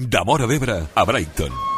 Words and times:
De 0.00 0.22
Mora 0.24 0.46
d'Ebre 0.46 0.86
a 0.94 1.04
Brighton. 1.04 1.69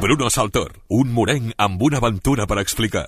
Bruno 0.00 0.30
Saltor, 0.30 0.78
un 0.94 1.10
morenc 1.10 1.54
amb 1.58 1.82
una 1.82 1.98
aventura 1.98 2.46
per 2.46 2.60
explicar. 2.62 3.04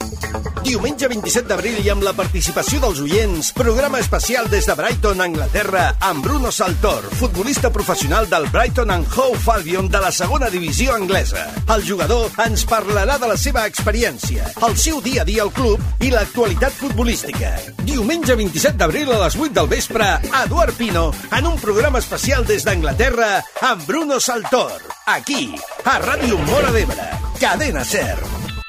Diumenge 0.64 1.06
27 1.08 1.46
d'abril 1.46 1.78
i 1.84 1.90
amb 1.92 2.02
la 2.02 2.12
participació 2.18 2.80
dels 2.82 2.98
oients, 3.04 3.52
programa 3.54 4.00
especial 4.02 4.48
des 4.50 4.66
de 4.66 4.74
Brighton, 4.74 5.22
Anglaterra, 5.22 5.84
amb 6.08 6.24
Bruno 6.24 6.50
Saltor, 6.50 7.06
futbolista 7.20 7.70
professional 7.70 8.28
del 8.28 8.48
Brighton 8.50 8.90
and 8.90 9.06
Hove 9.14 9.54
Albion 9.54 9.88
de 9.88 10.02
la 10.02 10.10
segona 10.10 10.50
divisió 10.50 10.94
anglesa. 10.98 11.46
El 11.70 11.86
jugador 11.86 12.28
ens 12.44 12.66
parlarà 12.66 13.18
de 13.22 13.30
la 13.30 13.38
seva 13.38 13.66
experiència, 13.70 14.50
el 14.66 14.76
seu 14.76 15.00
dia 15.00 15.22
a 15.22 15.28
dia 15.28 15.46
al 15.46 15.54
club 15.54 15.80
i 16.02 16.10
l'actualitat 16.10 16.74
futbolística. 16.74 17.54
Diumenge 17.86 18.34
27 18.34 18.76
d'abril 18.82 19.14
a 19.14 19.24
les 19.24 19.38
8 19.38 19.54
del 19.62 19.70
vespre, 19.70 20.16
Eduard 20.44 20.74
Pino, 20.74 21.10
en 21.30 21.46
un 21.54 21.60
programa 21.62 22.02
especial 22.02 22.44
des 22.46 22.66
d'Anglaterra 22.66 23.36
amb 23.72 23.86
Bruno 23.86 24.18
Saltor. 24.18 24.99
Aquí, 25.10 25.50
a 25.82 25.96
Ràdio 25.98 26.36
Mora 26.46 26.68
d'Ebre. 26.70 27.02
Cadena 27.40 27.80
Ser. 27.82 28.14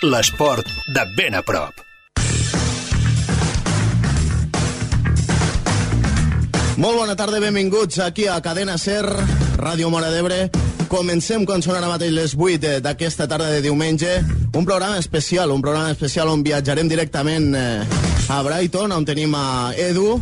L'esport 0.02 0.66
de 0.96 1.04
ben 1.14 1.36
a 1.38 1.44
prop. 1.46 1.84
Molt 6.82 6.98
bona 6.98 7.14
tarda, 7.20 7.38
benvinguts 7.44 8.00
aquí 8.02 8.26
a 8.26 8.40
Cadena 8.42 8.80
Ser, 8.82 9.04
Ràdio 9.62 9.92
Mora 9.94 10.10
d'Ebre. 10.10 10.48
Comencem 10.90 11.46
quan 11.46 11.62
són 11.62 11.78
ara 11.78 11.92
mateix 11.92 12.16
les 12.16 12.34
8 12.34 12.80
d'aquesta 12.82 13.30
tarda 13.30 13.52
de 13.54 13.62
diumenge. 13.62 14.18
Un 14.56 14.66
programa 14.66 14.98
especial, 14.98 15.54
un 15.54 15.62
programa 15.62 15.94
especial 15.94 16.34
on 16.34 16.42
viatjarem 16.42 16.90
directament 16.90 17.54
eh, 17.54 17.86
a 18.34 18.42
Brighton, 18.42 18.98
on 18.98 19.06
tenim 19.06 19.38
a 19.38 19.76
Edu 19.78 20.16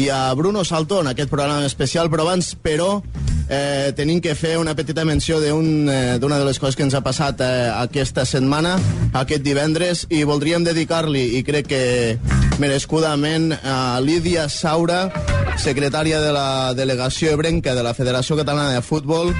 i 0.00 0.08
a 0.08 0.30
Bruno 0.32 0.64
Salto 0.64 1.02
en 1.04 1.12
aquest 1.12 1.28
programa 1.28 1.68
especial, 1.68 2.08
però 2.08 2.24
abans, 2.24 2.54
però, 2.56 3.02
eh, 3.52 3.92
tenim 3.96 4.20
que 4.24 4.34
fer 4.34 4.56
una 4.58 4.74
petita 4.74 5.04
menció 5.04 5.38
d'una 5.42 6.16
eh, 6.16 6.18
de 6.18 6.44
les 6.46 6.58
coses 6.58 6.76
que 6.76 6.86
ens 6.86 6.96
ha 6.96 7.02
passat 7.04 7.40
eh, 7.44 7.68
aquesta 7.76 8.24
setmana, 8.24 8.78
aquest 9.12 9.44
divendres, 9.44 10.06
i 10.08 10.24
voldríem 10.24 10.64
dedicar-li, 10.64 11.36
i 11.36 11.42
crec 11.44 11.68
que 11.68 11.82
merescudament, 12.62 13.52
a 13.62 14.00
Lídia 14.00 14.48
Saura, 14.48 15.04
secretària 15.60 16.20
de 16.22 16.32
la 16.32 16.72
delegació 16.78 17.36
ebrenca 17.36 17.76
de 17.76 17.84
la 17.84 17.92
Federació 17.94 18.38
Catalana 18.40 18.72
de 18.72 18.82
Futbol, 18.86 19.34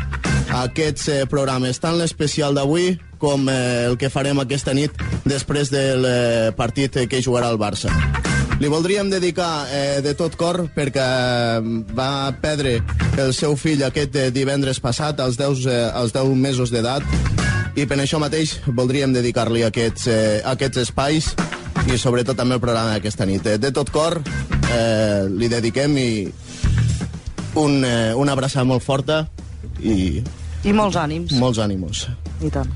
aquests 0.52 1.08
eh, 1.08 1.22
programes, 1.30 1.80
tant 1.80 1.96
l'especial 1.96 2.54
d'avui 2.54 2.98
com 3.22 3.48
eh, 3.48 3.88
el 3.88 3.96
que 3.96 4.12
farem 4.12 4.42
aquesta 4.42 4.76
nit 4.76 4.92
després 5.24 5.72
del 5.72 6.04
eh, 6.04 6.52
partit 6.58 7.06
que 7.08 7.24
jugarà 7.24 7.48
el 7.54 7.60
Barça. 7.62 7.88
Li 8.62 8.68
voldríem 8.70 9.08
dedicar 9.10 9.66
eh, 9.74 9.98
de 10.04 10.12
tot 10.14 10.36
cor 10.38 10.68
perquè 10.70 11.04
va 11.98 12.10
perdre 12.38 12.76
el 13.18 13.32
seu 13.34 13.56
fill 13.58 13.82
aquest 13.82 14.14
eh, 14.14 14.28
divendres 14.30 14.78
passat, 14.78 15.18
als 15.18 15.34
10, 15.40 15.64
eh, 15.66 15.78
als 15.90 16.14
10 16.14 16.36
mesos 16.38 16.70
d'edat, 16.70 17.02
i 17.74 17.88
per 17.90 17.98
això 17.98 18.20
mateix 18.22 18.60
voldríem 18.68 19.10
dedicar-li 19.16 19.64
aquests, 19.66 20.06
eh, 20.06 20.38
aquests 20.46 20.84
espais 20.84 21.32
i 21.90 21.98
sobretot 21.98 22.38
també 22.38 22.54
el 22.54 22.62
programa 22.62 22.94
d'aquesta 22.94 23.26
nit. 23.26 23.50
Eh, 23.50 23.58
de 23.58 23.72
tot 23.74 23.90
cor 23.90 24.20
eh, 24.22 25.26
li 25.26 25.50
dediquem 25.50 25.98
i 25.98 26.08
un, 27.58 27.82
eh, 27.82 28.14
una 28.14 28.38
abraçada 28.38 28.62
molt 28.62 28.86
forta 28.86 29.24
i... 29.82 30.22
I 30.62 30.70
molts 30.70 31.02
ànims. 31.02 31.34
Molts 31.42 31.58
ànims. 31.58 32.06
I 32.46 32.54
tant. 32.54 32.70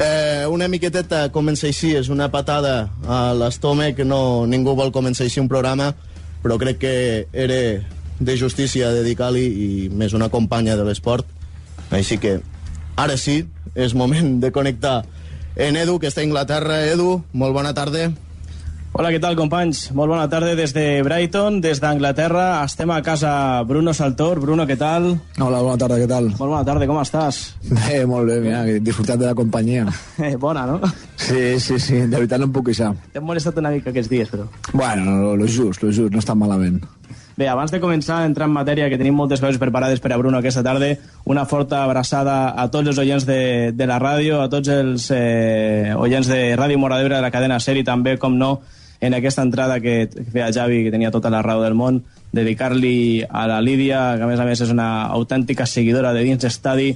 Eh, 0.00 0.46
una 0.48 0.64
miqueteta 0.72 1.26
comença 1.28 1.66
així, 1.68 1.90
és 1.92 2.08
una 2.08 2.30
patada 2.32 2.88
a 3.04 3.34
l'estómac, 3.36 3.98
no, 4.08 4.46
ningú 4.48 4.72
vol 4.78 4.94
començar 4.94 5.26
així 5.26 5.42
un 5.42 5.48
programa, 5.50 5.90
però 6.40 6.56
crec 6.56 6.78
que 6.80 6.92
era 7.36 7.58
de 8.20 8.36
justícia 8.40 8.94
dedicar-li 8.96 9.44
i 9.44 9.68
més 9.92 10.16
una 10.16 10.30
companya 10.32 10.78
de 10.80 10.86
l'esport. 10.88 11.28
Així 11.92 12.16
que 12.16 12.38
ara 12.96 13.18
sí, 13.20 13.42
és 13.74 13.92
moment 13.92 14.38
de 14.40 14.48
connectar 14.56 15.02
en 15.60 15.76
Edu, 15.76 15.98
que 16.00 16.08
està 16.08 16.24
a 16.24 16.28
Inglaterra. 16.28 16.80
Edu, 16.88 17.20
molt 17.36 17.52
bona 17.52 17.74
tarda. 17.76 18.08
Hola, 18.90 19.12
què 19.14 19.20
tal, 19.22 19.36
companys? 19.38 19.84
Molt 19.94 20.10
bona 20.10 20.24
tarda 20.26 20.56
des 20.58 20.72
de 20.74 20.82
Brighton, 21.06 21.60
des 21.62 21.78
d'Anglaterra. 21.78 22.64
Estem 22.66 22.90
a 22.90 22.96
casa 23.06 23.62
Bruno 23.62 23.92
Saltor. 23.94 24.40
Bruno, 24.42 24.64
què 24.66 24.74
tal? 24.76 25.12
Hola, 25.38 25.60
bona 25.62 25.78
tarda, 25.78 25.98
què 26.00 26.08
tal? 26.10 26.26
Molt 26.34 26.50
bona 26.50 26.64
tarda, 26.66 26.88
com 26.90 26.98
estàs? 26.98 27.38
Bé, 27.70 28.00
molt 28.10 28.26
bé, 28.26 28.40
mira, 28.42 28.64
disfrutat 28.82 29.20
de 29.22 29.28
la 29.30 29.36
companyia. 29.38 29.86
Eh, 30.26 30.34
bona, 30.36 30.66
no? 30.66 30.80
Sí, 31.16 31.60
sí, 31.62 31.78
sí, 31.78 32.00
de 32.02 32.16
veritat 32.16 32.42
no 32.42 32.48
em 32.50 32.52
puc 32.52 32.66
queixar. 32.66 32.90
T'hem 33.14 33.24
molestat 33.24 33.62
una 33.62 33.70
mica 33.72 33.92
aquests 33.94 34.10
dies, 34.10 34.28
però... 34.28 34.48
Bueno, 34.74 35.14
lo, 35.22 35.36
lo 35.38 35.46
just, 35.46 35.84
lo 35.86 35.92
just, 35.94 36.10
no 36.10 36.20
està 36.20 36.34
malament. 36.34 36.82
Bé, 37.38 37.46
abans 37.48 37.70
de 37.72 37.80
començar 37.80 38.18
a 38.20 38.26
entrar 38.28 38.50
en 38.50 38.52
matèria, 38.52 38.90
que 38.90 38.98
tenim 39.00 39.14
moltes 39.16 39.40
coses 39.40 39.56
preparades 39.62 40.02
per 40.02 40.10
a 40.12 40.18
Bruno 40.20 40.42
aquesta 40.42 40.66
tarda, 40.66 40.90
una 41.30 41.46
forta 41.48 41.84
abraçada 41.86 42.50
a 42.58 42.66
tots 42.74 42.90
els 42.90 42.98
oients 43.00 43.24
de, 43.24 43.70
de 43.72 43.88
la 43.88 44.02
ràdio, 44.02 44.42
a 44.42 44.50
tots 44.52 44.68
els 44.74 45.06
eh, 45.14 45.94
oients 45.96 46.28
de 46.28 46.42
Ràdio 46.58 46.82
Mora 46.82 46.98
d'Ebre, 46.98 47.16
de 47.16 47.24
la 47.24 47.32
cadena 47.32 47.62
SER 47.62 47.78
i 47.80 47.86
també, 47.86 48.18
com 48.20 48.36
no, 48.36 48.56
en 49.00 49.14
aquesta 49.16 49.42
entrada 49.42 49.80
que, 49.80 50.08
feia 50.32 50.52
Javi, 50.52 50.84
que 50.84 50.92
tenia 50.92 51.10
tota 51.10 51.32
la 51.32 51.42
raó 51.42 51.62
del 51.64 51.74
món, 51.74 52.02
dedicar-li 52.32 53.24
a 53.28 53.46
la 53.48 53.60
Lídia, 53.64 54.16
que 54.16 54.26
a 54.26 54.28
més 54.30 54.40
a 54.40 54.46
més 54.46 54.60
és 54.60 54.72
una 54.72 55.06
autèntica 55.08 55.66
seguidora 55.66 56.12
de 56.12 56.24
dins 56.26 56.44
estadi 56.44 56.92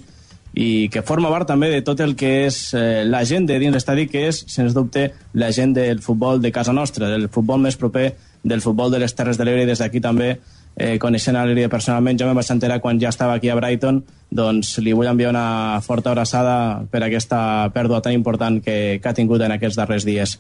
i 0.55 0.89
que 0.93 1.03
forma 1.03 1.33
part 1.33 1.49
també 1.51 1.69
de 1.73 1.81
tot 1.83 1.99
el 2.05 2.15
que 2.15 2.45
és 2.47 2.59
eh, 2.79 3.03
la 3.09 3.25
gent 3.27 3.49
de 3.49 3.57
dins 3.59 3.75
l'estadi, 3.75 4.07
que 4.07 4.29
és, 4.29 4.45
sens 4.47 4.77
dubte, 4.77 5.09
la 5.35 5.51
gent 5.51 5.75
del 5.75 6.03
futbol 6.05 6.41
de 6.41 6.53
casa 6.55 6.73
nostra, 6.73 7.09
del 7.11 7.27
futbol 7.29 7.59
més 7.65 7.77
proper 7.81 8.13
del 8.45 8.63
futbol 8.63 8.93
de 8.93 9.01
les 9.03 9.17
Terres 9.17 9.41
de 9.41 9.49
l'Ebre 9.49 9.65
i 9.65 9.71
des 9.73 9.83
d'aquí 9.83 10.05
també 10.05 10.37
eh, 10.77 10.99
coneixent 10.99 11.37
a 11.37 11.45
l'Ebre 11.47 11.69
personalment, 11.71 12.19
jo 12.19 12.27
me 12.27 12.35
vaig 12.35 12.51
enterar 12.51 12.81
quan 12.83 12.99
ja 13.01 13.11
estava 13.13 13.35
aquí 13.39 13.49
a 13.51 13.57
Brighton, 13.59 14.03
doncs 14.35 14.79
li 14.83 14.93
vull 14.93 15.07
enviar 15.07 15.31
una 15.31 15.81
forta 15.85 16.11
abraçada 16.11 16.83
per 16.91 17.05
aquesta 17.07 17.71
pèrdua 17.75 18.01
tan 18.03 18.13
important 18.17 18.59
que, 18.65 18.99
que 19.03 19.09
ha 19.09 19.15
tingut 19.15 19.43
en 19.47 19.55
aquests 19.55 19.79
darrers 19.79 20.07
dies. 20.09 20.39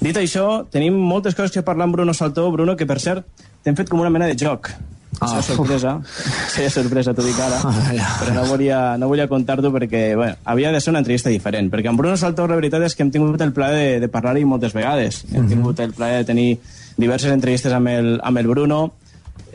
Dit 0.00 0.18
això, 0.18 0.64
tenim 0.72 0.96
moltes 0.98 1.34
coses 1.38 1.54
que 1.54 1.62
parlar 1.62 1.86
amb 1.86 1.94
Bruno 1.94 2.14
Saltó. 2.14 2.48
Bruno, 2.50 2.74
que 2.76 2.86
per 2.86 2.98
cert, 3.00 3.26
t'hem 3.62 3.76
fet 3.78 3.88
com 3.88 4.02
una 4.02 4.10
mena 4.10 4.26
de 4.26 4.34
joc. 4.34 4.72
Ah, 5.16 5.38
Seria 5.40 5.56
sorpresa, 5.56 5.92
seria 6.52 6.70
sorpresa, 6.74 7.14
t'ho 7.16 7.22
dic 7.24 7.38
ara, 7.40 7.56
Ah, 7.64 8.08
però 8.20 8.34
no 8.34 8.42
volia, 8.50 8.80
no 9.00 9.06
volia 9.08 9.24
contar-t'ho 9.30 9.70
perquè 9.72 10.02
bueno, 10.18 10.36
havia 10.44 10.72
de 10.74 10.80
ser 10.82 10.90
una 10.92 11.00
entrevista 11.00 11.30
diferent, 11.32 11.70
perquè 11.72 11.88
amb 11.88 11.96
Bruno 12.02 12.18
Saltó 12.20 12.44
la 12.50 12.58
veritat 12.58 12.82
és 12.84 12.92
que 12.98 13.06
hem 13.06 13.12
tingut 13.14 13.40
el 13.40 13.54
plaer 13.56 13.78
de, 13.78 14.00
de 14.02 14.10
parlar-hi 14.12 14.44
moltes 14.44 14.74
vegades. 14.76 15.22
Hem 15.32 15.46
tingut 15.48 15.80
el 15.80 15.94
plaer 15.96 16.18
de 16.20 16.28
tenir 16.34 16.48
diverses 16.98 17.32
entrevistes 17.32 17.72
amb 17.72 17.88
el, 17.94 18.10
amb 18.20 18.42
el 18.42 18.50
Bruno, 18.50 18.82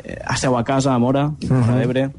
eh, 0.03 0.19
a 0.23 0.63
casa, 0.63 0.93
a 0.93 0.99
Mora, 0.99 1.31
a 1.49 1.75
l'Ebre, 1.77 2.09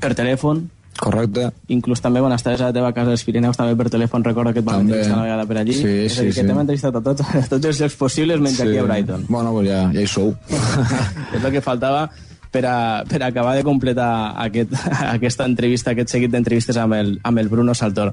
per 0.00 0.14
telèfon, 0.14 0.68
Correcte. 1.02 1.48
inclús 1.72 2.00
també 2.02 2.20
quan 2.20 2.32
estaves 2.34 2.60
a 2.60 2.68
la 2.70 2.72
teva 2.76 2.92
casa 2.94 3.10
als 3.10 3.24
Pirineus 3.24 3.56
també 3.56 3.74
per 3.76 3.88
telèfon 3.90 4.22
recordo 4.24 4.52
que 4.52 4.60
et 4.60 4.64
van 4.64 4.82
També. 4.82 4.92
entrevistar 4.92 5.16
una 5.16 5.24
vegada 5.24 5.46
per 5.46 5.56
allí 5.58 5.72
Sí, 5.74 5.86
és 5.88 6.18
a 6.18 6.22
dir, 6.22 6.32
sí, 6.32 6.36
que 6.36 6.42
sí. 6.42 6.46
t'hem 6.46 6.60
entrevistat 6.60 6.96
a 6.96 7.00
tots, 7.00 7.22
a 7.42 7.46
tots 7.48 7.70
els 7.70 7.80
llocs 7.80 7.96
possibles 7.96 8.40
menys 8.40 8.60
aquí 8.60 8.76
a 8.78 8.82
Brighton 8.84 9.24
Bueno, 9.28 9.52
pues 9.52 9.68
ja, 9.68 9.80
ja 9.92 10.00
hi 10.04 10.06
sou. 10.06 10.34
és 11.34 11.42
el 11.42 11.50
que 11.50 11.64
faltava 11.64 12.04
per, 12.52 12.64
a, 12.68 13.02
per 13.08 13.22
acabar 13.24 13.54
de 13.56 13.64
completar 13.64 14.10
aquest, 14.44 14.74
aquesta 15.16 15.46
entrevista, 15.48 15.92
aquest 15.94 16.12
seguit 16.12 16.30
d'entrevistes 16.30 16.76
amb, 16.78 16.94
el, 16.98 17.14
amb 17.24 17.40
el 17.42 17.48
Bruno 17.48 17.74
Saltor. 17.74 18.12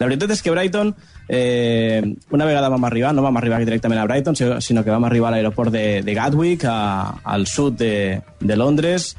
La 0.00 0.08
veritat 0.08 0.34
és 0.34 0.42
que 0.42 0.52
Brighton, 0.52 0.90
eh, 1.28 2.02
una 2.34 2.44
vegada 2.48 2.68
vam 2.72 2.84
arribar, 2.84 3.14
no 3.14 3.24
vam 3.24 3.38
arribar 3.38 3.62
directament 3.62 4.02
a 4.02 4.08
Brighton, 4.08 4.36
sinó- 4.36 4.84
que 4.84 4.90
vam 4.92 5.06
arribar 5.08 5.30
a 5.30 5.36
l'aeroport 5.36 5.72
de, 5.72 6.02
de 6.02 6.14
Gatwick, 6.18 6.66
a, 6.68 7.20
al 7.24 7.46
sud 7.46 7.78
de, 7.78 8.20
de 8.40 8.56
Londres, 8.58 9.14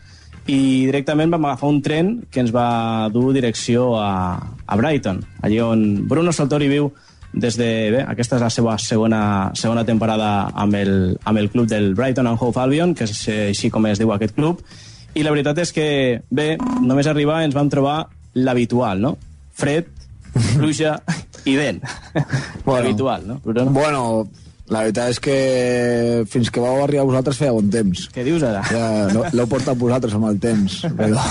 i 0.48 0.86
directament 0.88 1.32
vam 1.34 1.46
agafar 1.50 1.70
un 1.74 1.82
tren 1.84 2.14
que 2.32 2.40
ens 2.40 2.54
va 2.56 3.10
dur 3.12 3.34
direcció 3.36 3.98
a, 4.00 4.12
a 4.66 4.78
Brighton, 4.80 5.20
allí 5.44 5.60
on 5.60 6.08
Bruno 6.08 6.32
Saltor 6.32 6.64
hi 6.64 6.70
viu 6.72 6.92
des 7.34 7.58
de... 7.60 7.68
Bé, 7.94 8.04
aquesta 8.08 8.38
és 8.38 8.44
la 8.46 8.50
seva 8.54 8.78
segona, 8.82 9.22
segona 9.58 9.84
temporada 9.86 10.48
amb 10.56 10.76
el, 10.80 10.94
amb 11.24 11.42
el 11.42 11.50
club 11.54 11.68
del 11.70 11.94
Brighton 11.96 12.28
and 12.28 12.42
Hove 12.42 12.62
Albion, 12.64 12.96
que 12.96 13.06
és 13.08 13.28
així 13.52 13.70
com 13.74 13.86
es 13.90 14.00
diu 14.02 14.12
aquest 14.16 14.36
club, 14.38 14.64
i 15.18 15.24
la 15.26 15.34
veritat 15.34 15.60
és 15.64 15.72
que, 15.74 15.88
bé, 16.30 16.50
només 16.82 17.08
arribar 17.10 17.44
ens 17.46 17.56
vam 17.58 17.70
trobar 17.74 18.00
l'habitual, 18.38 19.02
no? 19.02 19.16
Fred, 19.58 19.88
pluja 20.56 20.98
i 21.46 21.56
vent. 21.58 21.82
Bueno. 22.68 22.84
L'habitual, 22.84 23.22
no? 23.28 23.40
Bruno? 23.46 23.72
bueno, 23.72 24.02
la 24.68 24.82
veritat 24.84 25.14
és 25.14 25.20
que 25.24 25.36
fins 26.28 26.50
que 26.52 26.60
vau 26.60 26.82
arribar 26.84 27.06
vosaltres 27.08 27.38
feia 27.40 27.54
bon 27.56 27.70
temps. 27.72 28.10
Què 28.12 28.26
dius 28.28 28.44
ara? 28.44 28.60
Ja, 28.68 29.08
no- 29.14 29.24
l'heu 29.32 29.48
portat 29.48 29.80
vosaltres 29.80 30.18
amb 30.18 30.28
el 30.28 30.40
temps, 30.44 30.82
però, 30.98 31.24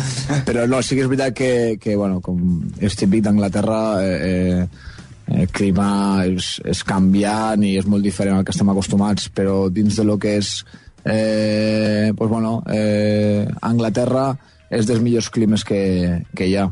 però 0.46 0.66
no, 0.70 0.78
sí 0.86 0.94
que 0.94 1.02
és 1.02 1.10
veritat 1.10 1.34
que, 1.34 1.50
que 1.82 1.96
bueno, 1.98 2.20
com 2.22 2.38
és 2.78 2.94
típic 3.00 3.24
d'Anglaterra, 3.26 3.80
eh, 4.06 4.18
eh, 4.62 4.93
el 5.32 5.48
clima 5.48 6.24
és, 6.28 6.58
és 6.64 6.82
canviant 6.86 7.62
i 7.64 7.74
és 7.78 7.86
molt 7.88 8.04
diferent 8.04 8.38
al 8.38 8.44
que 8.44 8.52
estem 8.54 8.70
acostumats, 8.72 9.30
però 9.32 9.68
dins 9.72 9.96
de 9.96 10.04
lo 10.04 10.18
que 10.20 10.36
és 10.40 10.56
eh, 11.04 12.12
pues 12.16 12.30
bueno, 12.30 12.62
eh, 12.68 13.46
Anglaterra 13.62 14.32
és 14.70 14.86
dels 14.88 15.02
millors 15.04 15.30
climes 15.30 15.64
que, 15.64 16.24
que 16.34 16.48
hi 16.48 16.56
ha. 16.58 16.68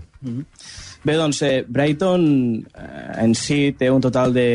Bé, 1.02 1.16
doncs, 1.18 1.42
eh, 1.46 1.64
Brighton 1.68 2.24
eh, 2.62 3.24
en 3.24 3.34
si 3.38 3.72
té 3.78 3.90
un 3.90 4.02
total 4.04 4.34
de 4.34 4.48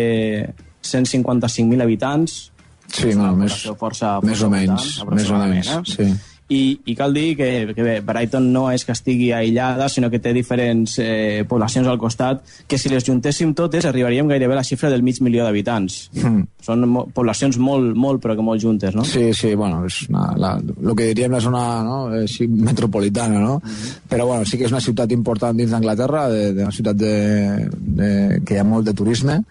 155.000 0.83 1.83
habitants, 1.83 2.39
Sí, 2.87 3.09
no, 3.19 3.33
més, 3.35 3.65
força, 3.75 4.13
més 4.23 4.39
o 4.45 4.47
menys, 4.47 5.01
més 5.11 5.27
o 5.27 5.39
menys, 5.41 5.73
eh? 5.75 5.79
sí 5.91 6.05
i, 6.49 6.79
i 6.85 6.95
cal 6.95 7.13
dir 7.13 7.35
que, 7.35 7.47
que 7.75 7.83
bé, 7.83 7.95
Brighton 8.05 8.45
no 8.53 8.67
és 8.71 8.85
que 8.87 8.93
estigui 8.95 9.33
aïllada, 9.35 9.89
sinó 9.91 10.07
que 10.09 10.21
té 10.23 10.31
diferents 10.35 10.95
eh, 11.03 11.43
poblacions 11.47 11.87
al 11.91 11.99
costat, 11.99 12.43
que 12.67 12.79
si 12.79 12.91
les 12.91 13.03
juntéssim 13.03 13.51
totes 13.57 13.87
arribaríem 13.89 14.29
gairebé 14.31 14.55
a 14.55 14.61
la 14.61 14.65
xifra 14.67 14.91
del 14.93 15.03
mig 15.03 15.19
milió 15.25 15.43
d'habitants. 15.43 15.97
Mm. 16.15 16.45
Són 16.63 16.85
mo 16.87 17.03
poblacions 17.13 17.59
molt, 17.59 17.91
molt, 17.99 18.21
però 18.23 18.37
que 18.37 18.45
molt 18.47 18.63
juntes, 18.63 18.95
no? 18.95 19.03
Sí, 19.07 19.33
sí, 19.35 19.53
bueno, 19.59 19.83
és 19.87 19.99
una, 20.07 20.29
la, 20.39 20.53
el 20.61 20.95
que 20.95 21.09
diríem 21.11 21.35
la 21.35 21.43
zona 21.43 21.65
no? 21.83 21.99
Així, 22.21 22.47
metropolitana, 22.47 23.39
no? 23.43 23.57
Mm 23.57 23.67
-hmm. 23.67 24.07
Però 24.09 24.25
bueno, 24.27 24.45
sí 24.45 24.57
que 24.57 24.65
és 24.65 24.71
una 24.71 24.81
ciutat 24.81 25.11
important 25.11 25.57
dins 25.57 25.71
d'Anglaterra, 25.71 26.29
de, 26.29 26.53
de 26.53 26.63
una 26.63 26.71
ciutat 26.71 26.95
de, 26.95 27.67
de, 27.77 28.41
que 28.45 28.55
hi 28.55 28.57
ha 28.57 28.63
molt 28.63 28.85
de 28.85 28.93
turisme, 28.93 29.43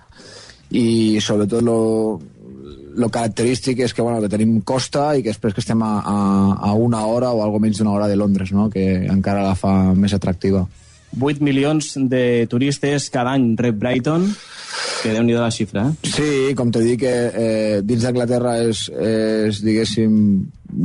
i 0.70 1.20
sobretot 1.20 1.62
lo, 1.62 2.20
lo 2.96 3.10
característic 3.12 3.84
és 3.84 3.94
que, 3.94 4.02
bueno, 4.02 4.20
que 4.24 4.32
tenim 4.32 4.58
costa 4.64 5.10
i 5.16 5.22
que 5.22 5.32
després 5.32 5.54
que 5.54 5.62
estem 5.62 5.82
a, 5.84 5.92
a, 6.00 6.16
a 6.70 6.72
una 6.74 7.04
hora 7.06 7.30
o 7.30 7.44
algo 7.44 7.60
menys 7.62 7.78
d'una 7.80 7.92
hora 7.92 8.08
de 8.08 8.16
Londres, 8.16 8.52
no? 8.52 8.70
que 8.72 9.06
encara 9.06 9.44
la 9.46 9.54
fa 9.58 9.72
més 9.94 10.16
atractiva. 10.16 10.66
8 11.16 11.40
milions 11.40 11.94
de 12.10 12.46
turistes 12.50 13.08
cada 13.12 13.36
any 13.36 13.54
rep 13.56 13.78
Brighton, 13.80 14.26
que 15.02 15.12
déu 15.14 15.24
nhi 15.24 15.36
la 15.36 15.52
xifra, 15.54 15.86
eh? 15.88 16.10
Sí, 16.10 16.54
com 16.58 16.72
te 16.74 16.82
dic, 16.84 17.04
eh, 17.06 17.30
eh, 17.30 17.78
dins 17.86 18.04
d'Anglaterra 18.04 18.56
és, 18.66 18.86
és, 18.90 19.62
diguéssim, 19.64 20.18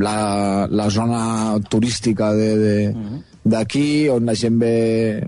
la, 0.00 0.68
la 0.70 0.88
zona 0.94 1.58
turística 1.68 2.32
de, 2.38 2.50
de, 2.56 2.76
uh 2.88 2.96
mhm. 2.96 3.12
-huh. 3.12 3.20
d'aquí, 3.44 4.08
on 4.08 4.24
la 4.24 4.34
gent 4.34 4.58
ve 4.58 5.26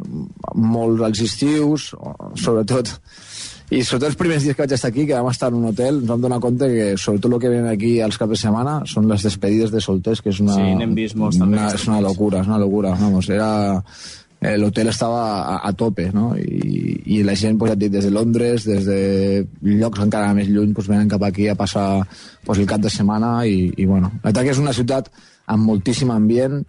molt 0.54 1.02
als 1.02 1.20
estius, 1.20 1.94
sobretot 2.34 3.00
i 3.72 3.80
sobretot 3.80 4.10
els 4.10 4.18
primers 4.20 4.44
dies 4.44 4.56
que 4.56 4.62
vaig 4.64 4.74
estar 4.76 4.90
aquí, 4.90 5.06
que 5.08 5.16
vam 5.16 5.30
estar 5.30 5.48
en 5.48 5.56
un 5.56 5.70
hotel, 5.70 6.02
ens 6.02 6.10
vam 6.10 6.20
donar 6.20 6.40
compte 6.42 6.68
que 6.68 6.88
sobretot 7.00 7.32
el 7.32 7.40
que 7.40 7.52
venen 7.52 7.70
aquí 7.70 7.94
als 8.04 8.18
caps 8.20 8.34
de 8.34 8.40
setmana 8.42 8.74
són 8.90 9.08
les 9.08 9.24
despedides 9.24 9.72
de 9.72 9.80
solters, 9.80 10.20
que 10.20 10.34
és 10.34 10.42
una... 10.44 10.58
Sí, 10.58 10.74
n'hem 10.80 10.92
vist 10.98 11.16
molts 11.16 11.40
també. 11.40 11.56
Una, 11.56 11.70
és 11.72 11.86
una 11.88 12.02
locura, 12.04 12.42
és 12.44 12.50
una 12.52 12.60
locura. 12.60 12.92
Vamos, 13.00 13.30
era... 13.32 13.48
Eh, 14.44 14.58
l'hotel 14.60 14.90
estava 14.90 15.22
a, 15.40 15.54
a 15.64 15.70
tope, 15.72 16.10
no? 16.12 16.34
I, 16.36 16.98
i 17.16 17.22
la 17.24 17.32
gent, 17.38 17.56
pues, 17.56 17.70
ja 17.70 17.78
et 17.78 17.80
dic, 17.80 17.94
des 17.94 18.04
de 18.04 18.10
Londres, 18.12 18.66
des 18.68 18.84
de 18.84 18.98
llocs 19.64 20.02
encara 20.04 20.34
més 20.36 20.50
lluny, 20.52 20.74
pues, 20.76 20.90
venen 20.90 21.08
cap 21.08 21.24
aquí 21.24 21.48
a 21.48 21.56
passar 21.56 22.02
pues, 22.44 22.58
el 22.58 22.68
cap 22.68 22.82
de 22.84 22.92
setmana 22.92 23.38
i, 23.48 23.70
i 23.72 23.88
bueno, 23.88 24.12
la 24.18 24.26
veritat 24.26 24.44
que 24.44 24.52
és 24.52 24.60
una 24.60 24.76
ciutat 24.76 25.08
amb 25.48 25.64
moltíssim 25.70 26.12
ambient, 26.12 26.60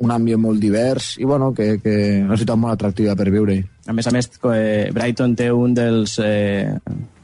un 0.00 0.10
ambient 0.14 0.40
molt 0.40 0.60
divers 0.62 1.12
i 1.20 1.28
bueno, 1.28 1.52
que, 1.56 1.74
que 1.82 1.94
una 2.24 2.38
ciutat 2.40 2.58
molt 2.58 2.74
atractiva 2.78 3.14
per 3.18 3.28
viure-hi. 3.32 3.60
A 3.86 3.94
més 3.96 4.08
a 4.08 4.14
més, 4.14 4.30
eh, 4.54 4.88
Brighton 4.96 5.36
té 5.36 5.50
un 5.52 5.74
dels, 5.76 6.16
eh, 6.24 6.72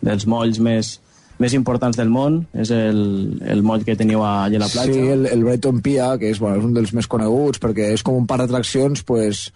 dels 0.04 0.26
molls 0.28 0.60
més, 0.60 0.92
més 1.40 1.56
importants 1.56 1.96
del 1.96 2.12
món, 2.12 2.42
és 2.52 2.72
el, 2.74 3.00
el 3.48 3.64
moll 3.64 3.84
que 3.86 3.96
teniu 3.96 4.24
allà 4.24 4.60
a 4.60 4.64
la 4.66 4.68
platja. 4.72 4.92
Sí, 4.92 5.08
el, 5.14 5.26
el 5.32 5.44
Brighton 5.44 5.80
Pia, 5.84 6.12
que 6.20 6.30
és, 6.32 6.40
bueno, 6.42 6.60
és 6.60 6.68
un 6.68 6.76
dels 6.76 6.92
més 6.96 7.08
coneguts, 7.08 7.62
perquè 7.62 7.90
és 7.96 8.04
com 8.04 8.18
un 8.20 8.28
parc 8.28 8.44
d'atraccions 8.44 9.04
pues, 9.08 9.46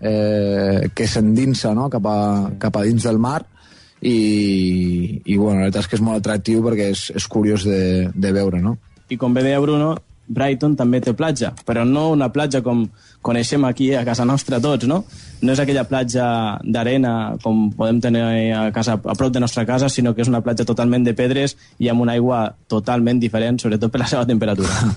eh, 0.00 0.88
que 0.96 1.08
s'endinsa 1.08 1.74
no? 1.76 1.90
cap, 1.92 2.08
a, 2.08 2.20
cap 2.60 2.80
a 2.80 2.84
dins 2.88 3.08
del 3.08 3.20
mar, 3.20 3.42
i, 4.00 5.20
i 5.24 5.36
bueno, 5.36 5.60
la 5.60 5.66
veritat 5.68 5.84
és 5.84 5.90
que 5.90 5.98
és 5.98 6.04
molt 6.04 6.22
atractiu 6.22 6.62
perquè 6.64 6.88
és, 6.94 7.10
és 7.20 7.26
curiós 7.28 7.66
de, 7.68 8.08
de 8.14 8.32
veure, 8.32 8.62
no? 8.64 8.78
I 9.12 9.18
com 9.20 9.34
bé 9.36 9.42
deia 9.44 9.60
Bruno, 9.60 9.92
Brighton 10.30 10.76
també 10.78 11.00
té 11.02 11.14
platja, 11.16 11.50
però 11.66 11.84
no 11.84 12.10
una 12.14 12.30
platja 12.32 12.62
com 12.62 12.84
coneixem 13.26 13.66
aquí 13.66 13.90
a 13.98 14.04
casa 14.06 14.24
nostra 14.24 14.60
tots, 14.62 14.86
no? 14.86 15.02
No 15.40 15.54
és 15.54 15.60
aquella 15.62 15.86
platja 15.88 16.24
d'arena 16.64 17.36
com 17.42 17.68
podem 17.76 18.00
tenir 18.02 18.22
a, 18.56 18.66
casa, 18.74 18.98
a 18.98 19.14
prop 19.16 19.32
de 19.32 19.40
nostra 19.40 19.64
casa, 19.68 19.88
sinó 19.88 20.12
que 20.14 20.24
és 20.24 20.28
una 20.28 20.42
platja 20.44 20.66
totalment 20.68 21.06
de 21.06 21.14
pedres 21.16 21.56
i 21.80 21.88
amb 21.88 22.04
una 22.04 22.16
aigua 22.18 22.42
totalment 22.68 23.20
diferent, 23.22 23.60
sobretot 23.62 23.92
per 23.92 24.02
la 24.04 24.10
seva 24.10 24.26
temperatura. 24.28 24.74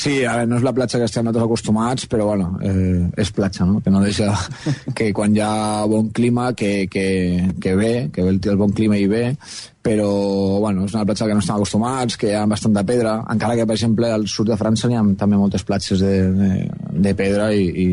Sí, 0.00 0.22
a 0.24 0.32
veure, 0.32 0.46
no 0.48 0.56
és 0.56 0.64
la 0.64 0.72
platja 0.72 0.96
que 1.00 1.04
estem 1.04 1.26
nosaltres 1.26 1.44
acostumats, 1.44 2.06
però 2.08 2.30
bueno, 2.30 2.54
eh, 2.64 3.10
és 3.20 3.32
platja, 3.36 3.66
no? 3.68 3.82
Que 3.84 3.90
no 3.92 4.00
deixa 4.00 4.30
que 4.96 5.10
quan 5.12 5.34
hi 5.36 5.42
ha 5.44 5.84
bon 5.90 6.08
clima, 6.16 6.52
que, 6.56 6.86
que, 6.88 7.50
que 7.60 7.74
ve, 7.76 7.92
que 8.14 8.24
ve 8.24 8.32
el, 8.32 8.40
el 8.40 8.56
bon 8.56 8.72
clima 8.72 8.96
i 8.96 9.10
ve, 9.10 9.24
però 9.82 10.08
bueno, 10.60 10.84
és 10.84 10.94
una 10.94 11.06
platja 11.08 11.26
que 11.26 11.36
no 11.36 11.40
estem 11.40 11.56
acostumats, 11.56 12.16
que 12.20 12.30
hi 12.30 12.36
ha 12.36 12.46
bastant 12.48 12.74
de 12.76 12.84
pedra, 12.86 13.18
encara 13.32 13.56
que, 13.56 13.66
per 13.68 13.76
exemple, 13.76 14.10
al 14.12 14.26
sud 14.28 14.50
de 14.52 14.58
França 14.60 14.90
hi 14.90 14.98
ha 14.98 15.04
també 15.20 15.40
moltes 15.40 15.64
platges 15.64 16.04
de, 16.04 16.14
de, 16.36 16.50
de 17.08 17.14
pedra 17.16 17.50
i, 17.56 17.64
i, 17.84 17.88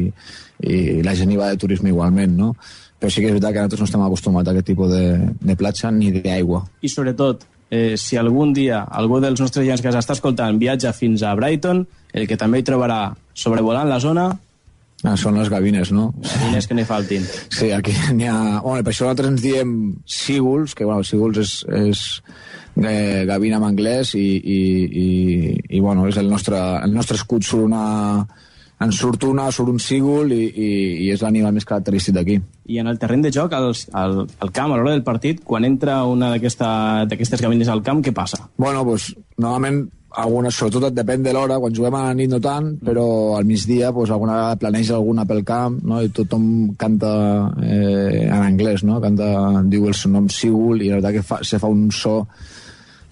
i 0.63 1.03
la 1.05 1.15
gent 1.17 1.31
hi 1.31 1.37
va 1.39 1.51
de 1.51 1.59
turisme 1.61 1.91
igualment, 1.93 2.33
no? 2.37 2.53
Però 2.97 3.11
sí 3.13 3.21
que 3.21 3.29
és 3.29 3.35
veritat 3.35 3.53
que 3.53 3.61
nosaltres 3.61 3.83
no 3.83 3.89
estem 3.89 4.07
acostumats 4.07 4.49
a 4.49 4.55
aquest 4.55 4.71
tipus 4.71 4.89
de, 4.89 5.03
de 5.37 5.55
platja 5.59 5.91
ni 5.93 6.09
d'aigua. 6.15 6.63
I 6.81 6.89
sobretot, 6.89 7.45
eh, 7.69 7.93
si 7.99 8.17
algun 8.17 8.55
dia 8.57 8.81
algú 8.89 9.21
dels 9.21 9.39
nostres 9.43 9.67
gens 9.67 9.83
que 9.83 9.93
s'està 9.93 10.17
escoltant 10.17 10.57
viatja 10.57 10.95
fins 10.97 11.21
a 11.21 11.35
Brighton, 11.37 11.85
el 12.13 12.27
que 12.27 12.39
també 12.39 12.63
hi 12.63 12.67
trobarà 12.67 13.01
sobrevolant 13.37 13.89
la 13.89 14.01
zona 14.01 14.31
Ah, 15.05 15.13
són 15.13 15.35
les 15.37 15.49
gavines, 15.53 15.91
no? 15.93 16.07
Gavines 16.25 16.65
que 16.65 16.73
n'hi 16.73 16.83
faltin. 16.89 17.25
Sí, 17.53 17.69
aquí 17.75 17.93
n'hi 18.17 18.25
ha... 18.31 18.37
Bueno, 18.63 18.81
per 18.81 18.89
això 18.89 19.05
nosaltres 19.05 19.29
ens 19.29 19.43
diem 19.43 19.73
sígols, 20.09 20.73
que 20.73 20.87
bueno, 20.89 21.05
sígols 21.05 21.37
és, 21.43 21.51
és 21.69 22.01
eh, 22.81 23.21
gavina 23.29 23.59
en 23.61 23.67
anglès 23.67 24.15
i, 24.17 24.25
i, 24.41 24.57
i, 25.03 25.07
i 25.77 25.83
bueno, 25.85 26.07
és 26.09 26.17
el 26.17 26.31
nostre, 26.31 26.57
el 26.81 26.97
nostre 26.97 27.19
escut 27.21 27.45
surt 27.45 27.67
una, 27.67 28.25
en 28.79 28.93
surt 28.93 29.23
una, 29.25 29.47
surt 29.51 29.71
un 29.73 29.79
sígol 29.81 30.31
i, 30.35 30.43
i, 30.53 30.69
i 31.07 31.09
és 31.13 31.23
l'animal 31.25 31.55
més 31.55 31.65
característic 31.65 32.15
d'aquí. 32.17 32.37
I 32.69 32.81
en 32.83 32.91
el 32.91 32.99
terreny 33.01 33.25
de 33.25 33.33
joc, 33.33 33.53
al, 33.57 33.71
al, 33.97 34.17
al 34.27 34.53
camp, 34.53 34.73
a 34.73 34.77
l'hora 34.77 34.93
del 34.93 35.05
partit, 35.07 35.41
quan 35.43 35.65
entra 35.65 36.03
una 36.05 36.35
d'aquestes 36.37 37.41
gavines 37.41 37.71
al 37.73 37.81
camp, 37.85 38.03
què 38.05 38.13
passa? 38.13 38.43
Bueno, 38.57 38.83
doncs, 38.85 39.13
normalment 39.41 39.87
algunes, 40.17 40.55
sobretot 40.55 40.95
depèn 40.95 41.23
de 41.25 41.33
l'hora, 41.35 41.59
quan 41.61 41.73
juguem 41.75 41.97
a 41.97 42.03
la 42.07 42.13
nit 42.17 42.29
no 42.31 42.39
tant, 42.41 42.71
però 42.83 43.07
al 43.37 43.45
migdia 43.45 43.91
pues, 43.93 44.11
alguna 44.13 44.37
vegada 44.37 44.59
planeja 44.61 44.95
alguna 44.95 45.25
pel 45.29 45.43
camp 45.45 45.81
no? 45.85 46.01
i 46.01 46.09
tothom 46.09 46.45
canta 46.79 47.11
eh, 47.61 48.23
en 48.25 48.39
anglès, 48.39 48.85
no? 48.87 49.01
canta, 49.03 49.27
diu 49.69 49.89
el 49.89 49.97
seu 49.97 50.13
nom 50.13 50.29
Sigul 50.31 50.81
i 50.81 50.89
la 50.89 51.01
veritat 51.01 51.19
que 51.19 51.25
fa, 51.27 51.41
se 51.45 51.59
fa 51.61 51.69
un 51.69 51.89
so 51.91 52.23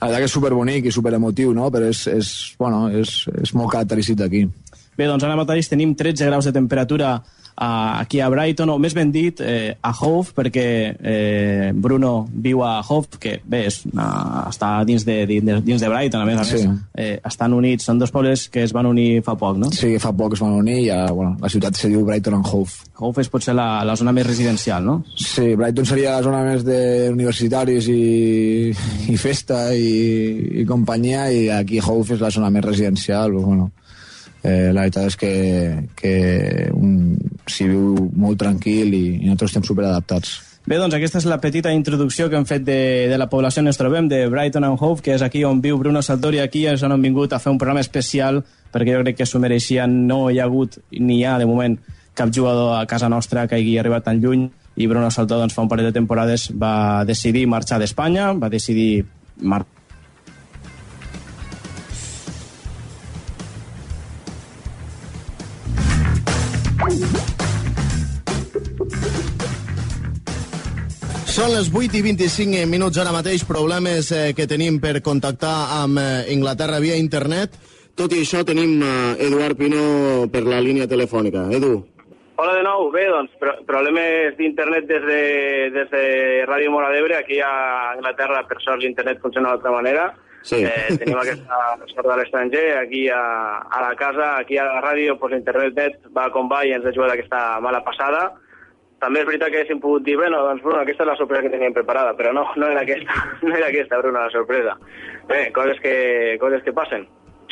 la 0.06 0.10
veritat 0.10 0.24
que 0.26 0.30
és 0.30 0.36
superbonic 0.36 0.86
i 0.86 0.94
superemotiu, 0.94 1.54
no? 1.56 1.70
però 1.74 1.88
és, 1.90 2.06
és, 2.12 2.32
bueno, 2.60 2.86
és, 2.90 3.14
és 3.42 3.54
molt 3.58 3.72
característic 3.74 4.20
d'aquí. 4.20 4.44
Bé, 4.96 5.08
doncs 5.10 5.26
ara 5.28 5.36
mateix 5.40 5.68
tenim 5.72 5.96
13 5.98 6.30
graus 6.30 6.48
de 6.48 6.54
temperatura 6.56 7.18
a, 7.56 8.00
aquí 8.00 8.20
a 8.20 8.30
Brighton, 8.30 8.70
o 8.70 8.78
més 8.80 8.94
ben 8.96 9.12
dit, 9.12 9.40
eh, 9.40 9.76
a 9.82 9.92
Hove, 9.96 10.34
perquè 10.36 10.66
eh, 11.00 11.72
Bruno 11.74 12.28
viu 12.32 12.62
a 12.66 12.82
Hove, 12.84 13.20
que 13.20 13.38
bé, 13.44 13.66
és, 13.70 13.82
uh, 13.94 14.50
està 14.50 14.84
dins 14.88 15.06
de, 15.08 15.18
dins, 15.30 15.62
dins 15.64 15.82
de 15.82 15.92
Brighton, 15.92 16.22
a 16.22 16.28
més 16.28 16.42
a 16.42 16.46
sí. 16.48 16.60
més. 16.68 16.82
Eh, 17.00 17.14
estan 17.26 17.56
units, 17.56 17.88
són 17.88 18.02
dos 18.02 18.12
pobles 18.12 18.48
que 18.52 18.66
es 18.68 18.76
van 18.76 18.90
unir 18.90 19.22
fa 19.26 19.38
poc, 19.40 19.60
no? 19.62 19.72
Sí, 19.76 19.94
fa 20.04 20.12
poc 20.16 20.36
es 20.36 20.44
van 20.44 20.58
unir 20.60 20.82
i 20.84 20.90
ara, 20.92 21.14
bueno, 21.16 21.38
la 21.42 21.52
ciutat 21.52 21.80
se 21.80 21.92
diu 21.92 22.04
Brighton 22.08 22.40
and 22.42 22.52
Hove. 22.52 22.92
Hove 23.00 23.24
és 23.24 23.32
potser 23.32 23.56
la, 23.56 23.70
la 23.88 23.96
zona 23.96 24.12
més 24.16 24.28
residencial, 24.28 24.84
no? 24.84 25.00
Sí, 25.16 25.54
Brighton 25.56 25.88
seria 25.88 26.18
la 26.18 26.28
zona 26.28 26.44
més 26.44 26.68
d'universitaris 26.68 27.88
i, 27.92 28.76
i 29.12 29.18
festa 29.22 29.70
i, 29.76 30.60
i 30.62 30.68
companyia, 30.68 31.30
i 31.32 31.48
aquí 31.56 31.80
Hove 31.80 32.20
és 32.20 32.24
la 32.24 32.34
zona 32.36 32.52
més 32.52 32.68
residencial, 32.68 33.40
bueno, 33.40 33.72
eh, 34.46 34.72
la 34.72 34.86
veritat 34.86 35.10
és 35.10 35.18
que, 35.20 35.32
que 35.98 36.16
s'hi 37.50 37.70
viu 37.72 38.10
molt 38.14 38.40
tranquil 38.42 38.94
i, 38.94 39.06
i 39.18 39.24
nosaltres 39.26 39.56
estem 39.56 39.66
superadaptats. 39.66 40.36
Bé, 40.66 40.80
doncs 40.82 40.96
aquesta 40.98 41.20
és 41.22 41.28
la 41.30 41.38
petita 41.38 41.70
introducció 41.74 42.26
que 42.30 42.40
hem 42.40 42.46
fet 42.50 42.64
de, 42.66 42.78
de 43.12 43.18
la 43.22 43.28
població 43.30 43.62
on 43.62 43.70
ens 43.70 43.78
trobem, 43.78 44.08
de 44.10 44.24
Brighton 44.34 44.66
and 44.66 44.82
Hove, 44.82 45.04
que 45.06 45.14
és 45.14 45.22
aquí 45.22 45.44
on 45.46 45.62
viu 45.62 45.78
Bruno 45.78 46.02
Saltori, 46.02 46.40
aquí 46.42 46.64
és 46.72 46.82
on 46.86 46.96
hem 46.96 47.06
vingut 47.06 47.34
a 47.34 47.42
fer 47.42 47.54
un 47.54 47.60
programa 47.62 47.84
especial, 47.86 48.42
perquè 48.74 48.96
jo 48.96 49.04
crec 49.04 49.20
que 49.20 49.30
s'ho 49.30 49.42
mereixia, 49.42 49.86
no 49.86 50.24
hi 50.32 50.40
ha 50.42 50.48
hagut 50.50 50.80
ni 50.98 51.20
hi 51.20 51.26
ha, 51.26 51.38
de 51.38 51.46
moment, 51.46 51.78
cap 52.18 52.34
jugador 52.34 52.80
a 52.80 52.86
casa 52.90 53.12
nostra 53.14 53.46
que 53.46 53.60
hagi 53.60 53.78
arribat 53.78 54.08
tan 54.10 54.24
lluny, 54.24 54.48
i 54.76 54.90
Bruno 54.90 55.12
Saltori, 55.14 55.46
doncs, 55.46 55.54
fa 55.54 55.64
un 55.64 55.70
parell 55.70 55.92
de 55.92 55.96
temporades 55.96 56.50
va 56.50 57.06
decidir 57.06 57.46
marxar 57.48 57.78
d'Espanya, 57.80 58.34
va 58.34 58.50
decidir 58.50 59.06
marxar 59.38 59.75
Són 71.36 71.50
les 71.52 71.68
8 71.68 71.98
i 72.00 72.00
25 72.00 72.62
minuts 72.72 72.96
ara 73.02 73.12
mateix, 73.12 73.42
problemes 73.44 74.08
eh, 74.16 74.30
que 74.38 74.46
tenim 74.48 74.78
per 74.80 75.02
contactar 75.04 75.82
amb 75.82 76.00
eh, 76.00 76.06
Inglaterra 76.32 76.78
via 76.80 76.96
internet. 76.96 77.58
Tot 78.00 78.14
i 78.16 78.22
això 78.24 78.46
tenim 78.48 78.78
eh, 78.80 79.26
Eduard 79.26 79.60
Pino 79.60 79.82
per 80.32 80.46
la 80.46 80.62
línia 80.64 80.88
telefònica. 80.88 81.44
Edu. 81.58 81.74
Hola 82.40 82.54
de 82.56 82.62
nou. 82.64 82.88
Bé, 82.94 83.04
doncs, 83.12 83.34
pro 83.42 83.52
problemes 83.68 84.38
d'internet 84.38 84.88
des, 84.88 85.04
de, 85.10 85.20
des 85.76 85.92
de 85.92 86.06
Ràdio 86.48 86.72
Mora 86.72 86.94
d'Ebre. 86.96 87.20
Aquí 87.20 87.42
a 87.44 87.52
Anglaterra, 87.98 88.46
per 88.48 88.62
sort, 88.62 88.80
l'internet 88.86 89.20
funciona 89.20 89.52
d'altra 89.52 89.76
manera. 89.76 90.08
Sí. 90.40 90.62
Eh, 90.64 90.96
tenim 91.02 91.20
aquesta 91.20 91.60
sort 91.92 92.14
de 92.14 92.18
l'estranger. 92.22 92.66
Aquí 92.86 93.10
a, 93.12 93.22
a 93.60 93.84
la 93.90 93.92
casa, 94.00 94.38
aquí 94.38 94.56
a 94.56 94.70
la 94.72 94.80
ràdio, 94.88 95.20
pues, 95.20 95.36
l'internet 95.36 95.84
net 95.84 96.00
va 96.16 96.30
com 96.32 96.48
va 96.48 96.64
i 96.64 96.72
ens 96.80 96.88
ha 96.88 96.96
jugat 96.96 97.18
aquesta 97.18 97.44
mala 97.60 97.84
passada 97.84 98.30
també 99.06 99.22
és 99.22 99.28
veritat 99.30 99.52
que 99.52 99.62
haguéssim 99.62 99.82
pogut 99.84 100.06
dir, 100.06 100.18
bueno, 100.18 100.42
doncs 100.48 100.64
Bruno, 100.66 100.80
aquesta 100.82 101.06
és 101.06 101.12
la 101.12 101.20
sorpresa 101.20 101.46
que 101.46 101.54
teníem 101.54 101.76
preparada, 101.76 102.16
però 102.18 102.34
no, 102.34 102.48
no 102.58 102.72
era 102.74 102.82
aquesta, 102.82 103.20
no 103.46 103.54
era 103.54 103.70
aquesta, 103.70 104.02
Bruno, 104.02 104.18
la 104.24 104.34
sorpresa. 104.34 104.80
Bé, 105.30 105.46
coses 105.54 105.80
que, 105.84 105.94
coses 106.42 106.66
que 106.66 106.74
passen. 106.74 107.06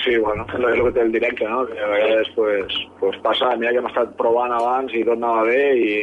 Sí, 0.03 0.17
bueno, 0.17 0.43
és 0.49 0.55
el 0.57 0.81
que 0.83 0.91
té 0.91 1.01
el 1.05 1.11
directe, 1.13 1.45
no? 1.47 1.61
Que 1.69 1.77
a 1.79 1.87
vegades 1.87 2.29
pues, 2.35 2.73
pues 2.99 3.15
passa, 3.23 3.53
mira 3.55 3.71
que 3.71 3.79
hem 3.79 3.85
estat 3.87 4.15
provant 4.19 4.51
abans 4.51 4.91
i 4.91 5.03
tot 5.05 5.15
anava 5.15 5.45
bé 5.47 5.59
i, 5.79 5.93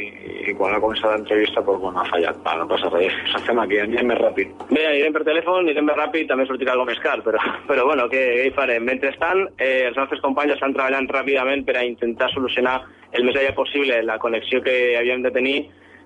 i 0.49 0.55
quan 0.57 0.73
ha 0.73 0.81
començat 0.81 1.11
l'entrevista 1.11 1.61
pues, 1.67 1.81
bueno, 1.83 2.01
ha 2.01 2.07
fallat. 2.09 2.39
Va, 2.47 2.55
no 2.57 2.69
passa 2.71 2.89
res, 2.95 3.19
s'estem 3.33 3.61
aquí, 3.61 3.81
anirem 3.83 4.09
més 4.13 4.23
ràpid. 4.23 4.55
Bé, 4.71 4.87
anirem 4.87 5.19
per 5.19 5.27
telèfon, 5.27 5.67
anirem 5.67 5.91
més 5.91 5.99
ràpid, 5.99 6.31
també 6.31 6.47
sortirà 6.49 6.73
alguna 6.77 6.95
més 6.95 7.03
car, 7.05 7.19
però, 7.27 7.43
però 7.69 7.85
bueno, 7.91 8.07
què, 8.15 8.23
què 8.39 8.47
hi 8.49 8.55
farem? 8.57 8.89
Mentrestant, 8.89 9.45
eh, 9.59 9.91
els 9.91 10.01
nostres 10.01 10.25
companys 10.25 10.57
estan 10.57 10.77
treballant 10.79 11.11
ràpidament 11.11 11.67
per 11.69 11.77
a 11.77 11.85
intentar 11.85 12.31
solucionar 12.33 12.79
el 13.13 13.27
més 13.27 13.37
allà 13.37 13.53
possible 13.57 14.03
la 14.07 14.19
connexió 14.23 14.63
que 14.63 14.97
havíem 14.99 15.23
de 15.23 15.33
tenir 15.35 15.59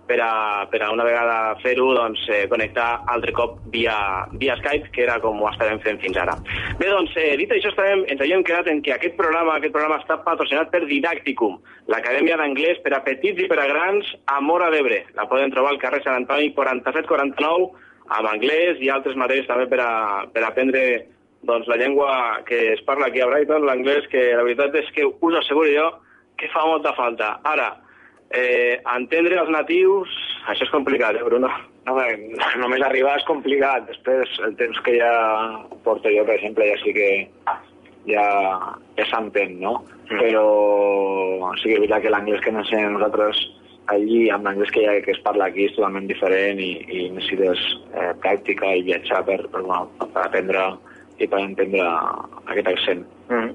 per 0.07 0.19
a, 0.21 0.67
per 0.71 0.83
a 0.85 0.91
una 0.93 1.05
vegada 1.05 1.57
fer-ho, 1.63 1.87
doncs, 1.97 2.27
eh, 2.29 2.45
connectar 2.49 3.05
altre 3.09 3.33
cop 3.33 3.57
via, 3.73 3.95
via 4.41 4.57
Skype, 4.61 4.91
que 4.93 5.05
era 5.07 5.17
com 5.23 5.41
ho 5.41 5.49
estàvem 5.49 5.81
fent 5.85 6.01
fins 6.03 6.19
ara. 6.21 6.35
Bé, 6.81 6.91
doncs, 6.93 7.15
eh, 7.21 7.33
dit 7.41 7.51
això, 7.51 7.73
estàvem, 7.73 8.05
ens 8.13 8.21
havíem 8.21 8.45
quedat 8.45 8.69
en 8.69 8.83
que 8.85 8.93
aquest 8.93 9.17
programa, 9.17 9.57
aquest 9.57 9.73
programa 9.73 10.01
està 10.03 10.19
patrocinat 10.27 10.71
per 10.75 10.85
Didacticum, 10.91 11.57
l'Acadèmia 11.89 12.37
d'Anglès 12.41 12.83
per 12.85 12.93
a 12.97 13.03
petits 13.07 13.41
i 13.41 13.49
per 13.49 13.59
a 13.63 13.69
grans 13.71 14.13
a 14.29 14.41
Mora 14.45 14.71
d'Ebre. 14.75 15.05
La 15.17 15.29
poden 15.31 15.53
trobar 15.55 15.73
al 15.73 15.81
carrer 15.81 16.03
Sant 16.05 16.21
Antoni 16.21 16.53
4749, 16.53 17.73
amb 18.15 18.29
anglès 18.29 18.81
i 18.85 18.91
altres 18.93 19.17
matèries 19.17 19.49
també 19.49 19.65
per 19.71 19.81
a, 19.81 19.93
per 20.29 20.43
a 20.43 20.51
aprendre 20.51 21.07
doncs, 21.49 21.69
la 21.69 21.79
llengua 21.81 22.43
que 22.45 22.75
es 22.75 22.83
parla 22.85 23.09
aquí 23.09 23.23
a 23.25 23.29
Brighton, 23.31 23.65
l'anglès, 23.65 24.09
que 24.13 24.33
la 24.37 24.45
veritat 24.45 24.77
és 24.77 24.91
que 24.93 25.07
us 25.09 25.39
asseguro 25.41 25.73
jo 25.73 25.87
que 26.39 26.51
fa 26.53 26.67
molta 26.67 26.93
falta. 26.97 27.39
Ara, 27.45 27.73
Eh, 28.35 28.81
entendre 28.97 29.37
els 29.39 29.51
natius, 29.53 30.11
això 30.51 30.67
és 30.67 30.73
complicat, 30.73 31.15
eh, 31.15 31.23
Bruno? 31.23 31.51
No, 31.87 31.95
bé, 31.95 32.07
només 32.63 32.83
arribar 32.83 33.19
és 33.21 33.27
complicat. 33.29 33.87
Després, 33.87 34.33
el 34.47 34.57
temps 34.59 34.81
que 34.83 34.97
ja 34.97 35.13
porto 35.85 36.11
jo, 36.11 36.25
per 36.27 36.39
exemple, 36.39 36.67
ja 36.67 36.79
sí 36.81 36.95
que 36.97 37.11
ja, 38.09 38.25
ja 38.97 39.07
s'entén, 39.11 39.61
no? 39.61 39.77
Mm. 40.09 40.19
Però 40.19 40.47
sí 41.61 41.69
que 41.69 41.77
és 41.77 41.85
veritat 41.85 42.03
que 42.03 42.15
l'anglès 42.15 42.43
que 42.43 42.51
ens 42.51 42.65
ensenyen 42.65 42.97
nosaltres 42.97 43.45
allí, 43.93 44.25
amb 44.33 44.49
l'anglès 44.49 44.73
que, 44.73 44.83
ja, 44.83 44.97
que 45.05 45.15
es 45.15 45.23
parla 45.23 45.47
aquí, 45.53 45.69
és 45.69 45.77
totalment 45.77 46.09
diferent 46.11 46.59
i, 46.59 46.73
i 46.89 47.07
necessites 47.15 47.63
eh, 47.93 48.11
pràctica 48.25 48.73
i 48.73 48.83
viatjar 48.89 49.23
per, 49.29 49.43
per, 49.53 49.63
bueno, 49.63 49.87
per 50.01 50.25
aprendre 50.25 50.67
i 51.21 51.31
per 51.31 51.45
entendre 51.45 51.87
aquest 52.49 52.75
accent. 52.75 53.07
Mm. 53.31 53.55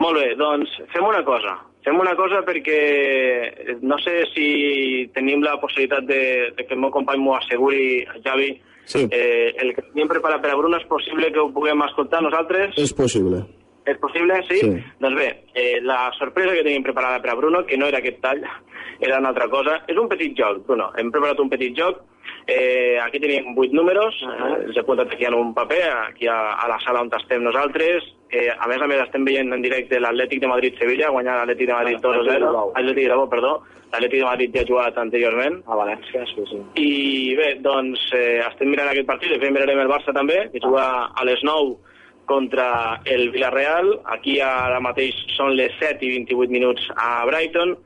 Molt 0.00 0.22
bé, 0.22 0.28
doncs 0.40 0.78
fem 0.94 1.04
una 1.04 1.24
cosa. 1.26 1.58
Fem 1.84 1.98
una 2.00 2.14
cosa 2.16 2.40
perquè 2.46 3.78
no 3.84 3.98
sé 4.00 4.22
si 4.32 4.46
tenim 5.12 5.42
la 5.44 5.58
possibilitat 5.60 6.06
de, 6.08 6.22
de 6.56 6.64
que 6.64 6.72
el 6.72 6.80
meu 6.80 6.92
company 6.94 7.20
m'ho 7.20 7.34
asseguri, 7.36 8.06
Javi, 8.24 8.54
sí. 8.88 9.04
eh, 9.10 9.52
el 9.60 9.74
que 9.76 9.84
tenim 9.90 10.08
preparat 10.08 10.40
per 10.40 10.54
a 10.54 10.56
Bruno 10.56 10.80
és 10.80 10.88
possible 10.88 11.28
que 11.32 11.42
ho 11.42 11.50
puguem 11.52 11.84
escoltar 11.84 12.22
nosaltres? 12.24 12.72
És 12.80 12.96
possible. 12.96 13.42
És 13.84 14.00
possible, 14.00 14.40
sí? 14.48 14.62
sí. 14.62 14.72
Doncs 15.04 15.18
bé, 15.18 15.28
eh, 15.52 15.76
la 15.84 16.08
sorpresa 16.16 16.56
que 16.56 16.64
tenim 16.64 16.86
preparada 16.86 17.20
per 17.20 17.34
a 17.34 17.36
Bruno, 17.36 17.66
que 17.68 17.76
no 17.76 17.90
era 17.92 18.00
aquest 18.00 18.22
tall, 18.24 18.40
era 19.06 19.20
una 19.22 19.30
altra 19.34 19.48
cosa, 19.52 19.80
és 19.88 20.00
un 20.00 20.10
petit 20.10 20.34
joc, 20.38 20.64
Bruno. 20.66 20.90
Hem 20.98 21.12
preparat 21.14 21.40
un 21.44 21.52
petit 21.52 21.76
joc 21.76 22.02
Eh, 22.46 22.98
aquí 23.00 23.18
tenim 23.20 23.54
vuit 23.56 23.72
números, 23.72 24.16
eh, 24.20 24.66
els 24.66 24.76
he 24.76 24.80
apuntat 24.82 25.12
aquí 25.12 25.24
en 25.24 25.34
un 25.34 25.54
paper, 25.56 25.84
aquí 26.10 26.26
a, 26.28 26.52
a 26.60 26.68
la 26.68 26.78
sala 26.84 27.00
on 27.00 27.08
estem 27.16 27.42
nosaltres. 27.42 28.04
Eh, 28.28 28.50
a 28.50 28.66
més 28.68 28.82
a 28.82 28.88
més 28.90 29.00
estem 29.00 29.24
veient 29.24 29.52
en 29.52 29.62
directe 29.62 30.00
l'Atlètic 30.00 30.42
de 30.42 30.50
Madrid-Sevilla, 30.50 31.08
guanyant 31.14 31.38
l'Atlètic 31.38 31.70
de 31.70 31.72
Madrid 31.78 32.02
2-0. 32.02 32.50
Atlètic 32.74 33.00
de 33.00 33.08
Grau, 33.08 33.24
perdó. 33.30 33.54
L'Atlètic 33.92 34.18
de 34.18 34.26
Madrid 34.26 34.56
ja 34.56 34.64
ha 34.64 34.68
jugat 34.68 35.00
anteriorment. 35.00 35.60
A 35.70 35.78
València, 35.78 36.26
sí, 36.34 36.44
sí. 36.50 36.60
I 36.82 36.90
bé, 37.38 37.48
doncs 37.64 38.04
eh, 38.12 38.42
estem 38.44 38.72
mirant 38.74 38.90
aquest 38.90 39.08
partit, 39.08 39.32
després 39.32 39.54
mirarem 39.54 39.80
el 39.80 39.92
Barça 39.92 40.12
també, 40.12 40.48
que 40.52 40.60
juga 40.64 40.84
a 41.14 41.24
les 41.24 41.40
9 41.46 41.78
contra 42.28 43.00
el 43.08 43.30
Villarreal. 43.32 44.00
Aquí 44.18 44.40
ara 44.44 44.82
mateix 44.84 45.16
són 45.38 45.54
les 45.56 45.72
7 45.80 46.04
i 46.04 46.12
28 46.18 46.52
minuts 46.52 46.92
a 46.96 47.22
Brighton. 47.30 47.78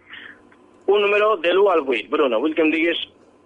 Un 0.89 1.05
número 1.05 1.37
de 1.45 1.53
l'1 1.53 1.71
al 1.73 1.85
8. 1.85 2.09
Bruno, 2.11 2.41
vull 2.41 2.57
que 2.57 2.65
em 2.65 2.73
diguis 2.73 3.01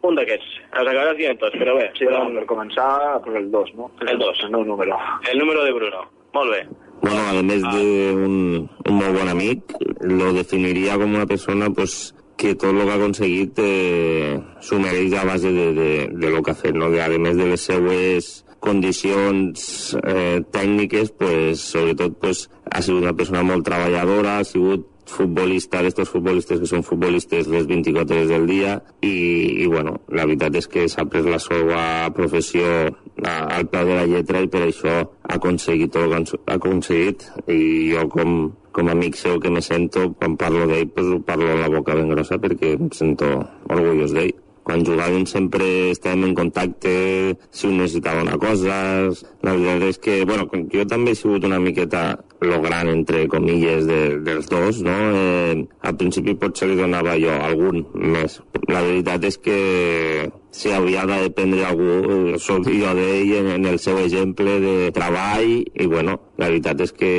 un 0.07 0.19
d'aquests. 0.19 0.55
Els 0.79 0.89
acabaràs 0.89 1.19
dient 1.19 1.39
tots, 1.43 1.59
però 1.59 1.75
bé. 1.79 1.89
Sí, 1.99 2.07
però... 2.07 2.25
per 2.37 2.47
començar, 2.51 2.89
pues 3.25 3.39
el 3.41 3.51
2, 3.51 3.75
no? 3.79 3.91
El 4.07 4.19
2. 4.23 4.47
El 4.47 4.55
meu 4.55 4.65
número. 4.71 4.99
El 5.31 5.43
número 5.43 5.65
de 5.67 5.73
Bruno. 5.75 6.07
Molt 6.33 6.55
bé. 6.55 6.63
Bueno, 7.03 7.23
a 7.29 7.43
més 7.43 7.63
d'un 7.67 8.35
un 8.63 8.95
molt 8.95 9.19
bon 9.19 9.31
amic, 9.33 9.75
lo 10.07 10.31
definiria 10.37 10.99
com 11.01 11.15
una 11.19 11.27
persona 11.27 11.69
pues, 11.75 12.15
que 12.39 12.55
tot 12.55 12.71
el 12.71 12.85
que 12.85 12.93
ha 12.93 12.99
aconseguit 13.01 13.59
eh, 13.63 14.39
s'ho 14.63 14.79
mereix 14.83 15.19
a 15.19 15.27
base 15.27 15.51
de, 15.55 15.67
de, 15.75 15.91
de 16.15 16.31
lo 16.31 16.43
que 16.43 16.55
ha 16.55 16.59
fet, 16.59 16.79
no? 16.79 16.91
que 16.95 17.03
a 17.03 17.11
més 17.19 17.37
de 17.39 17.51
les 17.51 17.67
seues 17.69 18.31
condicions 18.63 19.67
eh, 19.99 20.41
tècniques, 20.55 21.11
pues, 21.19 21.67
sobretot 21.75 22.15
pues, 22.23 22.47
ha 22.71 22.83
sigut 22.87 23.03
una 23.03 23.17
persona 23.19 23.43
molt 23.47 23.67
treballadora, 23.67 24.39
ha 24.39 24.47
sigut 24.47 24.87
futbolista, 25.13 25.83
d'estos 25.85 26.11
futbolistes 26.13 26.61
que 26.61 26.69
són 26.69 26.85
futbolistes 26.87 27.49
les 27.53 27.67
24 27.71 28.17
hores 28.17 28.31
del 28.33 28.47
dia 28.51 28.77
i, 29.01 29.13
i 29.65 29.67
bueno, 29.71 29.99
la 30.09 30.27
veritat 30.29 30.59
és 30.61 30.69
que 30.73 30.87
s'ha 30.91 31.07
pres 31.11 31.29
la 31.29 31.41
seva 31.43 31.83
professió 32.17 32.67
al 33.23 33.69
peu 33.71 33.89
de 33.89 33.99
la 33.99 34.09
lletra 34.09 34.43
i 34.43 34.51
per 34.53 34.65
això 34.67 34.97
ha 35.03 35.37
aconseguit 35.39 35.93
tot 35.95 36.09
el 36.09 36.27
que 36.29 36.41
ha 36.47 36.59
aconseguit. 36.59 37.27
I 37.47 37.93
jo 37.93 38.07
com, 38.13 38.39
com 38.73 38.89
a 38.89 38.97
amic 38.97 39.19
seu 39.21 39.41
que 39.41 39.53
me 39.53 39.63
sento, 39.65 40.09
quan 40.19 40.39
parlo 40.41 40.67
d'ell, 40.71 40.89
pues, 40.95 41.13
parlo 41.29 41.53
amb 41.53 41.67
la 41.67 41.73
boca 41.77 41.99
ben 41.99 42.11
grossa 42.13 42.41
perquè 42.43 42.77
em 42.79 42.91
sento 42.97 43.35
orgullós 43.69 44.17
d'ell 44.17 44.35
quan 44.63 44.85
jugàvem 44.87 45.27
sempre 45.27 45.67
estàvem 45.93 46.31
en 46.31 46.35
contacte 46.39 46.93
si 47.51 47.67
un 47.69 47.81
necessitava 47.83 48.23
una 48.23 48.39
cosa 48.41 48.77
la 49.43 49.57
veritat 49.57 49.89
és 49.89 49.99
que, 49.99 50.13
bueno, 50.25 50.47
jo 50.71 50.85
també 50.87 51.13
he 51.13 51.19
sigut 51.19 51.45
una 51.45 51.59
miqueta 51.59 52.03
lo 52.43 52.61
gran, 52.63 52.89
entre 52.89 53.25
comilles, 53.31 53.87
de, 53.87 54.19
dels 54.23 54.47
dos, 54.51 54.79
no? 54.87 54.95
Eh, 55.19 55.65
al 55.83 55.97
principi 55.99 56.35
potser 56.39 56.69
li 56.71 56.79
donava 56.79 57.17
jo 57.19 57.35
algun 57.35 57.83
més. 57.95 58.39
La 58.71 58.83
veritat 58.87 59.27
és 59.27 59.39
que 59.43 59.59
si 60.55 60.71
havia 60.71 61.05
de 61.11 61.31
prendre 61.35 61.65
algú, 61.67 62.37
soc 62.39 62.69
jo 62.71 62.95
d'ell 62.99 63.35
en, 63.41 63.51
en 63.57 63.67
el 63.73 63.81
seu 63.83 63.99
exemple 64.03 64.59
de 64.63 64.77
treball 64.95 65.51
i, 65.51 65.87
bueno, 65.87 66.19
la 66.39 66.51
veritat 66.51 66.83
és 66.87 66.95
que 66.95 67.13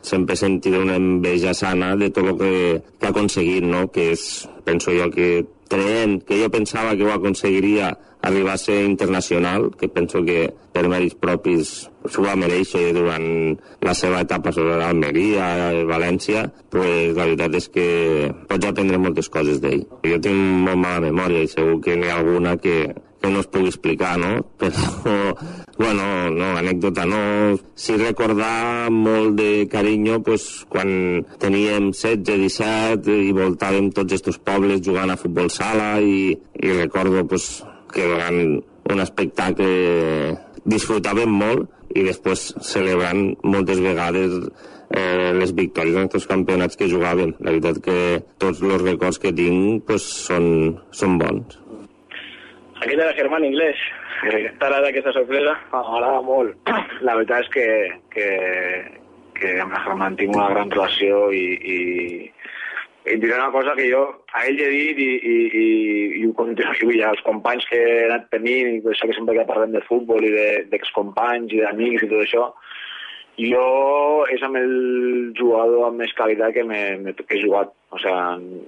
sempre 0.00 0.36
he 0.36 0.40
sentit 0.40 0.76
una 0.78 0.96
enveja 0.96 1.52
sana 1.56 1.94
de 2.00 2.08
tot 2.08 2.32
el 2.32 2.40
que, 2.40 2.52
que 2.96 3.08
ha 3.08 3.12
aconseguit, 3.12 3.64
no? 3.64 3.88
Que 3.92 4.12
és, 4.16 4.24
penso 4.64 4.96
jo, 4.96 5.10
que 5.12 5.44
creient 5.68 6.22
que 6.26 6.40
jo 6.42 6.50
pensava 6.52 6.96
que 6.96 7.06
ho 7.06 7.12
aconseguiria 7.14 7.92
arribar 8.22 8.54
a 8.54 8.58
ser 8.58 8.84
internacional, 8.84 9.70
que 9.78 9.88
penso 9.88 10.24
que 10.24 10.48
per 10.74 10.88
mèrits 10.90 11.16
propis 11.18 11.70
s'ho 12.08 12.24
va 12.24 12.36
mereixer 12.38 12.90
durant 12.96 13.26
la 13.84 13.94
seva 13.94 14.22
etapa 14.24 14.52
sobre 14.54 14.78
l'Almeria, 14.80 15.70
València, 15.88 16.48
pues 16.72 17.14
la 17.14 17.28
veritat 17.28 17.54
és 17.60 17.68
que 17.74 17.88
pots 18.50 18.70
aprendre 18.70 18.98
moltes 18.98 19.30
coses 19.30 19.62
d'ell. 19.62 19.84
Jo 20.04 20.18
tinc 20.24 20.38
molt 20.66 20.82
mala 20.82 21.04
memòria 21.06 21.44
i 21.44 21.52
segur 21.52 21.78
que 21.84 21.96
n'hi 21.96 22.10
ha 22.10 22.18
alguna 22.18 22.56
que, 22.58 22.94
que 23.22 23.30
no 23.30 23.44
es 23.44 23.50
pugui 23.52 23.70
explicar, 23.70 24.16
no? 24.18 24.42
Però, 24.60 25.36
bueno, 25.78 26.28
no, 26.34 26.50
anècdota 26.58 27.06
no. 27.06 27.56
Sí 27.78 27.96
recordar 27.96 28.90
molt 28.90 29.38
de 29.38 29.66
carinyo 29.70 30.18
pues, 30.26 30.66
quan 30.68 31.24
teníem 31.40 31.92
16, 31.94 32.24
17 32.26 33.14
i 33.28 33.34
voltàvem 33.36 33.92
tots 33.94 34.18
aquests 34.18 34.42
pobles 34.44 34.82
jugant 34.84 35.14
a 35.14 35.18
futbol 35.20 35.48
sala 35.54 35.96
i, 36.02 36.34
i 36.34 36.74
recordo 36.80 37.22
pues, 37.30 37.62
que 37.94 38.04
durant 38.10 38.58
un 38.88 39.04
espectacle 39.04 39.70
disfrutàvem 40.68 41.30
molt 41.30 41.70
i 41.96 42.02
després 42.04 42.50
celebrant 42.64 43.30
moltes 43.46 43.80
vegades 43.80 44.34
eh, 44.90 45.30
les 45.36 45.54
victòries 45.54 45.96
en 45.96 46.08
aquests 46.08 46.28
campionats 46.28 46.76
que 46.76 46.90
jugàvem. 46.90 47.36
La 47.38 47.54
veritat 47.54 47.80
que 47.84 47.98
tots 48.42 48.60
els 48.64 48.82
records 48.82 49.22
que 49.22 49.32
tinc 49.32 49.86
pues, 49.88 50.04
són, 50.26 50.50
són 50.90 51.16
bons. 51.22 51.58
Aquest 52.78 52.98
era 52.98 53.14
Germán 53.16 53.46
Inglés. 53.46 53.78
T'agrada 54.18 54.88
aquesta 54.88 55.12
sorpresa? 55.14 55.54
M'agrada 55.72 56.22
molt. 56.26 56.56
La 57.06 57.14
veritat 57.18 57.46
és 57.46 57.52
que, 57.54 57.66
que, 58.14 58.28
que 59.38 59.52
amb 59.62 59.74
la 59.76 59.84
Germán 59.84 60.16
tinc 60.18 60.34
una 60.34 60.48
gran 60.50 60.72
relació 60.74 61.28
i, 61.34 61.44
i, 61.54 61.78
i 63.06 63.18
diré 63.22 63.36
una 63.36 63.52
cosa 63.54 63.76
que 63.78 63.86
jo 63.90 64.02
a 64.34 64.42
ell 64.48 64.58
he 64.58 64.70
dit 64.72 65.02
i, 65.04 65.10
i, 65.32 65.36
i, 65.60 65.66
i 66.20 66.24
ho 66.26 66.32
continuo 66.38 66.90
i 66.94 67.02
als 67.06 67.22
companys 67.26 67.68
que 67.70 67.78
he 67.78 68.00
anat 68.08 68.26
tenint 68.34 68.74
i 68.74 68.82
això 68.92 69.08
que 69.08 69.16
sempre 69.16 69.36
que 69.38 69.46
parlem 69.48 69.76
de 69.76 69.84
futbol 69.86 70.26
i 70.26 70.34
d'excompanys 70.72 71.54
i 71.54 71.62
d'amics 71.62 72.04
i 72.04 72.10
tot 72.10 72.24
això 72.24 72.48
jo 73.38 73.64
és 74.34 74.42
amb 74.42 74.58
el 74.58 74.74
jugador 75.38 75.86
amb 75.88 76.02
més 76.02 76.12
qualitat 76.18 76.56
que, 76.58 76.66
me, 76.66 77.14
que 77.14 77.38
he 77.38 77.44
jugat 77.44 77.70
o 77.94 78.02
sigui, 78.02 78.66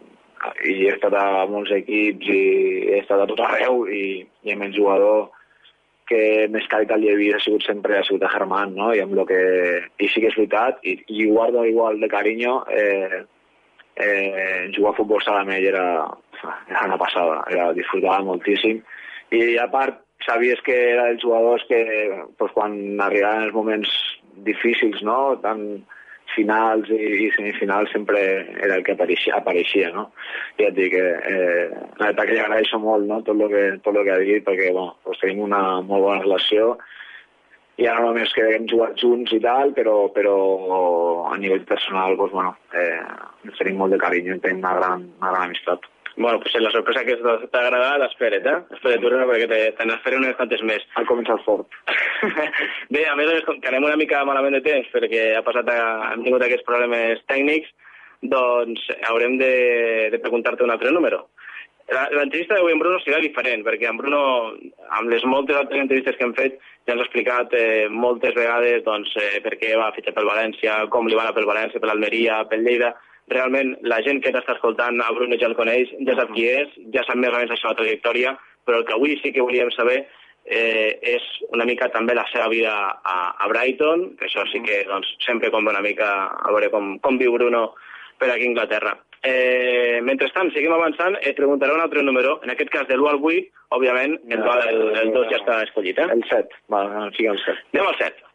i 0.70 0.86
he 0.86 0.94
estat 0.94 1.18
a 1.18 1.44
molts 1.50 1.74
equips 1.74 2.30
i 2.30 2.40
he 2.94 3.02
estat 3.02 3.20
a 3.20 3.28
tot 3.28 3.42
arreu 3.44 3.82
i, 3.90 4.22
i 4.46 4.54
amb 4.54 4.68
el 4.68 4.76
jugador 4.78 5.28
que 6.10 6.48
més 6.50 6.66
qualitat 6.70 6.98
li 6.98 7.10
havia 7.12 7.38
sigut 7.42 7.62
sempre 7.62 7.98
ha 7.98 8.04
sigut 8.06 8.24
a 8.26 8.32
Germán, 8.32 8.74
no? 8.74 8.90
I 8.94 9.02
amb 9.04 9.14
lo 9.14 9.24
que... 9.28 9.40
I 10.02 10.08
sí 10.10 10.22
que 10.22 10.32
és 10.32 10.38
veritat, 10.38 10.80
i, 10.82 10.96
i 11.06 11.28
guardo 11.30 11.62
igual 11.68 12.00
de 12.02 12.10
carinyo 12.10 12.56
eh, 12.74 13.22
eh, 13.94 14.70
jugar 14.74 14.92
a 14.92 14.98
futbol 14.98 15.22
sala 15.22 15.44
amb 15.44 15.54
ell 15.54 15.68
era, 15.70 15.86
era 16.42 16.86
una 16.88 16.98
passada, 16.98 17.44
era, 17.52 17.70
disfrutava 17.76 18.24
moltíssim. 18.26 18.82
I 19.36 19.56
a 19.62 19.68
part, 19.70 20.02
sabies 20.26 20.60
que 20.66 20.76
era 20.92 21.06
dels 21.08 21.22
jugadors 21.22 21.64
que 21.68 21.80
pues, 22.38 22.52
quan 22.56 22.74
arribaven 23.00 23.46
els 23.46 23.56
moments 23.56 23.94
difícils, 24.46 25.02
no? 25.06 25.36
tant 25.44 25.64
finals 26.34 26.90
i, 26.94 27.00
i 27.26 27.28
semifinals 27.36 27.92
sempre 27.94 28.20
era 28.60 28.76
el 28.76 28.84
que 28.86 28.94
apareixia, 28.96 29.36
apareixia 29.38 29.90
no? 29.94 30.08
I 30.60 30.68
et 30.68 30.76
dic 30.76 30.96
eh, 30.96 31.68
la 31.98 32.10
veritat 32.10 32.26
que 32.26 32.36
li 32.36 32.42
agraeixo 32.44 32.80
molt 32.82 33.06
no? 33.08 33.20
tot, 33.26 33.36
el 33.36 33.52
que, 33.52 33.66
tot 33.84 33.96
el 33.96 34.06
que 34.06 34.14
ha 34.14 34.22
dit 34.22 34.46
perquè 34.46 34.72
bueno, 34.72 34.96
pues, 35.04 35.20
tenim 35.22 35.44
una 35.48 35.62
molt 35.80 36.06
bona 36.06 36.24
relació 36.24 36.74
i 37.80 37.86
ara 37.88 38.02
no 38.02 38.10
només 38.10 38.32
que 38.36 38.44
hem 38.54 38.66
jugat 38.68 38.98
junts 39.00 39.32
i 39.32 39.38
tal, 39.40 39.70
però, 39.76 39.94
però 40.12 40.34
a 41.30 41.36
nivell 41.40 41.62
personal, 41.68 42.18
doncs, 42.18 42.34
bueno, 42.34 42.52
eh, 42.76 43.54
tenim 43.56 43.80
molt 43.80 43.94
de 43.94 44.00
carinyo 44.02 44.36
i 44.36 44.42
tenim 44.42 44.60
una 44.60 44.74
gran, 44.76 45.06
una 45.22 45.32
gran 45.32 45.46
amistat. 45.48 45.88
Bueno, 46.20 46.38
pues 46.38 46.52
la 46.60 46.70
sorpresa 46.70 47.02
que 47.02 47.16
t'ha 47.16 47.60
agradat, 47.64 48.02
espera't, 48.10 48.44
eh? 48.44 48.58
Espera't, 48.76 49.00
Bruno, 49.00 49.24
perquè 49.24 49.46
te, 49.48 49.60
te 49.78 49.86
n'esperé 49.88 50.18
unes 50.20 50.34
quantes 50.36 50.60
més. 50.68 50.84
Ha 51.00 51.04
començat 51.08 51.40
fort. 51.46 51.78
Bé, 52.92 53.06
a 53.08 53.14
més, 53.16 53.30
que 53.48 53.70
anem 53.70 53.86
una 53.88 53.96
mica 53.96 54.20
malament 54.28 54.58
de 54.58 54.60
temps, 54.66 54.90
perquè 54.92 55.30
ha 55.38 55.40
passat 55.46 55.72
a, 55.72 55.78
hem 56.10 56.26
tingut 56.26 56.44
aquests 56.44 56.66
problemes 56.68 57.24
tècnics, 57.32 57.72
doncs 58.36 58.84
haurem 59.08 59.38
de, 59.40 59.50
de 60.12 60.20
preguntar-te 60.20 60.68
un 60.68 60.74
altre 60.76 60.92
número. 60.92 61.22
L'entrevista 61.88 62.58
d'avui 62.58 62.76
amb 62.76 62.84
Bruno 62.84 63.00
serà 63.00 63.24
diferent, 63.24 63.64
perquè 63.64 63.88
en 63.88 63.96
Bruno, 64.04 64.22
amb 65.00 65.08
les 65.08 65.24
moltes 65.24 65.56
altres 65.56 65.80
entrevistes 65.80 66.20
que 66.20 66.28
hem 66.28 66.36
fet, 66.36 66.60
ja 66.84 66.98
ens 66.98 67.00
ha 67.00 67.08
explicat 67.08 67.56
eh, 67.56 67.88
moltes 67.88 68.36
vegades 68.36 68.84
doncs, 68.84 69.16
eh, 69.24 69.40
per 69.40 69.56
què 69.56 69.72
va 69.80 69.88
fitxar 69.96 70.12
pel 70.20 70.28
València, 70.28 70.82
com 70.92 71.08
li 71.08 71.16
va 71.16 71.24
anar 71.24 71.38
pel 71.40 71.48
València, 71.48 71.80
per 71.80 71.88
l'Almeria, 71.88 72.44
pel 72.52 72.68
Lleida... 72.68 72.92
Realment, 73.30 73.76
la 73.86 74.00
gent 74.02 74.18
que 74.22 74.32
t'està 74.34 74.56
escoltant, 74.56 74.98
a 75.00 75.12
Bruno 75.14 75.38
ja 75.38 75.46
el 75.50 75.58
coneix, 75.58 75.92
ja 76.06 76.16
sap 76.18 76.32
qui 76.34 76.48
és, 76.50 76.72
ja 76.94 77.04
sap 77.06 77.18
més 77.20 77.30
o 77.30 77.36
menys 77.36 77.52
la 77.54 77.58
seva 77.60 77.76
trajectòria, 77.78 78.34
però 78.66 78.80
el 78.80 78.88
que 78.88 78.96
avui 78.96 79.18
sí 79.20 79.32
que 79.32 79.44
volíem 79.44 79.70
saber 79.74 80.00
eh, 80.44 80.98
és 81.14 81.26
una 81.54 81.66
mica 81.68 81.88
també 81.94 82.16
la 82.16 82.26
seva 82.32 82.48
vida 82.50 82.72
a, 82.72 83.18
a 83.38 83.50
Brighton, 83.52 84.10
que 84.18 84.26
això 84.26 84.46
sí 84.50 84.62
que 84.66 84.82
doncs, 84.88 85.12
sempre 85.26 85.52
com 85.54 85.68
una 85.70 85.84
mica 85.84 86.10
a 86.32 86.50
veure 86.50 86.72
com, 86.74 86.96
com 87.04 87.20
viu 87.20 87.36
Bruno 87.36 87.70
per 88.18 88.32
aquí 88.32 88.48
a 88.48 88.50
Inglaterra. 88.50 88.96
Eh, 89.22 90.00
mentrestant, 90.02 90.48
seguim 90.54 90.72
avançant, 90.72 91.18
et 91.20 91.36
preguntaré 91.36 91.74
un 91.76 91.82
altre 91.84 92.02
número, 92.02 92.38
en 92.44 92.54
aquest 92.54 92.72
cas 92.72 92.88
de 92.88 92.96
l'1 92.96 93.12
al 93.12 93.20
8, 93.20 93.52
òbviament, 93.76 94.16
el, 94.32 94.42
el, 94.72 94.82
el 95.04 95.12
2 95.16 95.28
ja 95.30 95.38
està 95.42 95.60
escollit, 95.66 96.00
eh? 96.00 96.08
El 96.16 96.24
7, 96.30 96.64
va, 96.72 96.82
sí, 97.16 97.28
el 97.28 97.40
7. 97.44 97.68
Anem 97.74 97.92
al 97.92 98.00
7. 98.00 98.29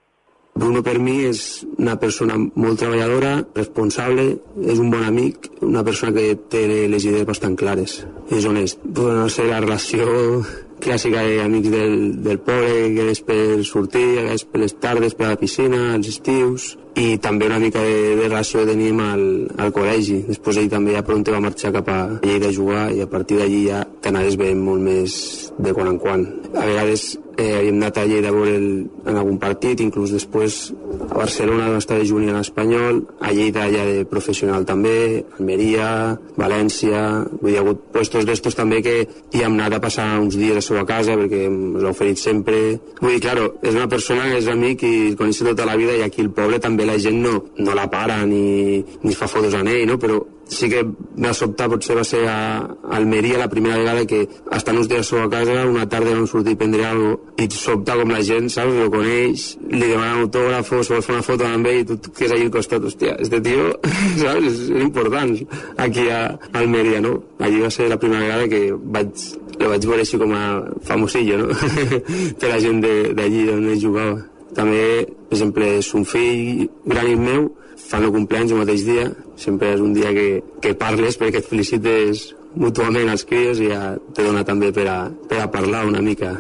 Bruno 0.55 0.79
per 0.79 0.99
mi 1.03 1.17
és 1.27 1.39
una 1.83 1.97
persona 1.99 2.37
molt 2.39 2.77
treballadora, 2.79 3.31
responsable, 3.57 4.23
és 4.63 4.79
un 4.79 4.87
bon 4.93 5.01
amic, 5.03 5.49
una 5.67 5.83
persona 5.83 6.13
que 6.15 6.37
té 6.53 6.61
les 6.87 7.03
idees 7.09 7.27
bastant 7.27 7.57
clares, 7.59 7.97
és 8.31 8.47
honest. 8.47 8.79
Bueno, 8.85 9.25
no 9.25 9.33
sé, 9.33 9.49
la 9.49 9.59
relació 9.59 10.05
clàssica 10.85 11.25
d'amics 11.27 11.73
del, 11.73 11.97
del 12.23 12.39
poble, 12.47 12.77
que 12.95 13.09
és 13.11 13.19
per 13.27 13.41
sortir, 13.67 14.05
que 14.21 14.37
és 14.37 14.47
per 14.47 14.63
les 14.63 14.77
tardes, 14.79 15.19
per 15.19 15.33
la 15.33 15.41
piscina, 15.43 15.89
als 15.97 16.13
estius, 16.13 16.71
i 16.95 17.17
també 17.19 17.49
una 17.49 17.59
mica 17.59 17.81
de, 17.83 18.15
de 18.15 18.27
relació 18.29 18.63
tenim 18.67 19.01
al, 19.03 19.25
al 19.59 19.73
col·legi. 19.75 20.21
Després 20.29 20.61
ell 20.61 20.71
també 20.71 20.95
ja 20.95 21.03
pront 21.03 21.25
va 21.27 21.43
marxar 21.43 21.73
cap 21.75 21.91
a 21.91 21.99
Lleida 22.23 22.49
a 22.49 22.55
jugar 22.55 22.87
i 22.95 23.03
a 23.03 23.09
partir 23.11 23.41
d'allí 23.41 23.65
ja 23.67 23.83
t'anaves 24.01 24.39
veient 24.39 24.63
molt 24.63 24.83
més 24.85 25.19
de 25.57 25.75
quan 25.75 25.91
en 25.91 25.99
quan. 25.99 26.25
A 26.55 26.63
vegades 26.63 27.15
eh, 27.37 27.55
havíem 27.57 27.75
anat 27.81 27.97
a 27.97 28.05
Lleida 28.05 28.29
a 28.29 28.35
veure 28.35 28.55
el, 28.55 28.67
en 29.05 29.17
algun 29.17 29.37
partit, 29.39 29.81
inclús 29.83 30.13
després 30.15 30.73
a 31.09 31.17
Barcelona 31.17 31.69
on 31.71 31.79
estava 31.79 32.05
júnior 32.07 32.35
en 32.35 32.41
espanyol, 32.41 33.01
a 33.19 33.31
Lleida 33.35 33.67
ja 33.71 33.83
de 33.87 34.05
professional 34.09 34.65
també, 34.67 35.25
Almeria, 35.39 35.89
València, 36.39 37.01
vull 37.41 37.51
dir, 37.51 37.57
ha 37.59 37.63
hagut 37.65 37.83
puestos 37.95 38.27
d'estos 38.27 38.57
també 38.57 38.81
que 38.85 38.95
hi 39.03 39.43
hem 39.43 39.57
anat 39.57 39.77
a 39.77 39.81
passar 39.83 40.07
uns 40.21 40.37
dies 40.39 40.55
a 40.55 40.61
la 40.61 40.65
seva 40.65 40.85
casa 40.87 41.17
perquè 41.19 41.45
ens 41.49 41.81
l'ha 41.83 41.91
oferit 41.91 42.21
sempre. 42.21 42.61
Vull 43.01 43.15
dir, 43.17 43.23
claro, 43.27 43.51
és 43.61 43.75
una 43.75 43.89
persona 43.91 44.29
que 44.31 44.39
és 44.41 44.49
amic 44.51 44.85
i 44.87 44.93
el 45.11 45.19
coneix 45.19 45.43
tota 45.45 45.67
la 45.67 45.77
vida 45.79 45.97
i 45.97 46.05
aquí 46.05 46.23
al 46.23 46.31
poble 46.35 46.61
també 46.63 46.84
la 46.85 46.97
gent 47.01 47.21
no, 47.23 47.35
no 47.57 47.75
la 47.75 47.89
para 47.91 48.23
ni, 48.25 48.83
ni 49.03 49.13
fa 49.17 49.27
fotos 49.27 49.53
en 49.57 49.67
ell, 49.71 49.85
no? 49.89 49.99
però 49.99 50.21
sí 50.47 50.69
que 50.69 50.83
va 50.85 51.33
sobtar, 51.33 51.67
potser 51.69 51.95
va 51.97 52.03
ser 52.05 52.21
a 52.29 52.35
Almeria 52.93 53.39
la 53.41 53.49
primera 53.49 53.77
vegada 53.77 54.05
que 54.05 54.21
estant 54.53 54.77
uns 54.77 54.89
dies 54.89 55.11
a 55.13 55.27
casa, 55.29 55.65
una 55.65 55.87
tarda 55.89 56.13
vam 56.13 56.27
sortir 56.27 56.53
a 56.53 56.59
prendre 56.59 56.85
alguna 56.85 57.15
cosa, 57.15 57.33
i 57.41 57.47
sobta 57.51 57.95
com 57.97 58.11
la 58.13 58.21
gent, 58.23 58.49
saps, 58.53 58.75
lo 58.77 58.89
coneix, 58.93 59.45
li 59.71 59.87
demanen 59.87 60.21
autògrafo, 60.25 60.83
se 60.83 60.93
vol 60.93 61.01
fer 61.05 61.15
una 61.15 61.25
foto 61.25 61.47
amb 61.47 61.71
ell, 61.71 61.81
i 61.81 61.87
tu, 61.89 61.97
que 62.11 62.27
és 62.27 62.35
allà 62.35 62.45
al 62.47 62.53
costat, 62.53 62.85
hòstia, 62.85 63.15
este 63.25 63.41
tio, 63.45 63.71
saps, 64.21 64.45
és, 64.51 64.61
important 64.85 65.33
aquí 65.87 66.07
a 66.13 66.21
Almeria, 66.53 67.01
no? 67.01 67.17
Allí 67.39 67.65
va 67.65 67.73
ser 67.73 67.89
la 67.89 67.99
primera 68.01 68.23
vegada 68.23 68.47
que 68.51 68.61
vaig, 68.75 69.25
lo 69.59 69.73
vaig 69.73 69.89
veure 69.89 70.05
així 70.05 70.21
com 70.21 70.37
a 70.37 70.45
famosillo, 70.85 71.41
no? 71.41 71.49
per 72.39 72.53
la 72.53 72.61
gent 72.61 72.85
d'allí 72.85 73.49
on 73.55 73.69
jugava. 73.81 74.34
També, 74.55 75.03
per 75.27 75.35
exemple, 75.35 75.69
és 75.81 75.91
un 75.97 76.05
fill 76.07 76.67
gran 76.87 77.09
i 77.11 77.15
meu, 77.19 77.49
fan 77.89 78.05
el 78.07 78.13
cumpleaños 78.15 78.55
el 78.55 78.61
mateix 78.63 78.85
dia, 78.87 79.09
sempre 79.35 79.73
és 79.75 79.83
un 79.83 79.93
dia 79.93 80.13
que, 80.15 80.27
que 80.63 80.75
parles 80.79 81.19
perquè 81.19 81.41
et 81.41 81.49
felicites 81.49 82.29
mútuament 82.55 83.11
als 83.11 83.25
crios 83.27 83.59
i 83.59 83.67
ja 83.73 83.95
te 84.15 84.23
dona 84.23 84.45
també 84.47 84.71
per 84.75 84.87
a, 84.87 84.99
per 85.29 85.41
a 85.43 85.49
parlar 85.51 85.83
una 85.89 86.01
mica. 86.01 86.31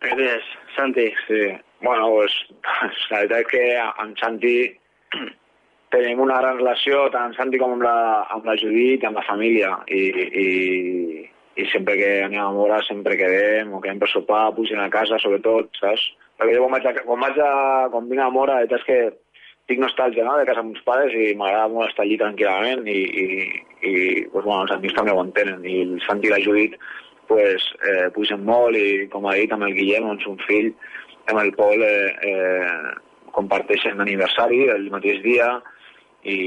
Gràcies, 0.00 0.46
Santi. 0.76 1.08
Sí, 1.26 1.42
bueno, 1.82 2.06
pues, 2.14 2.36
la 3.10 3.24
veritat 3.24 3.40
és 3.40 3.50
que 3.50 3.64
amb 3.82 4.22
Santi 4.22 4.54
tenim 5.94 6.22
una 6.22 6.38
gran 6.40 6.62
relació, 6.62 7.08
tant 7.12 7.34
Santi 7.36 7.58
com 7.60 7.74
amb 7.74 7.84
la, 7.84 7.98
amb 8.30 8.46
la 8.46 8.56
Judit 8.60 9.04
amb 9.04 9.18
la 9.18 9.26
família, 9.26 9.74
i, 9.90 10.06
i, 10.44 10.48
i 11.58 11.68
sempre 11.74 11.98
que 11.98 12.10
anem 12.24 12.44
a 12.44 12.52
Mora, 12.54 12.80
sempre 12.86 13.18
que 13.18 13.30
o 13.66 13.82
quedem 13.82 14.00
per 14.00 14.08
sopar, 14.14 14.46
pugem 14.54 14.80
a 14.80 14.90
casa, 14.94 15.18
sobretot, 15.18 15.74
saps? 15.82 16.06
Perquè 16.40 16.54
jo 16.56 16.62
quan 16.64 16.72
vaig, 16.78 16.86
a, 16.88 17.04
quan 17.04 17.20
vaig 17.26 17.42
a, 17.44 17.50
quan 17.92 18.06
vinc 18.08 18.24
a 18.24 18.30
Mora, 18.32 18.62
és 18.64 18.86
que 18.86 19.00
tinc 19.70 19.82
nostàlgia 19.84 20.24
no? 20.26 20.38
de 20.40 20.46
casa 20.48 20.64
amb 20.64 20.72
meus 20.72 20.86
pares 20.86 21.14
i 21.14 21.34
m'agrada 21.38 21.70
molt 21.70 21.92
estar 21.92 22.06
allí 22.06 22.16
tranquil·lament 22.20 22.88
i, 22.90 23.00
i, 23.22 23.26
i 23.86 23.92
pues, 24.32 24.42
bueno, 24.42 24.64
els 24.64 24.74
amics 24.74 24.96
també 24.96 25.14
ho 25.14 25.22
entenen 25.22 25.66
i 25.68 25.82
el 25.84 25.92
Santi 26.06 26.30
i 26.30 26.32
la 26.32 26.40
Judit 26.42 26.74
pues, 27.30 27.68
eh, 27.86 28.08
pugen 28.16 28.42
molt 28.48 28.78
i 28.80 29.06
com 29.12 29.28
ha 29.28 29.36
dit 29.38 29.52
amb 29.54 29.68
el 29.68 29.76
Guillem, 29.76 30.08
amb 30.10 30.24
son 30.24 30.40
fill 30.48 30.72
amb 31.30 31.42
el 31.44 31.52
Pol 31.54 31.84
eh, 31.86 32.08
eh, 32.32 32.96
comparteixen 33.36 34.00
l'aniversari 34.00 34.64
el 34.74 34.88
mateix 34.90 35.22
dia 35.22 35.52
i 36.26 36.38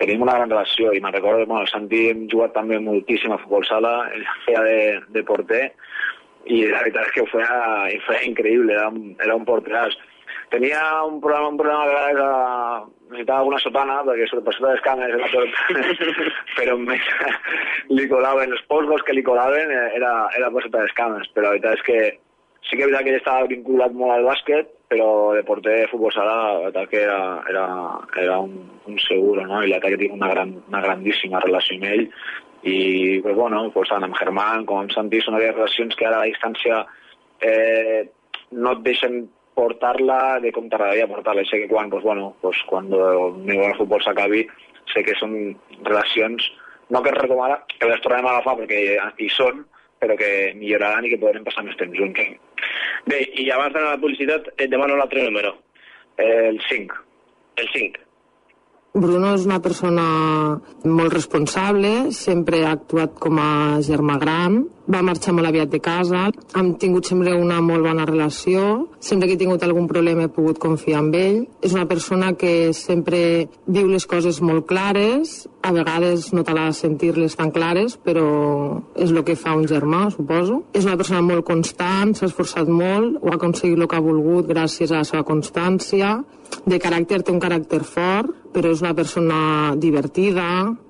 tenim 0.00 0.26
una 0.26 0.34
gran 0.36 0.50
relació 0.50 0.90
i 0.92 1.00
me'n 1.00 1.14
recordo, 1.14 1.46
bueno, 1.46 1.62
el 1.62 1.70
Santi 1.70 2.08
hem 2.10 2.26
jugat 2.32 2.52
també 2.56 2.80
moltíssim 2.82 3.32
a 3.32 3.38
futbol 3.40 3.64
sala, 3.64 3.94
ell 4.12 4.26
feia 4.44 4.64
de, 4.66 4.80
de 5.14 5.22
porter 5.28 5.62
i 6.46 6.64
la 6.70 6.80
veritat 6.82 7.06
és 7.08 7.12
que 7.14 7.22
ho 7.24 7.28
feia, 7.30 7.58
ho 7.92 8.00
feia 8.06 8.24
increïble, 8.28 8.72
era 8.74 8.88
un, 8.90 9.12
era 9.22 9.36
un 9.38 9.46
porteràs. 9.48 9.94
Tenia 10.52 10.80
un 11.08 11.20
problema, 11.20 11.48
un 11.48 11.60
problema 11.60 11.86
de 11.86 11.92
vegades 11.92 12.24
a... 12.24 12.32
necessitava 13.12 13.48
una 13.48 13.60
sotana, 13.60 14.00
perquè 14.08 14.26
sobre 14.28 14.44
per 14.46 14.54
sota 14.56 14.72
les 14.72 14.84
cames 14.84 15.14
era 15.16 15.30
tot... 15.32 15.56
però 16.58 16.76
més 16.80 17.08
li 17.92 18.08
colaven, 18.08 18.52
els 18.56 18.66
polvos 18.68 19.04
que 19.06 19.16
li 19.16 19.24
colaven 19.24 19.72
eh, 19.72 19.88
era, 19.96 20.12
era 20.36 20.52
per 20.52 20.64
sota 20.66 20.84
les 20.84 20.94
cames, 20.98 21.32
la 21.36 21.54
veritat 21.54 21.80
és 21.80 21.86
que 21.88 21.98
sí 22.68 22.78
que 22.78 22.88
és 22.88 23.04
que 23.04 23.16
ell 23.18 23.50
vinculat 23.50 23.96
molt 23.96 24.14
al 24.14 24.28
bàsquet, 24.28 24.70
però 24.92 25.08
de 25.36 25.42
porter 25.48 25.78
de 25.80 25.90
futbol 25.90 26.12
sala, 26.12 26.36
la 26.52 26.60
veritat 26.68 26.88
que 26.92 27.02
era, 27.02 27.20
era, 27.48 27.66
era 28.22 28.38
un, 28.44 28.56
un 28.86 28.98
seguro, 29.08 29.44
no? 29.46 29.62
I 29.62 29.70
la 29.70 29.80
veritat 29.80 29.96
que 29.96 30.02
tinc 30.04 30.16
una, 30.16 30.30
gran, 30.34 30.56
una 30.68 30.82
grandíssima 30.84 31.40
relació 31.44 31.78
amb 31.78 31.88
ell, 31.90 32.06
i 32.62 33.20
pues, 33.20 33.34
bueno, 33.36 33.64
pues, 33.74 33.90
tant 33.90 34.04
amb 34.06 34.16
Germán 34.18 34.66
com 34.66 34.82
amb 34.82 34.92
Santi 34.94 35.20
són 35.22 35.36
aquelles 35.36 35.56
relacions 35.56 35.96
que 35.98 36.06
ara 36.06 36.20
a 36.20 36.24
la 36.24 36.30
distància 36.30 36.82
eh, 37.42 38.08
no 38.52 38.76
et 38.76 38.82
deixen 38.86 39.24
portar-la 39.58 40.38
de 40.40 40.52
com 40.54 40.68
t'agradaria 40.70 41.10
portar-la. 41.10 41.44
Sé 41.48 41.64
que 41.64 41.70
quan, 41.70 41.90
pues, 41.90 42.04
bueno, 42.06 42.34
pues, 42.40 42.60
quan 42.70 42.88
el 42.92 43.38
meu 43.44 43.64
futbol 43.76 44.02
s'acabi, 44.04 44.46
sé 44.92 45.02
que 45.06 45.16
són 45.18 45.56
relacions 45.84 46.50
no 46.92 47.02
que 47.02 47.08
es 47.08 47.16
recomana, 47.16 47.58
que 47.78 47.88
les 47.88 48.00
tornem 48.04 48.26
a 48.26 48.34
agafar 48.36 48.58
perquè 48.58 48.80
hi 49.16 49.28
són, 49.32 49.62
però 50.02 50.16
que 50.18 50.52
milloraran 50.58 51.06
i 51.06 51.12
que 51.12 51.20
podrem 51.22 51.44
passar 51.46 51.64
més 51.64 51.78
temps 51.80 51.96
junts. 51.96 52.20
Bé, 53.08 53.20
i 53.40 53.48
abans 53.50 53.72
d'anar 53.72 53.94
a 53.94 53.96
la 53.96 54.02
publicitat, 54.02 54.50
et 54.58 54.70
demano 54.70 54.98
l'altre 54.98 55.24
número. 55.24 55.54
Eh, 56.18 56.50
el 56.50 56.60
5. 56.68 56.98
El 57.62 57.70
5. 57.72 58.02
Bruno 58.92 59.30
és 59.32 59.46
una 59.48 59.56
persona 59.64 60.02
molt 60.84 61.14
responsable, 61.14 62.10
sempre 62.12 62.58
ha 62.66 62.74
actuat 62.76 63.14
com 63.16 63.38
a 63.40 63.80
germà 63.80 64.18
gran, 64.20 64.58
va 64.90 65.02
marxar 65.02 65.34
molt 65.34 65.48
aviat 65.48 65.70
de 65.70 65.80
casa, 65.82 66.28
hem 66.58 66.72
tingut 66.80 67.06
sempre 67.06 67.34
una 67.38 67.60
molt 67.62 67.86
bona 67.86 68.06
relació, 68.08 68.88
sempre 69.00 69.28
que 69.28 69.36
he 69.36 69.40
tingut 69.40 69.62
algun 69.62 69.86
problema 69.90 70.26
he 70.26 70.32
pogut 70.32 70.58
confiar 70.58 71.02
en 71.04 71.12
ell. 71.14 71.38
És 71.62 71.74
una 71.76 71.86
persona 71.86 72.32
que 72.34 72.72
sempre 72.74 73.48
diu 73.66 73.88
les 73.90 74.06
coses 74.06 74.40
molt 74.42 74.66
clares, 74.66 75.46
a 75.62 75.72
vegades 75.72 76.32
no 76.34 76.42
de 76.42 76.72
sentir-les 76.74 77.36
tan 77.36 77.50
clares, 77.50 77.96
però 77.96 78.82
és 78.96 79.10
el 79.10 79.22
que 79.24 79.36
fa 79.36 79.54
un 79.54 79.66
germà, 79.66 80.10
suposo. 80.10 80.62
És 80.72 80.84
una 80.84 80.96
persona 80.96 81.22
molt 81.22 81.44
constant, 81.46 82.14
s'ha 82.14 82.26
esforçat 82.26 82.68
molt, 82.68 83.18
ho 83.22 83.30
ha 83.30 83.38
aconseguit 83.38 83.78
el 83.78 83.88
que 83.88 83.96
ha 83.96 84.02
volgut 84.02 84.48
gràcies 84.50 84.90
a 84.90 85.02
la 85.02 85.08
seva 85.08 85.22
constància, 85.22 86.22
de 86.66 86.78
caràcter 86.78 87.22
té 87.22 87.32
un 87.32 87.40
caràcter 87.40 87.80
fort, 87.86 88.34
però 88.52 88.70
és 88.74 88.82
una 88.84 88.92
persona 88.94 89.74
divertida, 89.80 90.44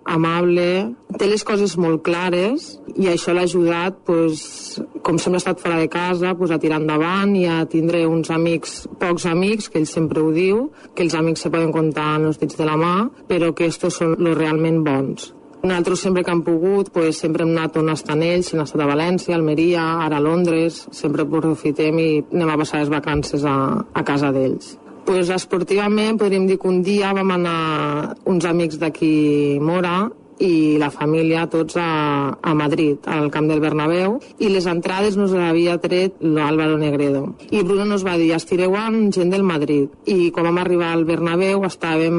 amable, 0.05 0.95
té 1.19 1.29
les 1.31 1.45
coses 1.47 1.77
molt 1.79 2.03
clares 2.03 2.73
i 2.97 3.07
això 3.09 3.35
l'ha 3.35 3.47
ajudat, 3.83 4.05
pues, 4.05 4.81
com 5.03 5.19
sempre 5.19 5.37
ha 5.37 5.43
estat 5.43 5.61
fora 5.61 5.79
de 5.79 5.89
casa, 5.89 6.35
pues, 6.35 6.51
a 6.51 6.59
tirar 6.59 6.81
endavant 6.81 7.35
i 7.37 7.47
a 7.47 7.67
tindre 7.67 8.07
uns 8.07 8.31
amics, 8.31 8.89
pocs 8.99 9.27
amics, 9.27 9.69
que 9.69 9.79
ell 9.79 9.87
sempre 9.87 10.21
ho 10.21 10.31
diu, 10.31 10.71
que 10.95 11.03
els 11.03 11.15
amics 11.15 11.41
se 11.41 11.51
poden 11.51 11.73
comptar 11.73 12.19
en 12.19 12.27
els 12.27 12.39
dits 12.39 12.57
de 12.57 12.65
la 12.65 12.77
mà, 12.77 13.11
però 13.29 13.53
que 13.55 13.67
estos 13.67 13.95
són 13.95 14.17
els 14.19 14.37
realment 14.37 14.83
bons. 14.85 15.35
Nosaltres 15.63 16.01
sempre 16.01 16.25
que 16.25 16.31
hem 16.31 16.43
pogut, 16.43 16.91
pues, 16.93 17.19
sempre 17.19 17.45
hem 17.45 17.57
anat 17.57 17.77
on 17.77 17.89
estan 17.89 18.23
ells, 18.23 18.53
hem 18.53 18.63
estat 18.63 18.81
a 18.81 18.87
València, 18.87 19.35
Almeria, 19.35 20.03
ara 20.03 20.17
a 20.17 20.21
Londres, 20.21 20.89
sempre 20.91 21.23
aprofitem 21.23 21.99
i 21.99 22.25
anem 22.33 22.49
a 22.49 22.59
passar 22.59 22.81
les 22.81 22.91
vacances 22.91 23.45
a, 23.45 23.85
a 23.93 24.03
casa 24.03 24.33
d'ells 24.33 24.79
pues, 25.05 25.31
esportivament 25.31 26.17
podríem 26.17 26.47
dir 26.47 26.59
que 26.59 26.69
un 26.69 26.83
dia 26.83 27.13
vam 27.13 27.31
anar 27.35 28.15
uns 28.25 28.45
amics 28.45 28.79
d'aquí 28.79 29.59
Mora 29.61 30.13
i 30.41 30.79
la 30.81 30.91
família 30.91 31.47
tots 31.51 31.77
a, 31.81 32.33
a 32.41 32.55
Madrid, 32.55 33.05
al 33.07 33.31
camp 33.31 33.49
del 33.51 33.61
Bernabéu, 33.61 34.19
i 34.39 34.51
les 34.53 34.67
entrades 34.71 35.17
nos 35.19 35.35
havia 35.35 35.79
tret 35.83 36.21
l'Álvaro 36.23 36.79
Negredo. 36.81 37.25
I 37.51 37.63
Bruno 37.63 37.85
nos 37.89 38.07
va 38.07 38.17
dir, 38.21 38.33
estireu 38.35 38.77
amb 38.79 39.13
gent 39.15 39.33
del 39.33 39.45
Madrid. 39.47 39.91
I 40.07 40.31
quan 40.33 40.49
vam 40.49 40.61
arribar 40.63 40.93
al 40.93 41.05
Bernabéu 41.09 41.67
estàvem 41.69 42.17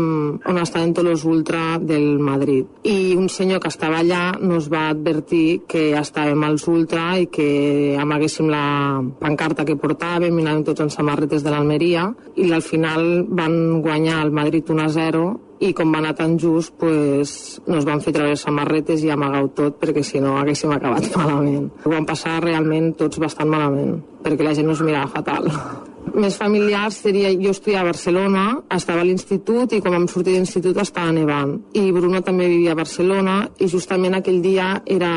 on 0.49 0.61
estaven 0.61 0.93
tots 0.93 1.09
els 1.09 1.25
ultra 1.29 1.77
del 1.81 2.19
Madrid. 2.19 2.67
I 2.83 3.15
un 3.17 3.29
senyor 3.29 3.61
que 3.63 3.71
estava 3.71 4.01
allà 4.03 4.33
nos 4.39 4.69
va 4.71 4.89
advertir 4.91 5.63
que 5.69 5.91
estàvem 5.99 6.43
als 6.45 6.67
ultra 6.67 7.13
i 7.19 7.29
que 7.31 7.95
amaguéssim 7.99 8.49
la 8.51 9.01
pancarta 9.19 9.65
que 9.65 9.79
portàvem 9.79 10.37
i 10.37 10.45
anàvem 10.45 10.67
tots 10.67 10.83
en 10.83 10.91
samarretes 10.93 11.43
de 11.43 11.53
l'Almeria 11.53 12.09
i 12.35 12.51
al 12.51 12.63
final 12.65 13.25
van 13.29 13.81
guanyar 13.81 14.21
el 14.25 14.31
Madrid 14.31 14.69
1 14.69 14.83
a 14.83 14.89
0 14.93 15.25
i 15.63 15.71
com 15.77 15.93
va 15.93 16.01
anar 16.01 16.13
tan 16.17 16.35
just 16.39 16.75
pues, 16.79 17.61
nos 17.67 17.87
van 17.87 18.01
fer 18.03 18.13
treure 18.15 18.35
samarretes 18.39 19.05
i 19.05 19.13
amagar 19.13 19.45
tot 19.55 19.79
perquè 19.81 20.03
si 20.03 20.21
no 20.23 20.37
haguéssim 20.41 20.73
acabat 20.75 21.09
malament. 21.19 21.69
Ho 21.85 21.95
van 21.95 22.09
passar 22.09 22.41
realment 22.43 22.93
tots 22.99 23.21
bastant 23.23 23.51
malament 23.51 24.01
perquè 24.23 24.45
la 24.45 24.53
gent 24.55 24.69
nos 24.69 24.83
mirava 24.83 25.11
fatal. 25.11 25.49
Més 26.13 26.35
familiars 26.37 26.99
seria, 26.99 27.31
jo 27.39 27.53
estudiava 27.55 27.87
a 27.87 27.91
Barcelona, 27.93 28.43
estava 28.75 29.01
a 29.01 29.07
l'institut 29.07 29.71
i 29.73 29.79
quan 29.81 29.95
vam 29.95 30.07
sortir 30.11 30.33
de 30.33 30.41
l'institut 30.41 30.77
estava 30.83 31.13
nevant. 31.15 31.55
I 31.79 31.87
Bruno 31.95 32.21
també 32.21 32.49
vivia 32.51 32.75
a 32.75 32.77
Barcelona 32.77 33.37
i 33.57 33.69
justament 33.71 34.19
aquell 34.19 34.41
dia 34.43 34.67
era 34.85 35.13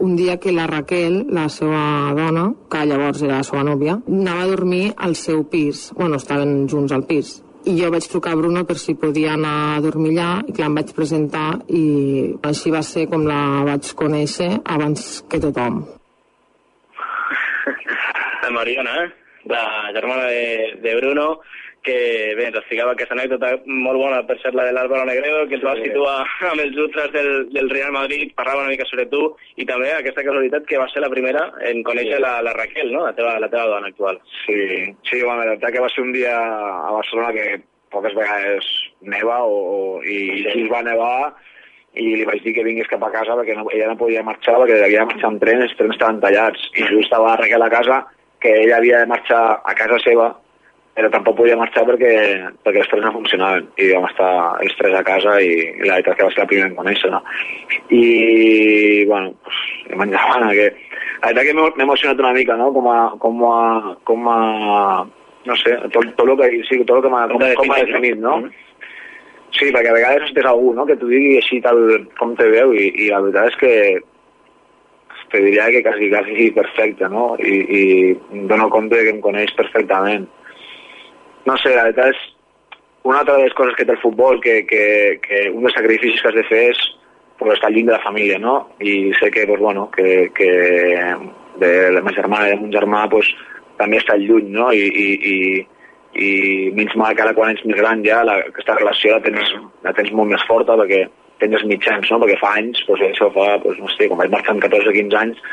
un 0.00 0.14
dia 0.16 0.38
que 0.40 0.54
la 0.54 0.68
Raquel, 0.70 1.24
la 1.34 1.48
seva 1.52 2.14
dona, 2.16 2.46
que 2.70 2.86
llavors 2.88 3.26
era 3.26 3.42
la 3.42 3.46
seva 3.46 3.66
nòvia, 3.66 3.98
anava 4.06 4.46
a 4.46 4.52
dormir 4.54 4.84
al 4.96 5.18
seu 5.18 5.44
pis. 5.50 5.90
Bueno, 5.98 6.22
estaven 6.22 6.62
junts 6.70 6.94
al 6.94 7.04
pis 7.10 7.40
i 7.64 7.74
jo 7.78 7.90
vaig 7.92 8.06
trucar 8.10 8.34
a 8.34 8.36
Bruno 8.36 8.64
per 8.68 8.76
si 8.78 8.94
podia 8.98 9.34
anar 9.34 9.54
a 9.74 9.80
dormir 9.84 10.12
allà 10.14 10.30
i 10.48 10.52
clar, 10.52 10.68
em 10.68 10.78
vaig 10.78 10.92
presentar 10.96 11.48
i 11.68 11.84
així 12.50 12.72
va 12.74 12.82
ser 12.84 13.06
com 13.10 13.24
la 13.28 13.64
vaig 13.68 13.90
conèixer 13.96 14.50
abans 14.76 15.24
que 15.30 15.40
tothom. 15.40 15.82
La 18.44 18.50
Mariona, 18.52 18.96
la 19.48 19.64
germana 19.96 20.26
de, 20.28 20.74
de 20.84 20.92
Bruno, 20.98 21.26
que 21.84 21.96
bé, 22.38 22.46
ens 22.48 22.56
explicava 22.58 22.94
aquesta 22.94 23.14
anècdota 23.14 23.50
molt 23.68 24.00
bona 24.00 24.22
per 24.26 24.38
ser 24.40 24.54
la 24.56 24.64
de 24.66 24.72
l'Álvaro 24.72 25.04
Negredo, 25.08 25.44
que 25.50 25.58
ens 25.58 25.66
va 25.66 25.76
situar 25.78 26.16
amb 26.50 26.64
els 26.64 26.78
ultras 26.80 27.12
del, 27.12 27.30
del 27.52 27.68
Real 27.70 27.92
Madrid, 27.94 28.32
parlava 28.38 28.64
una 28.64 28.72
mica 28.72 28.88
sobre 28.88 29.06
tu, 29.12 29.22
i 29.60 29.68
també 29.68 29.92
aquesta 29.92 30.24
casualitat 30.24 30.66
que 30.70 30.80
va 30.80 30.88
ser 30.92 31.04
la 31.04 31.12
primera 31.12 31.46
en 31.68 31.84
conèixer 31.86 32.16
sí. 32.16 32.24
la, 32.24 32.38
la 32.46 32.56
Raquel, 32.56 32.90
no? 32.94 33.04
la, 33.04 33.12
teva, 33.16 33.36
la 33.42 33.50
teva 33.52 33.68
dona 33.76 33.92
actual. 33.92 34.20
Sí, 34.46 34.58
sí 35.10 35.20
bueno, 35.20 35.42
la 35.42 35.54
veritat 35.54 35.76
que 35.76 35.84
va 35.84 35.92
ser 35.92 36.06
un 36.06 36.14
dia 36.16 36.34
a 36.34 36.92
Barcelona 36.96 37.34
que 37.36 37.48
poques 37.94 38.14
vegades 38.16 38.70
neva 39.06 39.42
o, 39.46 39.58
o, 39.74 39.82
i 40.02 40.44
sí. 40.48 40.64
va 40.72 40.82
nevar 40.82 41.34
i 41.94 42.08
li 42.18 42.24
vaig 42.26 42.42
dir 42.42 42.56
que 42.56 42.64
vingués 42.66 42.88
cap 42.90 43.04
a 43.06 43.12
casa 43.12 43.36
perquè 43.38 43.54
no, 43.54 43.68
ella 43.70 43.92
no 43.92 44.00
podia 44.00 44.24
marxar 44.26 44.56
perquè 44.58 44.80
havia 44.82 45.04
de 45.04 45.12
marxar 45.12 45.30
en 45.30 45.38
tren, 45.42 45.62
els 45.62 45.76
trens 45.78 45.94
estaven 45.94 46.18
tallats 46.24 46.64
i 46.74 46.88
just 46.88 47.04
estava 47.04 47.36
Raquel 47.38 47.62
a 47.62 47.70
casa 47.70 48.00
que 48.42 48.50
ella 48.64 48.80
havia 48.80 49.04
de 49.04 49.10
marxar 49.12 49.44
a 49.62 49.74
casa 49.78 50.00
seva 50.02 50.32
però 50.94 51.10
tampoc 51.10 51.40
podia 51.40 51.58
marxar 51.58 51.82
perquè, 51.88 52.12
perquè 52.62 52.82
els 52.82 52.90
tres 52.90 53.02
no 53.02 53.12
funcionaven 53.16 53.66
i 53.82 53.90
vam 53.90 54.06
estar 54.06 54.30
els 54.62 54.76
tres 54.78 54.94
a 54.94 55.02
casa 55.06 55.40
i, 55.42 55.54
i 55.74 55.88
la 55.88 55.96
veritat 55.96 56.18
que 56.18 56.28
va 56.28 56.34
ser 56.34 56.42
la 56.44 56.50
primera 56.52 56.70
en 56.70 56.76
conèixer 56.78 57.10
no? 57.10 57.20
i 57.90 58.04
bueno 59.10 59.34
pues, 59.42 59.58
m'endavant 59.98 60.46
que 60.54 60.68
la 60.70 61.32
veritat 61.32 61.48
que 61.48 61.56
m'he 61.58 61.86
emocionat 61.88 62.22
una 62.22 62.32
mica 62.38 62.58
no? 62.60 62.70
com 62.76 62.86
a, 62.92 62.98
com 63.18 63.42
a, 63.50 63.58
com 64.06 64.30
a 64.30 64.38
no 65.44 65.56
sé, 65.60 65.74
tot, 65.92 66.14
tot 66.16 66.30
el 66.30 66.38
que, 66.40 66.62
sí, 66.68 66.78
tot 66.84 66.98
el 66.98 67.04
que 67.04 67.12
m'ha 67.12 67.26
com, 67.32 67.42
com 67.58 67.74
definit, 67.74 68.16
no? 68.20 68.38
Mm 68.38 68.44
-hmm. 68.44 68.62
Sí, 69.54 69.66
perquè 69.70 69.90
a 69.90 69.98
vegades 69.98 70.32
tens 70.34 70.46
algú 70.46 70.72
no? 70.74 70.86
que 70.86 70.96
t'ho 70.96 71.06
digui 71.06 71.36
així 71.36 71.60
tal 71.60 71.78
com 72.18 72.34
te 72.36 72.48
veu 72.48 72.72
i, 72.72 72.86
i 73.02 73.10
la 73.10 73.20
veritat 73.20 73.50
és 73.50 73.56
que 73.56 73.72
te 75.30 75.40
diria 75.42 75.70
que 75.70 75.82
quasi, 75.82 76.08
quasi 76.10 76.50
perfecte, 76.50 77.08
no? 77.08 77.36
I, 77.38 77.54
i 77.80 77.82
dono 78.46 78.68
compte 78.70 78.96
que 78.96 79.10
em 79.10 79.20
coneix 79.20 79.52
perfectament 79.54 80.26
no 81.46 81.56
sé, 81.60 81.74
la 81.76 81.88
veritat 81.88 82.14
és 82.14 82.22
una 83.04 83.20
altra 83.20 83.36
de 83.36 83.44
les 83.44 83.54
coses 83.54 83.76
que 83.76 83.84
té 83.84 83.92
el 83.92 84.00
futbol, 84.02 84.40
que, 84.40 84.62
que, 84.68 84.84
que 85.24 85.48
un 85.52 85.66
dels 85.66 85.74
sacrificis 85.76 86.22
que 86.22 86.30
has 86.30 86.38
de 86.38 86.46
fer 86.48 86.62
és 86.72 86.84
pues, 87.38 87.52
estar 87.54 87.70
lluny 87.70 87.90
de 87.90 87.92
la 87.92 88.04
família, 88.04 88.38
no? 88.40 88.54
I 88.80 89.12
sé 89.20 89.30
que, 89.30 89.46
pues, 89.46 89.60
bueno, 89.60 89.90
que, 89.90 90.30
que 90.34 90.50
de 91.60 91.72
la 91.92 92.00
meva 92.00 92.16
germana 92.16 92.48
i 92.48 92.54
de 92.54 92.62
mon 92.62 92.72
germà 92.72 93.04
pues, 93.12 93.28
també 93.78 94.00
està 94.00 94.16
lluny, 94.16 94.48
no? 94.56 94.70
I, 94.72 94.86
i, 94.88 95.08
i, 95.34 95.36
i 96.24 96.30
menys 96.78 96.96
mal 96.96 97.12
que 97.14 97.26
ara 97.26 97.34
quan 97.36 97.52
ets 97.52 97.66
més 97.68 97.76
gran 97.76 98.02
ja 98.06 98.22
la, 98.24 98.38
aquesta 98.48 98.78
relació 98.78 99.18
la 99.18 99.22
tens, 99.26 99.52
la 99.84 99.92
tens 99.98 100.12
molt 100.14 100.32
més 100.32 100.48
forta 100.48 100.78
perquè 100.80 101.04
tens 101.42 101.66
mitjans, 101.68 102.08
no? 102.08 102.22
Perquè 102.22 102.40
fa 102.40 102.54
anys, 102.56 102.80
pues, 102.88 103.04
això 103.04 103.28
fa, 103.36 103.58
pues, 103.62 103.78
no 103.82 103.92
sé, 103.92 104.08
com 104.08 104.22
vaig 104.22 104.32
marxar 104.32 104.56
amb 104.56 104.64
14-15 104.64 105.20
anys, 105.20 105.44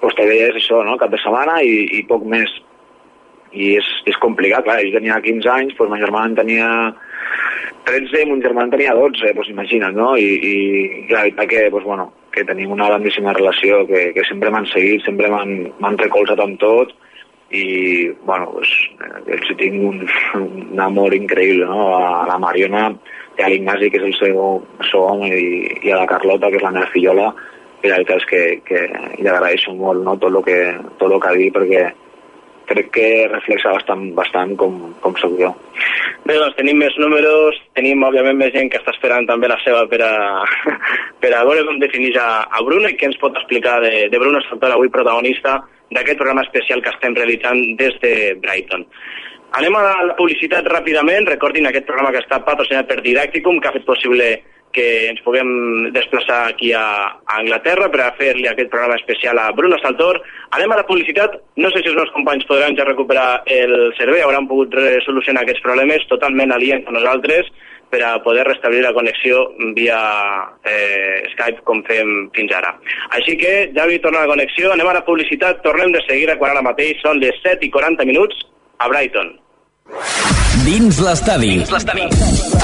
pues, 0.00 0.18
te 0.18 0.26
veies 0.26 0.58
això, 0.58 0.82
no? 0.88 0.98
Cap 0.98 1.14
de 1.14 1.20
setmana 1.22 1.60
i, 1.62 1.84
i 2.00 2.02
poc 2.10 2.26
més 2.26 2.50
i 3.52 3.74
és, 3.78 3.88
és 4.08 4.18
complicat, 4.22 4.64
clar, 4.66 4.80
ell 4.80 4.94
tenia 4.94 5.20
15 5.24 5.50
anys, 5.52 5.76
doncs 5.78 5.92
ma 5.92 6.00
germana 6.00 6.30
en 6.30 6.38
tenia 6.38 6.68
13 7.88 8.22
i 8.22 8.26
mon 8.28 8.42
germà 8.42 8.66
en 8.66 8.74
tenia 8.74 8.94
12, 8.96 9.32
doncs 9.36 9.50
imagina't, 9.52 9.96
no? 9.96 10.12
I, 10.16 10.26
i, 10.26 10.54
la 11.10 11.24
veritat 11.26 11.48
que, 11.50 11.62
doncs, 11.70 11.86
bueno, 11.86 12.10
que 12.32 12.44
tenim 12.48 12.72
una 12.72 12.88
grandíssima 12.88 13.34
relació, 13.36 13.82
que, 13.88 14.10
que 14.16 14.26
sempre 14.28 14.52
m'han 14.54 14.68
seguit, 14.70 15.02
sempre 15.06 15.30
m'han 15.32 15.98
recolzat 16.00 16.40
amb 16.40 16.60
tot, 16.62 16.94
i, 17.52 18.08
bueno, 18.24 18.52
doncs, 18.54 18.74
ells 19.26 19.50
tinc 19.60 19.80
un, 19.88 20.04
un 20.40 20.84
amor 20.84 21.16
increïble, 21.16 21.68
no? 21.68 21.90
A 21.98 22.28
la 22.30 22.38
Mariona 22.40 22.90
i 23.38 23.42
a 23.44 23.48
l'Ignasi, 23.50 23.90
que 23.90 24.00
és 24.00 24.06
el 24.10 24.14
seu, 24.20 24.44
seu 24.90 25.08
home, 25.08 25.32
i, 25.32 25.80
i 25.82 25.92
a 25.92 26.02
la 26.02 26.08
Carlota, 26.08 26.52
que 26.52 26.60
és 26.60 26.64
la 26.64 26.72
meva 26.76 26.88
fillola, 26.94 27.32
i 27.82 27.90
la 27.90 27.98
veritat 27.98 28.22
és 28.22 28.28
que, 28.30 28.42
que 28.68 28.80
li 29.18 29.28
agraeixo 29.28 29.74
molt 29.74 30.04
no? 30.06 30.14
tot, 30.22 30.30
el 30.30 30.44
que, 30.46 30.58
tot 31.00 31.10
el 31.10 31.18
que 31.18 31.30
ha 31.32 31.38
dit, 31.38 31.54
perquè 31.54 31.88
crec 32.68 32.90
que 32.94 33.06
reflexa 33.30 33.72
bastant, 33.74 34.04
bastant 34.16 34.54
com, 34.60 34.78
com 35.02 35.16
sóc 35.20 35.34
jo. 35.40 35.50
Bé, 36.26 36.36
doncs 36.36 36.56
tenim 36.58 36.78
més 36.78 36.94
números, 37.02 37.58
tenim 37.78 38.04
òbviament 38.06 38.38
més 38.38 38.52
gent 38.54 38.70
que 38.70 38.78
està 38.80 38.94
esperant 38.94 39.26
també 39.26 39.50
la 39.50 39.58
seva 39.64 39.84
per 39.90 40.00
a, 40.06 40.12
per 41.22 41.32
a 41.34 41.42
veure 41.48 41.66
com 41.68 41.80
defineix 41.82 42.18
a, 42.20 42.28
a 42.46 42.62
Bruno 42.66 42.90
i 42.90 42.96
què 42.98 43.10
ens 43.10 43.20
pot 43.22 43.36
explicar 43.38 43.80
de, 43.84 44.06
de 44.12 44.22
Bruno 44.22 44.42
Saltor, 44.46 44.76
avui 44.76 44.92
protagonista 44.94 45.58
d'aquest 45.92 46.20
programa 46.20 46.46
especial 46.46 46.80
que 46.82 46.92
estem 46.94 47.18
realitzant 47.18 47.60
des 47.80 47.98
de 48.04 48.14
Brighton. 48.40 48.86
Anem 49.58 49.74
a 49.76 49.82
la 50.08 50.14
publicitat 50.16 50.64
ràpidament. 50.70 51.26
Recordin 51.28 51.68
aquest 51.68 51.84
programa 51.84 52.14
que 52.14 52.22
està 52.22 52.38
patrocinat 52.46 52.88
per 52.88 53.02
Didacticum, 53.04 53.58
que 53.60 53.68
ha 53.68 53.74
fet 53.74 53.84
possible 53.84 54.28
que 54.74 54.86
ens 55.10 55.20
puguem 55.24 55.48
desplaçar 55.94 56.46
aquí 56.48 56.72
a, 56.76 56.84
a 57.24 57.40
Anglaterra 57.40 57.90
per 57.92 58.02
a 58.04 58.12
fer-li 58.18 58.48
aquest 58.48 58.70
programa 58.72 58.96
especial 59.00 59.38
a 59.38 59.50
Bruno 59.56 59.78
Saltor. 59.82 60.20
Anem 60.56 60.72
a 60.72 60.80
la 60.80 60.86
publicitat. 60.88 61.36
No 61.56 61.70
sé 61.72 61.82
si 61.82 61.92
els 61.92 61.98
meus 61.98 62.12
companys 62.16 62.48
podran 62.48 62.76
ja 62.78 62.88
recuperar 62.88 63.42
el 63.46 63.92
servei, 63.98 64.24
hauran 64.24 64.48
pogut 64.50 64.74
solucionar 65.06 65.44
aquests 65.44 65.64
problemes 65.64 66.08
totalment 66.10 66.54
aliens 66.56 66.88
a 66.88 66.96
nosaltres 66.96 67.52
per 67.92 68.00
a 68.08 68.22
poder 68.24 68.46
restablir 68.48 68.80
la 68.80 68.94
connexió 68.96 69.42
via 69.76 69.98
eh, 70.64 71.28
Skype 71.34 71.60
com 71.68 71.82
fem 71.84 72.30
fins 72.32 72.54
ara. 72.56 72.72
Així 73.18 73.36
que, 73.36 73.68
Javi, 73.76 74.00
torna 74.00 74.22
a 74.22 74.24
la 74.24 74.32
connexió, 74.32 74.72
anem 74.72 74.88
a 74.88 74.96
la 74.96 75.04
publicitat, 75.04 75.60
tornem 75.66 75.92
de 75.92 76.00
seguida 76.06 76.38
quan 76.40 76.54
ara 76.54 76.64
mateix 76.64 77.04
són 77.04 77.20
les 77.20 77.36
7 77.44 77.68
i 77.68 77.72
40 77.74 78.08
minuts 78.08 78.46
a 78.80 78.88
Brighton. 78.88 79.34
Dins 80.64 80.98
l'estadi. 81.02 81.54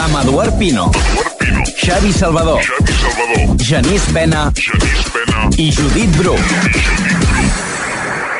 Amb 0.04 0.20
Eduard 0.22 0.58
Pino. 0.58 0.90
Eduard 0.94 1.32
Pino. 1.38 1.66
Xavi 1.78 2.12
Salvador, 2.12 2.60
Xavi 2.62 2.92
Salvador, 2.92 3.56
Genís 3.62 4.04
Pena 4.12 4.52
Genís 4.54 5.08
Pena 5.14 5.48
i 5.56 5.70
Judit 5.72 6.16
Bru. 6.18 6.36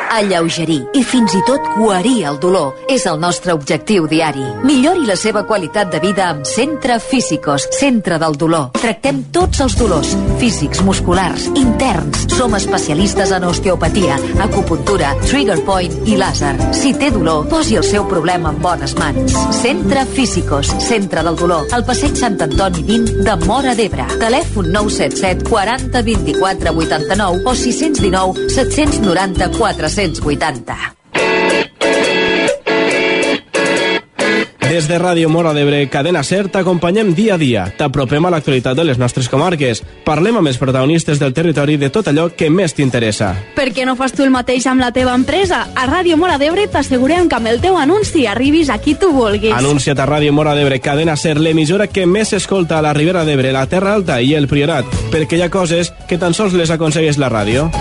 Alleugerir 0.09 0.79
i 0.97 1.03
fins 1.05 1.35
i 1.37 1.41
tot 1.47 1.65
guarir 1.77 2.23
el 2.31 2.39
dolor 2.41 2.87
és 2.89 3.05
el 3.11 3.19
nostre 3.21 3.53
objectiu 3.53 4.07
diari. 4.09 4.45
Millori 4.65 5.05
la 5.09 5.17
seva 5.21 5.43
qualitat 5.47 5.91
de 5.93 6.01
vida 6.01 6.29
amb 6.33 6.47
Centre 6.49 6.97
Físicos, 7.03 7.67
Centre 7.77 8.17
del 8.21 8.37
Dolor. 8.41 8.71
Tractem 8.79 9.21
tots 9.35 9.61
els 9.61 9.77
dolors, 9.77 10.15
físics, 10.41 10.81
musculars, 10.87 11.49
interns. 11.61 12.25
Som 12.39 12.55
especialistes 12.57 13.33
en 13.35 13.45
osteopatia, 13.49 14.17
acupuntura, 14.45 15.13
trigger 15.27 15.59
point 15.67 15.95
i 16.09 16.17
làser. 16.21 16.55
Si 16.77 16.95
té 16.97 17.11
dolor, 17.13 17.45
posi 17.51 17.77
el 17.77 17.85
seu 17.85 18.07
problema 18.09 18.53
en 18.55 18.63
bones 18.63 18.95
mans. 18.99 19.37
Centre 19.61 20.07
Físicos, 20.07 20.73
Centre 20.87 21.25
del 21.27 21.37
Dolor. 21.37 21.69
Al 21.77 21.85
passeig 21.85 22.17
Sant 22.17 22.41
Antoni 22.45 22.85
20 22.87 23.23
de 23.27 23.37
Mora 23.45 23.75
d'Ebre. 23.77 24.09
Telèfon 24.23 24.73
977 24.73 25.49
40 25.51 26.03
24 26.09 26.75
89 26.87 27.45
o 27.45 27.55
619 27.55 28.49
790 28.57 29.51
480. 29.99 30.95
Des 34.69 34.87
de 34.87 34.99
Ràdio 35.01 35.31
Mora 35.33 35.51
d'Ebre, 35.57 35.81
Cadena 35.91 36.21
Ser, 36.23 36.45
t'acompanyem 36.53 37.15
dia 37.17 37.35
a 37.35 37.39
dia. 37.41 37.65
T'apropem 37.75 38.29
a 38.29 38.31
l'actualitat 38.31 38.77
de 38.79 38.85
les 38.85 39.01
nostres 39.01 39.27
comarques. 39.33 39.81
Parlem 40.07 40.39
amb 40.39 40.53
els 40.53 40.61
protagonistes 40.61 41.19
del 41.19 41.35
territori 41.35 41.75
de 41.81 41.89
tot 41.91 42.07
allò 42.13 42.29
que 42.31 42.47
més 42.47 42.77
t'interessa. 42.77 43.33
Per 43.57 43.73
què 43.75 43.89
no 43.89 43.97
fas 43.99 44.15
tu 44.15 44.23
el 44.23 44.31
mateix 44.31 44.69
amb 44.71 44.85
la 44.85 44.93
teva 44.95 45.17
empresa? 45.19 45.65
A 45.75 45.89
Ràdio 45.91 46.21
Mora 46.21 46.39
d'Ebre 46.39 46.69
t'assegurem 46.71 47.27
que 47.27 47.41
amb 47.41 47.51
el 47.51 47.59
teu 47.65 47.81
anunci 47.81 48.29
arribis 48.31 48.71
a 48.71 48.79
qui 48.79 48.95
tu 48.95 49.11
vulguis. 49.17 49.57
Anuncia't 49.57 49.99
a 49.99 50.07
Ràdio 50.07 50.37
Mora 50.37 50.55
d'Ebre, 50.55 50.79
Cadena 50.79 51.17
Ser, 51.17 51.41
l'emissora 51.41 51.89
que 51.91 52.07
més 52.07 52.31
s'escolta 52.31 52.79
a 52.79 52.85
la 52.87 52.95
Ribera 52.95 53.27
d'Ebre, 53.27 53.51
la 53.57 53.67
Terra 53.67 53.99
Alta 53.99 54.23
i 54.23 54.37
el 54.39 54.47
Priorat, 54.47 54.87
perquè 55.11 55.41
hi 55.41 55.49
ha 55.49 55.51
coses 55.51 55.91
que 56.07 56.23
tan 56.23 56.39
sols 56.39 56.55
les 56.55 56.71
aconsegueix 56.71 57.19
la 57.19 57.33
ràdio. 57.35 57.73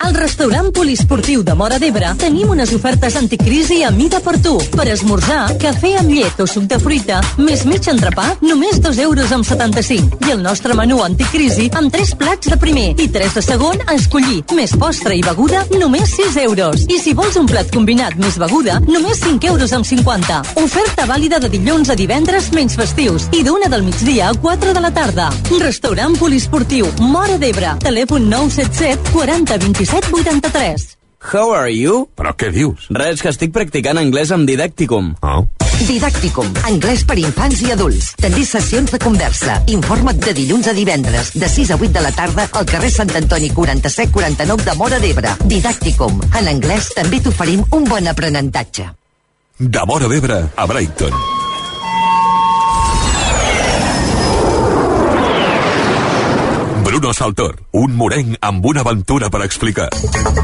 Al 0.00 0.14
restaurant 0.14 0.70
poliesportiu 0.72 1.42
de 1.44 1.52
Mora 1.54 1.76
d'Ebre 1.78 2.14
tenim 2.16 2.48
unes 2.54 2.70
ofertes 2.72 3.16
anticrisi 3.18 3.82
a 3.84 3.90
mida 3.92 4.20
per 4.24 4.38
tu. 4.40 4.54
Per 4.72 4.86
esmorzar, 4.88 5.58
cafè 5.60 5.90
amb 6.00 6.08
llet 6.08 6.38
o 6.40 6.46
suc 6.48 6.64
de 6.70 6.78
fruita, 6.80 7.18
més 7.36 7.66
mig 7.68 7.84
entrepà, 7.92 8.24
només 8.40 8.80
2 8.80 9.00
euros 9.04 9.34
amb 9.36 9.44
75. 9.44 10.22
I 10.24 10.32
el 10.32 10.40
nostre 10.40 10.72
menú 10.78 11.02
anticrisi 11.04 11.68
amb 11.76 11.92
3 11.92 12.14
plats 12.16 12.48
de 12.48 12.56
primer 12.62 12.86
i 12.96 13.10
3 13.12 13.36
de 13.36 13.42
segon 13.44 13.84
a 13.84 13.98
escollir, 13.98 14.38
més 14.56 14.72
postre 14.80 15.18
i 15.18 15.20
beguda, 15.26 15.66
només 15.76 16.16
6 16.16 16.40
euros. 16.46 16.86
I 16.88 16.96
si 17.04 17.12
vols 17.12 17.36
un 17.36 17.50
plat 17.50 17.68
combinat 17.68 18.16
més 18.24 18.40
beguda, 18.40 18.78
només 18.88 19.20
5 19.20 19.52
euros 19.52 19.76
amb 19.76 19.84
50. 19.84 20.40
Oferta 20.64 21.04
vàlida 21.12 21.42
de 21.44 21.52
dilluns 21.52 21.92
a 21.92 21.98
divendres 22.00 22.48
menys 22.56 22.78
festius 22.80 23.28
i 23.36 23.44
d'una 23.44 23.68
del 23.68 23.84
migdia 23.84 24.32
a 24.32 24.40
4 24.48 24.72
de 24.72 24.80
la 24.80 24.94
tarda. 24.96 25.28
Restaurant 25.60 26.16
poliesportiu 26.16 26.88
Mora 27.04 27.36
d'Ebre. 27.36 27.76
Telèfon 27.84 28.30
977 28.32 29.12
40 29.12 29.60
27 29.60 29.89
83. 29.92 30.96
How 31.32 31.50
are 31.52 31.70
you? 31.70 32.06
Però 32.16 32.32
què 32.38 32.48
dius? 32.54 32.86
Res, 32.94 33.20
que 33.20 33.28
estic 33.32 33.50
practicant 33.52 33.98
anglès 34.00 34.30
amb 34.32 34.46
Didacticum. 34.48 35.16
Oh. 35.26 35.42
Didàcticum, 35.80 36.48
anglès 36.68 37.02
per 37.08 37.16
infants 37.18 37.62
i 37.64 37.72
adults. 37.74 38.10
També 38.20 38.44
sessions 38.46 38.92
de 38.92 39.00
conversa. 39.02 39.58
Informa't 39.72 40.20
de 40.22 40.34
dilluns 40.36 40.68
a 40.68 40.76
divendres, 40.76 41.32
de 41.40 41.48
6 41.48 41.74
a 41.74 41.80
8 41.80 41.90
de 41.96 42.04
la 42.04 42.12
tarda, 42.14 42.46
al 42.52 42.68
carrer 42.68 42.92
Sant 42.94 43.12
Antoni 43.16 43.50
47 43.56 44.12
49 44.14 44.68
de 44.68 44.76
Mora 44.78 45.00
d'Ebre. 45.02 45.34
Didàcticum. 45.50 46.22
En 46.38 46.54
anglès 46.54 46.92
també 46.94 47.22
t'oferim 47.24 47.66
un 47.72 47.90
bon 47.90 48.12
aprenentatge. 48.12 48.90
De 49.58 49.86
Mora 49.88 50.08
d'Ebre 50.08 50.44
a 50.54 50.70
Brighton. 50.70 51.39
Bruno 57.00 57.14
Saltor, 57.14 57.54
un 57.80 57.94
morenc 57.96 58.34
amb 58.44 58.66
una 58.68 58.82
aventura 58.84 59.30
per 59.32 59.40
explicar. 59.40 59.86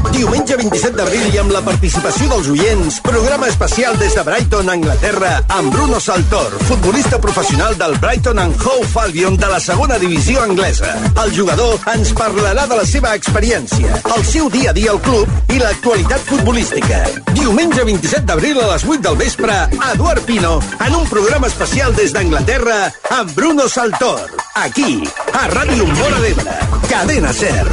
Diumenge 0.09 0.55
27 0.57 0.97
d'abril 0.97 1.35
i 1.35 1.37
amb 1.37 1.51
la 1.53 1.59
participació 1.61 2.25
dels 2.31 2.47
oients, 2.49 2.97
programa 3.05 3.45
especial 3.51 3.93
des 4.01 4.15
de 4.17 4.23
Brighton, 4.25 4.71
Anglaterra, 4.73 5.35
amb 5.53 5.69
Bruno 5.75 5.99
Saltor, 6.01 6.55
futbolista 6.65 7.19
professional 7.21 7.77
del 7.77 7.93
Brighton 8.01 8.41
and 8.41 8.57
Hove 8.65 9.03
Albion 9.03 9.37
de 9.37 9.51
la 9.51 9.59
segona 9.61 9.99
divisió 10.01 10.41
anglesa. 10.41 10.95
El 11.23 11.35
jugador 11.37 11.77
ens 11.93 12.15
parlarà 12.17 12.65
de 12.65 12.81
la 12.81 12.87
seva 12.89 13.13
experiència, 13.13 14.01
el 14.15 14.25
seu 14.25 14.49
dia 14.49 14.73
a 14.73 14.77
dia 14.79 14.95
al 14.95 15.01
club 15.05 15.53
i 15.53 15.61
l'actualitat 15.61 16.25
futbolística. 16.25 17.03
Diumenge 17.37 17.85
27 17.85 18.25
d'abril 18.25 18.63
a 18.63 18.71
les 18.73 18.87
8 18.87 19.05
del 19.05 19.21
vespre, 19.21 19.61
Eduard 19.93 20.25
Pino, 20.25 20.57
en 20.81 20.97
un 21.03 21.05
programa 21.05 21.53
especial 21.53 21.93
des 21.93 22.17
d'Anglaterra 22.17 22.87
amb 23.19 23.37
Bruno 23.37 23.69
Saltor. 23.69 24.25
Aquí, 24.57 25.03
a 25.37 25.45
Ràdio 25.53 25.85
Mora 25.85 26.17
d'Ebre. 26.25 26.46
Cadena 26.89 27.33
Ser. 27.33 27.65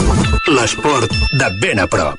L'esport 0.53 1.11
de 1.41 1.49
ben 1.61 1.81
a 1.81 1.87
prop. 1.87 2.19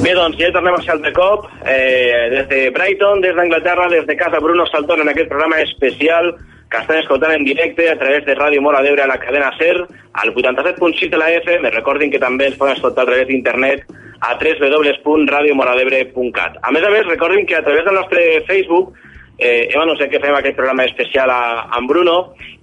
Bé, 0.00 0.14
doncs 0.16 0.38
ja 0.40 0.48
tornem 0.54 0.74
a 0.74 0.82
ser 0.82 0.92
altre 0.94 1.12
cop, 1.12 1.44
eh, 1.64 2.28
des 2.32 2.48
de 2.48 2.70
Brighton, 2.72 3.20
des 3.20 3.34
d'Anglaterra, 3.36 3.88
des 3.88 4.06
de 4.06 4.16
casa 4.16 4.40
Bruno 4.40 4.66
Saltón, 4.66 5.00
en 5.02 5.08
aquest 5.10 5.28
programa 5.28 5.60
especial 5.60 6.34
que 6.70 6.78
estan 6.78 6.98
escoltant 6.98 7.32
en 7.34 7.44
directe 7.44 7.90
a 7.90 7.98
través 7.98 8.24
de 8.24 8.36
Ràdio 8.38 8.62
Mora 8.62 8.82
d'Ebre 8.82 9.02
a 9.02 9.06
la 9.10 9.18
cadena 9.18 9.52
SER, 9.58 9.86
al 10.12 10.34
87.6 10.34 11.10
de 11.10 11.18
la 11.18 11.30
FM, 11.42 11.70
recordin 11.74 12.10
que 12.10 12.18
també 12.22 12.46
ens 12.46 12.56
poden 12.56 12.76
escoltar 12.76 13.02
a 13.04 13.06
través 13.10 13.26
d'internet 13.28 13.84
a 14.20 14.38
www.radiomoradebre.cat. 14.38 16.56
A 16.62 16.70
més 16.70 16.84
a 16.84 16.90
més, 16.90 17.06
recordin 17.08 17.46
que 17.46 17.56
a 17.56 17.64
través 17.66 17.84
del 17.84 17.94
nostre 17.98 18.44
Facebook 18.46 18.94
eh, 19.40 19.68
hem 19.72 19.80
anunciat 19.80 20.10
que 20.12 20.20
fem 20.20 20.36
aquest 20.36 20.58
programa 20.58 20.84
especial 20.84 21.32
a, 21.32 21.66
amb 21.78 21.88
Bruno 21.88 22.16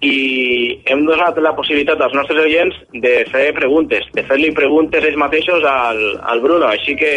i 0.05 0.77
hem 0.85 1.03
donat 1.07 1.39
la 1.41 1.55
possibilitat 1.57 2.01
als 2.01 2.13
nostres 2.13 2.39
oients 2.43 2.77
de 2.93 3.17
fer 3.33 3.49
preguntes, 3.57 4.05
de 4.13 4.23
fer-li 4.29 4.53
preguntes 4.55 5.03
ells 5.03 5.17
mateixos 5.17 5.65
al, 5.65 6.01
al 6.21 6.43
Bruno. 6.45 6.69
Així 6.69 6.95
que, 6.99 7.13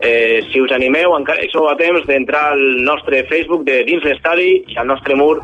eh, 0.00 0.40
si 0.50 0.64
us 0.64 0.72
animeu, 0.72 1.14
encara 1.18 1.44
sou 1.52 1.68
a 1.68 1.76
temps 1.76 2.08
d'entrar 2.08 2.54
al 2.54 2.64
nostre 2.88 3.22
Facebook 3.28 3.68
de 3.68 3.82
Dins 3.84 4.04
l'Estadi 4.08 4.50
i 4.72 4.80
al 4.80 4.88
nostre 4.88 5.14
mur 5.20 5.36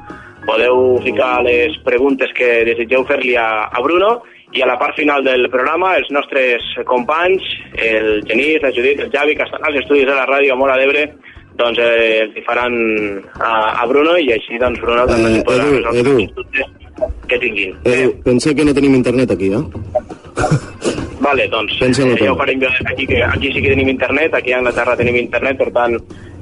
podeu 0.47 0.99
ficar 1.05 1.43
les 1.45 1.77
preguntes 1.85 2.33
que 2.35 2.63
desitgeu 2.65 3.05
fer-li 3.07 3.37
a, 3.37 3.69
a 3.69 3.83
Bruno 3.85 4.23
i 4.57 4.65
a 4.65 4.67
la 4.67 4.79
part 4.81 4.97
final 4.99 5.23
del 5.23 5.47
programa 5.53 5.93
els 5.99 6.09
nostres 6.11 6.65
companys, 6.89 7.45
el 7.77 8.25
Genís, 8.27 8.59
la 8.65 8.73
Judit, 8.75 9.05
el 9.05 9.13
Javi, 9.13 9.37
que 9.37 9.47
estan 9.47 9.63
als 9.69 9.79
estudis 9.85 10.09
de 10.09 10.17
la 10.17 10.27
ràdio 10.27 10.57
Mora 10.59 10.79
d'Ebre, 10.81 11.05
doncs 11.61 11.79
eh, 11.85 12.25
els 12.25 12.37
hi 12.41 12.45
faran 12.47 12.75
a, 13.39 13.53
a 13.83 13.87
Bruno 13.91 14.17
i 14.19 14.33
així 14.37 14.59
doncs 14.61 14.81
Bruno 14.83 15.07
també 15.07 15.31
Eh, 15.31 15.37
els 15.39 15.47
podrà 15.49 15.67
Edu, 15.69 15.77
resoldre 15.77 16.01
Edu. 16.01 16.17
els 16.25 16.35
dubtes 16.35 16.67
que 17.31 17.39
tinguin. 17.41 17.77
Eh, 17.85 18.09
pensa 18.25 18.53
que 18.55 18.65
no 18.67 18.75
tenim 18.77 18.95
internet 18.99 19.31
aquí, 19.37 19.53
eh? 19.55 19.63
Vale, 21.21 21.45
doncs 21.53 21.77
Pensa-ho 21.79 22.15
eh, 22.15 22.19
ja 22.25 22.33
ho 22.33 22.37
farem 22.39 22.61
jo 22.63 22.69
des 22.73 22.83
d'aquí, 22.89 23.07
que 23.07 23.23
aquí 23.23 23.53
sí 23.53 23.61
que 23.63 23.71
tenim 23.75 23.89
internet, 23.93 24.35
aquí 24.35 24.53
a 24.53 24.59
Anglaterra 24.59 24.97
tenim 24.97 25.17
internet, 25.21 25.59
per 25.61 25.69
tant 25.77 25.97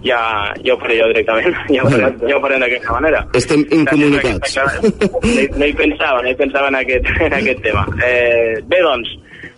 ja, 0.06 0.20
ja 0.62 0.74
ho 0.74 0.78
faré 0.78 1.00
jo 1.00 1.08
directament, 1.10 1.56
ja 1.74 1.82
ho 1.82 1.90
farem, 1.90 2.20
ja 2.30 2.36
ho 2.36 2.42
farem 2.44 2.62
d'aquesta 2.62 2.94
manera. 2.94 3.24
Estem 3.34 3.64
incomunicats. 3.74 4.54
No 4.56 5.58
no 5.58 5.66
hi 5.66 5.74
pensava, 5.82 6.22
no 6.22 6.30
hi 6.30 6.36
pensava 6.38 6.70
en 6.70 6.78
aquest, 6.78 7.10
en 7.26 7.34
aquest 7.40 7.64
tema. 7.66 7.82
Eh, 8.06 8.62
bé, 8.70 8.80
doncs, 8.86 9.10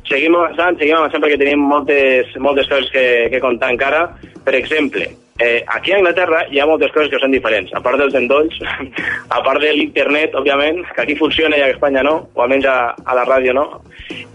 seguim 0.08 0.34
avançant, 0.40 0.80
seguim 0.80 0.96
avançant 0.96 1.22
perquè 1.22 1.38
tenim 1.44 1.68
moltes, 1.68 2.32
moltes 2.40 2.68
coses 2.72 2.88
que, 2.94 3.04
que 3.30 3.44
contar 3.44 3.74
encara. 3.76 4.06
Per 4.40 4.56
exemple, 4.56 5.04
eh, 5.40 5.64
aquí 5.66 5.92
a 5.92 5.96
Anglaterra 5.96 6.44
hi 6.52 6.60
ha 6.60 6.66
moltes 6.68 6.92
coses 6.92 7.10
que 7.10 7.18
són 7.22 7.32
diferents. 7.34 7.72
A 7.74 7.80
part 7.82 7.98
dels 7.98 8.14
endolls, 8.18 8.56
a 9.36 9.40
part 9.46 9.62
de 9.64 9.72
l'internet, 9.74 10.36
òbviament, 10.38 10.82
que 10.94 11.02
aquí 11.02 11.16
funciona 11.18 11.58
i 11.58 11.64
a 11.64 11.70
Espanya 11.72 12.04
no, 12.06 12.16
o 12.34 12.44
almenys 12.44 12.68
a, 12.68 12.78
a 12.94 13.16
la 13.18 13.24
ràdio 13.28 13.56
no, 13.56 13.66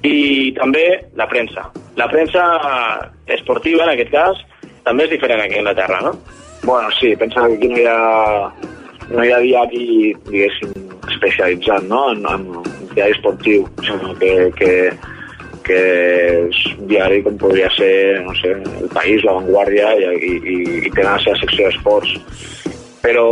i 0.03 0.51
també 0.57 0.85
la 1.15 1.29
premsa. 1.31 1.69
La 1.95 2.09
premsa 2.11 2.43
esportiva, 3.37 3.85
en 3.85 3.93
aquest 3.93 4.11
cas, 4.11 4.41
també 4.83 5.05
és 5.05 5.13
diferent 5.15 5.45
aquí 5.45 5.59
a 5.59 5.63
Anglaterra, 5.63 6.01
no? 6.09 6.15
Bueno, 6.65 6.89
sí, 6.99 7.15
pensa 7.15 7.45
que 7.45 7.59
aquí 7.59 7.69
no 7.69 7.77
hi 7.77 7.85
ha, 7.85 7.99
no 9.11 9.23
hi 9.23 9.31
ha 9.31 9.41
diari, 9.45 10.13
diguéssim, 10.25 10.73
especialitzat, 11.13 11.85
no?, 11.89 12.07
en, 12.15 12.25
en 12.33 12.95
diari 12.95 13.13
esportiu, 13.13 13.67
sinó 13.85 14.15
que, 14.17 14.33
que, 14.57 14.71
que 15.65 15.79
és 16.49 16.59
un 16.75 16.89
diari 16.91 17.21
com 17.25 17.37
podria 17.41 17.69
ser, 17.75 18.21
no 18.25 18.35
sé, 18.39 18.55
El 18.81 18.91
País, 18.93 19.23
La 19.25 19.37
Vanguardia, 19.39 19.93
i, 19.97 20.05
i, 20.15 20.57
i, 20.85 20.91
tenen 20.91 21.11
la 21.11 21.21
seva 21.23 21.39
secció 21.41 21.69
d'esports. 21.69 22.15
Però 23.05 23.25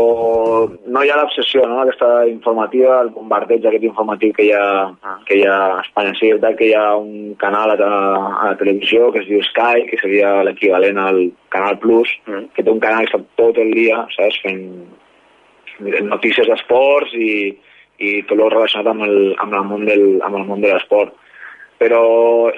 no 0.69 1.01
hi 1.01 1.09
ha 1.09 1.15
l'obsessió, 1.17 1.63
no?, 1.65 1.79
aquesta 1.81 2.09
informativa, 2.29 2.99
el 3.01 3.09
bombardeig 3.15 3.63
aquest 3.65 3.87
informatiu 3.87 4.33
que 4.37 4.45
hi 4.45 4.51
ha, 4.53 4.65
que 5.25 5.39
hi 5.39 5.47
ha 5.49 5.55
a 5.79 5.79
Espanya. 5.81 6.13
Sí, 6.19 6.27
és 6.29 6.35
veritat 6.35 6.59
que 6.59 6.67
hi 6.67 6.75
ha 6.77 6.83
un 6.99 7.33
canal 7.41 7.73
a, 7.73 7.77
la, 7.81 7.93
a 8.27 8.51
la 8.51 8.59
televisió 8.59 9.09
que 9.13 9.23
es 9.23 9.29
diu 9.31 9.41
Sky, 9.49 9.87
que 9.89 9.97
seria 10.01 10.35
l'equivalent 10.45 11.01
al 11.01 11.23
Canal 11.55 11.79
Plus, 11.81 12.13
mm. 12.29 12.51
que 12.53 12.65
té 12.65 12.69
un 12.69 12.83
canal 12.83 13.09
que 13.09 13.17
està 13.17 13.41
tot 13.41 13.57
el 13.65 13.73
dia, 13.73 14.03
saps, 14.13 14.37
fent 14.45 14.61
notícies 15.81 16.47
d'esports 16.47 17.13
i, 17.17 17.33
i 17.97 18.21
tot 18.29 18.37
el 18.37 18.51
relacionat 18.53 18.93
amb 18.93 19.07
el, 19.07 19.17
amb 19.41 19.57
el 19.57 19.67
món 19.69 19.85
del, 19.89 20.05
amb 20.25 20.37
el 20.37 20.47
món 20.49 20.61
de 20.61 20.73
l'esport. 20.73 21.17
Però 21.83 22.03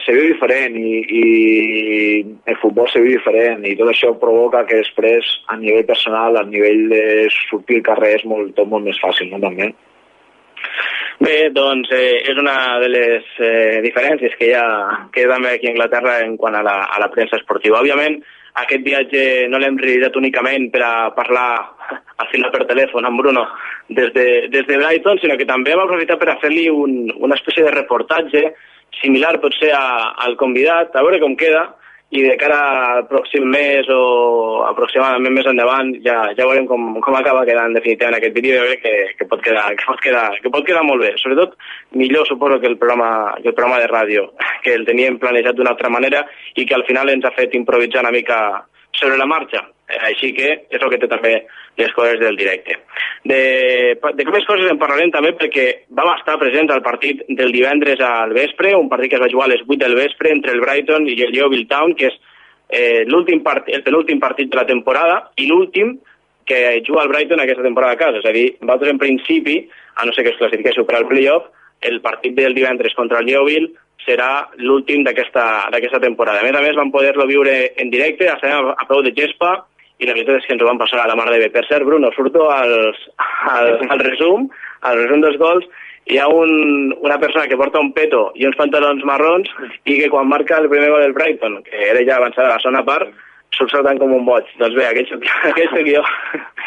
se 0.06 0.14
viu 0.14 0.28
diferent 0.30 0.76
i, 0.78 1.00
i 1.02 1.24
el 2.46 2.58
futbol 2.62 2.86
se 2.92 3.02
viu 3.02 3.16
diferent 3.16 3.66
i 3.66 3.74
tot 3.80 3.90
això 3.90 4.12
provoca 4.22 4.62
que 4.70 4.84
després 4.84 5.32
a 5.50 5.58
nivell 5.58 5.88
personal, 5.90 6.38
a 6.38 6.46
nivell 6.46 6.86
de 6.94 7.02
sortir 7.34 7.80
al 7.82 7.88
carrer 7.90 8.12
és 8.20 8.26
molt, 8.30 8.54
tot 8.60 8.70
molt 8.70 8.86
més 8.86 9.02
fàcil, 9.02 9.32
no, 9.34 9.42
també? 9.42 9.72
Bé, 11.26 11.36
doncs 11.56 11.90
eh, 11.96 12.22
és 12.28 12.38
una 12.38 12.56
de 12.84 12.90
les 12.92 13.28
eh, 13.40 13.82
diferències 13.86 14.36
que 14.38 14.52
hi 14.52 14.56
ha, 14.60 14.68
que 15.10 15.24
hi 15.24 15.26
ha 15.26 15.32
també 15.32 15.56
aquí 15.56 15.72
a 15.72 15.74
Anglaterra 15.74 16.20
en 16.26 16.36
quant 16.38 16.60
a 16.60 16.62
la, 16.66 16.76
a 16.92 17.02
la 17.02 17.10
premsa 17.14 17.40
esportiva. 17.40 17.80
Òbviament, 17.80 18.20
aquest 18.62 18.84
viatge 18.86 19.24
no 19.50 19.62
l'hem 19.64 19.80
realitzat 19.82 20.20
únicament 20.20 20.70
per 20.76 20.84
a 20.86 20.94
parlar 21.16 21.48
al 22.22 22.30
final 22.34 22.54
per 22.54 22.68
telèfon 22.70 23.10
amb 23.10 23.24
Bruno 23.24 23.48
des 23.90 24.14
de, 24.14 24.28
des 24.54 24.70
de 24.70 24.78
Brighton, 24.78 25.24
sinó 25.24 25.40
que 25.40 25.50
també 25.50 25.74
hem 25.74 25.82
aprofitat 25.88 26.22
per 26.22 26.30
a 26.36 26.40
fer-li 26.44 26.70
un, 26.70 27.10
una 27.16 27.40
espècie 27.40 27.66
de 27.66 27.74
reportatge 27.74 28.46
similar 29.02 29.40
potser 29.44 29.72
a, 29.76 30.14
al 30.26 30.38
convidat, 30.40 30.96
a 30.96 31.04
veure 31.06 31.22
com 31.24 31.36
queda, 31.40 31.68
i 32.14 32.22
de 32.22 32.36
cara 32.38 32.58
al 32.96 33.08
pròxim 33.10 33.48
mes 33.50 33.88
o 33.90 34.62
aproximadament 34.68 35.34
més 35.34 35.48
endavant 35.50 35.90
ja, 36.06 36.18
ja 36.38 36.46
veurem 36.46 36.68
com, 36.70 37.00
com 37.04 37.18
acaba 37.18 37.44
quedant 37.50 37.74
definitivament 37.74 38.20
aquest 38.20 38.36
vídeo 38.38 38.62
i 38.72 38.78
que, 38.82 38.94
que, 39.18 39.28
pot 39.30 39.42
quedar, 39.44 39.66
que, 39.76 39.88
pot 39.90 40.02
quedar, 40.04 40.28
que 40.42 40.52
pot 40.54 40.68
quedar 40.68 40.86
molt 40.86 41.02
bé. 41.02 41.16
Sobretot 41.22 41.58
millor 41.98 42.28
suposo 42.30 42.60
que 42.62 42.70
el 42.70 42.78
programa, 42.78 43.36
que 43.42 43.50
el 43.52 43.58
programa 43.58 43.82
de 43.82 43.90
ràdio, 43.92 44.28
que 44.64 44.78
el 44.78 44.86
teníem 44.88 45.20
planejat 45.22 45.58
d'una 45.58 45.74
altra 45.74 45.92
manera 45.92 46.24
i 46.56 46.66
que 46.66 46.78
al 46.78 46.86
final 46.88 47.10
ens 47.12 47.26
ha 47.26 47.34
fet 47.36 47.58
improvisar 47.58 48.06
una 48.06 48.14
mica 48.16 48.40
sobre 48.96 49.18
la 49.18 49.28
marxa. 49.28 49.66
Eh, 49.86 50.00
així 50.10 50.32
que 50.34 50.48
és 50.74 50.82
el 50.82 50.90
que 50.90 50.98
té 50.98 51.08
també 51.10 51.36
les 51.78 51.92
coses 51.94 52.18
del 52.20 52.38
directe. 52.40 52.80
De, 53.26 53.42
de 54.18 54.26
més 54.34 54.48
coses 54.48 54.66
en 54.72 54.80
parlarem 54.82 55.12
també 55.14 55.36
perquè 55.38 55.66
vam 55.94 56.10
estar 56.16 56.40
presents 56.42 56.74
al 56.74 56.82
partit 56.86 57.22
del 57.30 57.54
divendres 57.54 58.02
al 58.02 58.34
vespre, 58.34 58.74
un 58.74 58.90
partit 58.90 59.14
que 59.14 59.20
es 59.20 59.26
va 59.26 59.30
jugar 59.30 59.50
a 59.50 59.54
les 59.54 59.62
8 59.62 59.78
del 59.84 59.98
vespre 60.00 60.32
entre 60.34 60.56
el 60.56 60.64
Brighton 60.64 61.06
i 61.10 61.20
el 61.22 61.36
Yeovil 61.38 61.68
Town, 61.70 61.94
que 62.00 62.10
és 62.10 62.18
eh, 62.70 63.04
l'últim 63.06 63.44
part, 63.46 63.70
el 63.70 63.86
penúltim 63.86 64.22
partit 64.22 64.50
de 64.50 64.58
la 64.58 64.66
temporada 64.66 65.20
i 65.38 65.46
l'últim 65.52 66.00
que 66.46 66.82
juga 66.88 67.04
el 67.04 67.14
Brighton 67.14 67.42
aquesta 67.42 67.66
temporada 67.66 67.94
a 67.94 68.02
casa. 68.02 68.24
És 68.24 68.26
a 68.26 68.34
dir, 68.34 68.48
vosaltres 68.62 68.94
en 68.94 69.02
principi, 69.02 69.60
a 70.02 70.06
no 70.06 70.14
ser 70.14 70.26
que 70.26 70.34
es 70.34 70.42
classifiquéssiu 70.42 70.86
per 70.90 70.98
al 70.98 71.08
playoff, 71.10 71.50
el 71.86 72.02
partit 72.02 72.34
del 72.38 72.58
divendres 72.58 72.98
contra 72.98 73.22
el 73.22 73.30
Yeovil 73.30 73.70
serà 74.06 74.48
l'últim 74.58 75.06
d'aquesta 75.06 76.02
temporada. 76.02 76.42
A 76.42 76.46
més 76.46 76.58
a 76.58 76.62
més, 76.62 76.78
vam 76.78 76.94
poder-lo 76.94 77.26
viure 77.30 77.56
en 77.82 77.90
directe, 77.94 78.30
a, 78.30 78.38
a 78.74 78.86
peu 78.90 79.02
de 79.06 79.14
gespa, 79.18 79.56
i 80.00 80.08
la 80.08 80.16
veritat 80.16 80.42
és 80.42 80.48
que 80.48 80.56
ens 80.56 80.64
ho 80.64 80.70
vam 80.70 80.80
passar 80.82 81.02
a 81.04 81.10
la 81.10 81.18
mar 81.18 81.30
de 81.32 81.40
bé. 81.40 81.50
Per 81.54 81.66
cert, 81.70 81.86
Bruno, 81.88 82.12
surto 82.16 82.50
als, 82.52 83.00
al, 83.52 83.76
al 83.90 84.02
resum, 84.04 84.50
al 84.88 85.00
resum 85.02 85.24
dels 85.24 85.38
gols, 85.42 85.68
hi 86.06 86.20
ha 86.22 86.28
un, 86.30 86.94
una 87.02 87.18
persona 87.18 87.48
que 87.50 87.58
porta 87.58 87.82
un 87.82 87.92
peto 87.94 88.28
i 88.38 88.46
uns 88.46 88.58
pantalons 88.60 89.06
marrons 89.08 89.50
i 89.86 89.98
que 90.02 90.10
quan 90.14 90.28
marca 90.30 90.60
el 90.62 90.70
primer 90.70 90.92
gol 90.94 91.02
del 91.02 91.16
Brighton, 91.18 91.62
que 91.66 91.88
era 91.92 92.04
ja 92.06 92.20
avançada 92.20 92.52
a 92.52 92.58
la 92.58 92.66
zona 92.66 92.84
part, 92.86 93.10
surt 93.56 93.72
saltant 93.72 94.00
com 94.02 94.14
un 94.14 94.26
boig. 94.28 94.48
Doncs 94.60 94.76
bé, 94.78 94.86
aquest 94.90 95.14
soc, 95.14 95.26
aquest 95.52 95.74
soc 95.74 95.88
jo. 95.90 96.04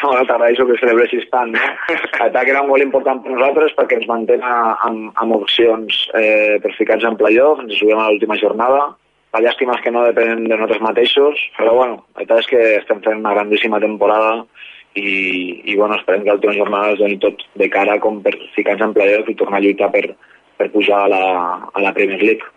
No, 0.01 0.13
t'agraeixo 0.27 0.65
que 0.67 0.79
celebreixis 0.81 1.27
tant. 1.33 1.53
No? 1.59 1.99
L'atac 2.19 2.49
era 2.51 2.61
un 2.63 2.69
gol 2.71 2.83
important 2.83 3.21
per 3.23 3.31
nosaltres 3.33 3.75
perquè 3.77 3.99
ens 3.99 4.09
mantén 4.09 4.43
amb, 4.45 5.13
amb 5.21 5.35
opcions 5.37 6.01
eh, 6.19 6.57
per 6.61 6.73
ficar-nos 6.75 7.07
en 7.09 7.17
playoff, 7.19 7.63
ens 7.63 7.79
juguem 7.79 8.01
a 8.01 8.09
l'última 8.09 8.37
jornada, 8.41 8.89
la 9.33 9.41
llàstima 9.45 9.75
és 9.77 9.83
que 9.85 9.93
no 9.93 10.05
depenen 10.07 10.43
de 10.45 10.55
nosaltres 10.55 10.81
mateixos, 10.81 11.41
però 11.57 11.75
bueno, 11.77 12.01
la 12.15 12.21
veritat 12.23 12.43
és 12.43 12.49
que 12.49 12.61
estem 12.79 13.01
fent 13.05 13.21
una 13.21 13.35
grandíssima 13.35 13.79
temporada 13.83 14.39
i, 14.97 15.11
i 15.69 15.75
bueno, 15.75 15.97
esperem 15.99 16.23
que 16.25 16.33
l'última 16.33 16.55
jornada 16.57 16.95
es 16.95 17.01
doni 17.01 17.19
tot 17.21 17.43
de 17.61 17.69
cara 17.69 17.99
com 18.01 18.23
per 18.25 18.33
ficar-nos 18.55 18.87
en 18.87 18.95
playoff 18.97 19.29
i 19.29 19.37
tornar 19.37 19.59
a 19.59 19.65
lluitar 19.65 19.91
per, 19.93 20.05
per 20.57 20.69
pujar 20.73 21.03
a 21.05 21.11
la, 21.13 21.23
a 21.69 21.83
la 21.83 21.93
Premier 21.93 22.21
League. 22.23 22.47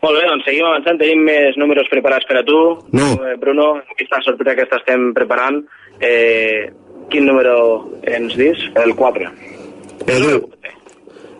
Molt 0.00 0.16
bé, 0.16 0.24
doncs 0.26 0.46
seguim 0.48 0.66
avançant, 0.66 0.98
tenim 0.98 1.22
més 1.28 1.58
números 1.60 1.90
preparats 1.92 2.26
per 2.26 2.40
a 2.40 2.44
tu. 2.48 2.58
No. 2.96 3.10
Eh, 3.20 3.36
Bruno, 3.40 3.74
aquesta 3.94 4.22
sorpresa 4.24 4.56
que 4.56 4.80
estem 4.80 5.10
preparant, 5.16 5.60
eh, 6.00 6.70
quin 7.12 7.28
número 7.28 7.56
ens 8.08 8.34
dis? 8.40 8.64
El 8.80 8.96
4. 8.96 9.28
Edu, 10.08 10.38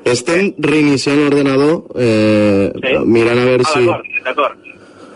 estem 0.05 0.55
reiniciant 0.59 1.19
l'ordenador, 1.21 1.85
eh, 1.97 2.71
Sí? 2.81 2.97
mirant 3.07 3.39
a 3.39 3.47
veure 3.51 3.65
ah, 3.67 3.73
si... 3.73 4.21
D'acord. 4.25 4.57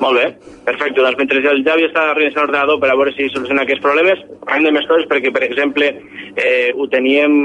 Molt 0.00 0.18
bé, 0.18 0.24
perfecte. 0.66 1.00
Doncs 1.00 1.16
mentre 1.18 1.38
el 1.38 1.62
Javi 1.64 1.86
està 1.86 2.08
reiniciant 2.12 2.44
l'ordenador 2.44 2.80
per 2.80 2.90
a 2.90 2.96
veure 2.98 3.12
si 3.14 3.28
soluciona 3.30 3.62
aquests 3.62 3.82
problemes, 3.82 4.24
parlem 4.44 4.68
de 4.68 4.72
més 4.78 4.88
coses 4.90 5.06
perquè, 5.08 5.32
per 5.32 5.44
exemple, 5.46 5.92
eh, 6.36 6.72
ho 6.74 6.88
teníem 6.92 7.38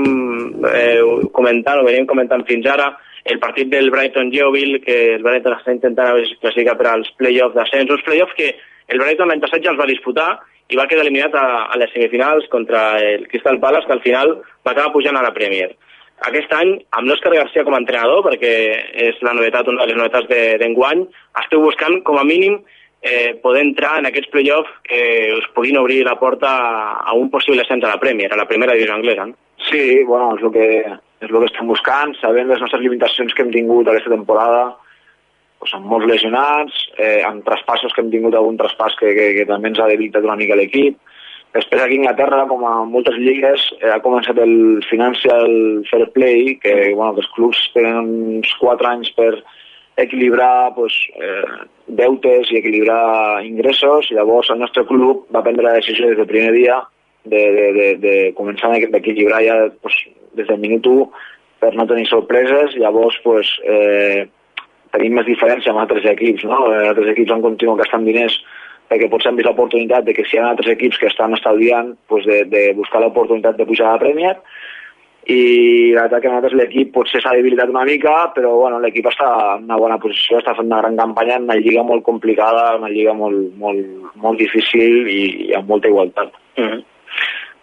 eh, 0.73 0.99
comentant, 1.31 1.79
ho 1.79 1.87
veníem 1.87 2.09
comentant 2.09 2.43
fins 2.49 2.65
ara, 2.67 2.89
el 3.29 3.39
partit 3.39 3.69
del 3.69 3.91
Brighton 3.91 4.31
Yeovil, 4.33 4.79
que 4.81 5.15
el 5.15 5.23
Brighton 5.23 5.55
està 5.55 5.75
intentant 5.75 6.07
a 6.07 6.13
veure 6.17 6.27
si 6.27 6.35
es 6.35 6.41
classifica 6.41 6.75
per 6.79 6.87
als 6.89 7.11
play-offs 7.19 7.55
d'ascens, 7.55 7.91
uns 7.93 8.05
play-offs 8.07 8.35
que 8.37 8.53
el 8.89 9.01
Brighton 9.01 9.29
l'any 9.29 9.43
passat 9.43 9.61
ja 9.63 9.73
els 9.75 9.79
va 9.79 9.89
disputar 9.89 10.29
i 10.69 10.77
va 10.77 10.87
quedar 10.89 11.03
eliminat 11.05 11.35
a, 11.37 11.45
a 11.69 11.77
les 11.81 11.91
semifinals 11.93 12.47
contra 12.49 12.99
el 13.01 13.27
Crystal 13.29 13.59
Palace, 13.61 13.87
que 13.87 13.95
al 13.97 14.03
final 14.05 14.35
va 14.65 14.73
acabar 14.73 14.93
pujant 14.93 15.17
a 15.17 15.23
la 15.25 15.33
Premier. 15.33 15.69
Aquest 16.27 16.51
any, 16.51 16.73
amb 16.97 17.07
l'Òscar 17.07 17.31
Garcia 17.31 17.63
com 17.63 17.75
a 17.75 17.79
entrenador, 17.79 18.25
perquè 18.25 18.51
és 19.07 19.21
la 19.23 19.33
novetat, 19.37 19.69
una 19.71 19.85
de 19.85 19.93
les 19.93 19.99
novetats 19.99 20.27
d'enguany, 20.59 21.05
de, 21.05 21.21
esteu 21.43 21.63
buscant, 21.63 22.01
com 22.03 22.19
a 22.19 22.25
mínim, 22.27 22.57
eh, 23.01 23.35
poder 23.41 23.61
entrar 23.63 23.99
en 23.99 24.09
aquests 24.09 24.31
play-offs 24.33 24.73
que 24.83 25.01
us 25.37 25.47
puguin 25.55 25.77
obrir 25.79 26.03
la 26.05 26.17
porta 26.19 26.49
a 26.99 27.13
un 27.15 27.29
possible 27.31 27.63
ascens 27.63 27.83
a 27.83 27.93
la 27.93 28.01
Premier, 28.01 28.33
a 28.33 28.37
la 28.37 28.47
primera 28.47 28.75
divisió 28.75 28.95
anglesa. 28.95 29.29
No? 29.29 29.37
Sí, 29.69 30.03
bueno, 30.03 30.35
és 30.35 30.43
el 30.43 30.51
que, 30.51 30.67
és 31.23 31.31
el 31.31 31.37
que 31.37 31.47
estem 31.47 31.67
buscant, 31.71 32.15
sabent 32.19 32.51
les 32.51 32.61
nostres 32.63 32.83
limitacions 32.83 33.33
que 33.33 33.45
hem 33.45 33.51
tingut 33.55 33.87
aquesta 33.87 34.11
temporada, 34.11 34.73
doncs 35.59 35.75
amb 35.75 35.87
molts 35.91 36.07
lesionats, 36.07 36.83
eh, 36.97 37.21
amb 37.27 37.43
traspassos 37.47 37.95
que 37.95 38.03
hem 38.03 38.11
tingut 38.11 38.35
algun 38.35 38.59
traspàs 38.59 38.95
que, 38.99 39.11
que, 39.15 39.31
que 39.39 39.47
també 39.47 39.71
ens 39.71 39.79
ha 39.79 39.89
debilitat 39.91 40.27
una 40.27 40.37
mica 40.39 40.57
l'equip, 40.59 40.99
Després 41.55 41.81
aquí 41.81 41.95
a 41.97 42.01
Inglaterra, 42.03 42.43
com 42.49 42.61
a 42.67 42.73
moltes 42.85 43.15
lligues, 43.17 43.63
eh, 43.79 43.89
ha 43.89 44.01
començat 44.03 44.37
el 44.37 44.83
Financial 44.89 45.49
Fair 45.89 46.11
Play, 46.13 46.59
que, 46.61 46.75
bueno, 46.93 47.15
que 47.15 47.23
els 47.23 47.31
clubs 47.33 47.61
tenen 47.73 48.11
uns 48.37 48.51
4 48.61 48.89
anys 48.91 49.09
per 49.17 49.31
equilibrar 49.97 50.75
pues, 50.75 50.93
eh, 51.17 51.65
deutes 51.87 52.51
i 52.53 52.59
equilibrar 52.61 53.41
ingressos, 53.43 54.11
i 54.11 54.19
llavors 54.19 54.51
el 54.53 54.61
nostre 54.61 54.85
club 54.85 55.25
va 55.33 55.43
prendre 55.43 55.65
la 55.65 55.75
decisió 55.79 56.07
des 56.07 56.21
del 56.21 56.29
primer 56.29 56.53
dia 56.53 56.77
de, 57.25 57.41
de, 57.57 57.65
de, 57.79 57.89
de 58.05 58.15
començar 58.37 58.71
a 58.71 58.79
equilibrar 59.01 59.41
ja 59.43 59.57
pues, 59.81 59.97
des 60.37 60.47
del 60.47 60.61
minut 60.61 60.85
1 60.85 61.09
per 61.59 61.73
no 61.75 61.87
tenir 61.89 62.05
sorpreses, 62.07 62.77
llavors 62.79 63.17
pues, 63.25 63.49
eh, 63.65 64.29
tenim 64.93 65.17
més 65.17 65.27
diferència 65.27 65.73
amb 65.73 65.83
altres 65.83 66.05
equips, 66.13 66.45
no? 66.47 66.61
Eh, 66.71 66.87
altres 66.93 67.11
equips 67.11 67.35
han 67.35 67.43
continuat 67.43 67.83
gastant 67.83 68.07
diners 68.07 68.37
perquè 68.89 69.09
potser 69.09 69.29
han 69.29 69.37
vist 69.37 69.47
l'oportunitat 69.47 70.07
de 70.07 70.15
que 70.17 70.25
si 70.25 70.37
hi 70.37 70.41
ha 70.41 70.49
altres 70.49 70.73
equips 70.73 70.97
que 70.97 71.07
estan 71.11 71.33
estalviant 71.37 71.93
pues 72.07 72.25
de, 72.25 72.43
de 72.49 72.73
buscar 72.77 73.01
l'oportunitat 73.03 73.57
de 73.57 73.67
pujar 73.69 73.87
a 73.89 73.95
la 73.97 74.03
Premier 74.03 74.35
i 75.29 75.93
la 75.93 76.07
veritat 76.07 76.23
que 76.23 76.29
nosaltres 76.31 76.55
l'equip 76.57 76.93
potser 76.95 77.21
s'ha 77.21 77.35
debilitat 77.37 77.69
una 77.69 77.83
mica, 77.85 78.13
però 78.33 78.55
bueno, 78.57 78.79
l'equip 78.81 79.11
està 79.11 79.27
en 79.57 79.67
una 79.67 79.77
bona 79.77 79.99
posició, 80.01 80.39
està 80.39 80.55
fent 80.57 80.69
una 80.71 80.79
gran 80.81 80.97
campanya 80.97 81.37
en 81.37 81.45
una 81.45 81.57
lliga 81.59 81.83
molt 81.85 82.01
complicada, 82.07 82.71
una 82.79 82.89
lliga 82.89 83.13
molt, 83.13 83.51
molt, 83.61 83.83
molt 84.23 84.41
difícil 84.41 85.05
i, 85.05 85.21
i 85.49 85.53
amb 85.59 85.69
molta 85.69 85.91
igualtat. 85.91 86.33
Mm 86.57 86.65
-hmm. 86.65 86.83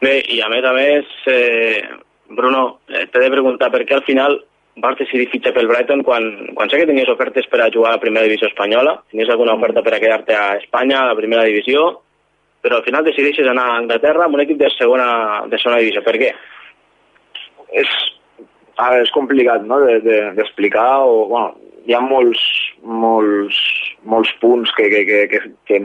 Bé, 0.01 0.15
i 0.29 0.41
a 0.45 0.49
més 0.49 0.65
a 0.65 0.73
més, 0.73 1.05
eh, 1.27 1.83
Bruno, 2.29 2.79
eh, 2.89 3.07
t'he 3.11 3.19
de 3.19 3.31
preguntar 3.31 3.71
per 3.71 3.83
què 3.85 3.95
al 3.95 4.05
final 4.05 4.39
vas 4.77 4.97
decidir 4.99 5.31
fitxar 5.33 5.55
pel 5.57 5.69
Brighton 5.71 6.03
quan, 6.05 6.27
quan 6.57 6.69
sé 6.69 6.81
que 6.81 6.89
tenies 6.89 7.09
ofertes 7.09 7.47
per 7.49 7.62
a 7.65 7.71
jugar 7.73 7.95
a 7.95 7.97
la 7.97 8.03
primera 8.03 8.27
divisió 8.29 8.51
espanyola, 8.51 8.99
tenies 9.11 9.31
alguna 9.33 9.55
oferta 9.57 9.83
per 9.83 9.95
a 9.97 10.01
quedar-te 10.03 10.37
a 10.37 10.57
Espanya, 10.61 11.01
a 11.01 11.12
la 11.12 11.17
primera 11.19 11.47
divisió, 11.49 11.87
però 12.61 12.81
al 12.81 12.85
final 12.85 13.07
decideixes 13.07 13.49
anar 13.49 13.67
a 13.71 13.79
Anglaterra 13.81 14.27
amb 14.27 14.37
un 14.37 14.45
equip 14.45 14.61
de 14.61 14.71
segona, 14.75 15.09
de 15.49 15.61
segona 15.62 15.81
divisió. 15.81 16.03
Per 16.05 16.17
què? 16.21 16.33
És, 17.83 17.93
a 18.77 18.91
veure, 18.93 19.07
és 19.07 19.15
complicat 19.15 19.65
no? 19.65 19.81
d'explicar, 19.81 20.89
de, 21.01 21.07
de, 21.07 21.12
o, 21.12 21.25
bueno, 21.33 21.55
hi 21.87 21.95
ha 21.95 22.03
molts, 22.03 22.43
molts, 22.83 23.59
molts 24.05 24.33
punts 24.43 24.73
que, 24.77 24.91
que, 24.93 25.05
que, 25.09 25.21
que, 25.31 25.43
que, 25.71 25.81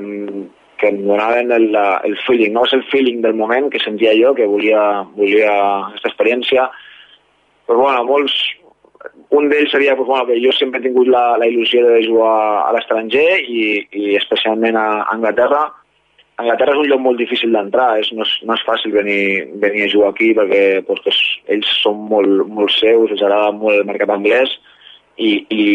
que 0.81 0.89
em 0.89 1.03
donaven 1.05 1.53
el, 1.53 1.69
el 1.77 2.15
feeling, 2.25 2.55
no 2.55 2.65
és 2.65 2.73
el 2.73 2.83
feeling 2.89 3.21
del 3.23 3.37
moment 3.37 3.69
que 3.71 3.79
sentia 3.83 4.15
jo, 4.17 4.33
que 4.35 4.49
volia, 4.49 4.81
volia 5.13 5.51
aquesta 5.91 6.09
experiència, 6.09 6.65
però 7.69 7.85
bueno, 7.85 8.07
molts, 8.09 8.33
un 9.31 9.47
d'ells 9.49 9.71
seria 9.71 9.95
pues, 9.95 10.07
bueno, 10.07 10.25
que 10.27 10.39
jo 10.43 10.51
sempre 10.51 10.79
he 10.79 10.83
tingut 10.83 11.07
la, 11.07 11.37
la 11.39 11.47
il·lusió 11.47 11.83
de 11.87 12.01
jugar 12.03 12.33
a 12.67 12.71
l'estranger 12.75 13.27
i, 13.47 13.61
i 13.95 14.15
especialment 14.19 14.75
a 14.75 14.87
Anglaterra. 15.13 15.69
Anglaterra 16.41 16.75
és 16.75 16.81
un 16.81 16.89
lloc 16.89 17.01
molt 17.05 17.21
difícil 17.21 17.53
d'entrar, 17.55 17.93
és, 18.01 18.09
no, 18.17 18.25
és, 18.27 18.33
no 18.47 18.57
és 18.57 18.65
fàcil 18.67 18.91
venir, 18.95 19.21
venir 19.63 19.85
a 19.85 19.93
jugar 19.93 20.11
aquí 20.11 20.33
perquè 20.35 20.65
pues, 20.87 20.99
que 21.05 21.15
ells 21.55 21.71
són 21.79 22.03
molt, 22.11 22.43
molt 22.51 22.75
seus, 22.75 23.13
els 23.13 23.23
agrada 23.23 23.55
molt 23.55 23.79
el 23.79 23.87
mercat 23.87 24.11
anglès 24.11 24.57
i, 25.15 25.31
i, 25.47 25.65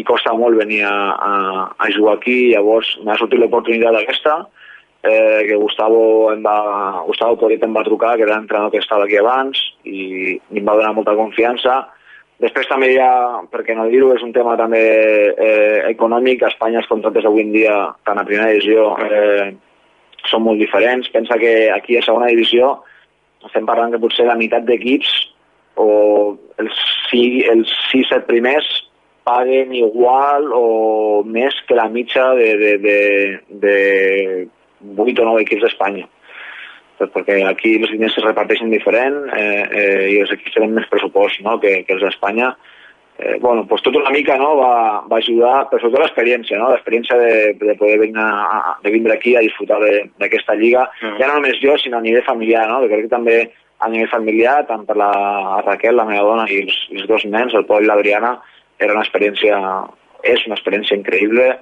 i 0.00 0.04
costa 0.06 0.34
molt 0.34 0.58
venir 0.58 0.82
a, 0.88 0.96
a, 1.14 1.32
a 1.78 1.90
jugar 1.94 2.18
aquí, 2.18 2.38
llavors 2.50 2.96
m'ha 3.04 3.18
sortit 3.20 3.38
l'oportunitat 3.38 4.00
aquesta, 4.00 4.38
eh, 5.04 5.42
que 5.46 5.58
Gustavo, 5.60 6.32
em 6.32 6.42
va, 6.42 6.58
Gustavo 7.06 7.36
Poret 7.38 7.62
em 7.62 7.74
va 7.76 7.84
trucar, 7.86 8.16
que 8.16 8.26
era 8.26 8.38
l'entrenador 8.38 8.72
que 8.72 8.82
estava 8.82 9.06
aquí 9.06 9.20
abans, 9.20 9.60
i, 9.84 10.38
i 10.38 10.62
em 10.62 10.64
va 10.64 10.78
donar 10.80 10.94
molta 10.96 11.14
confiança, 11.18 11.84
Després 12.42 12.66
també 12.66 12.88
hi 12.90 12.96
ha, 12.98 13.44
perquè 13.52 13.76
no 13.78 13.86
dir-ho, 13.90 14.10
és 14.16 14.22
un 14.26 14.32
tema 14.34 14.56
també 14.58 14.82
eh, 15.30 15.84
econòmic. 15.90 16.42
A 16.42 16.50
Espanya 16.50 16.80
els 16.82 16.90
contractes 16.90 17.26
avui 17.28 17.44
en 17.44 17.52
dia, 17.54 17.76
tant 18.06 18.18
a 18.18 18.26
primera 18.26 18.50
divisió, 18.50 18.88
eh, 19.06 19.52
són 20.30 20.42
molt 20.42 20.58
diferents. 20.58 21.10
Pensa 21.14 21.38
que 21.38 21.54
aquí 21.70 21.98
a 21.98 22.02
segona 22.02 22.32
divisió 22.32 22.74
estem 23.44 23.66
parlant 23.68 23.92
que 23.92 24.00
potser 24.02 24.26
la 24.26 24.38
meitat 24.40 24.64
d'equips 24.66 25.12
o 25.80 25.88
els, 26.62 26.82
els 27.12 27.72
6-7 27.92 28.24
primers 28.28 28.68
paguen 29.24 29.72
igual 29.76 30.50
o 30.52 31.22
més 31.26 31.56
que 31.68 31.76
la 31.76 31.88
mitja 31.92 32.26
de, 32.38 32.50
de, 32.60 32.72
de, 32.84 32.98
de 33.64 33.76
8 34.96 35.22
o 35.22 35.30
9 35.30 35.44
equips 35.46 35.64
d'Espanya 35.64 36.08
pues 36.98 37.10
perquè 37.14 37.40
aquí 37.48 37.74
els 37.80 37.90
diners 37.92 38.16
es 38.18 38.26
reparteixen 38.26 38.70
diferent 38.72 39.18
eh, 39.34 39.64
eh, 39.64 40.06
i 40.14 40.20
els 40.22 40.32
equips 40.34 40.56
tenen 40.56 40.76
més 40.76 40.88
pressupost 40.90 41.42
no? 41.46 41.58
que, 41.62 41.82
que 41.86 41.96
els 41.96 42.04
d'Espanya. 42.06 42.54
Eh, 43.14 43.36
bueno, 43.42 43.62
pues 43.70 43.82
tot 43.82 43.94
una 43.94 44.10
mica 44.10 44.36
no? 44.38 44.54
va, 44.58 44.74
va 45.10 45.18
ajudar, 45.20 45.68
però 45.70 45.82
sobretot 45.82 46.02
l'experiència, 46.02 46.58
no? 46.58 46.70
l'experiència 46.72 47.18
de, 47.20 47.34
de 47.60 47.76
poder 47.78 48.00
venir 48.02 48.22
a, 48.22 48.78
de 48.82 48.94
vindre 48.94 49.14
aquí 49.14 49.36
a 49.36 49.42
disfrutar 49.44 49.78
d'aquesta 50.18 50.56
lliga, 50.58 50.88
mm. 51.02 51.20
ja 51.20 51.28
no 51.30 51.36
només 51.38 51.60
jo, 51.62 51.76
sinó 51.78 52.00
a 52.00 52.06
nivell 52.06 52.26
familiar, 52.26 52.66
no? 52.70 52.80
crec 52.88 53.06
que 53.06 53.12
també 53.12 53.36
a 53.84 53.90
nivell 53.92 54.10
familiar, 54.10 54.56
tant 54.66 54.82
per 54.88 54.96
la 54.98 55.12
Raquel, 55.62 55.94
la 55.98 56.08
meva 56.08 56.26
dona, 56.26 56.48
i 56.50 56.64
els, 56.64 56.74
els 56.94 57.06
dos 57.10 57.26
nens, 57.30 57.54
el 57.54 57.66
Pol 57.68 57.86
i 57.86 57.90
l'Adriana, 57.90 58.34
era 58.82 58.96
una 58.96 59.04
experiència, 59.04 59.60
és 60.26 60.46
una 60.48 60.58
experiència 60.58 60.98
increïble, 60.98 61.52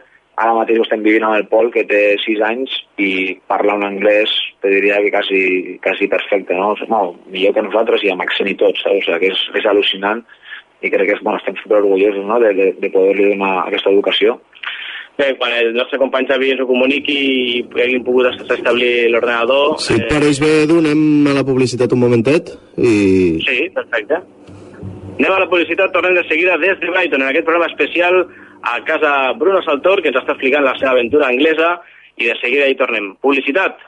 Ara 0.41 0.55
mateix 0.57 0.79
ho 0.81 0.85
estem 0.87 1.03
vivint 1.05 1.27
amb 1.29 1.37
el 1.37 1.49
Pol, 1.51 1.69
que 1.75 1.85
té 1.89 2.17
6 2.23 2.41
anys, 2.47 2.73
i 2.97 3.37
parla 3.51 3.77
un 3.77 3.85
anglès, 3.85 4.33
te 4.65 4.71
diria 4.73 5.01
que 5.05 5.11
quasi, 5.13 5.43
quasi 5.85 6.09
perfecte, 6.09 6.57
no? 6.57 6.73
no 6.89 7.03
millor 7.29 7.53
que 7.57 7.67
nosaltres 7.67 8.05
i 8.07 8.13
amb 8.13 8.25
accent 8.25 8.49
i 8.49 8.57
tot, 8.57 8.79
saps? 8.81 9.03
O 9.03 9.05
sigui, 9.05 9.19
que 9.21 9.35
és, 9.35 9.43
és 9.61 9.69
al·lucinant 9.69 10.25
i 10.83 10.91
crec 10.91 11.11
que 11.11 11.17
és, 11.19 11.23
bueno, 11.23 11.39
estem 11.39 11.59
super 11.61 11.79
orgullosos 11.83 12.25
no? 12.27 12.41
de, 12.43 12.55
de, 12.59 12.71
de 12.81 12.91
poder-li 12.91 13.29
donar 13.35 13.53
aquesta 13.67 13.93
educació. 13.93 14.41
Bé, 15.19 15.35
quan 15.37 15.53
el 15.53 15.75
nostre 15.77 15.99
company 16.01 16.25
Xavi 16.31 16.55
ens 16.55 16.63
ho 16.65 16.67
comuniqui 16.67 17.17
i 17.29 17.59
haguem 17.69 18.05
pogut 18.07 18.33
establir 18.33 19.11
l'ordenador... 19.13 19.77
Si 19.85 19.99
et 19.99 20.07
pareix 20.09 20.41
bé, 20.41 20.53
donem 20.71 21.29
a 21.29 21.37
la 21.37 21.45
publicitat 21.45 21.93
un 21.93 22.01
momentet 22.01 22.55
i... 22.81 22.95
Sí, 23.45 23.67
perfecte. 23.77 24.23
Anem 25.19 25.35
a 25.37 25.43
la 25.45 25.51
publicitat, 25.51 25.93
tornem 25.93 26.17
de 26.17 26.25
seguida 26.27 26.57
des 26.59 26.81
de 26.81 26.89
Brighton, 26.89 27.21
en 27.21 27.29
aquest 27.29 27.45
programa 27.47 27.69
especial 27.69 28.25
a 28.63 28.81
casa 28.87 29.33
Bruno 29.39 29.63
Saltor, 29.67 30.03
que 30.03 30.13
ens 30.13 30.21
està 30.21 30.37
explicant 30.37 30.65
la 30.65 30.77
seva 30.79 30.95
aventura 30.97 31.29
anglesa, 31.29 31.77
i 32.17 32.29
de 32.29 32.37
seguida 32.41 32.69
hi 32.69 32.79
tornem. 32.79 33.13
Publicitat! 33.25 33.81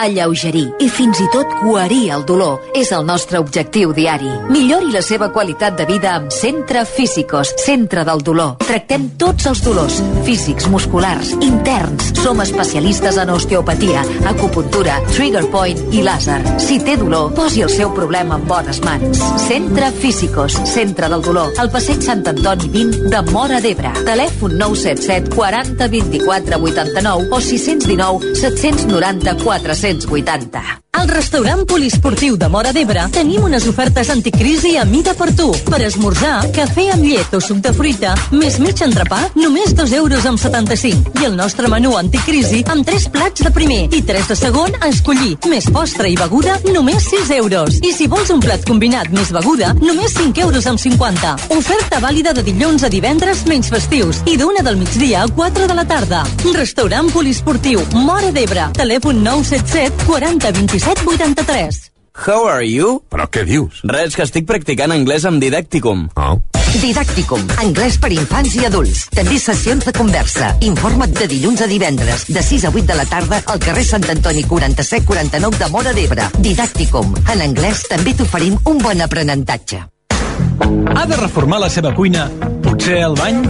Alleugerir 0.00 0.64
i 0.80 0.86
fins 0.88 1.18
i 1.20 1.26
tot 1.28 1.50
guarir 1.60 2.06
el 2.14 2.22
dolor 2.24 2.70
és 2.78 2.88
el 2.96 3.04
nostre 3.04 3.36
objectiu 3.42 3.90
diari. 3.92 4.30
Millori 4.48 4.94
la 4.94 5.02
seva 5.04 5.28
qualitat 5.34 5.76
de 5.76 5.84
vida 5.84 6.14
amb 6.16 6.32
Centre 6.32 6.86
Físicos, 6.88 7.52
Centre 7.60 8.04
del 8.08 8.22
Dolor. 8.24 8.54
Tractem 8.64 9.10
tots 9.20 9.44
els 9.50 9.60
dolors, 9.60 9.98
físics, 10.24 10.70
musculars, 10.72 11.34
interns. 11.44 12.14
Som 12.20 12.40
especialistes 12.40 13.18
en 13.20 13.32
osteopatia, 13.34 14.04
acupuntura, 14.30 14.96
trigger 15.10 15.44
point 15.52 15.80
i 15.92 16.04
làser. 16.06 16.38
Si 16.60 16.80
té 16.80 16.96
dolor, 17.00 17.34
posi 17.36 17.64
el 17.66 17.72
seu 17.72 17.92
problema 17.96 18.38
en 18.40 18.48
bones 18.48 18.80
mans. 18.86 19.20
Centre 19.44 19.92
Físicos, 20.00 20.56
Centre 20.72 21.12
del 21.12 21.24
Dolor. 21.28 21.52
Al 21.60 21.72
passeig 21.72 22.00
Sant 22.04 22.24
Antoni 22.32 22.72
20 22.72 23.12
de 23.12 23.22
Mora 23.34 23.60
d'Ebre. 23.60 23.92
Telèfon 24.08 24.56
977 24.56 25.36
40 25.36 25.92
24 25.92 26.60
89 26.70 27.28
o 27.36 27.44
619 27.50 28.34
790 28.40 29.36
400 29.44 29.89
480. 29.98 30.89
Al 30.92 31.06
restaurant 31.08 31.62
poliesportiu 31.70 32.34
de 32.36 32.48
Mora 32.50 32.72
d'Ebre 32.74 33.04
tenim 33.14 33.44
unes 33.46 33.64
ofertes 33.70 34.08
anticrisi 34.10 34.72
a 34.76 34.82
mida 34.84 35.12
per 35.14 35.30
tu. 35.38 35.46
Per 35.70 35.78
esmorzar, 35.86 36.40
cafè 36.52 36.88
amb 36.92 37.06
llet 37.06 37.36
o 37.36 37.40
suc 37.40 37.60
de 37.62 37.70
fruita, 37.72 38.16
més 38.34 38.58
mig 38.58 38.82
entrepà, 38.82 39.20
només 39.38 39.72
2 39.78 39.94
euros 40.00 40.26
amb 40.26 40.40
75. 40.42 41.14
I 41.22 41.28
el 41.28 41.36
nostre 41.38 41.70
menú 41.70 41.94
anticrisi 41.96 42.64
amb 42.74 42.84
3 42.86 43.06
plats 43.14 43.44
de 43.46 43.52
primer 43.54 43.84
i 43.94 44.02
3 44.02 44.32
de 44.32 44.36
segon 44.36 44.74
a 44.80 44.90
escollir, 44.90 45.36
més 45.48 45.68
postre 45.70 46.10
i 46.10 46.16
beguda, 46.18 46.58
només 46.74 47.06
6 47.06 47.30
euros. 47.38 47.78
I 47.86 47.94
si 47.94 48.10
vols 48.10 48.34
un 48.34 48.42
plat 48.42 48.66
combinat 48.66 49.14
més 49.14 49.30
beguda, 49.32 49.72
només 49.78 50.18
5 50.18 50.42
euros 50.42 50.66
amb 50.66 50.82
50. 50.82 51.36
Oferta 51.56 52.02
vàlida 52.02 52.34
de 52.34 52.44
dilluns 52.50 52.84
a 52.84 52.92
divendres 52.92 53.46
menys 53.46 53.70
festius 53.70 54.24
i 54.26 54.36
d'una 54.36 54.66
del 54.66 54.76
migdia 54.82 55.22
a 55.22 55.30
4 55.38 55.70
de 55.70 55.78
la 55.78 55.86
tarda. 55.86 56.26
Restaurant 56.58 57.14
poliesportiu 57.14 57.86
Mora 57.94 58.34
d'Ebre. 58.34 58.68
Telèfon 58.76 59.22
977 59.22 60.10
40 60.10 60.52
27 60.60 60.79
83. 60.86 61.90
How 62.26 62.46
are 62.48 62.66
you? 62.66 63.00
Però 63.08 63.26
què 63.30 63.44
dius? 63.46 63.80
Res, 63.86 64.16
que 64.16 64.24
estic 64.26 64.46
practicant 64.48 64.92
anglès 64.92 65.24
amb 65.28 65.40
Didacticum. 65.40 66.08
Oh. 66.16 66.38
Didàcticum, 66.70 67.42
anglès 67.58 67.96
per 67.98 68.12
infants 68.14 68.54
i 68.54 68.64
adults. 68.68 69.06
També 69.14 69.40
sessions 69.42 69.86
de 69.88 69.94
conversa. 69.96 70.52
Informa't 70.66 71.16
de 71.16 71.26
dilluns 71.30 71.64
a 71.64 71.68
divendres, 71.70 72.28
de 72.30 72.44
6 72.46 72.68
a 72.68 72.70
8 72.70 72.86
de 72.92 72.98
la 72.98 73.06
tarda, 73.10 73.40
al 73.46 73.58
carrer 73.62 73.84
Sant 73.88 74.06
Antoni 74.12 74.44
47 74.46 75.06
49 75.08 75.58
de 75.58 75.70
Mora 75.74 75.94
d'Ebre. 75.96 76.28
Didàcticum, 76.38 77.16
en 77.34 77.42
anglès 77.48 77.86
també 77.90 78.14
t'oferim 78.14 78.58
un 78.70 78.78
bon 78.78 79.02
aprenentatge. 79.02 79.82
Ha 80.94 81.06
de 81.06 81.16
reformar 81.18 81.58
la 81.60 81.70
seva 81.72 81.94
cuina? 81.94 82.28
Potser 82.80 83.02
el 83.04 83.12
bany? 83.12 83.40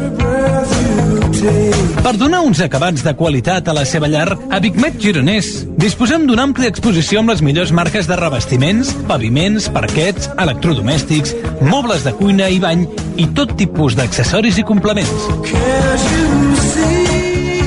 Per 2.02 2.12
donar 2.18 2.40
uns 2.42 2.58
acabats 2.64 3.04
de 3.06 3.12
qualitat 3.14 3.68
a 3.70 3.74
la 3.76 3.84
seva 3.86 4.08
llar, 4.10 4.26
a 4.50 4.58
Bigmet 4.58 4.96
Gironès 4.98 5.52
disposem 5.78 6.24
d'una 6.26 6.48
àmplia 6.48 6.72
exposició 6.72 7.22
amb 7.22 7.30
les 7.30 7.44
millors 7.46 7.70
marques 7.70 8.10
de 8.10 8.18
revestiments, 8.18 8.90
paviments, 9.06 9.70
parquets, 9.70 10.26
electrodomèstics, 10.34 11.36
mobles 11.62 12.02
de 12.08 12.16
cuina 12.18 12.50
i 12.50 12.58
bany 12.58 12.82
i 13.22 13.28
tot 13.38 13.54
tipus 13.54 13.94
d'accessoris 13.94 14.58
i 14.58 14.66
complements. 14.66 15.30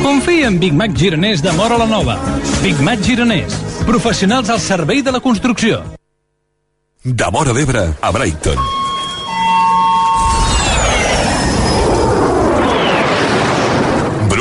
Confia 0.03 0.51
en 0.51 0.59
Big 0.59 0.75
Mac 0.75 0.99
Gironès 0.99 1.47
de 1.47 1.55
Mora 1.55 1.79
la 1.79 1.87
Nova. 1.87 2.19
Big 2.59 2.83
Mac 2.83 3.07
Gironès, 3.07 3.55
professionals 3.87 4.51
al 4.51 4.59
servei 4.59 4.99
de 4.99 5.15
la 5.15 5.23
construcció. 5.23 5.79
De 7.07 7.31
Mora 7.31 7.55
d'Ebre 7.55 7.93
a 8.01 8.11
Brighton. 8.11 8.82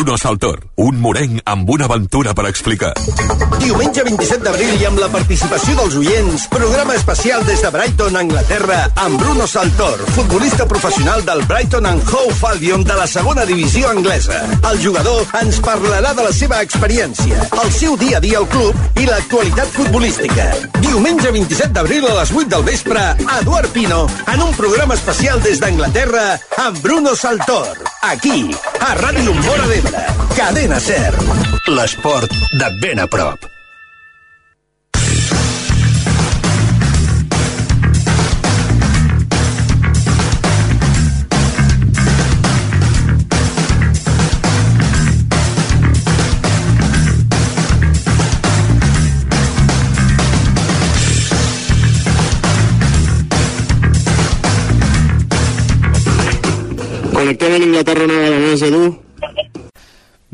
Bruno 0.02 0.18
Saltor, 0.18 0.56
un 0.82 0.98
morenc 0.98 1.44
amb 1.46 1.70
una 1.70 1.86
aventura 1.86 2.34
per 2.34 2.48
explicar. 2.50 2.90
Diumenge 3.62 4.02
27 4.02 4.42
d'abril 4.42 4.80
i 4.80 4.86
amb 4.88 4.98
la 4.98 5.06
participació 5.12 5.76
dels 5.78 5.94
oients, 6.00 6.48
programa 6.50 6.96
especial 6.98 7.44
des 7.46 7.60
de 7.62 7.70
Brighton, 7.70 8.16
Anglaterra, 8.18 8.80
amb 9.04 9.20
Bruno 9.20 9.46
Saltor, 9.46 10.00
futbolista 10.16 10.66
professional 10.66 11.22
del 11.22 11.44
Brighton 11.46 11.86
and 11.86 12.02
Hove 12.10 12.48
Albion 12.48 12.82
de 12.82 12.96
la 12.98 13.06
segona 13.06 13.44
divisió 13.46 13.92
anglesa. 13.92 14.40
El 14.70 14.80
jugador 14.82 15.30
ens 15.40 15.60
parlarà 15.62 16.10
de 16.18 16.24
la 16.26 16.32
seva 16.34 16.58
experiència, 16.66 17.46
el 17.62 17.70
seu 17.76 17.94
dia 18.00 18.18
a 18.18 18.24
dia 18.24 18.40
al 18.42 18.48
club 18.50 18.98
i 18.98 19.06
l'actualitat 19.06 19.70
futbolística. 19.76 20.48
Diumenge 20.80 21.30
27 21.30 21.70
d'abril 21.76 22.08
a 22.10 22.16
les 22.18 22.34
8 22.34 22.50
del 22.56 22.66
vespre, 22.66 23.06
Eduard 23.38 23.70
Pino, 23.76 24.02
en 24.26 24.42
un 24.42 24.52
programa 24.58 24.98
especial 24.98 25.38
des 25.46 25.62
d'Anglaterra 25.62 26.34
amb 26.66 26.82
Bruno 26.82 27.14
Saltor. 27.14 27.78
Aquí, 28.10 28.50
a 28.82 28.92
Ràdio 28.98 29.38
Mora 29.46 29.70
d'Ebre. 29.70 30.04
Cadena 30.34 30.82
Ser. 30.82 31.14
L'esport 31.70 32.30
de 32.58 32.76
ben 32.82 32.98
a 32.98 33.06
prop. 33.06 33.51
Connectem 57.22 57.52
en 57.54 57.62
Inglaterra 57.62 58.02
una 58.02 58.16
vegada 58.18 58.38
més, 58.42 58.62
Edu. 58.66 58.80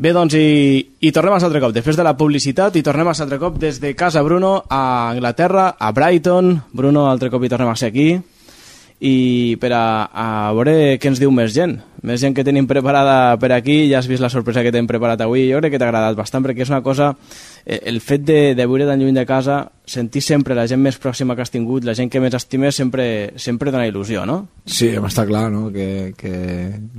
Bé, 0.01 0.09
doncs, 0.09 0.33
i, 0.33 0.79
i 1.05 1.11
tornem 1.13 1.35
a 1.35 1.37
l'altre 1.37 1.59
cop. 1.61 1.75
Després 1.75 1.99
de 1.99 2.05
la 2.07 2.15
publicitat, 2.17 2.79
i 2.79 2.81
tornem 2.81 3.11
a 3.11 3.13
l'altre 3.13 3.37
cop 3.37 3.59
des 3.61 3.77
de 3.77 3.91
casa 3.93 4.23
Bruno 4.25 4.55
a 4.65 5.11
Anglaterra, 5.11 5.67
a 5.77 5.91
Brighton. 5.93 6.49
Bruno, 6.73 7.05
altre 7.05 7.29
cop 7.29 7.45
hi 7.45 7.51
tornem 7.53 7.69
a 7.69 7.75
ser 7.77 7.91
aquí. 7.93 8.07
I 8.99 9.55
per 9.61 9.69
a, 9.71 10.09
a 10.11 10.25
veure 10.51 10.97
què 10.99 11.07
ens 11.07 11.21
diu 11.21 11.31
més 11.31 11.53
gent. 11.55 11.77
Més 12.03 12.19
gent 12.19 12.33
que 12.35 12.43
tenim 12.43 12.65
preparada 12.67 13.37
per 13.39 13.53
aquí, 13.55 13.85
ja 13.87 13.99
has 13.99 14.07
vist 14.11 14.23
la 14.23 14.29
sorpresa 14.31 14.59
que 14.63 14.73
t'hem 14.75 14.87
preparat 14.87 15.21
avui. 15.23 15.45
Jo 15.47 15.61
crec 15.61 15.73
que 15.73 15.79
t'ha 15.79 15.87
agradat 15.87 16.17
bastant, 16.19 16.43
perquè 16.43 16.65
és 16.65 16.71
una 16.71 16.81
cosa... 16.83 17.13
eh, 17.63 17.79
El 17.91 18.01
fet 18.03 18.25
de, 18.27 18.39
de 18.59 18.67
viure 18.67 18.87
tan 18.87 18.99
lluny 18.99 19.15
de 19.15 19.25
casa, 19.27 19.61
sentir 19.87 20.21
sempre 20.23 20.55
la 20.55 20.67
gent 20.67 20.83
més 20.83 20.99
pròxima 20.99 21.35
que 21.35 21.43
has 21.47 21.51
tingut, 21.51 21.87
la 21.87 21.95
gent 21.95 22.11
que 22.11 22.19
més 22.19 22.35
estimes, 22.35 22.75
sempre, 22.75 23.31
sempre 23.39 23.71
dona 23.71 23.87
il·lusió, 23.87 24.25
no? 24.27 24.39
Sí, 24.67 24.91
està 24.95 25.27
clar, 25.27 25.47
no?, 25.51 25.69
que, 25.71 26.11
que 26.19 26.35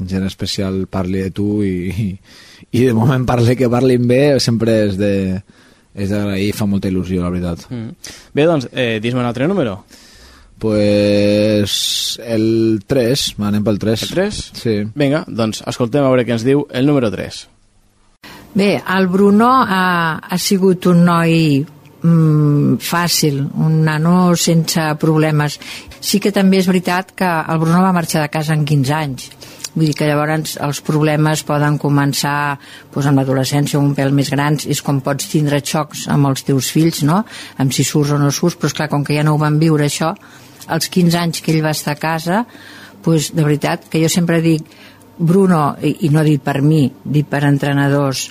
gent 0.09 0.25
especial 0.29 0.87
parli 0.89 1.27
de 1.29 1.31
tu 1.37 1.61
i, 1.65 2.15
i, 2.71 2.85
de 2.85 2.93
moment 2.97 3.29
parli 3.29 3.57
que 3.61 3.69
parlin 3.69 4.09
bé 4.09 4.23
sempre 4.41 4.87
és 4.89 4.97
de 5.01 5.15
és 5.91 6.07
d'agrair 6.13 6.45
i 6.47 6.53
fa 6.55 6.69
molta 6.71 6.89
il·lusió, 6.89 7.19
la 7.21 7.33
veritat. 7.33 7.65
Mm. 7.69 8.13
Bé, 8.37 8.45
doncs, 8.47 8.69
eh, 8.73 9.01
dis-me 9.03 9.21
un 9.21 9.27
altre 9.27 9.49
número. 9.51 9.81
Pues 10.61 12.21
el 12.21 12.83
3, 12.87 13.23
anem 13.49 13.65
pel 13.65 13.79
3. 13.81 14.03
El 14.05 14.11
3? 14.13 14.41
Sí. 14.61 14.75
Vinga, 14.93 15.25
doncs 15.27 15.63
escoltem 15.65 16.05
a 16.05 16.11
veure 16.13 16.27
què 16.29 16.37
ens 16.37 16.45
diu 16.45 16.67
el 16.69 16.85
número 16.85 17.09
3. 17.11 17.39
Bé, 18.53 18.75
el 18.77 19.07
Bruno 19.09 19.49
ha, 19.65 20.19
ha 20.21 20.39
sigut 20.39 20.91
un 20.91 21.01
noi 21.07 21.63
mm, 21.65 22.77
fàcil, 22.85 23.41
un 23.41 23.79
nano 23.87 24.35
sense 24.37 24.85
problemes. 25.01 25.57
Sí 26.01 26.21
que 26.21 26.33
també 26.35 26.61
és 26.61 26.69
veritat 26.69 27.15
que 27.17 27.31
el 27.41 27.63
Bruno 27.63 27.81
va 27.81 27.95
marxar 27.97 28.27
de 28.27 28.33
casa 28.33 28.53
en 28.53 28.67
15 28.69 28.95
anys. 28.99 29.31
Vull 29.71 29.87
dir 29.87 29.95
que 29.95 30.09
llavors 30.11 30.57
els 30.59 30.83
problemes 30.83 31.45
poden 31.47 31.79
començar 31.79 32.59
doncs, 32.93 33.07
amb 33.07 33.23
l'adolescència 33.23 33.81
un 33.81 33.95
pèl 33.95 34.13
més 34.13 34.29
grans, 34.35 34.67
és 34.67 34.83
com 34.83 35.01
pots 35.01 35.31
tindre 35.31 35.63
xocs 35.63 36.09
amb 36.11 36.27
els 36.29 36.45
teus 36.45 36.69
fills, 36.75 37.05
no? 37.07 37.23
amb 37.57 37.73
si 37.73 37.87
surts 37.87 38.13
o 38.13 38.19
no 38.19 38.33
surts, 38.35 38.59
però 38.59 38.69
esclar, 38.69 38.91
com 38.91 39.07
que 39.07 39.15
ja 39.15 39.25
no 39.25 39.39
ho 39.39 39.41
van 39.41 39.61
viure 39.63 39.87
això, 39.87 40.11
als 40.69 40.91
15 40.93 41.19
anys 41.19 41.41
que 41.41 41.53
ell 41.55 41.65
va 41.65 41.75
estar 41.77 41.97
a 41.97 42.01
casa, 42.01 42.45
doncs, 43.05 43.31
de 43.33 43.45
veritat 43.45 43.89
que 43.91 44.03
jo 44.03 44.11
sempre 44.13 44.41
dic 44.45 44.67
Bruno, 45.21 45.77
i, 45.85 46.09
no 46.09 46.25
dit 46.25 46.41
per 46.41 46.63
mi, 46.65 46.87
dit 47.05 47.27
per 47.29 47.43
entrenadors, 47.45 48.31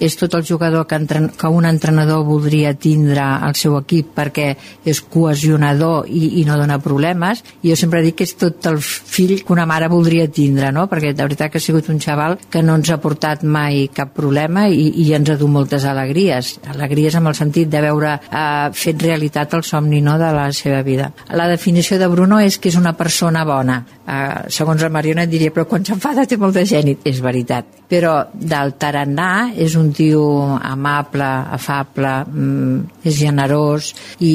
és 0.00 0.16
tot 0.18 0.34
el 0.38 0.44
jugador 0.46 0.86
que, 0.86 0.96
entren, 0.96 1.28
que 1.36 1.48
un 1.48 1.66
entrenador 1.66 2.24
voldria 2.26 2.74
tindre 2.74 3.22
al 3.22 3.56
seu 3.58 3.76
equip 3.78 4.12
perquè 4.16 4.48
és 4.88 5.00
cohesionador 5.02 6.08
i, 6.08 6.40
i 6.40 6.44
no 6.46 6.58
dona 6.58 6.78
problemes. 6.82 7.42
I 7.62 7.72
jo 7.72 7.78
sempre 7.78 8.02
dic 8.04 8.18
que 8.18 8.26
és 8.28 8.34
tot 8.38 8.66
el 8.70 8.80
fill 8.82 9.36
que 9.42 9.54
una 9.54 9.66
mare 9.68 9.88
voldria 9.90 10.28
tindre 10.30 10.70
no? 10.72 10.86
perquè 10.88 11.12
de 11.12 11.26
veritat 11.26 11.52
que 11.52 11.60
ha 11.60 11.64
sigut 11.64 11.88
un 11.92 12.00
xaval 12.02 12.38
que 12.50 12.62
no 12.62 12.78
ens 12.78 12.90
ha 12.90 13.00
portat 13.02 13.44
mai 13.44 13.88
cap 13.94 14.14
problema 14.16 14.66
i, 14.68 14.88
i 15.04 15.10
ens 15.16 15.30
ha 15.30 15.38
dut 15.40 15.50
moltes 15.52 15.86
alegries. 15.88 16.56
Alegries 16.74 17.18
amb 17.18 17.32
el 17.32 17.38
sentit 17.38 17.70
de 17.72 17.82
veure 17.84 18.14
eh, 18.18 18.70
fet 18.74 19.02
realitat 19.02 19.54
el 19.58 19.64
somni 19.66 20.02
no, 20.04 20.18
de 20.20 20.32
la 20.34 20.48
seva 20.52 20.82
vida. 20.86 21.10
La 21.34 21.48
definició 21.50 21.98
de 21.98 22.08
Bruno 22.10 22.40
és 22.40 22.58
que 22.58 22.70
és 22.72 22.78
una 22.78 22.94
persona 22.96 23.44
bona. 23.48 23.80
Eh, 24.08 24.50
segons 24.54 24.82
la 24.82 24.92
Mariona 24.92 25.26
et 25.26 25.32
diria 25.32 25.54
però 25.54 25.66
quan 25.68 25.84
s'enfada 25.84 26.26
té 26.28 26.38
molt 26.40 26.56
de 26.56 26.64
gènit 26.68 27.06
és 27.08 27.20
veritat. 27.24 27.66
Però 27.88 28.14
del 28.32 28.74
tarannà 28.80 29.54
és 29.56 29.74
un 29.80 29.87
tio 29.92 30.22
amable, 30.56 31.28
afable, 31.58 32.14
mm, 32.24 33.02
és 33.04 33.18
generós 33.18 33.92
i, 34.18 34.34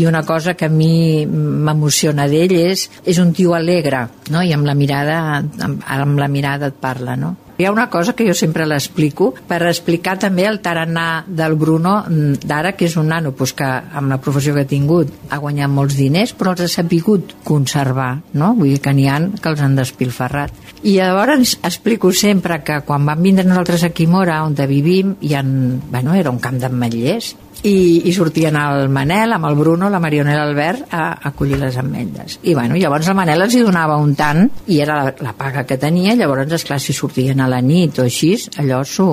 i 0.00 0.06
una 0.06 0.24
cosa 0.26 0.54
que 0.54 0.68
a 0.68 0.72
mi 0.72 1.26
m'emociona 1.26 2.28
d'ell 2.30 2.54
és, 2.58 2.88
és 3.04 3.18
un 3.18 3.32
tio 3.32 3.54
alegre 3.56 4.06
no? 4.30 4.42
i 4.42 4.52
amb 4.52 4.66
la 4.68 4.76
mirada 4.78 5.18
amb, 5.38 5.84
amb 5.84 6.18
la 6.18 6.28
mirada 6.28 6.72
et 6.72 6.80
parla 6.80 7.16
no? 7.16 7.36
Hi 7.58 7.64
ha 7.64 7.72
una 7.72 7.88
cosa 7.90 8.12
que 8.14 8.22
jo 8.22 8.36
sempre 8.38 8.62
l'explico 8.70 9.32
per 9.48 9.56
explicar 9.66 10.12
també 10.22 10.44
el 10.46 10.60
tarannà 10.62 11.24
del 11.26 11.56
Bruno 11.58 12.04
d'ara, 12.06 12.70
que 12.78 12.86
és 12.86 12.94
un 13.00 13.08
nano 13.10 13.32
pues, 13.34 13.50
que 13.58 13.66
amb 13.66 14.12
la 14.12 14.20
professió 14.22 14.54
que 14.54 14.62
ha 14.62 14.68
tingut 14.70 15.10
ha 15.34 15.40
guanyat 15.42 15.72
molts 15.74 15.96
diners, 15.98 16.36
però 16.38 16.52
els 16.54 16.62
ha 16.62 16.68
sapigut 16.70 17.34
conservar, 17.42 18.20
no? 18.38 18.52
Vull 18.54 18.76
dir 18.76 18.78
que 18.84 18.94
n'hi 18.94 19.08
ha 19.10 19.18
que 19.42 19.50
els 19.50 19.64
han 19.64 19.74
despilferrat. 19.74 20.54
I 20.86 20.94
llavors 21.00 21.56
explico 21.66 22.12
sempre 22.14 22.60
que 22.62 22.78
quan 22.86 23.10
vam 23.10 23.26
vindre 23.26 23.48
nosaltres 23.48 23.82
a 23.82 23.90
Quimora, 23.90 24.38
on 24.46 24.54
vivim, 24.54 25.16
hi 25.18 25.34
ha, 25.34 25.42
bueno, 25.42 26.14
era 26.14 26.30
un 26.30 26.38
camp 26.38 26.62
d'ametllers, 26.62 27.34
i, 27.62 28.02
i 28.06 28.12
sortien 28.14 28.56
el 28.58 28.88
Manel 28.92 29.34
amb 29.34 29.48
el 29.48 29.56
Bruno, 29.58 29.90
la 29.90 30.00
Mariona 30.02 30.34
i 30.34 30.38
l'Albert 30.38 30.94
a, 30.94 31.04
a 31.18 31.32
collir 31.36 31.58
les 31.60 31.76
ametlles. 31.80 32.38
I 32.42 32.54
bueno, 32.54 32.78
llavors 32.78 33.08
el 33.08 33.18
Manel 33.18 33.46
els 33.46 33.56
hi 33.56 33.64
donava 33.66 33.98
un 33.98 34.14
tant 34.18 34.46
i 34.68 34.80
era 34.84 35.02
la, 35.02 35.14
la 35.24 35.34
paga 35.38 35.66
que 35.66 35.78
tenia. 35.80 36.16
Llavors 36.18 36.54
esclar 36.58 36.80
si 36.82 36.96
sortien 36.96 37.40
a 37.40 37.50
la 37.50 37.60
nit 37.64 37.98
o 37.98 38.06
així 38.06 38.34
allò 38.60 38.82
s'ho 38.86 39.10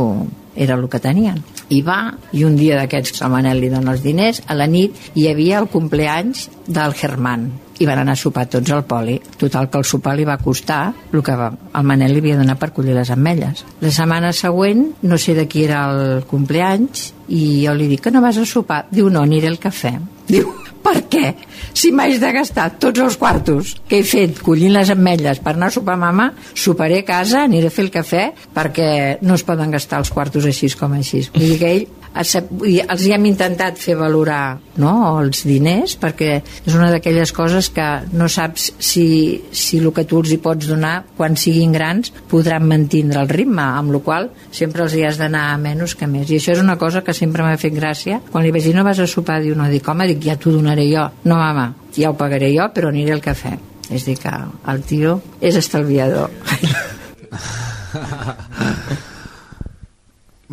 era 0.55 0.77
el 0.77 0.87
que 0.89 1.01
tenien. 1.03 1.41
I 1.73 1.81
va, 1.83 2.13
i 2.37 2.45
un 2.47 2.55
dia 2.59 2.77
d'aquests 2.79 3.25
el 3.25 3.33
Manel 3.33 3.59
li 3.63 3.73
dona 3.73 3.95
els 3.95 4.05
diners, 4.05 4.43
a 4.47 4.55
la 4.55 4.69
nit 4.69 5.13
hi 5.15 5.29
havia 5.31 5.59
el 5.63 5.71
compleanys 5.73 6.49
del 6.67 6.93
Germán 6.95 7.49
i 7.79 7.87
van 7.87 8.01
anar 8.01 8.15
a 8.15 8.19
sopar 8.19 8.45
tots 8.51 8.71
al 8.71 8.85
poli 8.87 9.17
total 9.37 9.69
que 9.69 9.81
el 9.81 9.87
sopar 9.87 10.15
li 10.15 10.27
va 10.27 10.37
costar 10.41 10.81
el 11.11 11.23
que 11.23 11.35
el 11.35 11.87
Manel 11.87 12.13
li 12.15 12.23
havia 12.23 12.39
donat 12.39 12.59
per 12.61 12.71
collir 12.75 12.95
les 12.97 13.11
ametlles 13.11 13.65
la 13.81 13.93
setmana 13.93 14.33
següent 14.33 14.87
no 15.03 15.19
sé 15.21 15.35
de 15.37 15.47
qui 15.51 15.65
era 15.65 15.85
el 15.91 16.23
compleanys 16.29 17.11
i 17.27 17.65
jo 17.65 17.73
li 17.73 17.89
dic 17.91 18.05
que 18.05 18.13
no 18.13 18.23
vas 18.23 18.37
a 18.37 18.45
sopar 18.45 18.85
diu 18.91 19.09
no, 19.09 19.25
aniré 19.25 19.51
al 19.51 19.59
cafè 19.61 19.97
diu, 20.29 20.51
per 20.85 21.01
què? 21.09 21.31
Si 21.75 21.91
m'haig 21.95 22.19
de 22.21 22.31
gastar 22.35 22.67
tots 22.81 23.01
els 23.01 23.17
quartos 23.19 23.73
que 23.89 23.99
he 23.99 24.05
fet 24.07 24.39
collint 24.45 24.73
les 24.75 24.91
ametlles 24.93 25.41
per 25.43 25.55
anar 25.55 25.71
a 25.71 25.75
sopar 25.75 25.95
a 25.97 26.01
mama, 26.01 26.29
soparé 26.53 27.01
a 27.01 27.07
casa, 27.07 27.43
aniré 27.43 27.71
a 27.71 27.73
fer 27.73 27.87
el 27.87 27.91
cafè, 27.93 28.25
perquè 28.55 28.89
no 29.25 29.37
es 29.37 29.45
poden 29.47 29.73
gastar 29.73 30.01
els 30.03 30.13
quartos 30.13 30.45
així 30.45 30.71
com 30.79 30.93
així. 30.97 31.25
Vull 31.33 31.49
dir 31.49 31.59
que 31.61 31.71
ell 31.73 31.87
els 32.15 33.05
hi 33.05 33.11
hem 33.11 33.25
intentat 33.27 33.79
fer 33.79 33.95
valorar 33.99 34.57
no, 34.79 34.93
els 35.19 35.43
diners 35.47 35.95
perquè 35.99 36.31
és 36.41 36.75
una 36.75 36.89
d'aquelles 36.93 37.31
coses 37.35 37.69
que 37.75 37.87
no 38.15 38.29
saps 38.31 38.69
si, 38.79 39.07
si 39.51 39.81
el 39.81 39.91
que 39.95 40.05
tu 40.07 40.21
els 40.23 40.31
hi 40.31 40.39
pots 40.43 40.69
donar 40.71 40.95
quan 41.17 41.35
siguin 41.39 41.75
grans 41.75 42.13
podran 42.31 42.67
mantindre 42.69 43.21
el 43.23 43.31
ritme 43.31 43.65
amb 43.65 43.95
la 43.95 44.01
qual 44.05 44.29
sempre 44.51 44.85
els 44.85 44.95
hi 44.95 45.03
has 45.07 45.19
d'anar 45.19 45.45
menys 45.61 45.95
que 45.99 46.07
més. 46.07 46.31
I 46.31 46.39
això 46.39 46.55
és 46.55 46.63
una 46.63 46.77
cosa 46.81 47.03
que 47.03 47.15
sempre 47.15 47.43
m'ha 47.43 47.61
fet 47.61 47.75
gràcia. 47.75 48.21
Quan 48.31 48.45
li 48.45 48.53
vaig 48.55 48.67
dir 48.67 48.75
no 48.75 48.87
vas 48.87 48.99
a 48.99 49.07
sopar? 49.07 49.41
Diu 49.43 49.55
no, 49.57 49.67
dic 49.71 49.87
home 49.87 50.07
dic, 50.11 50.23
ja 50.25 50.39
t'ho 50.39 50.55
donaré 50.55 50.87
jo. 50.89 51.07
No 51.25 51.39
mama, 51.39 51.69
ja 51.95 52.11
ho 52.11 52.19
pagaré 52.19 52.51
jo 52.55 52.69
però 52.75 52.91
aniré 52.93 53.15
al 53.15 53.23
cafè. 53.23 53.55
És 53.91 54.07
dir 54.07 54.17
que 54.17 54.31
el 54.71 54.81
tio 54.87 55.19
és 55.41 55.59
estalviador 55.59 56.31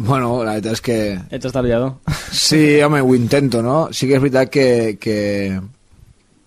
Bueno, 0.03 0.43
la 0.43 0.57
veritat 0.57 0.79
és 0.79 0.83
que... 0.83 0.97
Ets 1.31 1.47
estalviador. 1.47 1.95
Sí, 2.35 2.81
home, 2.83 3.01
ho 3.03 3.15
intento, 3.15 3.61
no? 3.63 3.77
Sí 3.95 4.09
que 4.11 4.17
és 4.19 4.23
veritat 4.23 4.51
que, 4.51 4.67
que, 4.99 5.61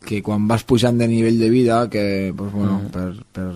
que 0.03 0.20
quan 0.26 0.47
vas 0.49 0.66
pujant 0.68 0.99
de 0.99 1.08
nivell 1.08 1.39
de 1.39 1.49
vida, 1.53 1.78
que, 1.89 2.34
pues, 2.36 2.51
bueno, 2.51 2.82
mm. 2.82 2.91
per, 2.91 3.08
per, 3.32 3.47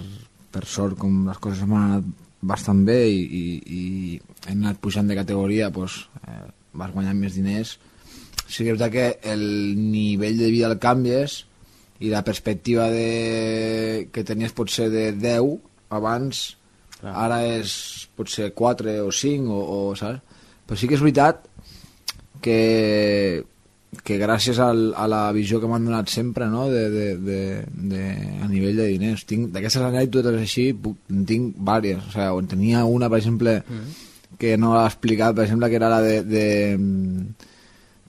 per 0.55 0.63
sort, 0.65 0.95
com 1.01 1.25
les 1.27 1.41
coses 1.43 1.67
m'han 1.67 1.89
anat 1.89 2.07
bastant 2.39 2.85
bé 2.87 3.01
i, 3.11 3.19
i, 3.19 3.43
i 3.75 3.81
hem 4.47 4.63
anat 4.63 4.79
pujant 4.79 5.09
de 5.09 5.17
categoria, 5.19 5.67
pues, 5.75 6.05
eh, 6.23 6.45
vas 6.79 6.93
guanyant 6.95 7.19
més 7.19 7.35
diners. 7.35 7.75
Sí 8.45 8.63
que 8.63 8.71
és 8.71 8.79
veritat 8.79 8.95
que 8.95 9.33
el 9.33 9.43
nivell 9.75 10.39
de 10.39 10.53
vida 10.53 10.71
el 10.71 10.79
canvies 10.79 11.41
i 11.99 12.13
la 12.13 12.23
perspectiva 12.23 12.87
de, 12.93 14.07
que 14.15 14.23
tenies 14.23 14.55
potser 14.55 14.87
de 14.93 15.09
10 15.11 15.59
abans 15.91 16.45
Clar. 16.99 17.13
Ara 17.15 17.37
és 17.47 17.73
potser 18.19 18.51
4 18.55 18.99
o 19.05 19.13
5 19.15 19.55
o, 19.55 19.61
o 19.91 19.95
saps? 19.99 20.37
Però 20.67 20.77
sí 20.77 20.89
que 20.89 20.99
és 20.99 21.01
veritat 21.01 21.47
que, 22.43 23.43
que 24.05 24.17
gràcies 24.21 24.59
al, 24.61 24.91
a 24.93 25.07
la 25.09 25.21
visió 25.35 25.59
que 25.59 25.69
m'han 25.69 25.87
donat 25.87 26.11
sempre 26.13 26.47
no? 26.51 26.67
de, 26.69 26.83
de, 26.93 27.07
de, 27.17 27.39
de, 27.93 28.03
a 28.43 28.49
nivell 28.51 28.77
de 28.77 28.89
diners 28.91 29.25
tinc 29.29 29.49
d'aquestes 29.55 29.87
anècdotes 29.87 30.37
així 30.37 30.69
puc, 30.77 30.99
en 31.09 31.25
tinc 31.29 31.57
vàries 31.71 32.03
o 32.03 32.13
sigui, 32.13 32.29
on 32.37 32.51
tenia 32.51 32.85
una 32.85 33.09
per 33.09 33.21
exemple 33.23 33.57
mm. 33.63 34.05
que 34.39 34.55
no 34.61 34.75
l'ha 34.75 34.85
explicat 34.91 35.35
per 35.35 35.47
exemple 35.47 35.71
que 35.71 35.79
era 35.81 35.91
la 35.91 36.01
de, 36.05 36.21
de 36.21 36.45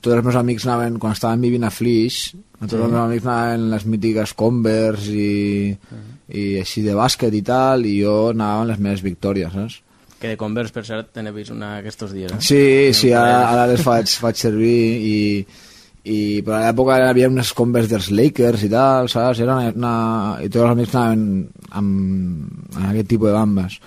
tots 0.01 0.17
els 0.17 0.25
meus 0.25 0.39
amics 0.41 0.65
anaven, 0.65 0.97
quan 1.01 1.13
estaven 1.17 1.43
vivint 1.45 1.67
a 1.67 1.73
Flix, 1.73 2.31
tots 2.57 2.73
sí. 2.73 2.79
els 2.79 2.89
meus 2.89 3.03
amics 3.03 3.27
anaven 3.27 3.69
les 3.73 3.85
mítiques 3.85 4.33
Converse 4.37 5.13
i, 5.13 5.75
sí. 5.75 6.01
i 6.41 6.45
així 6.63 6.85
de 6.87 6.97
bàsquet 6.97 7.37
i 7.37 7.43
tal, 7.45 7.85
i 7.85 7.99
jo 8.01 8.15
anava 8.31 8.63
amb 8.63 8.73
les 8.73 8.81
meves 8.81 9.05
victòries, 9.05 9.53
saps? 9.53 9.81
Que 10.21 10.35
de 10.35 10.37
Converse, 10.41 10.75
per 10.75 10.85
cert, 10.85 11.16
n'he 11.16 11.33
vist 11.33 11.55
una 11.55 11.79
aquests 11.79 12.12
dies. 12.12 12.33
Eh? 12.37 12.41
Sí, 12.45 12.64
sí, 12.97 13.12
ara, 13.16 13.39
ara 13.49 13.66
les 13.71 13.81
faig, 13.85 14.11
faig 14.21 14.37
servir 14.37 14.81
i, 15.01 15.14
i 16.05 16.18
però 16.45 16.59
a 16.59 16.66
l'època 16.66 16.99
hi 17.01 17.07
havia 17.09 17.31
unes 17.33 17.55
Converse 17.57 17.89
dels 17.95 18.11
Lakers 18.12 18.66
i 18.66 18.71
tal, 18.73 19.09
saps? 19.09 19.41
Era 19.41 19.57
una, 19.57 19.73
una, 19.73 19.95
I 20.45 20.51
tots 20.51 20.66
els 20.66 20.75
amics 20.75 20.99
anaven 20.99 21.25
amb, 21.71 22.77
amb 22.77 22.93
aquest 22.93 23.11
tipus 23.14 23.31
de 23.31 23.39
bambes 23.39 23.81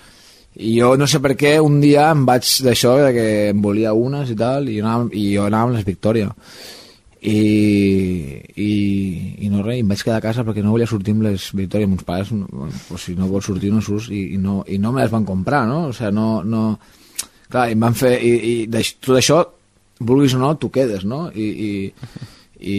i 0.54 0.76
jo 0.78 0.94
no 0.98 1.08
sé 1.10 1.18
per 1.22 1.34
què 1.38 1.56
un 1.66 1.80
dia 1.82 2.12
em 2.14 2.28
vaig 2.28 2.46
d'això 2.66 2.94
de 3.02 3.10
que 3.16 3.26
em 3.50 3.62
volia 3.62 3.94
unes 3.98 4.30
i 4.30 4.36
tal 4.38 4.70
i, 4.70 4.80
anava, 4.84 5.08
i 5.10 5.32
jo 5.34 5.48
anava 5.48 5.72
amb 5.72 5.78
les 5.80 5.88
Victòria 5.88 6.30
i, 7.24 8.42
i, 8.60 8.72
i 9.46 9.50
no 9.52 9.64
res, 9.64 9.80
em 9.80 9.88
vaig 9.88 10.02
quedar 10.04 10.18
a 10.20 10.26
casa 10.26 10.44
perquè 10.44 10.64
no 10.64 10.74
volia 10.74 10.90
sortir 10.90 11.16
amb 11.16 11.24
les 11.30 11.48
Victòria 11.56 11.88
meus 11.88 12.04
pares, 12.04 12.34
pues, 12.90 13.06
si 13.06 13.16
no 13.16 13.30
vols 13.32 13.48
sortir 13.48 13.72
no 13.72 13.80
surts 13.86 14.10
i, 14.12 14.36
i, 14.36 14.40
no, 14.42 14.60
i 14.68 14.80
no 14.82 14.92
me 14.92 15.04
les 15.04 15.14
van 15.14 15.24
comprar 15.28 15.64
no? 15.70 15.86
o 15.88 15.96
sigui, 15.96 16.12
no, 16.18 16.28
no 16.44 16.66
clar, 17.48 17.70
em 17.72 17.80
van 17.80 17.96
fer 17.96 18.18
i, 18.20 18.34
i 18.52 18.84
tot 19.00 19.16
això 19.16 19.40
vulguis 20.04 20.36
o 20.36 20.42
no, 20.42 20.52
tu 20.60 20.68
quedes 20.74 21.08
no? 21.08 21.30
I, 21.32 21.48
i, 21.48 21.72
i, 22.60 22.78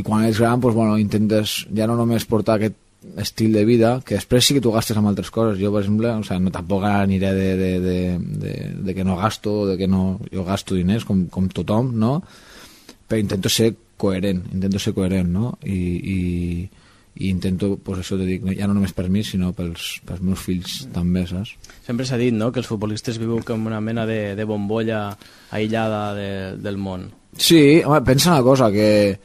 i 0.00 0.04
quan 0.06 0.24
ets 0.24 0.40
gran 0.40 0.64
pues, 0.64 0.76
bueno, 0.76 0.96
intentes 0.96 1.60
ja 1.68 1.90
no 1.90 1.98
només 1.98 2.28
portar 2.28 2.56
aquest 2.56 2.80
estil 3.20 3.52
de 3.54 3.68
vida 3.68 3.98
que 4.00 4.16
després 4.16 4.48
sí 4.48 4.56
que 4.56 4.64
tu 4.64 4.72
gastes 4.72 4.96
amb 4.98 5.12
altres 5.12 5.28
coses 5.30 5.60
jo 5.60 5.70
per 5.74 5.84
exemple, 5.84 6.16
o 6.18 6.24
sea, 6.24 6.40
no, 6.40 6.50
tampoc 6.54 6.88
aniré 6.88 7.36
de, 7.36 7.48
de, 7.60 7.72
de, 7.84 8.00
de, 8.42 8.58
de 8.88 8.96
que 8.96 9.04
no 9.04 9.20
gasto 9.20 9.60
de 9.68 9.76
que 9.76 9.86
no, 9.86 10.18
jo 10.32 10.48
gasto 10.48 10.74
diners 10.74 11.04
com, 11.04 11.26
com 11.28 11.52
tothom 11.52 11.92
no? 12.00 12.22
Però 13.08 13.20
intento 13.20 13.50
ser 13.52 13.72
coherent 13.98 14.44
intento 14.52 14.78
ser 14.82 14.92
coherent 14.94 15.32
no? 15.32 15.54
I, 15.64 15.78
i, 15.78 16.18
i 17.18 17.30
intento, 17.32 17.72
pues 17.82 18.04
això 18.04 18.18
te 18.20 18.26
dic, 18.28 18.44
ja 18.54 18.68
no 18.70 18.76
només 18.76 18.94
per 18.94 19.08
mi, 19.10 19.24
sinó 19.26 19.50
pels, 19.56 19.96
pels 20.06 20.20
meus 20.22 20.44
fills 20.44 20.84
també, 20.94 21.24
saps? 21.26 21.56
Sempre 21.86 22.06
s'ha 22.06 22.18
dit, 22.20 22.30
no?, 22.36 22.52
que 22.54 22.62
els 22.62 22.68
futbolistes 22.70 23.18
viuen 23.18 23.42
com 23.42 23.66
una 23.66 23.80
mena 23.82 24.04
de, 24.06 24.36
de 24.38 24.46
bombolla 24.46 25.08
aïllada 25.50 26.04
de, 26.14 26.30
del 26.62 26.78
món. 26.78 27.08
Sí, 27.34 27.80
home, 27.82 28.04
pensa 28.06 28.30
una 28.36 28.44
cosa, 28.46 28.70
que 28.70 29.18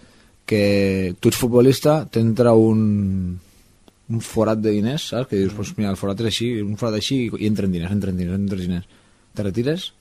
que 0.46 1.16
tu 1.20 1.32
ets 1.32 1.40
futbolista, 1.40 2.04
t'entra 2.12 2.54
un, 2.58 3.34
un 4.10 4.22
forat 4.22 4.60
de 4.60 4.74
diners, 4.76 5.10
saps? 5.14 5.30
Que 5.30 5.40
dius, 5.40 5.54
pues, 5.56 5.74
mira, 5.78 5.94
el 5.94 6.00
forat 6.00 6.20
és 6.24 6.32
així, 6.34 6.50
un 6.62 6.76
forat 6.80 7.00
així, 7.00 7.26
i 7.32 7.50
entren 7.50 7.72
diners, 7.72 7.94
entren 7.96 8.20
diners, 8.20 8.40
entren 8.42 8.66
diners. 8.66 8.90
Te 9.34 9.46
retires 9.46 9.92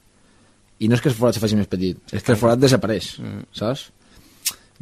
i 0.82 0.88
no 0.90 0.98
és 0.98 1.02
que 1.02 1.10
el 1.12 1.16
forat 1.16 1.36
se 1.36 1.42
faci 1.42 1.58
més 1.58 1.70
petit, 1.70 1.98
és 2.10 2.22
que 2.24 2.34
el 2.34 2.40
forat 2.40 2.60
desapareix, 2.60 3.14
mm. 3.22 3.42
saps? 3.56 3.88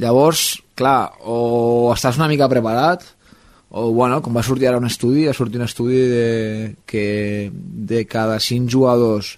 Llavors, 0.01 0.45
clar, 0.79 1.13
o 1.29 1.91
estàs 1.93 2.17
una 2.17 2.29
mica 2.31 2.49
preparat, 2.49 3.05
o 3.71 3.91
bueno, 3.95 4.19
com 4.25 4.35
va 4.35 4.43
sortir 4.43 4.71
ara 4.71 4.81
un 4.81 4.89
estudi, 4.89 5.27
va 5.29 5.37
sortir 5.37 5.61
un 5.61 5.67
estudi 5.67 6.01
de, 6.11 6.29
que 6.89 7.51
de 7.53 8.05
cada 8.11 8.41
5 8.41 8.71
jugadors 8.73 9.37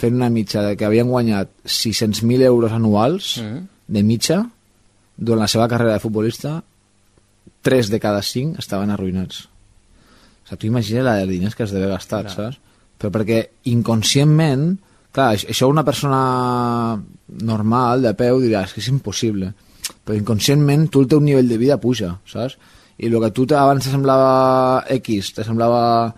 fent 0.00 0.16
una 0.16 0.30
mitja 0.32 0.64
de 0.64 0.74
que 0.76 0.88
havien 0.88 1.08
guanyat 1.08 1.52
600.000 1.64 2.44
euros 2.48 2.74
anuals 2.76 3.36
mm. 3.40 3.62
de 3.88 4.02
mitja 4.02 4.42
durant 5.16 5.44
la 5.44 5.48
seva 5.52 5.68
carrera 5.68 5.96
de 5.96 6.02
futbolista 6.02 6.58
3 7.64 7.90
de 7.92 8.00
cada 8.00 8.22
5 8.24 8.60
estaven 8.60 8.92
arruïnats 8.92 9.44
o 9.44 10.48
sigui, 10.48 10.60
tu 10.60 10.68
imagina 10.68 11.04
la 11.06 11.18
de 11.20 11.26
diners 11.28 11.54
que 11.54 11.64
es 11.64 11.72
deve 11.72 11.90
gastar, 11.92 12.24
clar. 12.26 12.34
saps? 12.34 12.60
Però 13.00 13.12
perquè 13.14 13.42
inconscientment 13.70 14.74
clar, 15.12 15.32
això 15.34 15.68
una 15.68 15.84
persona 15.84 16.20
normal, 17.28 18.02
de 18.02 18.14
peu, 18.14 18.40
dirà, 18.40 18.64
és 18.64 18.72
que 18.72 18.80
és 18.80 18.88
impossible 18.92 19.52
però 20.04 20.16
inconscientment 20.18 20.88
tu 20.90 21.02
el 21.04 21.08
teu 21.10 21.20
nivell 21.22 21.48
de 21.48 21.58
vida 21.60 21.78
puja, 21.80 22.14
saps? 22.28 22.56
i 23.00 23.08
el 23.08 23.16
que 23.22 23.30
tu 23.32 23.46
abans 23.56 23.84
te 23.84 23.90
semblava 23.92 24.84
X, 24.98 25.32
te 25.36 25.44
semblava 25.46 26.12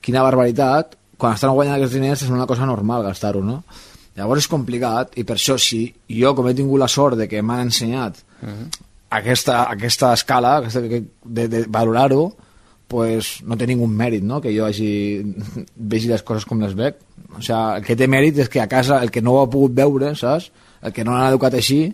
quina 0.00 0.22
barbaritat, 0.22 0.94
quan 1.18 1.34
estan 1.34 1.54
guanyant 1.56 1.76
aquests 1.76 1.96
diners 1.96 2.22
és 2.24 2.30
una 2.30 2.46
cosa 2.46 2.68
normal 2.68 3.02
gastar-ho, 3.08 3.42
no? 3.44 3.64
Llavors 4.16 4.44
és 4.44 4.50
complicat 4.50 5.18
i 5.18 5.24
per 5.26 5.36
això 5.36 5.56
si 5.58 5.82
jo 6.20 6.32
com 6.36 6.46
he 6.48 6.54
tingut 6.54 6.80
la 6.80 6.88
sort 6.90 7.18
de 7.18 7.26
que 7.30 7.42
m'han 7.42 7.66
ensenyat 7.68 8.22
uh 8.42 8.48
-huh. 8.48 8.68
aquesta, 9.18 9.64
aquesta 9.70 10.12
escala 10.12 10.56
aquesta, 10.58 10.80
de, 10.80 11.48
de 11.48 11.64
valorar-ho 11.68 12.32
pues 12.90 13.38
no 13.46 13.56
té 13.56 13.68
ningú 13.70 13.86
mèrit 13.86 14.24
no? 14.26 14.40
que 14.42 14.52
jo 14.54 14.66
hagi 14.66 14.90
vegi 15.76 16.10
les 16.10 16.24
coses 16.26 16.46
com 16.48 16.60
les 16.62 16.74
veig 16.74 16.98
o 17.38 17.42
sea, 17.42 17.78
el 17.78 17.84
que 17.86 17.96
té 17.96 18.08
mèrit 18.10 18.40
és 18.42 18.50
que 18.50 18.60
a 18.60 18.68
casa 18.68 18.98
el 19.04 19.12
que 19.14 19.22
no 19.22 19.36
ho 19.36 19.44
ha 19.44 19.50
pogut 19.50 19.76
veure 19.76 20.14
saps? 20.18 20.50
el 20.82 20.94
que 20.96 21.04
no 21.06 21.14
l'han 21.14 21.30
educat 21.30 21.54
així 21.54 21.84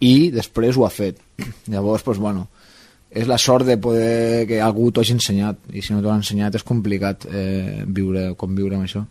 i 0.00 0.14
després 0.34 0.76
ho 0.76 0.86
ha 0.86 0.92
fet 0.92 1.20
llavors 1.72 2.02
pues, 2.02 2.18
bueno, 2.18 2.48
és 3.10 3.30
la 3.30 3.38
sort 3.38 3.66
de 3.68 3.78
poder 3.78 4.46
que 4.50 4.60
algú 4.60 4.90
t'ho 4.90 5.04
hagi 5.04 5.16
ensenyat 5.18 5.70
i 5.72 5.86
si 5.86 5.94
no 5.94 6.02
t'ho 6.02 6.10
ha 6.10 6.18
ensenyat 6.18 6.58
és 6.58 6.66
complicat 6.66 7.28
eh, 7.30 7.84
viure, 7.86 8.32
conviure 8.38 8.78
amb 8.78 8.90
això 8.90 9.06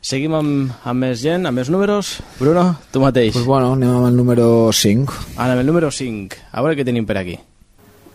Seguim 0.00 0.32
amb, 0.32 0.70
amb 0.88 1.04
més 1.04 1.20
gent, 1.20 1.44
amb 1.44 1.60
més 1.60 1.68
números. 1.68 2.14
Bruno, 2.38 2.62
tu 2.88 3.02
mateix. 3.02 3.34
Pues 3.36 3.44
bueno, 3.44 3.74
anem 3.76 3.98
amb 3.98 4.08
el 4.08 4.16
número 4.16 4.46
5. 4.72 5.20
Anem 5.36 5.58
amb 5.58 5.60
el 5.60 5.68
número 5.68 5.92
5. 5.92 6.40
A 6.56 6.64
veure 6.64 6.78
què 6.78 6.88
tenim 6.88 7.04
per 7.04 7.20
aquí. 7.20 7.36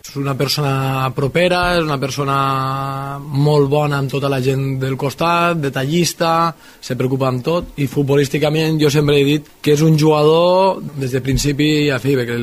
És 0.06 0.14
una 0.14 0.36
persona 0.38 1.08
propera, 1.16 1.60
és 1.74 1.82
una 1.82 1.96
persona 1.98 2.36
molt 3.18 3.66
bona 3.70 3.98
amb 3.98 4.10
tota 4.12 4.28
la 4.30 4.38
gent 4.44 4.76
del 4.78 4.94
costat, 5.00 5.58
detallista, 5.58 6.52
se 6.54 6.94
preocupa 6.98 7.26
amb 7.26 7.42
tot, 7.42 7.72
i 7.82 7.88
futbolísticament 7.90 8.78
jo 8.78 8.90
sempre 8.92 9.16
he 9.18 9.24
dit 9.26 9.48
que 9.60 9.74
és 9.74 9.82
un 9.82 9.98
jugador 9.98 10.78
des 10.94 11.16
de 11.16 11.22
principi 11.24 11.88
a 11.90 11.98
fi, 12.02 12.14
perquè 12.20 12.36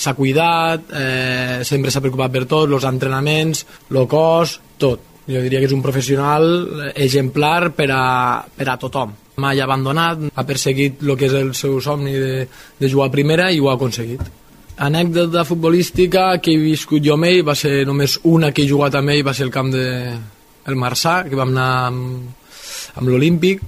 s'ha 0.00 0.14
cuidat, 0.16 0.88
eh, 0.96 1.58
sempre 1.68 1.92
s'ha 1.92 2.00
preocupat 2.00 2.32
per 2.32 2.46
tot, 2.46 2.72
els 2.72 2.88
entrenaments, 2.88 3.66
el 3.92 4.00
cos, 4.08 4.56
tot. 4.80 5.04
Jo 5.26 5.42
diria 5.42 5.60
que 5.60 5.68
és 5.68 5.74
un 5.74 5.84
professional 5.84 6.48
exemplar 6.94 7.74
per 7.76 7.90
a, 7.92 8.40
per 8.56 8.70
a 8.70 8.78
tothom. 8.80 9.12
Mai 9.42 9.60
abandonat, 9.60 10.30
ha 10.32 10.48
perseguit 10.48 11.02
el 11.04 11.16
que 11.18 11.28
és 11.28 11.36
el 11.42 11.52
seu 11.58 11.76
somni 11.84 12.16
de, 12.16 12.48
de 12.80 12.88
jugar 12.88 13.10
a 13.10 13.16
primera 13.18 13.52
i 13.52 13.60
ho 13.60 13.68
ha 13.68 13.76
aconseguit 13.76 14.45
anècdota 14.76 15.44
futbolística 15.44 16.38
que 16.42 16.52
he 16.52 16.60
viscut 16.60 17.04
jo 17.04 17.16
amb 17.16 17.28
ell 17.28 17.42
va 17.46 17.54
ser 17.56 17.86
només 17.88 18.18
una 18.24 18.52
que 18.52 18.64
he 18.64 18.68
jugat 18.68 18.98
amb 18.98 19.14
ell 19.14 19.24
va 19.24 19.34
ser 19.34 19.46
el 19.46 19.54
camp 19.54 19.70
de 19.72 19.86
el 20.66 20.76
Marçà 20.76 21.22
que 21.28 21.38
vam 21.38 21.54
anar 21.54 21.70
amb, 21.88 22.46
amb 22.96 23.08
l'Olímpic. 23.08 23.62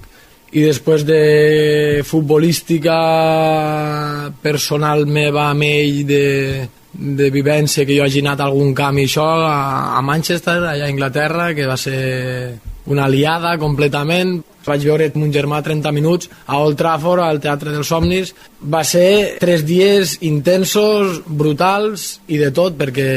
I 0.49 0.63
després 0.65 1.03
de 1.05 2.01
futbolística 2.05 2.95
personal 4.41 5.05
meva 5.05 5.49
amb 5.51 5.65
ell 5.67 5.99
de, 6.09 6.23
de 6.93 7.29
vivència 7.29 7.85
que 7.85 7.97
jo 7.97 8.05
hagi 8.05 8.23
anat 8.25 8.41
a 8.41 8.49
algun 8.49 8.73
camp 8.77 8.97
i 8.97 9.05
això 9.05 9.27
a, 9.45 9.59
a 9.97 10.01
Manchester, 10.01 10.57
allà 10.57 10.87
a 10.87 10.89
Anglaterra 10.89 11.51
que 11.53 11.69
va 11.69 11.77
ser 11.77 11.99
una 12.89 13.05
aliada 13.05 13.57
completament 13.61 14.39
vaig 14.69 14.85
veure 14.85 15.09
mon 15.17 15.31
germà 15.33 15.61
30 15.65 15.91
minuts 15.95 16.29
a 16.45 16.59
Old 16.61 16.77
Trafford, 16.77 17.23
al 17.23 17.41
Teatre 17.41 17.73
dels 17.73 17.89
Somnis. 17.89 18.33
Va 18.61 18.83
ser 18.85 19.37
tres 19.41 19.65
dies 19.65 20.17
intensos, 20.27 21.21
brutals 21.25 22.19
i 22.27 22.37
de 22.41 22.51
tot, 22.55 22.77
perquè 22.77 23.09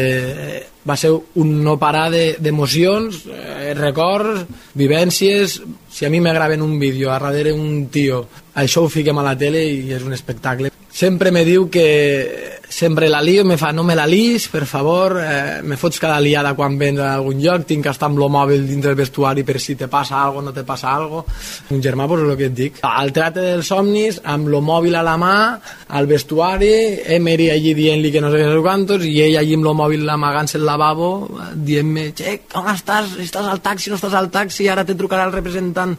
va 0.88 0.96
ser 0.98 1.12
un 1.38 1.52
no 1.62 1.76
parar 1.78 2.08
d'emocions, 2.12 3.22
de, 3.26 3.38
eh, 3.70 3.74
records, 3.78 4.46
vivències... 4.74 5.60
Si 5.92 6.06
a 6.06 6.08
mi 6.08 6.22
m'agraven 6.24 6.62
un 6.64 6.78
vídeo 6.80 7.10
a 7.12 7.18
darrere 7.20 7.50
un 7.52 7.90
tio, 7.92 8.22
això 8.56 8.80
ho 8.80 8.88
fiquem 8.88 9.18
a 9.20 9.24
la 9.26 9.34
tele 9.36 9.60
i 9.68 9.92
és 9.92 10.00
un 10.00 10.14
espectacle. 10.16 10.70
Sempre 10.88 11.28
me 11.30 11.42
diu 11.44 11.66
que 11.68 12.61
sempre 12.72 13.08
la 13.08 13.20
lio, 13.20 13.44
me 13.44 13.58
fa, 13.58 13.70
no 13.72 13.84
me 13.84 13.94
la 13.94 14.06
lis, 14.06 14.48
per 14.48 14.64
favor, 14.66 15.18
eh, 15.20 15.60
me 15.62 15.76
fots 15.76 16.00
cada 16.00 16.18
liada 16.24 16.54
quan 16.56 16.78
vens 16.80 17.00
a 17.04 17.12
algun 17.18 17.36
lloc, 17.42 17.66
tinc 17.68 17.84
que 17.84 17.92
estar 17.92 18.08
amb 18.08 18.16
el 18.18 18.30
mòbil 18.32 18.64
dins 18.66 18.86
del 18.86 18.96
vestuari 18.96 19.44
per 19.44 19.58
si 19.60 19.76
te 19.76 19.88
passa 19.92 20.22
algo 20.22 20.40
no 20.40 20.54
te 20.56 20.64
passa 20.64 20.94
algo. 20.94 21.26
Un 21.70 21.82
germà, 21.84 22.08
pues, 22.08 22.22
el 22.24 22.36
que 22.36 22.48
et 22.48 22.54
dic. 22.56 22.80
Al 22.88 23.12
trate 23.12 23.44
dels 23.44 23.68
somnis, 23.68 24.22
amb 24.24 24.48
el 24.48 24.56
mòbil 24.64 24.96
a 24.96 25.02
la 25.04 25.18
mà, 25.20 25.36
al 25.88 26.08
vestuari, 26.08 26.72
Emery 27.18 27.50
allí 27.52 27.74
dient-li 27.76 28.10
que 28.10 28.24
no 28.24 28.32
sé 28.32 28.40
què 28.40 28.62
quantos, 28.64 29.04
i 29.04 29.20
ell 29.20 29.36
allí 29.42 29.58
amb 29.58 29.68
el 29.68 29.76
mòbil 29.82 30.08
amagant-se 30.08 30.56
al 30.56 30.64
lavabo, 30.64 31.10
dient-me, 31.54 32.08
che, 32.16 32.40
on 32.56 32.72
estàs? 32.72 33.18
Estàs 33.20 33.52
al 33.52 33.60
taxi, 33.60 33.92
no 33.92 34.00
estàs 34.00 34.16
al 34.16 34.30
taxi, 34.32 34.70
ara 34.72 34.86
te 34.88 34.96
trucarà 34.96 35.28
el 35.28 35.36
representant 35.36 35.92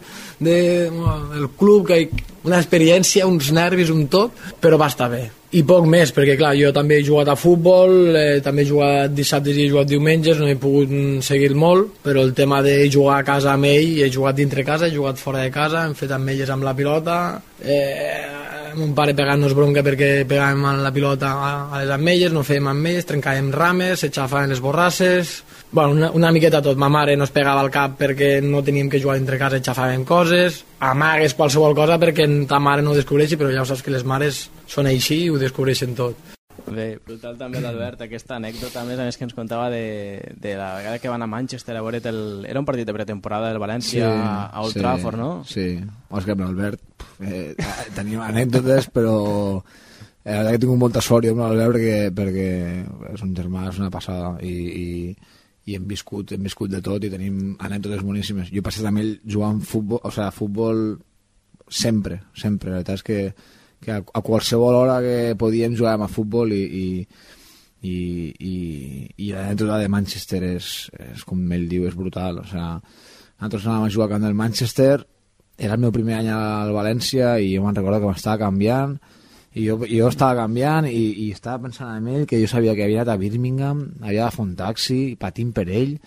de, 0.46 1.48
club, 1.58 1.88
que 1.88 2.10
una 2.44 2.60
experiència, 2.60 3.28
uns 3.30 3.52
nervis, 3.56 3.92
un 3.94 4.08
tot, 4.12 4.36
però 4.62 4.80
va 4.80 4.92
estar 4.92 5.10
bé. 5.12 5.24
I 5.54 5.62
poc 5.70 5.86
més, 5.86 6.10
perquè 6.10 6.34
clar, 6.34 6.56
jo 6.58 6.72
també 6.74 6.98
he 6.98 7.06
jugat 7.06 7.30
a 7.30 7.38
futbol, 7.38 7.92
eh, 8.18 8.40
també 8.42 8.64
he 8.64 8.70
jugat 8.72 9.14
dissabtes 9.14 9.58
i 9.58 9.68
he 9.68 9.70
jugat 9.70 9.92
diumenges, 9.92 10.40
no 10.42 10.50
he 10.50 10.58
pogut 10.58 10.90
seguir 11.22 11.52
molt, 11.54 12.00
però 12.04 12.24
el 12.26 12.34
tema 12.34 12.64
de 12.66 12.90
jugar 12.90 13.20
a 13.20 13.28
casa 13.28 13.54
amb 13.54 13.70
ell, 13.70 14.00
he 14.02 14.10
jugat 14.10 14.40
dintre 14.40 14.66
casa, 14.66 14.90
he 14.90 14.96
jugat 14.96 15.22
fora 15.22 15.46
de 15.46 15.54
casa, 15.54 15.86
hem 15.86 15.94
fet 16.00 16.12
amb 16.16 16.34
elles 16.34 16.50
amb 16.50 16.66
la 16.66 16.74
pilota, 16.74 17.20
eh, 17.62 18.63
mon 18.76 18.94
pare 18.98 19.14
pegant-nos 19.18 19.56
bronca 19.58 19.84
perquè 19.86 20.24
pegàvem 20.30 20.84
la 20.84 20.92
pilota 20.96 21.34
a 21.34 21.82
les 21.82 21.92
ametlles, 21.94 22.34
no 22.34 22.44
fèiem 22.46 22.70
ametlles, 22.72 23.08
trencàvem 23.10 23.52
rames, 23.54 24.04
s'aixafaven 24.04 24.54
les 24.54 24.62
borrasses, 24.64 25.42
bueno, 25.74 25.92
una, 25.92 26.12
una 26.12 26.32
miqueta 26.32 26.62
tot. 26.62 26.78
Ma 26.78 26.90
mare 26.90 27.16
no 27.18 27.26
es 27.26 27.34
pegava 27.34 27.64
al 27.64 27.72
cap 27.74 27.98
perquè 28.00 28.36
no 28.46 28.62
teníem 28.64 28.92
que 28.94 29.02
jugar 29.02 29.18
entre 29.18 29.40
casa 29.42 29.58
i 29.58 29.66
xafàvem 29.66 30.06
coses. 30.06 30.62
Amagues 30.80 31.34
qualsevol 31.40 31.76
cosa 31.76 31.98
perquè 31.98 32.30
ta 32.48 32.62
mare 32.62 32.86
no 32.86 32.94
ho 32.94 33.00
descobreixi, 33.00 33.40
però 33.40 33.50
ja 33.54 33.66
ho 33.66 33.68
saps 33.70 33.82
que 33.82 33.94
les 33.94 34.06
mares 34.06 34.48
són 34.70 34.88
així 34.92 35.26
i 35.26 35.34
ho 35.34 35.42
descobreixen 35.42 35.98
tot. 35.98 36.33
Bé, 36.64 36.86
brutal 37.06 37.36
també 37.38 37.60
l'Albert, 37.62 38.06
aquesta 38.06 38.38
anècdota, 38.40 38.82
a 38.82 38.88
més 38.88 39.00
a 39.00 39.08
més 39.08 39.18
que 39.20 39.26
ens 39.28 39.36
contava 39.36 39.68
de, 39.74 39.84
de 40.42 40.56
la 40.58 40.70
vegada 40.78 41.02
que 41.04 41.12
van 41.12 41.26
a 41.26 41.30
Manchester 41.30 41.76
a 41.78 41.84
veure 41.84 42.00
el... 42.10 42.22
Era 42.50 42.62
un 42.62 42.66
partit 42.66 42.88
de 42.88 42.96
pretemporada 42.96 43.52
del 43.52 43.62
València 43.62 44.08
sí, 44.08 44.24
a 44.24 44.64
Old 44.64 44.78
sí, 44.78 44.80
Trafford, 44.80 45.20
no? 45.20 45.30
Sí, 45.50 45.68
o 46.10 46.22
és 46.22 46.26
que 46.28 46.36
amb 46.38 46.46
l'Albert 46.46 47.06
eh, 47.20 47.54
tenim 47.98 48.24
anècdotes, 48.24 48.90
però 48.96 49.16
eh, 49.60 50.32
la 50.32 50.50
veritat 50.50 50.64
que 50.64 50.66
tinc 50.66 50.82
molta 50.88 51.04
sort 51.04 51.28
jo 51.28 51.36
amb 51.36 51.46
l'Albert 51.46 51.78
perquè, 51.78 52.00
perquè 52.16 53.14
és 53.14 53.26
un 53.28 53.36
germà, 53.38 53.68
és 53.70 53.80
una 53.84 53.94
passada 53.94 54.36
i, 54.42 54.58
i 54.84 55.40
i 55.64 55.78
hem 55.78 55.86
viscut, 55.88 56.34
hem 56.36 56.44
viscut 56.44 56.72
de 56.72 56.82
tot 56.84 57.04
i 57.06 57.10
tenim 57.12 57.54
anècdotes 57.64 58.04
boníssimes. 58.04 58.50
Jo 58.52 58.60
he 58.60 58.66
passat 58.66 58.88
amb 58.90 59.00
ell 59.00 59.14
jugant 59.24 59.62
futbol, 59.64 60.02
o 60.04 60.12
sigui, 60.12 60.32
futbol 60.36 60.82
sempre, 61.72 62.20
sempre. 62.36 62.74
La 62.74 62.82
veritat 62.82 63.00
és 63.00 63.06
que, 63.08 63.20
que 63.84 63.96
a, 63.96 64.02
a 64.02 64.22
qualsevol 64.26 64.80
hora 64.80 65.00
que 65.04 65.36
podíem 65.40 65.78
jugar 65.78 65.96
a 66.00 66.10
futbol 66.12 66.52
i, 66.56 66.64
i, 66.64 66.86
i, 67.84 67.96
i, 68.40 68.54
i 69.18 69.32
l'anècdota 69.32 69.80
de 69.82 69.90
Manchester 69.92 70.44
és, 70.54 70.70
és, 71.12 71.26
com 71.28 71.42
ell 71.52 71.68
diu, 71.72 71.88
és 71.90 71.98
brutal. 71.98 72.42
O 72.42 72.46
sigui, 72.48 72.70
nosaltres 73.40 73.68
anàvem 73.68 73.90
a 73.90 73.96
jugar 73.98 74.10
camp 74.14 74.24
del 74.24 74.40
Manchester, 74.40 75.04
era 75.58 75.76
el 75.76 75.84
meu 75.84 75.92
primer 75.94 76.18
any 76.18 76.32
al 76.34 76.72
València 76.74 77.36
i 77.38 77.54
jo 77.54 77.64
me'n 77.64 77.76
recordo 77.78 78.02
que 78.02 78.10
m'estava 78.10 78.42
canviant 78.48 78.96
i 79.54 79.68
jo, 79.68 79.78
jo 79.86 80.08
estava 80.10 80.42
canviant 80.42 80.88
i, 80.90 81.04
i 81.26 81.30
estava 81.34 81.62
pensant 81.68 81.92
en 81.94 82.08
ell 82.10 82.26
que 82.30 82.40
jo 82.42 82.50
sabia 82.50 82.74
que 82.74 82.88
havia 82.88 83.04
anat 83.04 83.14
a 83.14 83.20
Birmingham, 83.22 83.84
havia 84.02 84.26
de 84.26 84.34
fer 84.34 84.46
un 84.48 84.56
taxi, 84.58 85.02
patint 85.20 85.52
per 85.54 85.68
ell, 85.70 86.00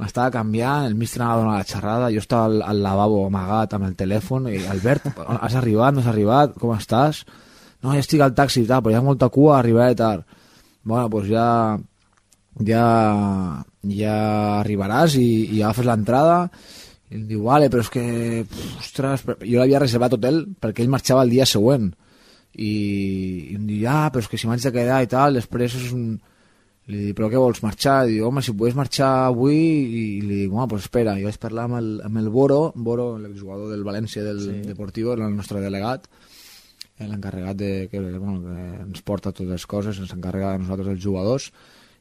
m'estava 0.00 0.32
canviant, 0.34 0.88
el 0.88 0.96
mister 0.98 1.22
anava 1.22 1.34
a 1.34 1.42
donar 1.42 1.56
la 1.58 1.68
xerrada, 1.70 2.10
jo 2.14 2.22
estava 2.22 2.48
al, 2.50 2.60
al 2.66 2.82
lavabo 2.82 3.24
amagat 3.28 3.76
amb 3.76 3.88
el 3.88 3.96
telèfon, 3.98 4.48
i 4.50 4.62
Albert, 4.70 5.10
has 5.16 5.58
arribat, 5.60 5.94
no 5.94 6.02
has 6.02 6.10
arribat, 6.10 6.54
com 6.60 6.74
estàs? 6.74 7.24
No, 7.84 7.92
ja 7.92 8.02
estic 8.02 8.22
al 8.24 8.34
taxi 8.34 8.64
tal, 8.66 8.82
però 8.82 8.94
hi 8.94 8.98
ha 8.98 9.04
molta 9.04 9.28
cua, 9.30 9.58
arribaré 9.58 9.94
tard. 9.98 10.24
Bueno, 10.84 11.08
doncs 11.12 11.28
ja, 11.30 11.48
ja, 12.62 12.86
ja 13.90 14.16
arribaràs 14.60 15.18
i, 15.20 15.28
i 15.56 15.62
agafes 15.62 15.86
l'entrada 15.88 16.38
i 17.10 17.18
em 17.18 17.26
diu, 17.28 17.44
vale, 17.46 17.68
però 17.70 17.84
és 17.84 17.90
que, 17.92 18.04
ostres, 18.80 19.24
jo 19.42 19.58
l'havia 19.60 19.82
reservat 19.82 20.16
hotel 20.16 20.44
perquè 20.60 20.82
ell 20.82 20.92
marxava 20.92 21.22
el 21.24 21.32
dia 21.34 21.46
següent 21.46 21.90
i, 22.54 22.70
i 22.70 23.56
em 23.56 23.66
diu, 23.68 23.84
ah, 23.90 24.08
però 24.10 24.24
és 24.24 24.30
que 24.30 24.40
si 24.40 24.48
m'haig 24.48 24.64
de 24.64 24.72
quedar 24.74 25.02
i 25.04 25.10
tal, 25.10 25.40
després 25.40 25.76
és 25.78 25.90
un... 25.94 26.14
Li 26.92 27.00
dic, 27.06 27.14
però 27.16 27.30
què 27.32 27.40
vols, 27.40 27.62
marxar? 27.64 28.02
I 28.04 28.18
diu, 28.18 28.26
home, 28.28 28.42
si 28.44 28.52
pogués 28.52 28.76
marxar 28.76 29.10
avui... 29.30 29.56
I, 29.56 30.02
li 30.20 30.40
dic, 30.42 30.52
home, 30.52 30.66
pues 30.68 30.84
espera. 30.84 31.14
I 31.16 31.24
vaig 31.24 31.38
parlar 31.40 31.64
amb 31.70 31.78
el, 31.78 31.88
amb 32.04 32.20
el 32.20 32.28
Boro, 32.34 32.58
Boro, 32.76 33.14
l'exjugador 33.22 33.72
del 33.72 33.86
València 33.86 34.24
del 34.26 34.42
sí. 34.42 34.56
Deportivo, 34.68 35.14
era 35.16 35.30
el 35.30 35.38
nostre 35.38 35.62
delegat, 35.64 36.10
l'encarregat 37.00 37.56
de, 37.56 37.70
que, 37.90 38.02
bueno, 38.18 38.36
que 38.44 38.82
ens 38.84 39.00
porta 39.06 39.32
totes 39.32 39.48
les 39.50 39.66
coses, 39.66 40.02
ens 40.02 40.12
encarrega 40.12 40.52
de 40.52 40.60
nosaltres 40.66 40.92
els 40.92 41.02
jugadors, 41.02 41.48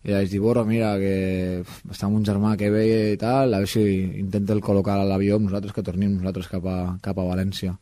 i 0.04 0.12
vaig 0.12 0.28
dir, 0.28 0.44
Boro, 0.44 0.66
mira, 0.68 0.92
que 1.00 1.64
està 1.64 2.10
amb 2.10 2.20
un 2.20 2.28
germà 2.28 2.58
que 2.60 2.68
ve 2.74 2.84
i 3.14 3.18
tal, 3.20 3.56
a 3.56 3.64
veure 3.64 3.72
si 3.72 3.88
intenta 4.20 4.52
el 4.52 4.62
col·locar 4.66 5.00
a 5.00 5.08
l'avió 5.08 5.40
amb 5.40 5.48
nosaltres, 5.48 5.72
que 5.72 5.86
tornem 5.88 6.18
nosaltres 6.18 6.52
cap 6.52 6.68
a, 6.68 6.78
cap 7.02 7.24
a 7.24 7.28
València. 7.32 7.78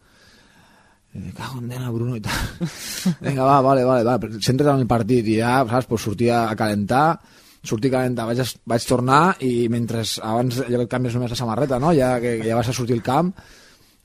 Dic, 1.11 1.33
cago 1.35 1.59
en 1.59 1.67
nena, 1.67 1.91
Bruno, 1.91 2.15
i 2.15 2.21
tal. 2.23 2.67
Vinga, 3.25 3.43
va, 3.43 3.59
vale, 3.61 3.83
vale, 3.83 4.03
vale. 4.07 4.39
Centra't 4.39 4.77
en 4.77 4.85
el 4.85 4.87
partit 4.87 5.27
i 5.27 5.37
ja, 5.41 5.57
saps, 5.67 5.89
pues 5.89 6.05
sortia 6.07 6.45
a 6.47 6.55
calentar, 6.55 7.19
sortir 7.67 7.91
a 7.91 7.97
calentar, 7.97 8.27
vaig, 8.29 8.53
vaig 8.71 8.85
tornar 8.87 9.23
i 9.43 9.67
mentre 9.69 10.05
abans 10.23 10.61
allò 10.63 10.79
que 10.79 10.87
et 10.87 10.93
canvies 10.93 11.17
només 11.17 11.33
la 11.33 11.39
samarreta, 11.41 11.81
no? 11.83 11.91
Ja 11.97 12.13
que, 12.23 12.37
que 12.39 12.47
ja 12.47 12.55
vas 12.55 12.71
a 12.71 12.77
sortir 12.77 12.95
al 12.95 13.03
camp, 13.03 13.33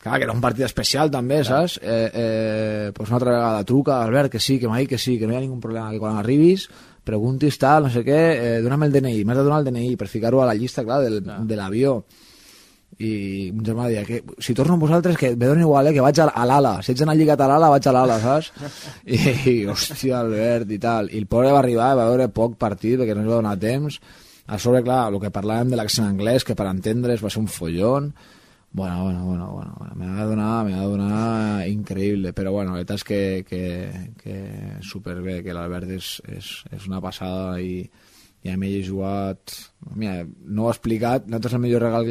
clar, 0.02 0.18
que 0.18 0.26
era 0.26 0.34
un 0.34 0.42
partit 0.42 0.66
especial 0.66 1.14
també, 1.14 1.44
saps? 1.46 1.78
Eh, 1.78 2.10
eh, 2.10 2.90
pues 2.96 3.08
una 3.08 3.20
altra 3.20 3.38
vegada 3.38 3.64
truca, 3.70 4.02
Albert, 4.02 4.34
que 4.34 4.42
sí, 4.42 4.58
que 4.58 4.66
m'ha 4.66 4.82
dit 4.82 4.90
que 4.90 4.98
sí, 4.98 5.14
que 5.20 5.30
no 5.30 5.36
hi 5.36 5.38
ha 5.38 5.46
ningú 5.46 5.60
problema, 5.62 5.92
que 5.94 6.02
quan 6.02 6.18
arribis 6.18 6.66
preguntis 7.06 7.54
tal, 7.62 7.86
no 7.86 7.94
sé 7.94 8.02
què, 8.02 8.20
eh, 8.34 8.60
dona'm 8.64 8.82
el 8.88 8.98
DNI, 8.98 9.22
m'has 9.22 9.38
de 9.38 9.46
donar 9.46 9.62
el 9.62 9.70
DNI 9.70 9.94
per 9.94 10.10
ficar-ho 10.10 10.42
a 10.42 10.50
la 10.50 10.58
llista, 10.58 10.82
clar, 10.82 11.04
del, 11.06 11.20
de 11.22 11.58
l'avió 11.58 12.00
i 12.96 13.50
un 13.52 13.64
germà 13.64 13.90
deia 13.90 14.04
que 14.08 14.22
si 14.40 14.54
torno 14.56 14.76
amb 14.76 14.86
vosaltres 14.86 15.18
que 15.20 15.34
me 15.36 15.48
dona 15.50 15.60
igual, 15.60 15.90
eh, 15.90 15.92
que 15.92 16.04
vaig 16.04 16.20
a, 16.22 16.30
l'ala 16.48 16.78
si 16.80 16.94
ets 16.94 17.02
anar 17.04 17.16
lligat 17.18 17.42
a 17.44 17.48
l'ala, 17.50 17.68
vaig 17.74 17.88
a 17.88 17.92
l'ala, 17.92 18.16
saps? 18.22 18.52
I, 19.04 19.18
i 19.52 19.56
hòstia, 19.68 20.22
Albert 20.22 20.72
i 20.72 20.78
tal 20.80 21.10
i 21.12 21.20
el 21.20 21.26
pobre 21.28 21.52
va 21.52 21.60
arribar, 21.60 21.90
va 21.98 22.08
veure 22.08 22.30
poc 22.32 22.56
partit 22.56 22.96
perquè 23.02 23.16
no 23.16 23.26
li 23.26 23.32
va 23.32 23.42
donar 23.42 23.58
temps 23.60 24.00
a 24.46 24.56
sobre, 24.62 24.80
clar, 24.86 25.10
el 25.10 25.20
que 25.20 25.34
parlàvem 25.34 25.74
de 25.74 25.76
l'accent 25.76 26.06
anglès 26.06 26.46
que 26.46 26.56
per 26.56 26.70
entendre's 26.70 27.24
va 27.24 27.32
ser 27.34 27.42
un 27.42 27.52
follón 27.52 28.14
bueno, 28.72 29.04
bueno, 29.04 29.24
bueno, 29.24 29.52
bueno, 29.52 29.74
bueno. 29.78 29.94
me 29.96 30.06
de 30.06 30.22
donar, 30.22 30.64
me 30.64 30.72
de 30.72 30.82
donar 30.82 31.68
increïble, 31.68 32.32
però 32.32 32.52
bueno, 32.52 32.72
la 32.72 32.82
veritat 32.82 33.00
és 33.00 33.04
que, 33.08 33.20
que, 33.48 33.62
que 34.20 34.36
superbé, 34.84 35.38
que 35.44 35.54
l'Albert 35.56 35.92
és, 35.96 36.10
és, 36.28 36.50
és 36.76 36.84
una 36.88 37.00
passada 37.00 37.56
i, 37.60 37.86
i 38.46 38.52
a 38.52 38.58
mi 38.60 38.76
he 38.76 38.84
jugat... 38.86 39.56
Mira, 39.96 40.22
no 40.24 40.66
ho 40.66 40.70
he 40.70 40.74
explicat, 40.74 41.26
nosaltres 41.26 41.56
el 41.56 41.62
millor 41.62 41.84
regal 41.86 42.06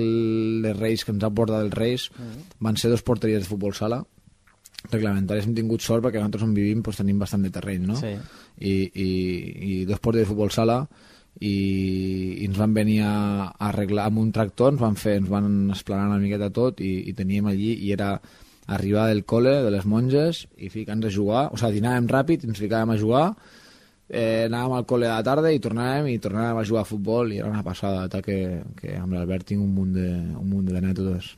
de 0.64 0.74
Reis 0.76 1.06
que 1.06 1.14
ens 1.16 1.24
ha 1.24 1.32
portat 1.32 1.64
els 1.64 1.74
Reis 1.76 2.10
mm 2.12 2.26
-hmm. 2.26 2.60
van 2.68 2.78
ser 2.78 2.92
dos 2.92 3.04
porteries 3.04 3.44
de 3.44 3.50
futbol 3.50 3.74
sala 3.74 4.04
reglamentaris 4.92 5.48
hem 5.48 5.56
tingut 5.56 5.82
sort 5.82 6.04
perquè 6.04 6.20
nosaltres 6.20 6.44
on 6.44 6.54
vivim 6.54 6.82
doncs, 6.84 6.98
tenim 7.02 7.20
bastant 7.20 7.44
de 7.46 7.50
terreny, 7.50 7.86
no? 7.88 7.96
Sí. 7.96 8.14
I, 8.60 8.74
i, 8.94 9.10
i 9.70 9.86
dos 9.86 10.00
porteries 10.00 10.28
de 10.28 10.34
futbol 10.34 10.52
sala 10.52 10.86
i, 11.40 11.56
i 12.40 12.46
ens 12.46 12.58
van 12.58 12.74
venir 12.74 13.02
a, 13.04 13.16
a 13.50 13.70
arreglar 13.70 14.08
amb 14.10 14.20
un 14.20 14.32
tractor, 14.32 14.74
ens 14.74 14.82
van 14.82 14.96
fer, 14.96 15.18
ens 15.20 15.30
van 15.30 15.72
esplanar 15.76 16.08
una 16.14 16.22
miqueta 16.22 16.52
tot 16.54 16.82
i, 16.82 17.10
i 17.10 17.14
teníem 17.18 17.50
allí 17.52 17.74
i 17.76 17.92
era 17.96 18.16
arribar 18.68 19.10
del 19.12 19.26
col·le, 19.26 19.60
de 19.66 19.72
les 19.74 19.86
monges 19.86 20.46
i 20.58 20.72
ficar-nos 20.74 21.12
a 21.12 21.16
jugar, 21.16 21.44
o 21.52 21.60
sigui, 21.60 21.82
dinàvem 21.82 22.08
ràpid 22.10 22.44
i 22.44 22.50
ens 22.50 22.62
ficàvem 22.62 22.96
a 22.96 23.00
jugar 23.02 23.28
eh, 24.10 24.46
anàvem 24.46 24.76
al 24.78 24.86
col·le 24.90 25.10
a 25.10 25.18
la 25.18 25.26
tarda 25.26 25.52
i 25.54 25.62
tornàvem 25.64 26.12
i 26.12 26.20
tornàvem 26.22 26.62
a 26.62 26.68
jugar 26.68 26.84
a 26.86 26.90
futbol 26.90 27.34
i 27.34 27.40
era 27.42 27.50
una 27.50 27.64
passada 27.66 28.08
tal 28.12 28.24
que, 28.26 28.62
que 28.78 28.96
amb 29.00 29.16
l'Albert 29.16 29.50
tinc 29.50 29.64
un 29.64 29.74
munt 29.74 29.96
de, 29.96 30.10
un 30.36 30.48
munt 30.50 30.70
d'anècdotes. 30.70 31.36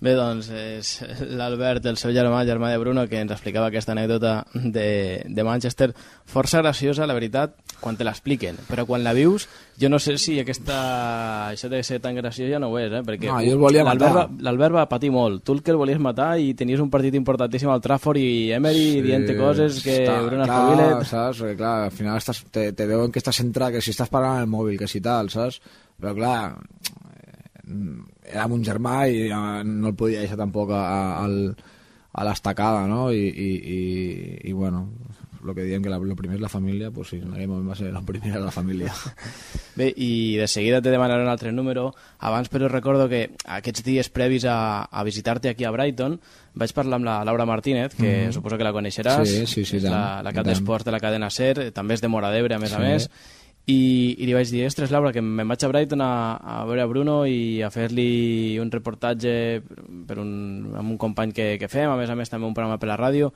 Bé, 0.00 0.14
doncs, 0.16 0.48
és 0.56 0.94
l'Albert, 1.36 1.84
el 1.90 1.98
seu 2.00 2.14
germà, 2.16 2.40
germà 2.48 2.70
de 2.72 2.78
Bruno, 2.80 3.04
que 3.08 3.20
ens 3.20 3.34
explicava 3.34 3.68
aquesta 3.68 3.92
anècdota 3.92 4.46
de, 4.54 4.88
de 5.28 5.44
Manchester, 5.44 5.90
força 6.24 6.62
graciosa, 6.62 7.08
la 7.08 7.16
veritat, 7.18 7.58
quan 7.80 7.96
te 7.96 8.04
l'expliquen, 8.06 8.58
però 8.68 8.84
quan 8.88 9.02
la 9.04 9.14
vius, 9.16 9.46
jo 9.80 9.88
no 9.88 9.98
sé 9.98 10.16
si 10.20 10.36
aquesta... 10.40 10.76
això 11.50 11.70
de 11.72 11.82
ser 11.86 12.00
tan 12.04 12.14
graciós 12.18 12.50
ja 12.52 12.60
no 12.62 12.68
ho 12.70 12.78
és, 12.78 12.92
eh? 12.92 13.02
perquè 13.06 13.30
no, 13.30 13.40
jo 13.44 13.56
el 13.56 13.62
volia 13.62 13.84
matar. 13.86 14.28
l'Albert 14.44 14.76
va 14.76 14.86
patir 14.90 15.10
molt, 15.14 15.42
tu 15.44 15.56
el 15.56 15.64
que 15.64 15.72
el 15.74 15.80
volies 15.80 16.00
matar 16.02 16.34
i 16.38 16.52
tenies 16.54 16.82
un 16.84 16.90
partit 16.92 17.16
importantíssim 17.18 17.72
al 17.72 17.82
Trafford 17.84 18.20
i 18.20 18.52
Emery 18.56 18.86
sí, 18.86 19.02
dient 19.08 19.26
coses 19.38 19.80
que 19.84 20.00
està, 20.02 20.20
Bruno 20.26 20.46
espavilet... 20.46 21.08
saps? 21.08 21.42
Perquè, 21.42 21.58
clar, 21.58 21.74
al 21.88 21.96
final 21.96 22.20
estàs, 22.20 22.44
te, 22.52 22.70
te 22.76 22.88
veuen 22.90 23.12
que 23.12 23.22
estàs 23.22 23.40
centrat, 23.42 23.74
que 23.74 23.84
si 23.84 23.94
estàs 23.94 24.12
parlant 24.12 24.44
el 24.44 24.50
mòbil, 24.52 24.78
que 24.80 24.90
si 24.90 25.02
tal, 25.04 25.32
saps? 25.32 25.60
Però 26.00 26.14
clar, 26.16 26.38
era 28.30 28.46
un 28.46 28.64
germà 28.64 29.04
i 29.10 29.28
no 29.30 29.90
el 29.90 29.96
podia 29.98 30.22
deixar 30.22 30.38
tampoc 30.40 30.72
a, 30.74 30.82
a, 31.24 31.26
a 32.12 32.26
l'estacada, 32.26 32.86
no? 32.90 33.10
I, 33.12 33.26
i, 33.28 33.50
i, 33.76 33.80
i 34.50 34.54
bueno, 34.56 34.86
el 35.44 35.54
que 35.54 35.64
diem 35.64 35.82
que 35.82 35.90
la, 35.92 35.98
lo 35.98 36.16
primer 36.16 36.36
és 36.38 36.42
la 36.42 36.50
família, 36.52 36.90
pues 36.90 37.12
sí, 37.12 37.20
en 37.22 37.32
aquell 37.34 37.48
moment 37.48 37.70
va 37.70 37.76
ser 37.78 37.92
la 37.94 38.02
primera 38.06 38.40
la 38.42 38.52
família. 38.54 38.92
Bé, 39.78 39.90
i 39.96 40.36
de 40.40 40.46
seguida 40.48 40.82
te 40.82 40.92
demanaré 40.92 41.24
un 41.24 41.32
altre 41.32 41.52
número. 41.52 41.90
Abans, 42.18 42.50
però, 42.52 42.68
recordo 42.68 43.08
que 43.08 43.22
aquests 43.46 43.84
dies 43.86 44.12
previs 44.12 44.44
a, 44.44 44.84
a 44.84 45.04
visitar-te 45.06 45.50
aquí 45.50 45.64
a 45.64 45.74
Brighton 45.74 46.20
vaig 46.60 46.72
parlar 46.74 46.98
amb 46.98 47.06
la 47.06 47.18
Laura 47.24 47.46
Martínez, 47.46 47.94
que 47.94 48.26
mm 48.26 48.28
-hmm. 48.28 48.32
suposo 48.32 48.58
que 48.58 48.64
la 48.64 48.72
coneixeràs. 48.72 49.24
Sí, 49.24 49.46
sí, 49.46 49.64
sí. 49.64 49.76
És 49.76 49.84
la, 49.84 50.22
la 50.22 50.32
cap 50.32 50.46
d'esports 50.46 50.84
de 50.84 50.90
la 50.90 51.00
cadena 51.00 51.30
SER, 51.30 51.72
també 51.72 51.94
és 51.94 52.00
de 52.00 52.08
Mora 52.08 52.30
d'Ebre, 52.30 52.54
a 52.54 52.58
més 52.58 52.70
sí. 52.70 52.76
a 52.76 52.78
més 52.78 53.10
i, 53.70 54.16
i 54.18 54.26
li 54.26 54.34
vaig 54.34 54.50
dir, 54.50 54.64
ostres, 54.66 54.90
Laura, 54.90 55.12
que 55.14 55.22
me'n 55.22 55.48
vaig 55.48 55.64
a 55.64 55.70
Brighton 55.70 56.02
a, 56.02 56.12
a 56.36 56.56
veure 56.68 56.82
a 56.82 56.88
Bruno 56.90 57.16
i 57.28 57.60
a 57.62 57.70
fer-li 57.70 58.58
un 58.62 58.70
reportatge 58.72 59.32
per 60.08 60.18
un, 60.22 60.30
amb 60.80 60.94
un 60.94 60.98
company 61.00 61.34
que, 61.36 61.52
que 61.60 61.68
fem, 61.70 61.90
a 61.90 61.98
més 62.00 62.10
a 62.10 62.16
més 62.18 62.32
també 62.32 62.48
un 62.48 62.56
programa 62.56 62.80
per 62.80 62.90
la 62.90 62.98
ràdio, 62.98 63.30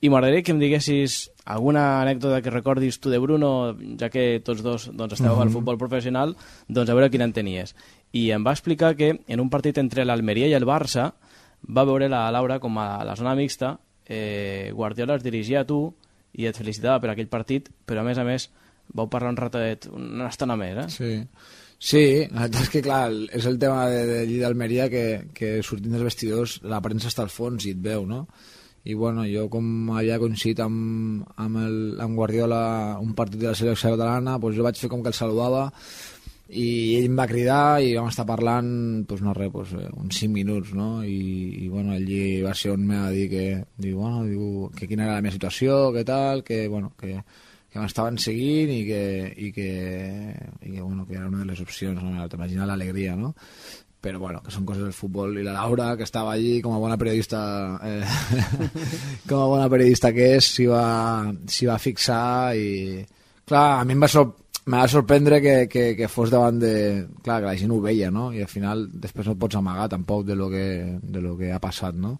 i 0.00 0.08
m'agradaria 0.08 0.42
que 0.42 0.52
em 0.54 0.60
diguessis 0.60 1.26
alguna 1.44 2.00
anècdota 2.00 2.40
que 2.40 2.52
recordis 2.52 3.00
tu 3.00 3.10
de 3.12 3.18
Bruno, 3.20 3.76
ja 4.00 4.08
que 4.08 4.40
tots 4.44 4.62
dos 4.64 4.88
doncs, 4.92 5.18
esteu 5.18 5.32
uh 5.32 5.36
-huh. 5.36 5.42
al 5.42 5.48
mhm. 5.48 5.54
futbol 5.54 5.78
professional, 5.78 6.36
doncs 6.68 6.90
a 6.90 6.94
veure 6.94 7.10
quina 7.10 7.24
en 7.24 7.32
tenies. 7.32 7.74
I 8.12 8.30
em 8.30 8.44
va 8.44 8.52
explicar 8.52 8.96
que 8.96 9.20
en 9.26 9.40
un 9.40 9.50
partit 9.50 9.78
entre 9.78 10.04
l'Almeria 10.04 10.48
i 10.48 10.54
el 10.54 10.64
Barça 10.64 11.12
va 11.68 11.84
veure 11.84 12.08
la 12.08 12.30
Laura 12.30 12.58
com 12.58 12.78
a 12.78 13.04
la 13.04 13.16
zona 13.16 13.34
mixta, 13.34 13.78
eh, 14.06 14.72
Guardiola 14.74 15.16
es 15.16 15.22
dirigia 15.22 15.60
a 15.60 15.64
tu 15.64 15.94
i 16.32 16.46
et 16.46 16.56
felicitava 16.56 17.00
per 17.00 17.10
aquell 17.10 17.28
partit, 17.28 17.70
però 17.86 18.00
a 18.00 18.04
més 18.04 18.18
a 18.18 18.24
més 18.24 18.50
vau 18.94 19.08
parlar 19.08 19.30
un 19.30 19.36
ratet, 19.36 19.86
una 19.92 20.28
estona 20.28 20.56
més, 20.56 20.76
eh? 20.76 20.88
Sí. 20.88 21.26
Sí, 21.80 22.28
és 22.28 22.68
que, 22.68 22.82
clar, 22.82 23.10
és 23.32 23.46
el 23.46 23.58
tema 23.58 23.86
de, 23.88 24.04
de 24.04 24.38
d'Almeria 24.42 24.90
que, 24.92 25.04
que 25.32 25.62
sortint 25.64 25.94
dels 25.94 26.04
vestidors 26.04 26.58
la 26.68 26.82
premsa 26.84 27.08
està 27.08 27.22
al 27.22 27.32
fons 27.32 27.64
i 27.64 27.72
et 27.72 27.80
veu, 27.80 28.04
no? 28.04 28.26
I, 28.84 28.94
bueno, 28.94 29.26
jo 29.28 29.44
com 29.52 29.90
havia 29.92 30.16
coincidit 30.20 30.62
amb, 30.64 31.26
amb, 31.36 31.58
el, 31.60 31.76
amb 32.00 32.16
Guardiola 32.16 32.62
un 33.02 33.12
partit 33.18 33.42
de 33.42 33.50
la 33.50 33.58
selecció 33.58 33.92
catalana, 33.92 34.38
doncs 34.40 34.56
jo 34.56 34.64
vaig 34.64 34.80
fer 34.80 34.88
com 34.88 35.02
que 35.04 35.12
el 35.12 35.18
saludava 35.18 35.68
i 36.50 36.96
ell 36.98 37.06
em 37.06 37.18
va 37.18 37.28
cridar 37.30 37.78
i 37.84 37.92
vam 37.94 38.08
estar 38.10 38.24
parlant 38.26 38.70
doncs 39.06 39.22
no 39.22 39.34
res, 39.36 39.52
doncs, 39.52 39.74
uns 40.00 40.22
5 40.24 40.32
minuts 40.34 40.72
no? 40.74 40.88
I, 41.04 41.20
i 41.62 41.68
bueno, 41.70 41.92
allí 41.94 42.40
va 42.42 42.54
ser 42.58 42.72
on 42.74 42.88
m'ha 42.88 43.04
dit 43.14 43.30
que, 43.30 43.44
diu, 43.78 44.00
bueno, 44.00 44.24
diu, 44.26 44.66
que 44.74 44.88
quina 44.90 45.06
era 45.06 45.18
la 45.18 45.22
meva 45.22 45.36
situació, 45.36 45.92
que 45.94 46.02
tal, 46.08 46.42
que, 46.42 46.64
bueno, 46.72 46.90
que, 46.98 47.20
que 47.70 47.78
m'estaven 47.78 48.18
seguint 48.18 48.72
i 48.74 48.80
que, 48.88 49.04
i 49.36 49.52
que, 49.54 49.70
i 50.66 50.74
que, 50.74 50.80
bueno, 50.80 51.06
que 51.06 51.20
era 51.20 51.28
una 51.28 51.44
de 51.44 51.52
les 51.52 51.62
opcions, 51.62 52.02
no? 52.02 52.26
t'imagina 52.32 52.66
l'alegria, 52.66 53.14
no? 53.20 53.34
Però 54.00 54.18
bueno, 54.18 54.40
que 54.44 54.52
són 54.54 54.66
coses 54.68 54.86
del 54.86 54.96
futbol 54.96 55.38
i 55.38 55.44
la 55.44 55.54
Laura, 55.58 55.92
que 55.96 56.06
estava 56.08 56.32
allí 56.32 56.60
com 56.64 56.74
a 56.74 56.80
bona 56.80 56.96
periodista 57.00 57.40
eh, 57.84 58.04
com 59.28 59.38
a 59.42 59.48
bona 59.52 59.68
periodista 59.72 60.12
que 60.16 60.34
és 60.38 60.52
s'hi 60.56 60.68
va, 60.70 60.84
va 61.30 61.80
fixar 61.80 62.56
i 62.56 63.04
clar, 63.44 63.80
a 63.80 63.84
mi 63.84 63.96
em 63.96 64.06
va, 64.06 64.08
sor 64.08 64.32
va 64.70 64.86
sorprendre 64.88 65.40
que, 65.40 65.68
que, 65.68 65.96
que 65.96 66.08
fos 66.08 66.30
davant 66.30 66.58
de... 66.60 66.72
Clar, 67.24 67.40
que 67.40 67.48
la 67.48 67.56
gent 67.58 67.72
ho 67.72 67.80
veia, 67.82 68.10
no? 68.12 68.28
I 68.32 68.44
al 68.44 68.50
final 68.50 68.86
després 68.92 69.26
no 69.26 69.34
et 69.34 69.40
pots 69.40 69.58
amagar 69.58 69.88
tampoc 69.90 70.24
de 70.28 70.36
lo 70.36 70.50
que, 70.52 70.98
de 71.02 71.22
lo 71.24 71.36
que 71.38 71.50
ha 71.52 71.60
passat, 71.62 71.96
no? 71.96 72.18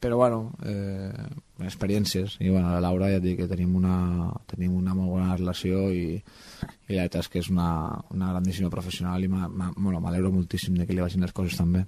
Però 0.00 0.16
bueno, 0.16 0.52
eh, 0.64 1.12
experiències 1.60 2.38
i 2.40 2.48
bueno, 2.48 2.72
la 2.72 2.80
Laura 2.80 3.10
ja 3.12 3.18
et 3.20 3.24
dic 3.24 3.42
que 3.42 3.48
tenim 3.50 3.74
una, 3.76 4.30
tenim 4.48 4.72
una 4.78 4.94
molt 4.96 5.12
bona 5.12 5.36
relació 5.36 5.90
i, 5.92 6.16
i 6.16 6.96
la 6.96 7.04
veritat 7.04 7.20
és 7.20 7.28
que 7.28 7.42
és 7.44 7.50
una, 7.52 7.68
una 8.16 8.30
grandíssima 8.32 8.72
professional 8.72 9.22
i 9.22 9.28
m'alegro 9.28 9.76
bueno, 9.76 10.32
moltíssim 10.38 10.78
de 10.80 10.88
que 10.88 10.96
li 10.96 11.04
vagin 11.04 11.26
les 11.26 11.36
coses 11.36 11.60
també 11.60 11.84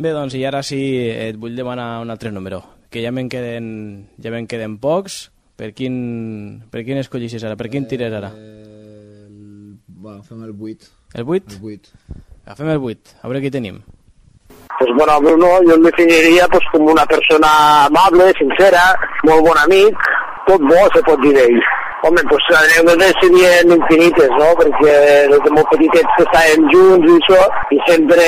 Bé, 0.00 0.10
doncs 0.10 0.34
i 0.34 0.42
ara 0.48 0.64
sí 0.66 0.80
et 1.12 1.36
vull 1.38 1.54
demanar 1.54 2.00
un 2.02 2.10
altre 2.10 2.32
número 2.32 2.62
que 2.90 3.04
ja 3.04 3.12
me'n 3.12 3.28
queden, 3.28 3.66
ja 4.22 4.32
me'n 4.32 4.48
queden 4.48 4.78
pocs 4.80 5.28
per 5.60 5.70
quin, 5.76 6.64
per 6.72 6.82
quin 6.86 6.98
escollissis 6.98 7.44
ara? 7.44 7.58
Per 7.60 7.68
quin 7.70 7.84
tires 7.90 8.14
ara? 8.14 8.32
Eh, 8.34 9.26
el, 9.28 9.76
bueno, 9.86 10.24
fem 10.24 10.42
el 10.48 10.56
8 10.56 10.90
El 11.20 11.28
8? 11.28 11.60
El 11.60 11.68
8 11.76 12.24
Agafem 12.44 12.72
el 12.72 12.80
8, 12.80 13.20
a 13.20 13.28
veure 13.28 13.44
què 13.44 13.52
tenim 13.52 13.84
pues 14.84 14.96
bueno, 14.98 15.20
Bruno 15.20 15.62
yo 15.62 15.78
me 15.78 15.90
definiria 15.90 16.46
pues, 16.48 16.62
com 16.70 16.86
una 16.86 17.06
persona 17.06 17.86
amable, 17.86 18.32
sincera, 18.38 18.94
molt 19.24 19.40
bon 19.46 19.58
amic, 19.58 19.96
tot 20.46 20.60
bo 20.60 20.80
se 20.92 21.00
pot 21.02 21.20
dir 21.22 21.32
d'ell. 21.32 21.58
Home, 22.04 22.20
doncs 22.28 22.48
les 22.52 22.58
anècdotes 22.60 23.14
serien 23.22 23.70
infinites, 23.72 24.32
no? 24.36 24.50
Perquè 24.58 24.96
des 25.30 25.40
de 25.40 25.52
molt 25.56 25.70
petitets 25.72 26.18
estàvem 26.20 26.66
junts 26.74 27.06
i 27.08 27.14
això, 27.14 27.38
i 27.72 27.78
sempre, 27.86 28.26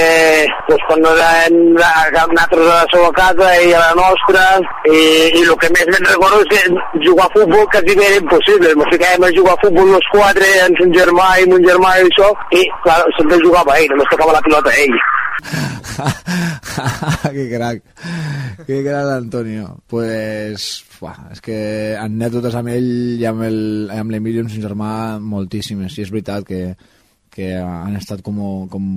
doncs 0.71 0.87
quan 0.89 1.05
eren 1.11 1.59
nosaltres 1.75 2.63
a 2.63 2.71
la 2.71 2.87
seva 2.95 3.11
casa 3.19 3.51
i 3.67 3.75
a 3.77 3.83
la 3.83 3.91
nostra, 3.99 4.47
i, 4.89 5.03
i 5.29 5.45
el 5.45 5.53
que 5.61 5.71
més 5.77 5.93
me'n 5.93 6.09
recordo 6.09 6.41
és 6.41 6.55
que 6.55 7.05
jugar 7.05 7.29
a 7.29 7.35
futbol 7.37 7.69
quasi 7.75 7.99
bé 8.01 8.09
era 8.09 8.23
impossible. 8.23 8.73
Ens 8.73 8.89
ficàvem 8.95 9.29
a 9.29 9.35
jugar 9.37 9.59
a 9.59 9.63
futbol 9.67 9.93
els 10.01 10.09
quatre, 10.15 10.49
amb 10.65 10.81
son 10.81 10.97
germà 10.97 11.29
i 11.43 11.53
mon 11.53 11.69
germà 11.69 11.93
i 12.01 12.09
això, 12.09 12.33
i 12.57 12.65
clar, 12.87 13.03
sempre 13.21 13.45
jugava 13.45 13.77
ell, 13.77 13.93
només 13.93 14.09
tocava 14.15 14.39
la 14.39 14.45
pilota 14.49 14.73
ell. 14.87 14.97
que 17.37 17.45
crac, 17.51 17.83
que 18.67 18.81
crac 18.85 19.05
l'Antonio. 19.07 19.69
Pues, 19.91 20.67
fuà, 20.97 21.15
és 21.35 21.43
que 21.45 21.59
anècdotes 22.01 22.57
amb 22.59 22.71
ell 22.73 22.89
i 23.21 23.25
amb 23.29 23.45
el- 23.47 23.91
amb 23.95 24.13
l'Emilio, 24.13 24.45
amb 24.45 24.53
son 24.53 24.65
germà, 24.65 24.91
moltíssimes. 25.23 25.97
I 25.99 26.05
és 26.07 26.13
veritat 26.15 26.47
que, 26.49 26.61
que 27.31 27.53
han 27.61 27.97
estat 27.99 28.23
com, 28.27 28.41
com, 28.73 28.89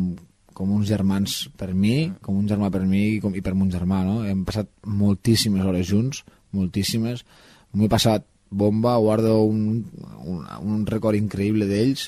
com 0.55 0.73
uns 0.75 0.89
germans 0.89 1.45
per 1.59 1.71
mi, 1.73 2.09
com 2.25 2.37
un 2.39 2.47
germà 2.49 2.71
per 2.73 2.83
mi 2.87 3.05
i, 3.15 3.21
com, 3.23 3.35
i 3.35 3.41
per 3.45 3.55
mon 3.55 3.71
germà, 3.71 4.03
no? 4.07 4.21
Hem 4.27 4.43
passat 4.47 4.69
moltíssimes 4.85 5.65
hores 5.65 5.87
junts, 5.89 6.23
moltíssimes. 6.55 7.25
M'ho 7.73 7.85
he 7.85 7.91
passat 7.91 8.25
bomba, 8.49 8.95
guardo 8.97 9.43
un, 9.45 9.83
un, 10.25 10.45
un 10.65 10.85
record 10.89 11.15
increïble 11.19 11.67
d'ells 11.69 12.07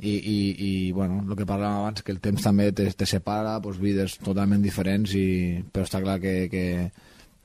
i, 0.00 0.14
i, 0.16 0.38
i 0.66 0.72
bueno, 0.96 1.20
el 1.28 1.36
que 1.36 1.46
parlàvem 1.48 1.82
abans 1.82 2.02
que 2.02 2.12
el 2.14 2.20
temps 2.24 2.44
també 2.44 2.70
te, 2.72 2.88
te 2.96 3.08
separa 3.08 3.58
doncs, 3.60 3.80
vides 3.80 4.16
totalment 4.24 4.62
diferents 4.64 5.14
i, 5.16 5.60
però 5.72 5.84
està 5.84 6.00
clar 6.02 6.18
que, 6.22 6.34
que, 6.52 6.64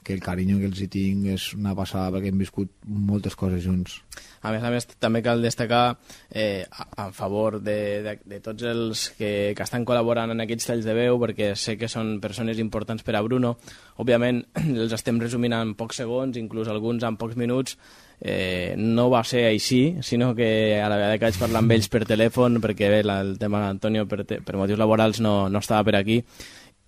que 0.06 0.14
el 0.14 0.24
carinyo 0.24 0.62
que 0.62 0.70
els 0.70 0.80
hi 0.80 0.88
tinc 0.92 1.28
és 1.34 1.50
una 1.58 1.76
passada 1.76 2.14
perquè 2.16 2.32
hem 2.32 2.40
viscut 2.40 2.72
moltes 2.86 3.36
coses 3.36 3.66
junts 3.66 4.00
A 4.46 4.52
més 4.54 4.64
a 4.64 4.70
més, 4.70 4.86
també 5.02 5.24
cal 5.26 5.42
destacar 5.42 5.98
eh, 6.30 6.64
a 6.70 7.10
favor 7.10 7.58
de, 7.66 7.78
de, 8.06 8.14
de 8.30 8.40
tots 8.46 8.68
els 8.70 9.08
que, 9.18 9.32
que 9.58 9.66
estan 9.66 9.88
col·laborant 9.90 10.32
en 10.32 10.44
aquests 10.44 10.70
talls 10.70 10.86
de 10.86 10.94
veu, 10.94 11.18
perquè 11.22 11.56
sé 11.58 11.74
que 11.82 11.90
són 11.90 12.20
persones 12.22 12.62
importants 12.62 13.02
per 13.04 13.18
a 13.18 13.24
Bruno. 13.26 13.56
Òbviament, 13.98 14.44
els 14.84 14.94
estem 14.94 15.18
resumint 15.24 15.58
en 15.58 15.74
pocs 15.80 16.04
segons, 16.04 16.38
inclús 16.38 16.70
alguns 16.70 17.08
en 17.10 17.18
pocs 17.18 17.40
minuts. 17.42 17.80
Eh, 18.22 18.74
no 18.78 19.10
va 19.12 19.24
ser 19.28 19.46
així, 19.50 19.98
sinó 20.02 20.34
que 20.36 20.80
a 20.82 20.88
la 20.90 20.96
vegada 20.96 21.18
que 21.20 21.26
vaig 21.28 21.40
parlar 21.40 21.60
amb 21.62 21.72
ells 21.76 21.90
per 21.92 22.06
telèfon, 22.08 22.62
perquè 22.64 22.88
bé, 22.90 23.02
la, 23.04 23.20
el 23.22 23.38
tema 23.38 23.60
d'Antonio 23.66 24.06
per, 24.08 24.24
te, 24.26 24.40
per 24.42 24.56
motius 24.56 24.80
laborals 24.80 25.20
no, 25.22 25.50
no 25.52 25.60
estava 25.60 25.84
per 25.84 25.98
aquí, 26.00 26.22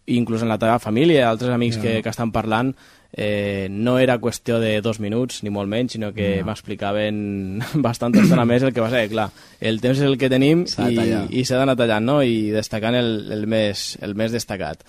inclús 0.08 0.42
en 0.42 0.48
la 0.50 0.58
teva 0.58 0.80
família, 0.80 1.26
altres 1.30 1.52
amics 1.52 1.76
Ja. 1.78 1.82
que, 1.84 1.98
que 2.06 2.10
estan 2.14 2.32
parlant, 2.32 2.72
eh, 3.12 3.68
no 3.70 3.98
era 4.00 4.16
qüestió 4.24 4.58
de 4.64 4.80
dos 4.82 5.02
minuts, 5.04 5.42
ni 5.44 5.50
molt 5.52 5.68
menys, 5.68 5.92
sinó 5.98 6.14
que 6.16 6.38
No. 6.40 6.46
m'explicaven 6.48 7.60
bastanta 7.86 8.22
estona 8.24 8.46
més 8.48 8.64
el 8.64 8.72
que 8.74 8.82
va 8.82 8.90
ser, 8.90 9.04
clar, 9.12 9.28
el 9.60 9.82
temps 9.84 10.00
és 10.00 10.08
el 10.08 10.16
que 10.18 10.30
tenim 10.32 10.64
i, 10.64 10.96
i 11.42 11.44
s'ha 11.46 11.60
d'anar 11.60 11.76
tallant, 11.76 12.06
no?, 12.08 12.22
i 12.24 12.50
destacant 12.56 12.96
el, 12.96 13.12
el, 13.36 13.46
més, 13.52 13.98
el 14.02 14.16
més 14.16 14.32
destacat. 14.32 14.80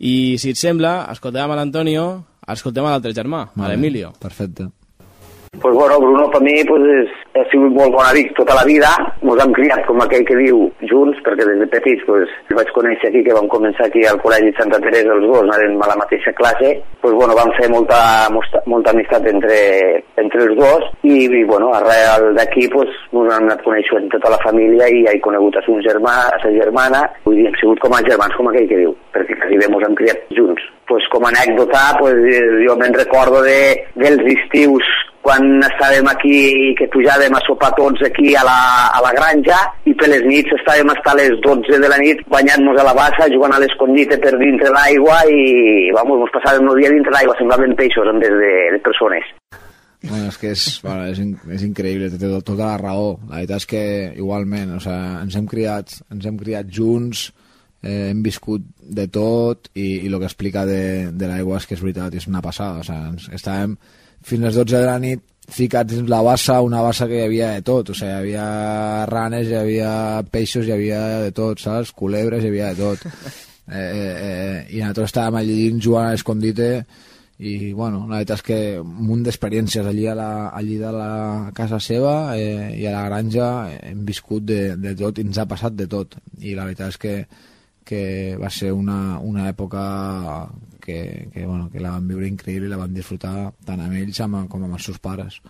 I 0.00 0.34
si 0.42 0.50
et 0.50 0.58
sembla, 0.58 1.06
escoltem 1.12 1.46
a 1.50 1.56
l'Antonio, 1.56 2.24
escoltem 2.48 2.84
a 2.88 2.90
l'altre 2.96 3.14
germà, 3.14 3.46
a 3.54 3.68
l'Emilio. 3.70 4.12
Perfecte. 4.18 4.70
Pues 5.60 5.74
bueno, 5.74 6.00
Bruno 6.00 6.30
per 6.30 6.40
mi 6.40 6.64
pues, 6.64 6.80
és, 6.88 7.08
ha 7.36 7.42
sigut 7.50 7.74
molt 7.76 7.92
bon 7.92 8.06
amic 8.06 8.30
tota 8.38 8.54
la 8.56 8.62
vida, 8.64 8.88
ens 9.20 9.40
hem 9.42 9.50
criat 9.52 9.82
com 9.84 9.98
aquell 10.00 10.22
que 10.24 10.38
diu 10.38 10.62
junts, 10.88 11.18
perquè 11.26 11.44
des 11.44 11.58
de 11.60 11.66
petits 11.74 12.06
pues, 12.06 12.30
el 12.48 12.56
vaig 12.56 12.70
conèixer 12.72 13.10
aquí, 13.10 13.20
que 13.26 13.34
vam 13.36 13.50
començar 13.52 13.88
aquí 13.88 14.06
al 14.08 14.20
Col·legi 14.22 14.54
Santa 14.56 14.80
Teresa 14.80 15.12
els 15.12 15.26
dos, 15.26 15.42
anàvem 15.42 15.76
a 15.84 15.90
la 15.90 15.98
mateixa 16.00 16.32
classe, 16.38 16.70
pues, 17.02 17.16
bueno, 17.18 17.36
vam 17.36 17.52
fer 17.58 17.68
molta, 17.74 17.98
molta, 18.32 18.62
molta 18.72 18.94
amistat 18.94 19.28
entre, 19.28 19.58
entre 20.22 20.46
els 20.46 20.56
dos 20.62 20.86
i, 21.02 21.26
i 21.28 21.44
bueno, 21.50 21.74
arrel 21.76 22.30
d'aquí 22.38 22.64
pues, 22.72 22.96
ens 23.10 23.20
hem 23.20 23.50
anat 23.50 23.66
coneixent 23.66 24.08
tota 24.16 24.32
la 24.32 24.40
família 24.46 24.88
i 24.88 25.04
he 25.12 25.18
conegut 25.20 25.60
a 25.60 25.66
son 25.68 25.84
germà, 25.84 26.16
a 26.30 26.40
sa 26.40 26.54
germana, 26.56 27.04
vull 27.26 27.36
dir, 27.36 27.50
hem 27.50 27.60
sigut 27.60 27.84
com 27.84 27.98
a 27.98 28.00
germans, 28.08 28.38
com 28.38 28.48
aquell 28.48 28.70
que 28.70 28.80
diu, 28.86 28.96
perquè 29.12 29.36
quasi 29.42 29.60
bé 29.60 29.68
ens 29.68 29.86
hem 29.90 30.00
criat 30.00 30.24
junts. 30.40 30.72
Pues, 30.88 31.04
com 31.12 31.26
a 31.26 31.34
anècdota, 31.34 31.84
pues, 32.00 32.16
jo 32.64 32.80
me'n 32.80 32.96
recordo 32.96 33.44
de, 33.44 33.60
dels 33.98 34.24
estius 34.38 34.88
quan 35.20 35.44
estàvem 35.66 36.06
aquí 36.08 36.74
que 36.78 36.86
pujàvem 36.92 37.34
a 37.36 37.40
sopar 37.44 37.68
tots 37.76 38.00
aquí 38.06 38.32
a 38.40 38.44
la, 38.46 38.58
a 38.96 39.02
la 39.04 39.10
granja 39.12 39.58
i 39.84 39.92
per 39.94 40.08
les 40.08 40.22
nits 40.24 40.54
estàvem 40.56 40.88
hasta 40.94 41.12
les 41.18 41.34
12 41.44 41.76
de 41.82 41.90
la 41.92 41.98
nit 42.00 42.22
banyant-nos 42.32 42.80
a 42.80 42.86
la 42.88 42.94
bassa, 42.96 43.28
jugant 43.32 43.52
a 43.52 43.58
l'escondite 43.60 44.16
per 44.22 44.32
dintre 44.40 44.72
l'aigua 44.72 45.18
i 45.28 45.90
vamos, 45.96 46.22
ens 46.24 46.32
passàvem 46.38 46.70
el 46.72 46.80
dia 46.80 46.92
dintre 46.94 47.12
l'aigua, 47.12 47.36
semblaven 47.36 47.76
peixos 47.76 48.08
en 48.08 48.22
vez 48.24 48.32
de, 48.32 48.54
de 48.76 48.80
persones. 48.86 49.28
Bueno, 50.00 50.30
és 50.32 50.38
que 50.40 50.54
és, 50.56 50.62
bueno, 50.80 51.04
és, 51.12 51.18
in, 51.20 51.34
és 51.52 51.62
increïble, 51.66 52.08
té 52.08 52.16
tot- 52.22 52.46
tota 52.48 52.70
la 52.70 52.78
raó. 52.80 53.10
La 53.28 53.42
veritat 53.42 53.60
és 53.60 53.66
que 53.68 53.82
igualment, 54.16 54.72
o 54.78 54.80
sea, 54.80 55.18
ens 55.20 55.36
hem 55.36 55.44
criat, 55.50 55.92
ens 56.08 56.24
hem 56.24 56.38
criat 56.40 56.70
junts, 56.72 57.26
eh, 57.84 58.08
hem 58.14 58.22
viscut 58.24 58.64
de 58.80 59.04
tot 59.12 59.68
i, 59.74 59.98
i 60.00 60.08
el 60.08 60.16
que 60.16 60.30
explica 60.30 60.64
de, 60.64 61.10
de 61.12 61.28
l'aigua 61.28 61.60
és 61.60 61.68
que 61.68 61.76
és 61.76 61.84
veritat, 61.84 62.16
és 62.16 62.24
una 62.32 62.40
passada. 62.40 62.80
O 62.80 62.88
sea, 62.88 63.10
ens, 63.12 63.28
estàvem 63.36 63.76
fins 64.26 64.46
les 64.46 64.56
12 64.56 64.76
de 64.76 64.86
la 64.86 64.98
nit 65.02 65.26
ficats 65.50 65.90
dins 65.90 66.08
la 66.08 66.22
bassa, 66.22 66.60
una 66.62 66.82
bassa 66.82 67.08
que 67.10 67.18
hi 67.18 67.26
havia 67.26 67.52
de 67.56 67.62
tot, 67.66 67.90
o 67.90 67.96
sigui, 67.96 68.10
hi 68.10 68.16
havia 68.16 68.46
ranes, 69.10 69.48
hi 69.50 69.58
havia 69.58 69.92
peixos, 70.30 70.66
hi 70.66 70.74
havia 70.76 71.00
de 71.26 71.32
tot, 71.36 71.60
saps? 71.62 71.92
Culebres, 71.96 72.44
hi 72.44 72.52
havia 72.52 72.74
de 72.74 72.84
tot. 72.84 73.06
Eh, 73.70 73.78
eh, 73.78 74.14
eh, 74.18 74.62
I 74.74 74.80
nosaltres 74.80 75.12
estàvem 75.12 75.36
allí 75.38 75.52
dins 75.54 75.84
jugant 75.84 76.08
a 76.08 76.14
l'escondite 76.16 76.64
i 77.38 77.72
bueno, 77.72 78.00
la 78.10 78.18
veritat 78.18 78.40
és 78.40 78.42
que 78.48 78.56
un 78.82 78.88
munt 79.06 79.22
d'experiències 79.24 79.86
allí, 79.86 80.08
a 80.10 80.16
la, 80.18 80.48
allí 80.58 80.74
de 80.80 80.90
la 80.90 81.52
casa 81.54 81.78
seva 81.78 82.34
eh, 82.34 82.74
i 82.76 82.88
a 82.90 82.96
la 82.96 83.04
granja 83.06 83.46
hem 83.78 84.02
viscut 84.08 84.42
de, 84.44 84.74
de 84.74 84.96
tot 84.98 85.20
i 85.20 85.24
ens 85.28 85.38
ha 85.38 85.46
passat 85.46 85.76
de 85.78 85.86
tot 85.86 86.18
i 86.42 86.56
la 86.58 86.66
veritat 86.66 86.96
és 86.96 86.98
que, 86.98 87.14
que 87.86 88.02
va 88.42 88.50
ser 88.50 88.74
una, 88.74 89.20
una 89.22 89.46
època 89.54 89.84
que, 90.90 91.30
que, 91.32 91.46
bueno, 91.46 91.70
que 91.70 91.80
la 91.80 91.94
vam 91.94 92.10
viure 92.10 92.28
increïble 92.28 92.68
i 92.68 92.74
la 92.74 92.82
vam 92.82 92.94
disfrutar 92.94 93.52
tant 93.64 93.80
amb 93.80 94.02
ells 94.02 94.20
amb, 94.26 94.42
com 94.50 94.66
amb 94.66 94.76
els 94.76 94.90
seus 94.90 94.98
pares 94.98 95.40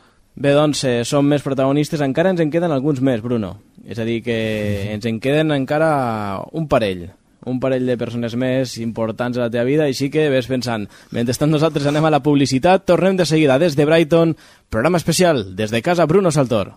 Bé, 0.40 0.52
doncs, 0.56 0.84
eh, 0.88 1.02
som 1.04 1.26
més 1.26 1.42
protagonistes, 1.44 2.00
encara 2.00 2.30
ens 2.32 2.40
en 2.40 2.52
queden 2.52 2.72
alguns 2.72 3.02
més, 3.04 3.20
Bruno. 3.20 3.58
És 3.84 3.98
a 3.98 4.06
dir, 4.06 4.22
que 4.24 4.92
ens 4.92 5.04
en 5.04 5.18
queden 5.20 5.52
encara 5.52 6.40
un 6.52 6.68
parell, 6.68 7.10
un 7.44 7.60
parell 7.60 7.86
de 7.88 7.98
persones 8.00 8.36
més 8.36 8.76
importants 8.78 9.36
a 9.38 9.46
la 9.46 9.50
teva 9.50 9.66
vida, 9.68 9.84
així 9.84 10.10
que 10.10 10.28
ves 10.32 10.48
pensant. 10.48 10.86
Mentrestant 11.10 11.50
nosaltres 11.50 11.88
anem 11.90 12.08
a 12.08 12.14
la 12.14 12.22
publicitat, 12.22 12.86
tornem 12.86 13.18
de 13.20 13.26
seguida 13.26 13.58
des 13.58 13.76
de 13.76 13.84
Brighton, 13.84 14.36
programa 14.70 15.02
especial, 15.02 15.44
des 15.56 15.70
de 15.70 15.82
casa 15.82 16.06
Bruno 16.06 16.30
Saltor. 16.30 16.74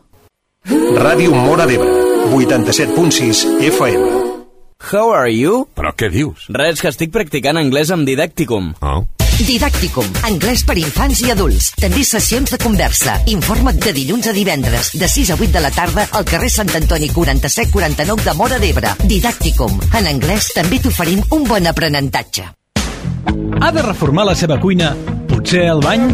Ràdio 0.68 1.32
Mora 1.36 1.68
d'Ebre, 1.68 1.92
87.6 2.32 3.48
FM. 3.72 4.33
How 4.92 5.14
are 5.16 5.32
you? 5.32 5.64
Però 5.78 5.94
què 5.96 6.10
dius? 6.12 6.50
Res, 6.52 6.82
que 6.84 6.92
estic 6.92 7.14
practicant 7.14 7.58
anglès 7.60 7.92
amb 7.94 8.04
Didacticum. 8.08 8.74
Oh. 8.84 9.04
Didàcticum, 9.34 10.06
anglès 10.28 10.62
per 10.68 10.76
infants 10.78 11.24
i 11.26 11.32
adults. 11.34 11.72
També 11.82 12.04
sessions 12.06 12.52
de 12.54 12.60
conversa. 12.62 13.16
Informa't 13.32 13.80
de 13.82 13.94
dilluns 13.96 14.28
a 14.30 14.34
divendres, 14.36 14.92
de 15.00 15.10
6 15.10 15.32
a 15.34 15.38
8 15.40 15.50
de 15.56 15.64
la 15.64 15.72
tarda, 15.74 16.06
al 16.12 16.28
carrer 16.30 16.52
Sant 16.54 16.70
Antoni 16.78 17.10
4749 17.10 18.28
de 18.28 18.36
Mora 18.38 18.60
d'Ebre. 18.62 18.94
Didàcticum. 19.10 19.80
En 19.98 20.12
anglès 20.12 20.52
també 20.54 20.80
t'oferim 20.84 21.24
un 21.32 21.48
bon 21.50 21.72
aprenentatge. 21.72 22.46
Ha 23.60 23.72
de 23.72 23.88
reformar 23.88 24.28
la 24.30 24.36
seva 24.38 24.60
cuina? 24.62 24.94
Potser 25.32 25.66
el 25.72 25.82
bany? 25.82 26.08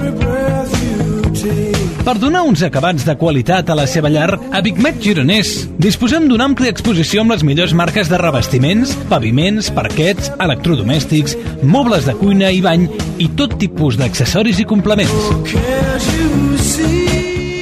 Per 2.10 2.16
donar 2.18 2.39
uns 2.41 2.64
acabats 2.66 3.03
de 3.05 3.14
qualitat 3.22 3.68
a 3.70 3.76
la 3.78 3.84
seva 3.86 4.10
llar, 4.10 4.32
a 4.34 4.64
Bigmet 4.66 4.95
Gironès 4.97 5.49
disposem 5.78 6.24
d'una 6.26 6.47
àmplia 6.49 6.74
exposició 6.74 7.22
amb 7.22 7.36
les 7.36 7.43
millors 7.45 7.76
marques 7.78 8.10
de 8.10 8.18
revestiments, 8.18 8.95
paviments, 9.12 9.70
parquets, 9.78 10.32
electrodomèstics, 10.41 11.36
mobles 11.62 12.07
de 12.10 12.16
cuina 12.18 12.49
i 12.49 12.64
bany 12.66 12.88
i 13.22 13.28
tot 13.38 13.53
tipus 13.62 13.99
d'accessoris 14.01 14.57
i 14.57 14.66
complements. 14.66 15.30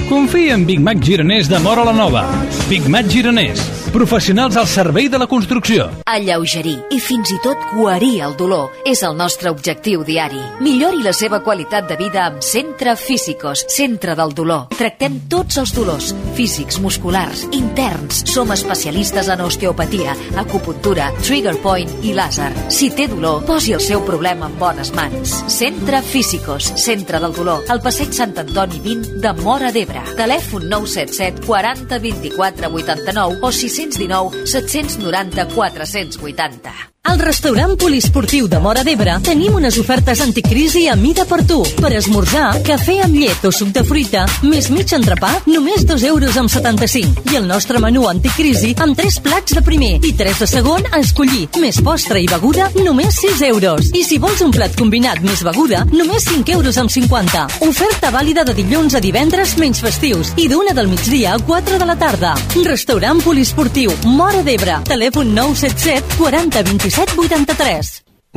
Confia 0.07 0.55
en 0.55 0.63
Big 0.69 0.79
Mac 0.79 1.03
Gironès 1.03 1.51
de 1.51 1.59
Mora 1.59 1.83
la 1.83 1.97
Nova. 1.99 2.23
Big 2.69 2.87
Mac 2.87 3.11
Gironès, 3.11 3.67
professionals 3.89 4.55
al 4.57 4.67
servei 4.67 5.07
de 5.09 5.17
la 5.19 5.27
construcció. 5.27 5.87
Alleugerir 6.07 6.75
i 6.93 6.99
fins 7.03 7.31
i 7.33 7.37
tot 7.43 7.61
guarir 7.73 8.21
el 8.25 8.35
dolor 8.39 8.73
és 8.87 9.01
el 9.03 9.17
nostre 9.17 9.51
objectiu 9.51 10.03
diari. 10.07 10.39
Millori 10.63 11.03
la 11.05 11.13
seva 11.13 11.39
qualitat 11.45 11.87
de 11.89 11.97
vida 11.99 12.23
amb 12.25 12.43
Centre 12.45 12.95
Físicos, 12.97 13.65
Centre 13.73 14.15
del 14.17 14.33
Dolor. 14.37 14.67
Tractem 14.77 15.19
tots 15.29 15.59
els 15.61 15.73
dolors, 15.75 16.13
físics, 16.37 16.79
musculars, 16.83 17.45
interns. 17.51 18.23
Som 18.29 18.53
especialistes 18.55 19.29
en 19.33 19.41
osteopatia, 19.45 20.15
acupuntura, 20.37 21.09
trigger 21.21 21.57
point 21.63 21.91
i 22.03 22.15
làser. 22.17 22.49
Si 22.73 22.89
té 22.95 23.07
dolor, 23.11 23.43
posi 23.47 23.75
el 23.77 23.83
seu 23.83 24.03
problema 24.07 24.47
en 24.47 24.57
bones 24.59 24.93
mans. 24.95 25.35
Centre 25.51 26.01
Físicos, 26.01 26.71
Centre 26.77 27.21
del 27.23 27.35
Dolor, 27.35 27.65
al 27.69 27.81
passeig 27.83 28.15
Sant 28.15 28.37
Antoni 28.39 28.81
20 28.83 29.21
de 29.23 29.35
Mora 29.43 29.73
d'Ebre. 29.75 30.03
Telèfon 30.17 30.67
977 30.71 31.45
40 31.45 32.01
24 32.07 32.73
89 32.73 33.39
o 33.41 33.51
619 33.77 34.45
790 34.45 35.45
480. 35.45 36.96
Al 37.07 37.19
restaurant 37.19 37.77
poliesportiu 37.79 38.49
de 38.51 38.57
Mora 38.59 38.81
d'Ebre 38.83 39.13
tenim 39.23 39.53
unes 39.55 39.77
ofertes 39.79 40.19
anticrisi 40.19 40.89
a 40.91 40.95
mida 40.99 41.23
per 41.23 41.39
tu. 41.47 41.61
Per 41.79 41.91
esmorzar, 41.95 42.57
cafè 42.67 42.97
amb 43.05 43.15
llet 43.15 43.45
o 43.47 43.51
suc 43.55 43.69
de 43.71 43.83
fruita, 43.87 44.25
més 44.43 44.67
mig 44.75 44.91
entrepà, 44.91 45.29
només 45.47 45.85
2 45.87 46.03
euros 46.09 46.35
amb 46.35 46.51
75. 46.51 47.23
I 47.31 47.37
el 47.39 47.47
nostre 47.47 47.79
menú 47.79 48.03
anticrisi 48.11 48.73
amb 48.83 48.99
3 48.99 49.19
plats 49.23 49.55
de 49.55 49.63
primer 49.63 49.93
i 50.03 50.11
3 50.19 50.41
de 50.43 50.47
segon 50.51 50.83
a 50.91 50.99
escollir, 50.99 51.45
més 51.63 51.79
postre 51.79 52.19
i 52.19 52.27
beguda, 52.27 52.67
només 52.83 53.21
6 53.23 53.45
euros. 53.53 53.93
I 53.95 54.03
si 54.03 54.19
vols 54.19 54.43
un 54.43 54.51
plat 54.51 54.75
combinat 54.75 55.23
més 55.23 55.45
beguda, 55.47 55.85
només 55.93 56.27
5 56.27 56.57
euros 56.57 56.81
amb 56.83 56.91
50. 56.91 57.45
Oferta 57.69 58.11
vàlida 58.11 58.43
de 58.43 58.57
dilluns 58.59 58.99
a 58.99 59.03
divendres 59.03 59.55
menys 59.61 59.79
festius 59.79 60.33
i 60.35 60.49
d'una 60.51 60.75
del 60.75 60.91
migdia 60.91 61.37
a 61.37 61.39
4 61.39 61.79
de 61.79 61.87
la 61.87 61.95
tarda. 61.95 62.35
Restaurant 62.67 63.23
poliesportiu 63.23 63.95
Mora 64.03 64.43
d'Ebre. 64.43 64.81
Telèfon 64.91 65.31
977 65.39 66.19
40 66.19 66.67
27 66.67 66.96
83. 66.97 67.89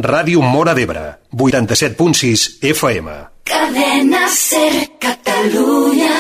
Ràdio 0.04 0.42
Mora 0.44 0.74
d'Ebre, 0.76 1.04
87.6 1.32 2.60
FM. 2.60 3.08
Cadena 3.48 4.26
Ser 4.28 4.98
Catalunya. 5.00 6.12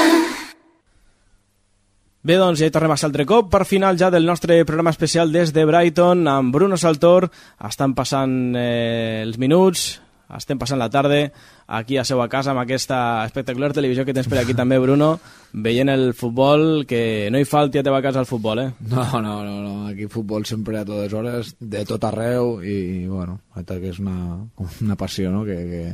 Bé, 2.24 2.38
doncs 2.40 2.62
ja 2.62 2.70
hi 2.70 2.72
tornem 2.72 2.94
a 2.94 2.96
ser 3.00 3.10
altre 3.10 3.26
cop 3.28 3.50
per 3.52 3.66
final 3.68 4.00
ja 4.00 4.08
del 4.12 4.24
nostre 4.24 4.62
programa 4.64 4.92
especial 4.96 5.32
des 5.32 5.52
de 5.52 5.66
Brighton 5.68 6.24
amb 6.32 6.52
Bruno 6.52 6.80
Saltor. 6.80 7.28
Estan 7.68 7.92
passant 7.92 8.56
eh, 8.56 9.20
els 9.20 9.36
minuts, 9.36 10.00
estem 10.36 10.56
passant 10.60 10.80
la 10.80 10.88
tarda 10.88 11.26
aquí 11.70 11.96
a 11.96 12.04
seu 12.04 12.18
a 12.20 12.28
casa 12.28 12.50
amb 12.50 12.60
aquesta 12.64 13.22
espectacular 13.28 13.70
televisió 13.72 14.04
que 14.04 14.14
tens 14.16 14.28
per 14.28 14.40
aquí 14.40 14.56
també, 14.58 14.80
Bruno, 14.82 15.12
veient 15.52 15.88
el 15.92 16.10
futbol, 16.18 16.84
que 16.90 17.30
no 17.30 17.38
hi 17.38 17.46
falti 17.46 17.78
a 17.78 17.84
teva 17.86 18.02
casa 18.02 18.18
el 18.20 18.26
futbol, 18.26 18.58
eh? 18.58 18.70
No, 18.90 19.06
no, 19.22 19.36
no, 19.46 19.54
no. 19.62 19.74
aquí 19.86 20.08
futbol 20.10 20.44
sempre 20.46 20.80
a 20.80 20.84
totes 20.84 21.14
hores, 21.14 21.54
de 21.60 21.84
tot 21.86 22.04
arreu, 22.04 22.58
i, 22.62 23.06
bueno, 23.06 23.38
que 23.54 23.78
és 23.88 24.02
una, 24.02 24.40
una 24.82 24.96
passió, 24.98 25.30
no?, 25.30 25.44
que, 25.46 25.56
que, 25.70 25.84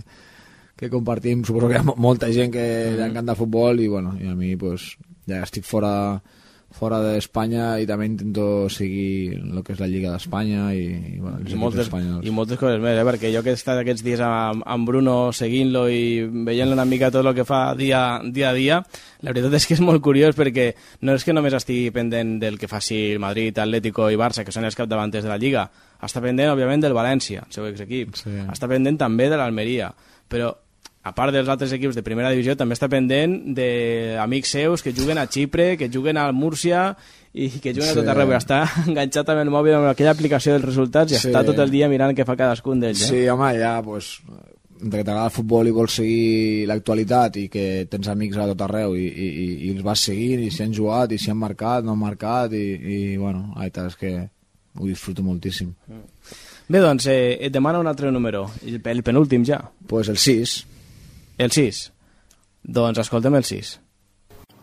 que 0.76 0.90
compartim. 0.90 1.44
Suposo 1.44 1.68
que 1.68 1.76
hi 1.76 1.82
ha 1.82 1.96
molta 2.08 2.32
gent 2.32 2.56
que 2.56 2.64
mm. 2.64 2.96
li 2.96 3.06
encanta 3.10 3.36
el 3.36 3.42
futbol, 3.44 3.84
i 3.84 3.88
bueno, 3.92 4.16
i 4.16 4.32
a 4.32 4.34
mi, 4.38 4.54
pues, 4.56 4.94
ja 5.28 5.44
estic 5.44 5.68
fora 5.68 5.92
fora 6.74 6.98
d'Espanya 7.00 7.76
i 7.80 7.86
també 7.88 8.08
intento 8.08 8.68
seguir 8.72 9.38
el 9.38 9.62
que 9.64 9.72
és 9.72 9.80
la 9.80 9.88
Lliga 9.88 10.10
d'Espanya 10.12 10.66
i, 10.74 10.82
i, 11.14 11.18
bueno, 11.22 11.38
els 11.40 11.54
I 11.54 11.60
moltes, 11.60 11.86
espanyols. 11.86 12.26
I 12.26 12.34
moltes 12.34 12.60
coses 12.60 12.82
més, 12.82 12.98
eh? 12.98 13.04
perquè 13.06 13.30
jo 13.32 13.42
que 13.44 13.54
he 13.54 13.58
estat 13.58 13.80
aquests 13.80 14.04
dies 14.04 14.20
amb, 14.24 14.64
amb 14.66 14.88
Bruno 14.88 15.14
seguint-lo 15.36 15.86
i 15.88 16.26
veient 16.48 16.74
una 16.74 16.84
mica 16.88 17.12
tot 17.14 17.24
el 17.24 17.32
que 17.38 17.46
fa 17.48 17.60
dia, 17.78 18.02
dia 18.24 18.50
a 18.50 18.56
dia, 18.56 18.80
la 19.22 19.32
veritat 19.32 19.56
és 19.60 19.68
que 19.68 19.78
és 19.78 19.84
molt 19.84 20.02
curiós 20.04 20.36
perquè 20.36 20.68
no 21.06 21.16
és 21.16 21.24
que 21.24 21.36
només 21.36 21.56
estigui 21.56 21.94
pendent 21.94 22.36
del 22.42 22.60
que 22.60 22.70
faci 22.70 23.00
el 23.14 23.22
Madrid, 23.22 23.56
Atlético 23.62 24.10
i 24.12 24.20
Barça, 24.20 24.44
que 24.44 24.54
són 24.54 24.68
els 24.68 24.76
capdavanters 24.76 25.24
de 25.24 25.32
la 25.32 25.40
Lliga, 25.40 25.68
està 26.02 26.20
pendent, 26.20 26.52
òbviament, 26.52 26.84
del 26.84 26.96
València, 26.96 27.46
el 27.46 27.56
seu 27.56 27.70
exequip, 27.70 28.18
sí. 28.20 28.36
està 28.52 28.68
pendent 28.68 29.00
també 29.00 29.30
de 29.32 29.40
l'Almeria, 29.40 29.94
però 30.28 30.52
a 31.06 31.12
part 31.14 31.30
dels 31.34 31.46
altres 31.46 31.70
equips 31.76 31.94
de 31.94 32.02
primera 32.02 32.32
divisió, 32.34 32.56
també 32.58 32.74
està 32.74 32.88
pendent 32.90 33.36
d'amics 33.54 34.56
seus 34.56 34.82
que 34.82 34.94
juguen 34.96 35.20
a 35.22 35.28
Xipre, 35.30 35.76
que 35.78 35.86
juguen 35.92 36.18
al 36.18 36.34
Múrcia 36.34 36.88
i 37.30 37.46
que 37.62 37.74
juguen 37.76 37.92
sí. 37.92 37.94
a 37.94 38.00
tot 38.00 38.10
arreu. 38.10 38.32
Està 38.34 38.64
enganxat 38.88 39.30
amb 39.30 39.44
el 39.44 39.52
mòbil 39.54 39.78
amb 39.78 39.92
aquella 39.92 40.16
aplicació 40.16 40.56
dels 40.56 40.66
resultats 40.66 41.14
i 41.14 41.20
sí. 41.20 41.30
està 41.30 41.44
tot 41.46 41.62
el 41.62 41.70
dia 41.70 41.90
mirant 41.92 42.16
què 42.16 42.26
fa 42.26 42.34
cadascun 42.38 42.82
d'ells. 42.82 43.06
Eh? 43.06 43.12
Sí, 43.12 43.22
home, 43.30 43.52
ja, 43.60 43.76
pues, 43.86 44.16
entre 44.80 44.98
que 44.98 45.06
t'agrada 45.06 45.30
el 45.30 45.36
futbol 45.36 45.70
i 45.70 45.76
vols 45.78 46.00
seguir 46.00 46.66
l'actualitat 46.72 47.40
i 47.44 47.46
que 47.54 47.66
tens 47.92 48.10
amics 48.10 48.42
a 48.42 48.50
tot 48.50 48.66
arreu 48.66 48.98
i, 48.98 49.06
i, 49.06 49.30
i, 49.30 49.48
i 49.68 49.72
els 49.76 49.86
vas 49.86 50.06
seguint 50.10 50.42
i 50.42 50.50
si 50.50 50.66
han 50.66 50.74
jugat 50.74 51.14
i 51.14 51.22
si 51.22 51.30
han 51.30 51.38
marcat, 51.38 51.86
no 51.86 51.94
han 51.94 52.02
marcat 52.02 52.58
i, 52.58 52.66
i 52.74 53.00
bueno, 53.14 53.52
la 53.54 53.68
veritat 53.68 53.92
és 53.94 54.00
que 54.02 54.14
ho 54.76 54.90
disfruto 54.90 55.22
moltíssim. 55.22 55.70
Bé, 56.66 56.80
doncs, 56.82 57.06
eh, 57.06 57.36
et 57.46 57.52
demano 57.54 57.78
un 57.78 57.86
altre 57.86 58.10
número, 58.10 58.48
el 58.66 59.04
penúltim 59.06 59.46
ja. 59.46 59.62
Pues 59.86 60.10
el 60.10 60.18
6. 60.18 60.64
El 61.38 61.52
6. 61.52 61.92
Doncs 62.62 62.98
escoltem 62.98 63.34
el 63.34 63.44
6. 63.44 63.80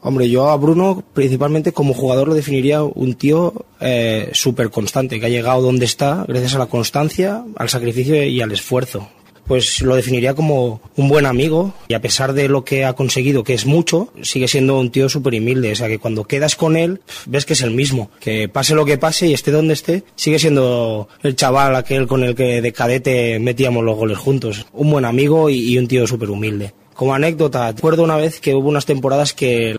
Hombre, 0.02 0.30
yo 0.30 0.50
a 0.50 0.58
Bruno 0.58 1.02
principalmente 1.14 1.72
como 1.72 1.94
jugador 1.94 2.28
lo 2.28 2.34
definiría 2.34 2.84
un 2.84 3.14
tío 3.14 3.66
eh, 3.80 4.32
súper 4.34 4.70
constante, 4.70 5.20
que 5.20 5.28
ha 5.28 5.30
llegado 5.30 5.62
donde 5.62 5.86
está 5.86 6.26
gracias 6.28 6.56
a 6.56 6.60
la 6.60 6.66
constancia, 6.66 7.46
al 7.56 7.70
sacrificio 7.70 8.22
y 8.22 8.42
al 8.42 8.52
esfuerzo. 8.52 9.08
Pues 9.46 9.82
lo 9.82 9.96
definiría 9.96 10.34
como 10.34 10.82
un 10.96 11.10
buen 11.10 11.26
amigo 11.26 11.74
y 11.88 11.94
a 11.94 12.02
pesar 12.02 12.34
de 12.34 12.48
lo 12.48 12.64
que 12.64 12.86
ha 12.86 12.94
conseguido, 12.94 13.44
que 13.44 13.54
es 13.54 13.66
mucho, 13.66 14.10
sigue 14.22 14.48
siendo 14.48 14.80
un 14.80 14.92
tío 14.92 15.10
súper 15.10 15.34
humilde. 15.34 15.72
O 15.72 15.76
sea 15.76 15.88
que 15.88 16.00
cuando 16.00 16.24
quedas 16.24 16.56
con 16.56 16.78
él, 16.78 17.02
ves 17.26 17.46
que 17.46 17.54
es 17.54 17.62
el 17.62 17.72
mismo. 17.72 18.10
Que 18.20 18.48
pase 18.50 18.76
lo 18.76 18.86
que 18.86 18.98
pase 18.98 19.28
y 19.28 19.34
esté 19.34 19.52
donde 19.52 19.74
esté, 19.74 20.04
sigue 20.16 20.40
siendo 20.40 21.08
el 21.22 21.36
chaval 21.36 21.76
aquel 21.76 22.08
con 22.08 22.24
el 22.24 22.36
que 22.36 22.62
de 22.62 22.74
cadete 22.74 23.40
metíamos 23.40 23.84
los 23.84 23.98
goles 23.98 24.18
juntos. 24.18 24.66
Un 24.74 24.92
buen 24.92 25.06
amigo 25.06 25.50
y, 25.50 25.78
un 25.78 25.88
tío 25.88 26.08
súper 26.08 26.30
humilde. 26.30 26.74
Como 26.94 27.16
anécdota, 27.16 27.72
recuerdo 27.72 28.04
una 28.04 28.18
vez 28.18 28.40
que 28.40 28.54
hubo 28.54 28.70
unas 28.70 28.86
temporadas 28.86 29.34
que 29.34 29.72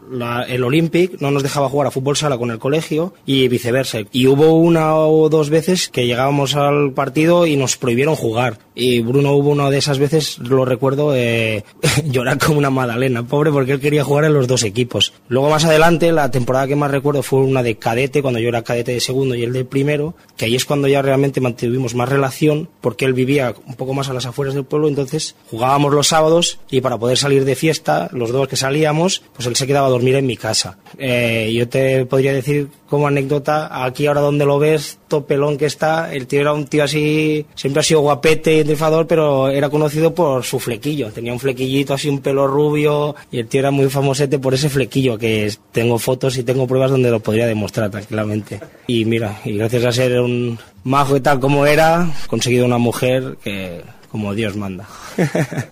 el 0.49 0.65
Olympic 0.65 1.21
no 1.21 1.31
nos 1.31 1.45
dejaba 1.45 1.69
jugar 1.69 1.87
a 1.87 1.91
fútbol 1.93 2.17
sala 2.17 2.37
con 2.39 2.51
el 2.51 2.59
colegio 2.59 3.15
y 3.25 3.47
viceversa. 3.47 4.01
Y 4.11 4.27
hubo 4.27 4.55
una 4.55 4.97
o 4.97 5.29
dos 5.29 5.49
veces 5.49 5.89
que 5.89 6.07
llegábamos 6.07 6.57
al 6.57 6.93
partido 6.93 7.47
y 7.47 7.57
nos 7.57 7.77
prohibieron 7.77 8.17
jugar. 8.17 8.59
Y 8.75 9.01
Bruno 9.01 9.33
hubo 9.35 9.51
una 9.51 9.70
de 9.70 9.79
esas 9.79 9.99
veces, 9.99 10.39
lo 10.39 10.64
recuerdo, 10.64 11.14
eh, 11.14 11.64
llorar 12.05 12.39
como 12.39 12.59
una 12.59 12.70
magdalena, 12.70 13.22
pobre, 13.22 13.51
porque 13.51 13.72
él 13.72 13.81
quería 13.81 14.05
jugar 14.05 14.25
en 14.25 14.35
los 14.35 14.49
dos 14.49 14.64
equipos. 14.64 15.12
Luego 15.29 15.51
más 15.51 15.64
adelante, 15.64 16.11
la 16.12 16.31
temporada 16.31 16.66
que 16.66 16.77
más 16.77 16.91
recuerdo 16.91 17.22
fue 17.22 17.41
una 17.41 17.62
de 17.62 17.77
cadete, 17.77 18.22
cuando 18.22 18.41
yo 18.41 18.49
era 18.49 18.62
cadete 18.62 18.93
de 18.93 19.01
segundo 19.01 19.35
y 19.35 19.45
él 19.45 19.53
de 19.53 19.64
primero, 19.64 20.14
que 20.37 20.47
ahí 20.47 20.57
es 20.57 20.64
cuando 20.64 20.89
ya 20.89 21.03
realmente 21.03 21.41
mantuvimos 21.41 21.95
más 21.95 22.09
relación, 22.09 22.68
porque 22.81 23.05
él 23.05 23.12
vivía 23.12 23.55
un 23.66 23.75
poco 23.75 23.95
más 23.95 24.09
a 24.09 24.14
las 24.14 24.27
afueras 24.27 24.55
del 24.55 24.64
pueblo, 24.64 24.89
entonces 24.89 25.37
jugábamos 25.51 25.93
los 25.93 26.09
sábados 26.09 26.59
y 26.70 26.81
para 26.81 26.99
poder 26.99 27.16
salir 27.16 27.45
de 27.45 27.55
fiesta, 27.55 28.09
los 28.12 28.33
dos 28.33 28.49
que 28.49 28.57
salíamos, 28.57 29.22
pues 29.35 29.47
él 29.47 29.57
se 29.57 29.66
quedaba 29.66 29.87
a 29.87 29.91
dormir 29.91 30.16
en 30.16 30.27
mi 30.27 30.37
casa. 30.37 30.79
Eh, 30.99 31.53
yo 31.55 31.68
te 31.68 32.07
podría 32.07 32.33
decir 32.33 32.68
como 32.89 33.07
anécdota, 33.07 33.85
aquí 33.85 34.07
ahora 34.07 34.20
donde 34.20 34.45
lo 34.45 34.59
ves, 34.59 34.99
topelón 35.21 35.57
que 35.57 35.67
está, 35.67 36.12
el 36.12 36.27
tío 36.27 36.41
era 36.41 36.53
un 36.53 36.67
tío 36.67 36.85
así, 36.85 37.45
siempre 37.55 37.81
ha 37.81 37.83
sido 37.83 38.01
guapete 38.01 38.59
y 38.59 38.65
trifador, 38.65 39.07
pero 39.07 39.49
era 39.49 39.69
conocido 39.71 40.15
por 40.15 40.43
su 40.45 40.59
flequillo. 40.59 41.11
Tenía 41.12 41.33
un 41.33 41.41
flequillito 41.41 41.95
así, 41.95 42.09
un 42.09 42.21
pelo 42.21 42.47
rubio, 42.47 43.15
y 43.31 43.39
el 43.39 43.47
tío 43.49 43.61
era 43.61 43.71
muy 43.71 43.89
famosete 43.89 44.39
por 44.39 44.55
ese 44.55 44.69
flequillo, 44.69 45.17
que 45.19 45.47
es- 45.47 45.61
tengo 45.73 45.99
fotos 45.99 46.37
y 46.39 46.43
tengo 46.45 46.67
pruebas 46.67 46.91
donde 46.91 47.11
lo 47.11 47.21
podría 47.21 47.47
demostrar 47.47 47.91
tranquilamente. 47.91 48.61
Y 48.87 49.05
mira, 49.05 49.41
y 49.45 49.57
gracias 49.57 49.85
a 49.85 49.93
ser 49.93 50.21
un 50.21 50.59
majo 50.85 51.17
y 51.17 51.21
tal 51.21 51.41
como 51.41 51.65
era, 51.67 52.09
he 52.25 52.29
conseguido 52.29 52.65
una 52.67 52.79
mujer 52.79 53.37
que 53.43 53.83
como 54.11 54.35
Dios 54.35 54.57
manda. 54.57 54.87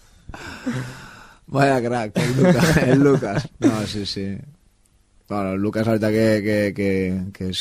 Vaya 1.46 1.82
crack, 1.82 2.16
el 2.18 2.36
Lucas. 2.42 2.76
El 2.78 2.98
Lucas. 3.00 3.48
No, 3.58 3.86
sí, 3.86 4.06
sí. 4.06 4.36
Bueno, 5.28 5.56
Lucas, 5.56 5.86
la 5.86 5.92
veritat 5.92 6.10
que, 6.10 6.72
que, 6.74 7.22
que, 7.32 7.48
és, 7.48 7.60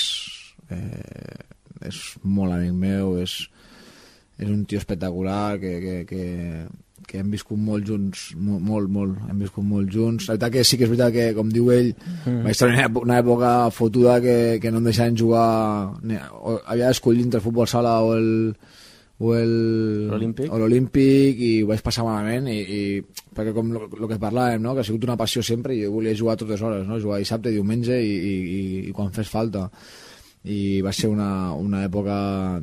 eh, 0.70 1.46
és 1.88 1.98
molt 2.24 2.54
amic 2.54 2.74
meu, 2.74 3.18
és, 3.22 3.36
és 4.40 4.50
un 4.50 4.64
tio 4.66 4.80
espectacular, 4.82 5.60
que, 5.62 5.74
que, 5.84 5.96
que, 6.10 6.26
que 7.08 7.18
hem 7.20 7.32
viscut 7.34 7.58
molt 7.60 7.86
junts, 7.88 8.32
molt, 8.38 8.62
molt, 8.64 8.90
molt, 8.90 9.18
hem 9.30 9.40
viscut 9.44 9.66
molt 9.66 9.90
junts. 9.92 10.28
La 10.30 10.36
veritat 10.38 10.54
que 10.54 10.64
sí 10.64 10.78
que 10.78 10.86
és 10.86 10.92
veritat 10.94 11.14
que, 11.14 11.26
com 11.38 11.50
diu 11.52 11.72
ell, 11.74 11.94
Mm. 12.26 12.44
vaig 12.46 12.62
una 12.68 12.86
èpo- 12.88 13.02
una 13.04 13.18
època 13.22 13.52
fotuda 13.74 14.20
que, 14.22 14.60
que 14.62 14.72
no 14.72 14.78
em 14.78 14.84
deixaven 14.92 15.18
jugar, 15.18 15.92
ni- 16.04 16.20
o 16.42 16.60
havia 16.66 16.88
d'escollir 16.92 17.24
entre 17.26 17.40
el 17.40 17.44
futbol 17.44 17.68
sala 17.68 18.00
o 18.02 18.14
el, 18.16 18.56
o 19.22 19.36
L'Olímpic. 20.58 21.42
i 21.42 21.62
ho 21.62 21.68
vaig 21.70 21.82
passar 21.86 22.04
malament 22.08 22.48
i, 22.50 22.60
i 22.62 22.80
perquè 23.36 23.52
com 23.54 23.70
el 23.76 24.08
que 24.10 24.18
parlàvem 24.22 24.62
no? 24.64 24.74
que 24.74 24.82
ha 24.82 24.88
sigut 24.88 25.04
una 25.06 25.18
passió 25.18 25.44
sempre 25.46 25.76
i 25.76 25.84
jo 25.84 25.92
volia 25.94 26.16
jugar 26.18 26.38
totes 26.42 26.62
hores 26.66 26.88
no? 26.88 26.98
jugar 27.00 27.20
dissabte, 27.22 27.52
diumenge 27.54 28.00
i, 28.02 28.16
i, 28.16 28.90
i 28.90 28.92
quan 28.98 29.12
fes 29.14 29.30
falta 29.30 29.68
i 30.44 30.82
va 30.82 30.90
ser 30.90 31.10
una, 31.12 31.54
una 31.54 31.84
època 31.86 32.16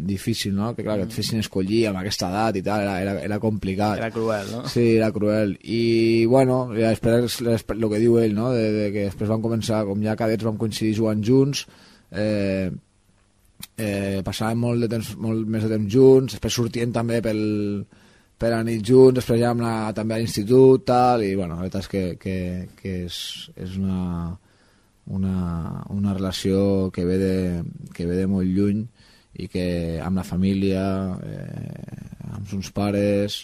difícil, 0.03 0.55
no? 0.57 0.72
que 0.74 0.83
clar, 0.83 0.97
que 0.99 1.07
et 1.07 1.14
fessin 1.14 1.39
escollir 1.39 1.85
amb 1.87 2.01
aquesta 2.01 2.26
edat 2.33 2.59
i 2.59 2.62
tal, 2.66 2.83
era, 2.83 2.97
era, 3.05 3.12
era 3.22 3.39
complicat 3.39 4.01
Era 4.01 4.11
cruel, 4.11 4.51
no? 4.51 4.64
Sí, 4.66 4.97
era 4.97 5.12
cruel. 5.14 5.55
I, 5.62 6.26
bueno, 6.26 6.64
ja 6.74 6.91
després, 6.91 7.39
el 7.45 7.87
que 7.93 8.03
diu 8.03 8.18
ell, 8.18 8.35
no? 8.35 8.51
de, 8.57 8.66
de 8.74 8.89
que 8.97 9.07
després 9.12 9.31
van 9.31 9.45
començar, 9.45 9.85
com 9.87 10.03
ja 10.03 10.16
cadets 10.18 10.49
vam 10.49 10.59
coincidir 10.59 10.97
jugant 10.99 11.22
junts, 11.22 11.68
eh, 12.11 12.66
eh, 13.76 14.18
passàvem 14.26 14.59
molt, 14.66 14.83
de 14.83 14.91
temps, 14.97 15.14
molt 15.22 15.47
més 15.47 15.62
de 15.62 15.70
temps 15.76 15.95
junts, 15.95 16.35
després 16.35 16.59
sortien 16.59 16.91
també 16.95 17.22
pel, 17.22 17.41
per 18.39 18.53
la 18.57 18.64
nit 18.66 18.83
junts, 18.83 19.20
després 19.20 19.39
ja 19.39 19.55
vam 19.55 19.62
anar 19.62 19.95
també 19.95 20.18
a 20.18 20.20
l'institut, 20.24 20.83
tal, 20.91 21.22
i 21.22 21.31
bueno, 21.39 21.55
la 21.55 21.68
veritat 21.68 21.87
és 21.87 21.95
que, 21.95 22.05
que, 22.18 22.37
que 22.83 22.99
és, 23.07 23.22
és 23.55 23.79
una, 23.79 24.35
una, 25.09 25.85
una 25.91 26.15
relació 26.15 26.91
que 26.93 27.05
ve, 27.05 27.19
de, 27.19 27.65
que 27.95 28.07
ve 28.07 28.17
de 28.17 28.27
molt 28.29 28.49
lluny 28.49 28.85
i 29.39 29.49
que 29.49 30.01
amb 30.03 30.19
la 30.19 30.27
família, 30.27 30.83
eh, 31.23 32.29
amb 32.35 32.55
uns 32.57 32.71
pares, 32.75 33.41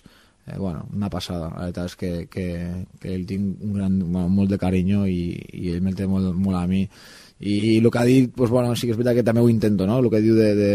eh, 0.47 0.59
bueno, 0.59 0.87
una 0.93 1.11
passada. 1.11 1.51
La 1.55 1.69
veritat 1.69 1.93
és 1.93 1.97
que, 1.97 2.13
que, 2.31 2.47
que 3.01 3.15
ell 3.15 3.27
tinc 3.29 3.63
un 3.63 3.77
gran, 3.79 3.99
bueno, 4.03 4.29
molt 4.29 4.51
de 4.51 4.59
carinyo 4.59 5.05
i, 5.07 5.35
i 5.55 5.75
ell 5.75 5.85
me'l 5.85 5.97
té 5.97 6.09
molt, 6.11 6.33
molt 6.35 6.59
a 6.61 6.67
mi. 6.71 6.83
I, 7.41 7.59
i 7.75 7.77
el 7.79 7.91
que 7.91 8.01
ha 8.01 8.07
dit, 8.09 8.33
pues, 8.35 8.51
bueno, 8.51 8.75
sí 8.75 8.87
que 8.87 8.95
és 8.95 9.01
veritat 9.01 9.21
que 9.21 9.27
també 9.27 9.45
ho 9.45 9.51
intento, 9.53 9.87
no? 9.87 10.01
El 10.03 10.11
que 10.11 10.23
diu 10.25 10.37
de, 10.39 10.55
de, 10.59 10.71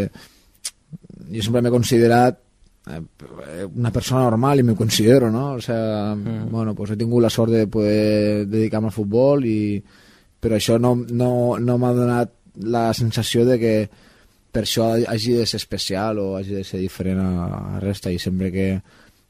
jo 1.30 1.46
sempre 1.46 1.62
m'he 1.62 1.74
considerat 1.74 2.40
eh, 2.90 3.66
una 3.68 3.92
persona 3.94 4.26
normal 4.26 4.60
i 4.60 4.66
me 4.66 4.76
considero, 4.76 5.30
¿no? 5.32 5.54
O 5.54 5.62
sea, 5.62 6.16
mm. 6.16 6.50
bueno, 6.52 6.76
pues 6.76 6.92
he 6.92 6.98
tingut 6.98 7.22
la 7.24 7.30
sort 7.30 7.52
de 7.52 7.68
poder 7.68 8.48
dedicar-me 8.48 8.90
al 8.90 8.96
futbol 8.96 9.46
i 9.46 9.84
però 10.40 10.58
això 10.58 10.78
no, 10.80 10.96
no, 10.96 11.32
no 11.60 11.78
m'ha 11.78 11.94
donat 11.96 12.34
la 12.60 12.90
sensació 12.94 13.46
de 13.48 13.60
que 13.60 13.74
per 14.52 14.64
això 14.66 14.90
hagi 14.98 15.38
de 15.38 15.46
ser 15.46 15.60
especial 15.62 16.20
o 16.20 16.36
hagi 16.38 16.58
de 16.58 16.66
ser 16.66 16.80
diferent 16.82 17.22
a, 17.22 17.48
a 17.78 17.80
resta 17.84 18.12
i 18.12 18.20
sempre 18.20 18.52
que, 18.52 18.68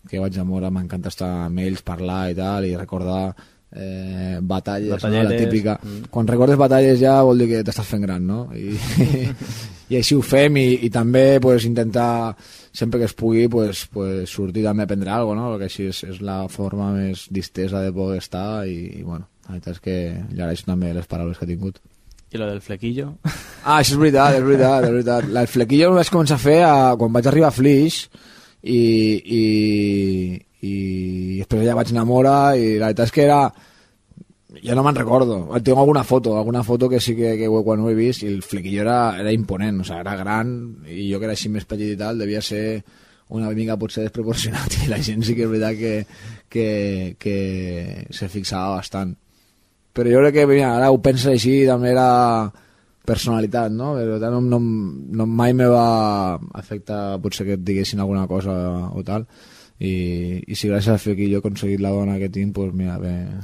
que 0.07 0.20
vaig 0.22 0.38
a 0.39 0.45
Mora 0.47 0.72
m'encanta 0.72 1.12
estar 1.12 1.30
amb 1.45 1.60
ells, 1.60 1.84
parlar 1.86 2.30
i 2.32 2.38
tal 2.38 2.68
i 2.70 2.76
recordar 2.78 3.34
eh, 3.72 4.38
batalles, 4.41 5.03
no? 5.03 5.24
la 5.24 5.36
típica. 5.36 5.80
Mm. 5.84 6.07
Quan 6.10 6.28
recordes 6.28 6.57
batalles 6.57 6.99
ja 7.01 7.20
vol 7.26 7.43
dir 7.43 7.49
que 7.51 7.66
t'estàs 7.68 7.89
fent 7.89 8.05
gran, 8.07 8.26
no? 8.26 8.47
I, 8.55 8.78
i 9.91 9.99
així 9.99 10.16
ho 10.16 10.24
fem 10.26 10.57
i, 10.62 10.68
i 10.88 10.89
també 10.93 11.39
pues, 11.43 11.66
intentar 11.68 12.36
sempre 12.72 13.01
que 13.01 13.10
es 13.10 13.16
pugui 13.18 13.47
pues, 13.51 13.88
pues, 13.91 14.30
sortir 14.30 14.64
també 14.64 14.86
a 14.86 14.89
aprendre 14.89 15.12
alguna 15.12 15.43
cosa, 15.43 15.49
no? 15.49 15.57
perquè 15.57 15.70
així 15.70 15.89
és, 15.91 16.03
és 16.16 16.24
la 16.26 16.43
forma 16.47 16.93
més 16.95 17.28
distesa 17.34 17.84
de 17.84 17.91
poder 17.93 18.20
estar 18.22 18.66
i, 18.70 19.01
i 19.01 19.03
bueno, 19.03 19.28
la 19.49 19.55
veritat 19.57 19.75
és 19.75 19.81
que 19.81 19.95
li 20.29 20.41
agraeixo 20.43 20.67
també 20.67 20.93
les 20.93 21.07
paraules 21.09 21.37
que 21.37 21.47
ha 21.47 21.49
tingut. 21.49 21.79
I 22.29 22.37
lo 22.37 22.45
del 22.45 22.61
flequillo? 22.61 23.15
Ah, 23.25 23.79
això 23.79 23.95
és 23.95 24.01
veritat, 24.01 24.35
és 24.37 24.43
veritat, 24.45 24.85
és 24.85 24.91
veritat. 24.93 25.25
El 25.41 25.47
flequillo 25.49 25.87
el 25.89 25.97
vaig 25.97 26.11
començar 26.13 26.37
a 26.37 26.43
fer 26.43 26.59
a, 26.63 26.75
quan 26.99 27.15
vaig 27.15 27.25
arribar 27.27 27.49
a 27.49 27.55
Flix 27.55 28.03
i, 28.61 28.77
i, 29.39 29.41
i 30.69 30.75
després 31.39 31.65
ja 31.65 31.77
vaig 31.77 31.89
enamorar 31.91 32.53
i 32.59 32.77
la 32.77 32.91
veritat 32.91 33.09
és 33.09 33.15
que 33.15 33.25
era 33.25 33.41
ja 34.63 34.75
no 34.77 34.83
me'n 34.85 34.97
recordo, 34.97 35.39
tinc 35.63 35.77
alguna 35.77 36.03
foto 36.03 36.35
alguna 36.37 36.63
foto 36.63 36.89
que 36.89 36.99
sí 36.99 37.15
que, 37.15 37.35
que 37.37 37.49
quan 37.49 37.81
ho 37.81 37.89
he 37.89 37.97
vist 37.97 38.23
i 38.23 38.29
el 38.29 38.41
flequillo 38.43 38.81
era, 38.83 38.99
era 39.21 39.33
imponent, 39.33 39.81
o 39.81 39.87
sigui, 39.87 40.01
era 40.01 40.17
gran 40.19 40.51
i 40.85 41.07
jo 41.11 41.19
que 41.19 41.29
era 41.29 41.37
així 41.37 41.49
més 41.53 41.65
petit 41.69 41.93
i 41.93 41.99
tal 41.99 42.21
devia 42.21 42.41
ser 42.45 42.81
una 43.29 43.49
mica 43.57 43.77
potser 43.77 44.05
desproporcionat 44.05 44.77
i 44.85 44.91
la 44.91 45.01
gent 45.01 45.25
sí 45.25 45.37
que 45.37 45.47
és 45.47 45.51
veritat 45.53 45.79
que, 45.81 45.95
que, 46.49 46.69
que 47.17 47.39
se 48.13 48.29
fixava 48.29 48.77
bastant 48.77 49.15
però 49.99 50.15
jo 50.15 50.23
crec 50.23 50.39
que 50.39 50.47
mira, 50.47 50.73
ara 50.77 50.89
ho 50.89 50.97
penso 51.03 51.29
així 51.33 51.61
també 51.67 51.91
era 51.91 52.09
personalitat, 53.09 53.71
no? 53.73 53.93
Però 53.99 54.31
no, 54.31 54.41
no, 54.41 54.59
no 54.59 55.29
mai 55.29 55.53
me 55.53 55.67
va 55.69 56.39
afectar 56.57 57.19
potser 57.23 57.47
que 57.47 57.57
et 57.59 57.63
diguessin 57.65 57.99
alguna 57.99 58.27
cosa 58.31 58.53
o 58.89 59.03
tal 59.03 59.27
i, 59.79 60.43
i 60.43 60.55
si 60.59 60.67
gràcies 60.67 60.91
a 60.91 60.99
fer 60.99 61.15
que 61.15 61.27
jo 61.31 61.39
he 61.39 61.43
aconseguit 61.43 61.81
la 61.81 61.93
dona 61.95 62.19
que 62.19 62.29
tinc, 62.29 62.51
doncs 62.55 62.75
mira, 62.75 62.97
ben, 62.99 63.39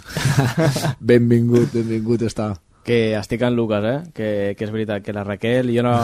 benvingut, 1.11 1.71
benvingut 1.73 2.25
està. 2.27 2.51
Que 2.85 3.15
estic 3.17 3.41
en 3.41 3.55
Lucas, 3.57 3.85
eh? 3.89 3.99
Que, 4.13 4.27
que 4.57 4.67
és 4.67 4.73
veritat, 4.73 5.01
que 5.01 5.15
la 5.15 5.23
Raquel, 5.25 5.71
jo 5.73 5.81
no... 5.81 5.95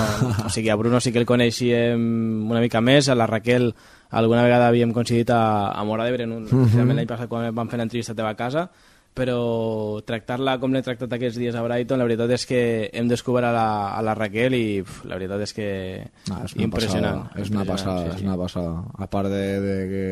O 0.47 0.49
sigui, 0.49 0.71
a 0.73 0.77
Bruno 0.79 0.97
sí 1.03 1.11
que 1.13 1.21
el 1.21 1.27
coneixíem 1.29 2.01
una 2.49 2.63
mica 2.63 2.81
més, 2.81 3.11
a 3.11 3.17
la 3.19 3.27
Raquel 3.29 3.69
alguna 4.09 4.47
vegada 4.47 4.71
havíem 4.71 4.95
coincidit 4.95 5.29
a, 5.35 5.43
a 5.75 5.83
Mora 5.85 6.07
d'Ebre, 6.07 6.25
un, 6.25 6.47
uh 6.47 6.65
-huh. 6.65 6.87
l'any 6.87 7.07
passat 7.07 7.29
quan 7.29 7.53
vam 7.53 7.69
fer 7.69 7.77
l'entrevista 7.77 8.13
a 8.13 8.15
teva 8.15 8.33
casa, 8.35 8.69
però 9.11 9.99
tractar-la 10.07 10.55
com 10.61 10.71
l'he 10.71 10.81
tractat 10.85 11.11
aquests 11.17 11.39
dies 11.41 11.55
a 11.57 11.63
Brighton, 11.65 11.99
la 11.99 12.07
veritat 12.07 12.31
és 12.31 12.45
que 12.47 12.61
hem 12.95 13.09
descobert 13.11 13.49
a 13.49 13.51
la, 13.55 13.65
a 13.91 13.99
la 14.07 14.15
Raquel 14.15 14.55
i 14.55 14.65
uf, 14.83 15.01
la 15.09 15.17
veritat 15.19 15.43
és 15.43 15.53
que 15.57 15.67
ah, 16.31 16.39
és 16.45 16.55
impressionant. 16.55 17.25
Passada, 17.27 17.43
és 17.43 17.51
una 17.51 17.65
passada, 17.67 18.05
sí, 18.05 18.09
sí. 18.09 18.15
és 18.15 18.25
una 18.29 18.37
passada. 18.39 18.73
A 18.95 19.09
part 19.11 19.31
de, 19.33 19.43
de, 19.65 19.75
que, 19.91 20.05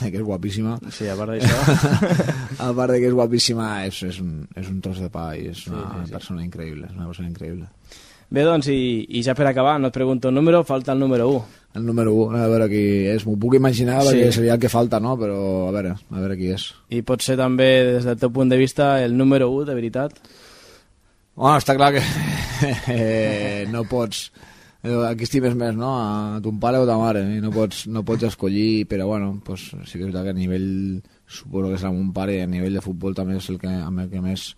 de 0.00 0.10
que 0.10 0.20
és 0.20 0.26
guapíssima. 0.26 0.76
Sí, 0.90 1.06
a 1.06 1.16
part 1.18 1.36
d'això. 1.36 2.10
a 2.66 2.72
part 2.74 2.96
de 2.96 2.98
que 2.98 3.10
és 3.12 3.18
guapíssima, 3.20 3.70
és, 3.86 4.02
és, 4.10 4.22
un, 4.24 4.42
és 4.58 4.70
un 4.74 4.82
tros 4.82 4.98
de 5.04 5.10
pa 5.12 5.30
i 5.38 5.46
és 5.54 5.66
una 5.70 5.86
sí, 5.86 6.08
sí, 6.08 6.16
persona 6.18 6.42
increïble, 6.42 6.90
és 6.90 6.98
una 6.98 7.10
persona 7.12 7.30
increïble. 7.30 7.70
Bé, 8.32 8.46
doncs, 8.48 8.70
i, 8.72 9.04
i 9.12 9.22
ja 9.22 9.36
per 9.38 9.46
acabar, 9.46 9.78
no 9.78 9.92
et 9.92 9.94
pregunto 9.94 10.30
el 10.32 10.34
número, 10.34 10.64
falta 10.64 10.96
el 10.96 11.02
número 11.02 11.28
1. 11.30 11.61
El 11.74 11.86
número 11.86 12.12
1, 12.12 12.36
a 12.36 12.48
veure 12.52 12.68
qui 12.68 12.82
és. 13.08 13.24
M'ho 13.24 13.38
puc 13.40 13.56
imaginar 13.56 14.02
sí. 14.02 14.10
perquè 14.10 14.32
seria 14.36 14.56
el 14.58 14.60
que 14.60 14.70
falta, 14.72 15.00
no? 15.00 15.14
Però 15.20 15.38
a 15.70 15.72
veure, 15.72 15.94
a 15.96 16.20
veure 16.20 16.36
qui 16.36 16.50
és. 16.52 16.68
I 16.92 17.00
pot 17.08 17.24
ser 17.24 17.38
també, 17.40 17.68
des 17.94 18.08
del 18.08 18.18
teu 18.20 18.32
punt 18.34 18.52
de 18.52 18.58
vista, 18.60 18.94
el 19.04 19.16
número 19.16 19.48
1, 19.54 19.70
de 19.70 19.76
veritat? 19.78 20.18
Bueno, 21.34 21.56
està 21.56 21.76
clar 21.78 21.94
que 21.96 22.02
eh, 22.92 23.64
no 23.72 23.86
pots... 23.88 24.26
Eh, 24.82 24.98
aquí 25.06 25.24
estimes 25.24 25.54
més, 25.54 25.76
no? 25.78 25.94
A 25.94 26.40
ton 26.42 26.58
pare 26.60 26.80
o 26.82 26.86
ta 26.88 26.98
mare, 26.98 27.22
i 27.36 27.40
no 27.40 27.52
pots, 27.54 27.86
no 27.88 28.02
pots 28.04 28.26
escollir, 28.28 28.84
però 28.90 29.06
bueno, 29.08 29.36
pues, 29.46 29.70
sí 29.86 29.96
que 29.96 30.02
és 30.02 30.10
veritat 30.10 30.26
que 30.26 30.34
a 30.34 30.36
nivell, 30.36 30.68
suposo 31.24 31.70
que 31.70 31.78
serà 31.78 31.94
un 31.94 32.10
pare, 32.12 32.40
a 32.42 32.50
nivell 32.50 32.76
de 32.76 32.84
futbol 32.84 33.16
també 33.16 33.38
és 33.38 33.48
el 33.48 33.60
que, 33.62 33.70
amb 33.70 34.02
el 34.02 34.10
que 34.12 34.20
més 34.20 34.50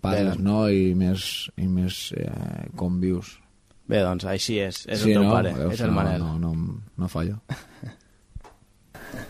pares, 0.00 0.38
no? 0.40 0.62
I 0.70 0.94
més, 0.96 1.50
i 1.60 1.68
més 1.68 2.00
eh, 2.16 2.70
com 2.78 2.96
vius. 3.02 3.34
Bé, 3.90 4.04
doncs 4.06 4.28
així 4.30 4.60
és, 4.62 4.84
és 4.86 5.02
sí, 5.02 5.10
el 5.10 5.18
teu 5.18 5.26
no? 5.26 5.34
pare, 5.34 5.50
Veus, 5.56 5.74
és 5.74 5.82
el 5.82 5.90
Manel. 5.94 6.22
No, 6.22 6.36
no, 6.38 6.54
no, 6.54 6.78
no 7.00 7.10
fallo. 7.10 7.40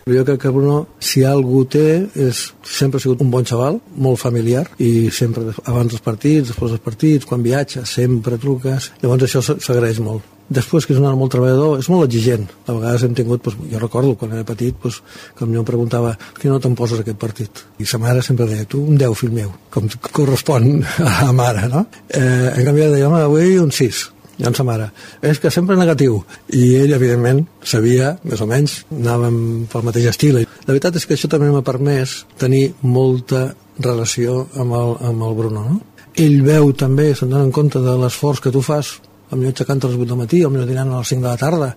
Jo 0.05 0.25
crec 0.25 0.39
que 0.41 0.51
Bruno, 0.53 0.75
si 1.01 1.23
algú 1.25 1.63
té, 1.69 1.85
és, 2.17 2.41
sempre 2.65 2.99
ha 2.99 3.03
sigut 3.03 3.21
un 3.21 3.31
bon 3.33 3.45
xaval, 3.47 3.79
molt 4.01 4.19
familiar, 4.21 4.65
i 4.81 5.09
sempre 5.13 5.53
abans 5.69 5.93
dels 5.93 6.03
partits, 6.05 6.51
després 6.51 6.73
dels 6.73 6.83
partits, 6.83 7.29
quan 7.29 7.45
viatja, 7.45 7.85
sempre 7.89 8.37
truques. 8.41 8.91
Llavors 9.01 9.25
això 9.25 9.41
s'agraeix 9.45 10.01
molt. 10.03 10.29
Després, 10.51 10.83
que 10.85 10.91
és 10.93 10.99
un 10.99 11.05
home 11.07 11.21
molt 11.21 11.31
treballador, 11.31 11.79
és 11.79 11.87
molt 11.89 12.09
exigent. 12.09 12.45
A 12.67 12.75
vegades 12.75 13.05
hem 13.07 13.13
tingut, 13.17 13.45
doncs, 13.45 13.65
jo 13.71 13.81
recordo, 13.81 14.13
quan 14.19 14.33
era 14.35 14.45
petit, 14.45 14.77
doncs, 14.83 15.01
que 15.37 15.47
em 15.47 15.65
preguntava 15.65 16.15
que 16.37 16.49
no 16.51 16.59
te'n 16.61 16.77
poses 16.77 17.01
aquest 17.01 17.21
partit. 17.21 17.65
I 17.79 17.87
sa 17.87 18.01
mare 18.01 18.21
sempre 18.25 18.49
deia, 18.49 18.67
tu 18.69 18.83
un 18.83 18.99
10, 18.99 19.17
fill 19.17 19.33
meu, 19.37 19.53
com 19.73 19.87
correspon 20.11 20.73
a 21.07 21.19
la 21.29 21.35
mare, 21.37 21.69
no? 21.71 21.85
Eh, 22.09 22.49
en 22.57 22.65
canvi, 22.67 22.89
deia, 22.89 23.07
home, 23.07 23.23
avui 23.29 23.61
un 23.61 23.71
6 23.73 24.09
i 24.39 24.47
en 24.47 24.55
sa 24.57 24.65
mare, 24.67 24.89
és 25.21 25.39
que 25.39 25.51
sempre 25.51 25.77
negatiu. 25.77 26.21
I 26.55 26.63
ell, 26.81 26.95
evidentment, 26.95 27.43
sabia, 27.63 28.15
més 28.23 28.41
o 28.41 28.47
menys, 28.49 28.81
anàvem 28.95 29.37
pel 29.71 29.85
mateix 29.87 30.09
estil. 30.13 30.41
La 30.41 30.71
veritat 30.71 30.97
és 30.97 31.05
que 31.05 31.17
això 31.17 31.29
també 31.31 31.51
m'ha 31.51 31.65
permès 31.65 32.21
tenir 32.41 32.71
molta 32.81 33.49
relació 33.81 34.45
amb 34.55 34.77
el, 34.77 34.97
amb 35.11 35.29
el 35.29 35.37
Bruno, 35.37 35.63
no? 35.69 35.79
Ell 36.19 36.41
veu 36.43 36.73
també, 36.75 37.13
se'n 37.15 37.31
dona 37.31 37.53
compte 37.55 37.79
de 37.79 37.93
l'esforç 37.97 38.41
que 38.43 38.51
tu 38.51 38.63
fas 38.65 38.97
millor 39.31 39.53
aixecant 39.53 39.79
a 39.79 39.87
les 39.87 39.95
8 39.95 40.09
del 40.09 40.19
matí, 40.19 40.41
millor 40.43 40.67
dinant 40.67 40.91
a 40.91 40.99
les 40.99 41.11
5 41.13 41.23
de 41.23 41.29
la 41.29 41.39
tarda, 41.39 41.69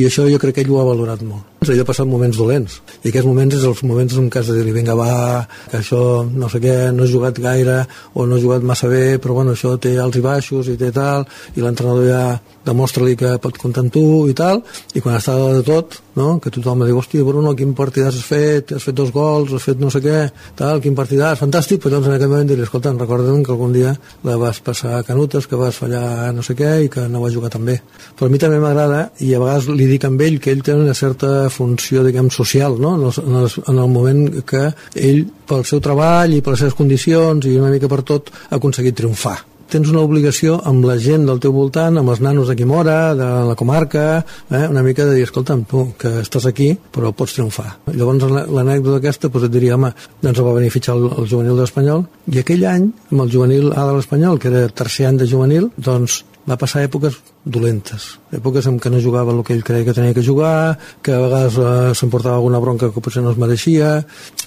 i 0.00 0.06
això 0.08 0.24
jo 0.30 0.40
crec 0.40 0.56
que 0.56 0.64
ell 0.64 0.72
ho 0.72 0.80
ha 0.80 0.88
valorat 0.88 1.24
molt. 1.26 1.51
Ell 1.70 1.82
ha 1.82 1.86
passat 1.86 2.08
moments 2.08 2.38
dolents, 2.40 2.80
i 3.02 3.10
aquests 3.10 3.28
moments 3.28 3.54
és 3.58 3.66
els 3.68 3.82
moments 3.86 4.16
en 4.18 4.30
has 4.34 4.48
de 4.50 4.56
dir-li, 4.58 4.74
vinga, 4.74 4.96
va, 4.98 5.46
que 5.70 5.78
això 5.78 6.00
no 6.26 6.48
sé 6.50 6.58
què, 6.62 6.76
no 6.94 7.04
has 7.04 7.12
jugat 7.12 7.38
gaire, 7.38 7.82
o 8.14 8.26
no 8.26 8.36
has 8.36 8.42
jugat 8.42 8.66
massa 8.66 8.88
bé, 8.90 9.18
però 9.22 9.36
bueno, 9.38 9.54
això 9.54 9.76
té 9.78 9.94
alts 10.02 10.18
i 10.18 10.24
baixos 10.24 10.70
i 10.72 10.76
té 10.80 10.90
tal, 10.94 11.26
i 11.54 11.62
l'entrenador 11.62 12.08
ja 12.08 12.24
demostra-li 12.66 13.16
que 13.18 13.36
pot 13.42 13.58
comptar 13.58 13.84
amb 13.84 13.92
tu 13.94 14.04
i 14.30 14.34
tal, 14.38 14.62
i 14.94 15.02
quan 15.02 15.18
està 15.18 15.34
de 15.38 15.62
tot, 15.66 15.98
no? 16.16 16.38
que 16.42 16.50
tothom 16.52 16.84
diu, 16.86 16.98
hòstia, 16.98 17.24
Bruno, 17.26 17.54
quin 17.58 17.74
partidàs 17.76 18.18
has 18.18 18.26
fet? 18.26 18.74
Has 18.76 18.86
fet 18.86 18.96
dos 18.98 19.12
gols, 19.14 19.52
has 19.56 19.66
fet 19.66 19.80
no 19.80 19.90
sé 19.92 20.02
què, 20.04 20.18
tal, 20.58 20.80
quin 20.84 20.96
partidàs, 20.98 21.40
fantàstic, 21.40 21.82
però 21.82 21.96
doncs 21.96 22.10
en 22.10 22.16
aquell 22.16 22.30
moment 22.32 22.50
dir-li, 22.50 22.66
escolta, 22.66 22.92
recorda'm 22.98 23.42
que 23.46 23.54
algun 23.54 23.74
dia 23.74 23.94
la 24.26 24.38
vas 24.40 24.60
passar 24.64 24.98
a 24.98 25.02
canutes, 25.06 25.48
que 25.48 25.58
vas 25.58 25.78
fallar 25.78 26.32
no 26.36 26.44
sé 26.46 26.56
què 26.58 26.72
i 26.86 26.90
que 26.92 27.06
no 27.10 27.22
vas 27.24 27.34
jugar 27.34 27.52
tan 27.52 27.64
bé. 27.66 27.78
Però 28.18 28.28
a 28.28 28.32
mi 28.32 28.40
també 28.42 28.60
m'agrada, 28.62 29.06
i 29.24 29.32
a 29.34 29.42
vegades 29.42 29.70
li 29.72 29.88
dic 29.90 30.06
amb 30.08 30.22
ell 30.22 30.38
que 30.42 30.54
ell 30.54 30.62
té 30.64 30.76
una 30.76 30.94
certa 30.94 31.48
funció, 31.52 32.02
diguem, 32.06 32.32
social, 32.32 32.80
no? 32.80 32.96
en, 32.96 33.06
el, 33.08 33.22
en, 33.22 33.62
en 33.74 33.78
el 33.78 33.92
moment 33.92 34.42
que 34.48 34.66
ell, 34.96 35.24
pel 35.48 35.64
seu 35.68 35.80
treball 35.84 36.34
i 36.34 36.42
per 36.42 36.56
les 36.56 36.66
seves 36.66 36.78
condicions 36.78 37.46
i 37.46 37.56
una 37.60 37.72
mica 37.72 37.90
per 37.92 38.02
tot, 38.08 38.32
ha 38.50 38.58
aconseguit 38.58 38.98
triomfar 38.98 39.38
tens 39.72 39.88
una 39.88 40.02
obligació 40.04 40.58
amb 40.68 40.84
la 40.84 40.98
gent 41.00 41.24
del 41.24 41.40
teu 41.40 41.52
voltant, 41.56 41.96
amb 41.96 42.12
els 42.12 42.20
nanos 42.20 42.50
d'aquí 42.50 42.66
Mora, 42.68 43.14
de 43.16 43.28
la 43.48 43.54
comarca, 43.56 44.02
eh, 44.50 44.66
una 44.68 44.82
mica 44.84 45.06
de 45.08 45.14
dir, 45.16 45.24
escolta'm, 45.24 45.64
tu, 45.68 45.86
que 45.98 46.12
estàs 46.20 46.46
aquí, 46.50 46.72
però 46.92 47.14
pots 47.16 47.38
triomfar. 47.38 47.78
Llavors 47.94 48.26
l'anècdota 48.52 49.00
aquesta 49.00 49.30
doncs 49.30 49.48
et 49.48 49.54
diria, 49.54 49.78
home, 49.78 49.92
doncs 50.20 50.42
va 50.44 50.56
venir 50.58 50.68
a 50.68 50.76
fitxar 50.76 50.98
el, 50.98 51.08
el 51.22 51.30
juvenil 51.30 51.56
de 51.56 51.64
l'Espanyol, 51.64 52.04
i 52.34 52.42
aquell 52.42 52.66
any, 52.68 52.90
amb 53.12 53.24
el 53.24 53.32
juvenil 53.32 53.72
A 53.72 53.86
de 53.88 53.96
l'Espanyol, 53.96 54.42
que 54.42 54.52
era 54.52 54.68
tercer 54.68 55.08
any 55.08 55.22
de 55.22 55.30
juvenil, 55.30 55.70
doncs 55.76 56.22
va 56.48 56.58
passar 56.58 56.82
èpoques 56.82 57.18
dolentes, 57.44 58.06
èpoques 58.34 58.66
en 58.66 58.78
què 58.82 58.90
no 58.90 59.00
jugava 59.02 59.34
el 59.34 59.42
que 59.46 59.54
ell 59.54 59.64
creia 59.66 59.86
que 59.86 59.94
tenia 59.94 60.14
que 60.14 60.24
jugar, 60.26 60.78
que 61.02 61.14
a 61.14 61.20
vegades 61.22 61.58
eh, 61.58 61.92
s'emportava 61.98 62.36
alguna 62.40 62.60
bronca 62.62 62.90
que 62.90 63.02
potser 63.02 63.22
no 63.22 63.30
es 63.30 63.38
mereixia. 63.38 63.94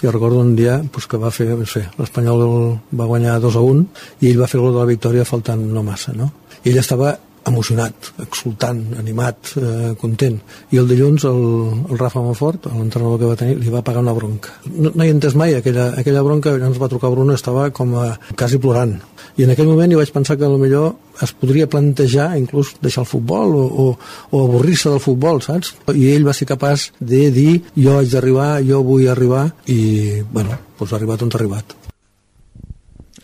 Jo 0.02 0.12
recordo 0.12 0.40
un 0.44 0.56
dia 0.56 0.82
pues, 0.92 1.08
que 1.08 1.20
va 1.22 1.32
fer, 1.32 1.52
no 1.56 1.68
sé, 1.70 1.86
l'Espanyol 2.00 2.44
va 2.92 3.08
guanyar 3.12 3.40
2 3.44 3.56
a 3.56 3.64
1 3.64 3.86
i 4.22 4.32
ell 4.32 4.42
va 4.42 4.50
fer 4.52 4.60
el 4.60 4.72
de 4.74 4.82
la 4.82 4.90
victòria 4.92 5.28
faltant 5.28 5.64
no 5.72 5.84
massa, 5.84 6.14
no? 6.16 6.32
I 6.64 6.74
ell 6.74 6.82
estava 6.82 7.16
emocionat, 7.46 8.12
exultant, 8.24 8.82
animat, 9.00 9.54
eh, 9.62 9.94
content. 10.02 10.40
I 10.74 10.82
el 10.82 10.90
dilluns 10.90 11.28
el, 11.30 11.42
el 11.90 12.00
Rafa 12.00 12.24
Monfort, 12.24 12.70
l'entrenador 12.74 13.22
que 13.22 13.32
va 13.32 13.40
tenir, 13.40 13.60
li 13.62 13.74
va 13.74 13.84
pagar 13.86 14.04
una 14.06 14.16
bronca. 14.18 14.56
No, 14.72 14.92
no 14.94 15.06
hi 15.06 15.14
entès 15.14 15.38
mai 15.38 15.58
aquella, 15.58 15.92
aquella 16.02 16.26
bronca, 16.26 16.56
ens 16.56 16.82
va 16.82 16.92
trucar 16.92 17.14
Bruno, 17.14 17.36
estava 17.38 17.70
com 17.76 17.98
a, 18.02 18.16
quasi 18.36 18.62
plorant 18.62 18.98
i 19.36 19.44
en 19.44 19.52
aquell 19.52 19.68
moment 19.68 19.92
hi 19.92 19.98
vaig 20.00 20.12
pensar 20.16 20.38
que 20.40 20.48
millor 20.48 20.94
es 21.24 21.32
podria 21.36 21.68
plantejar 21.68 22.28
inclús 22.40 22.74
deixar 22.82 23.04
el 23.04 23.10
futbol 23.10 23.56
o, 23.60 23.64
o, 23.84 23.86
o 24.32 24.44
avorrir-se 24.46 24.92
del 24.92 25.02
futbol, 25.04 25.42
saps? 25.44 25.74
I 25.92 26.12
ell 26.14 26.28
va 26.28 26.36
ser 26.36 26.48
capaç 26.48 26.90
de 27.00 27.30
dir 27.36 27.62
jo 27.76 27.98
haig 28.00 28.12
d'arribar, 28.14 28.62
jo 28.64 28.82
vull 28.88 29.10
arribar 29.12 29.50
i, 29.68 30.22
bueno, 30.32 30.56
doncs 30.80 30.94
ha 30.94 31.00
arribat 31.00 31.26
on 31.26 31.34
ha 31.34 31.42
arribat. 31.42 31.76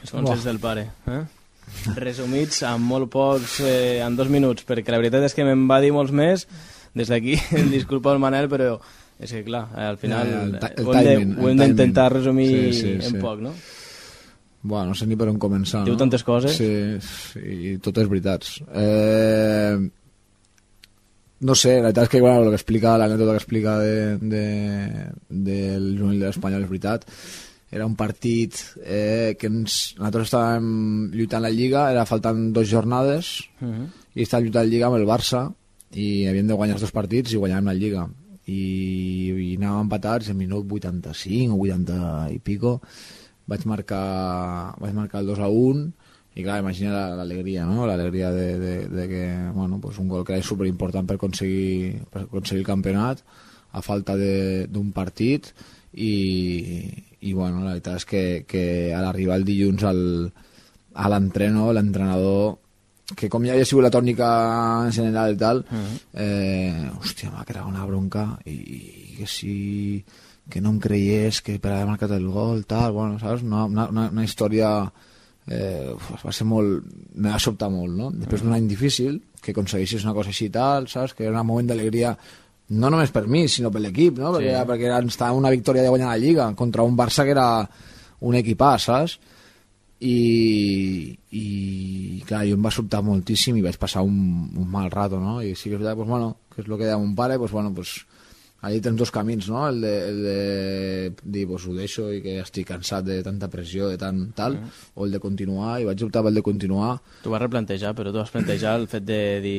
Els 0.02 0.12
consells 0.12 0.50
del 0.50 0.60
pare, 0.60 0.90
eh? 1.08 1.24
Resumits 1.96 2.62
en 2.68 2.82
molt 2.86 3.10
pocs, 3.14 3.60
eh, 3.66 4.00
en 4.06 4.16
dos 4.16 4.30
minuts, 4.30 4.66
perquè 4.68 4.92
la 4.94 5.00
veritat 5.02 5.24
és 5.28 5.34
que 5.38 5.46
me'n 5.48 5.68
va 5.70 5.80
dir 5.82 5.92
molts 5.96 6.12
més, 6.14 6.48
des 6.94 7.08
d'aquí, 7.10 7.38
disculpa 7.76 8.14
el 8.14 8.20
Manel, 8.24 8.50
però 8.52 8.76
és 9.22 9.32
que 9.32 9.44
clar, 9.46 9.68
al 9.78 9.98
final 10.02 10.28
Ja, 10.30 10.42
el 10.44 10.56
ti- 10.60 10.74
el 10.78 10.88
ho 10.88 10.94
hem 10.94 11.04
de- 11.06 11.16
timing, 11.16 11.32
ho 11.38 11.46
el 11.48 11.52
hem 11.54 11.62
d'intentar 11.64 12.10
resumir 12.14 12.50
Sí, 12.50 12.74
sí, 12.82 12.92
en 12.98 13.02
sí. 13.16 13.18
poc, 13.22 13.40
no? 13.42 13.54
Bueno, 14.64 14.92
no 14.92 14.94
sé 14.96 15.08
ni 15.10 15.16
per 15.18 15.28
on 15.32 15.40
començar. 15.42 15.84
Diu 15.88 15.96
no? 15.96 16.00
tantes 16.04 16.22
coses. 16.24 16.54
Sí, 16.54 17.40
i 17.42 17.78
totes 17.82 18.06
veritats. 18.08 18.60
Eh, 18.78 19.74
no 21.42 21.56
sé, 21.58 21.78
la 21.80 21.88
veritat 21.90 22.04
és 22.06 22.10
que 22.14 22.22
bueno, 22.22 22.44
el 22.44 22.50
que 22.54 22.60
explica, 22.60 22.92
l'anècdota 23.02 23.32
que 23.34 23.42
explica 23.42 23.80
de, 23.82 24.18
de, 24.22 24.44
del 25.30 25.88
juvenil 25.98 26.20
de 26.22 26.28
l'Espanyol 26.30 26.62
és 26.68 26.70
veritat. 26.70 27.08
Era 27.72 27.86
un 27.88 27.96
partit 27.96 28.58
eh, 28.84 29.38
que 29.40 29.48
ens, 29.48 29.96
nosaltres 29.98 30.28
estàvem 30.28 30.66
lluitant 31.16 31.42
la 31.46 31.50
Lliga, 31.54 31.86
era 31.94 32.06
faltant 32.06 32.50
dues 32.54 32.68
jornades, 32.70 33.46
Mhm. 33.62 33.86
i 34.16 34.24
estàvem 34.26 34.46
lluitant 34.50 34.66
la 34.66 34.70
Lliga 34.72 34.88
amb 34.90 34.98
el 35.00 35.08
Barça, 35.08 35.46
i 35.96 36.26
havíem 36.28 36.48
de 36.48 36.54
guanyar 36.54 36.76
els 36.76 36.82
dos 36.84 36.92
partits 36.92 37.32
i 37.34 37.38
guanyàvem 37.40 37.66
la 37.72 37.74
Lliga. 37.74 38.04
I, 38.48 38.60
i 39.54 39.56
anàvem 39.56 39.86
empatats 39.86 40.30
en 40.34 40.38
minut 40.38 40.66
85 40.68 41.56
o 41.56 41.60
80 41.64 42.30
i 42.34 42.40
pico, 42.40 42.82
vaig 43.48 43.64
marcar, 43.66 44.76
vaig 44.80 44.94
marcar 44.94 45.22
el 45.22 45.28
2 45.32 45.40
a 45.40 45.48
1 45.48 45.92
i 46.36 46.44
clar, 46.44 46.60
imagina 46.60 46.92
la- 46.92 47.16
l'alegria, 47.22 47.66
no? 47.66 47.86
L'alegria 47.88 48.32
de, 48.32 48.58
de, 48.60 48.88
de 48.88 49.08
que, 49.08 49.24
bueno, 49.54 49.80
pues 49.82 49.98
un 50.00 50.08
gol 50.08 50.26
que 50.26 50.34
era 50.34 50.44
superimportant 50.44 51.08
per 51.08 51.16
aconseguir, 51.16 52.02
per 52.10 52.24
aconseguir 52.24 52.62
el 52.62 52.68
campionat 52.68 53.24
a 53.72 53.82
falta 53.82 54.16
de- 54.18 54.68
d'un 54.68 54.92
partit 54.92 55.54
i, 55.94 56.14
i 57.22 57.34
bueno, 57.34 57.64
la 57.66 57.76
veritat 57.76 58.02
és 58.02 58.08
que, 58.08 58.24
que 58.48 58.64
a 58.96 59.02
l'arribar 59.04 59.40
el 59.40 59.46
dilluns 59.48 59.84
al, 59.88 60.02
a 60.94 61.12
l'entreno, 61.12 61.72
l'entrenador 61.76 62.58
que 63.18 63.28
com 63.28 63.44
ja 63.44 63.54
havia 63.54 63.68
sigut 63.68 63.84
la 63.84 63.92
tònica 63.92 64.28
en 64.86 64.94
general 64.96 65.34
i 65.36 65.40
tal, 65.40 65.64
eh, 66.16 66.88
hòstia, 66.96 67.32
m'ha 67.34 67.44
creat 67.48 67.68
una 67.68 67.86
bronca 67.86 68.28
i, 68.48 68.56
i 68.56 69.16
que 69.20 69.28
si 69.28 69.56
que 70.52 70.62
no 70.62 70.74
em 70.74 70.80
creiés 70.84 71.40
que 71.46 71.58
per 71.62 71.72
haver 71.72 71.88
marcat 71.88 72.12
el 72.16 72.28
gol, 72.28 72.66
tal, 72.68 72.92
bueno, 72.96 73.20
saps? 73.22 73.44
Una, 73.48 73.66
una, 73.66 74.08
una, 74.10 74.24
història 74.26 74.72
eh, 75.48 75.94
va 75.96 76.34
ser 76.36 76.48
molt... 76.50 76.88
me 77.16 77.32
va 77.32 77.40
sobtar 77.40 77.70
molt, 77.72 77.94
no? 77.96 78.10
Després 78.12 78.44
d'un 78.44 78.56
any 78.58 78.68
difícil, 78.68 79.22
que 79.42 79.56
aconseguissis 79.56 80.04
una 80.08 80.16
cosa 80.18 80.34
així 80.34 80.50
i 80.50 80.54
tal, 80.54 80.90
saps? 80.92 81.16
Que 81.16 81.30
era 81.30 81.44
un 81.46 81.48
moment 81.48 81.72
d'alegria 81.72 82.16
no 82.72 82.90
només 82.90 83.12
per 83.12 83.26
mi, 83.28 83.46
sinó 83.52 83.70
per 83.72 83.82
l'equip, 83.84 84.18
no? 84.22 84.32
Perquè, 84.36 84.48
Sí. 84.48 84.54
era, 84.56 84.66
perquè 84.68 84.88
era, 84.88 85.00
estava 85.04 85.36
una 85.38 85.52
victòria 85.52 85.84
de 85.84 85.90
guanyar 85.92 86.08
la 86.14 86.18
Lliga 86.22 86.50
contra 86.56 86.84
un 86.88 86.96
Barça 86.98 87.26
que 87.28 87.36
era 87.36 87.48
un 88.22 88.36
equipàs, 88.40 88.86
saps? 88.88 89.18
I, 90.02 91.14
i 91.38 92.24
clar, 92.26 92.46
jo 92.50 92.56
em 92.58 92.64
va 92.66 92.72
sobtar 92.74 93.04
moltíssim 93.06 93.58
i 93.60 93.62
vaig 93.66 93.78
passar 93.82 94.02
un, 94.08 94.16
un 94.58 94.68
mal 94.72 94.90
rato, 94.90 95.20
no? 95.22 95.42
I 95.46 95.54
sí 95.56 95.70
que 95.70 95.76
és 95.76 95.82
veritat, 95.82 95.98
pues, 96.00 96.10
bueno, 96.10 96.38
que 96.54 96.62
és 96.64 96.68
el 96.70 96.78
que 96.78 96.88
deia 96.88 96.98
mon 96.98 97.14
pare, 97.16 97.38
pues, 97.38 97.52
bueno, 97.54 97.74
pues, 97.76 98.00
allí 98.62 98.80
tens 98.82 98.98
dos 98.98 99.12
camins, 99.12 99.48
no? 99.50 99.64
El 99.68 99.82
de, 99.82 99.94
el 100.10 100.20
de 100.24 101.14
dir, 101.24 101.48
pues, 101.50 101.66
ho 101.66 101.74
deixo 101.74 102.08
i 102.14 102.22
que 102.22 102.38
estic 102.44 102.68
cansat 102.70 103.06
de 103.08 103.18
tanta 103.26 103.50
pressió, 103.50 103.88
de 103.90 103.98
tant 104.02 104.20
tal, 104.38 104.58
o 104.94 105.06
el 105.06 105.16
de 105.16 105.22
continuar, 105.24 105.80
i 105.82 105.88
vaig 105.88 106.04
optar 106.06 106.22
pel 106.26 106.38
de 106.38 106.44
continuar. 106.46 106.92
Tu 107.24 107.34
vas 107.34 107.42
replantejar, 107.42 107.96
però 107.98 108.14
tu 108.14 108.22
vas 108.22 108.34
plantejar 108.34 108.76
el 108.80 108.88
fet 108.92 109.08
de 109.08 109.22
dir 109.44 109.56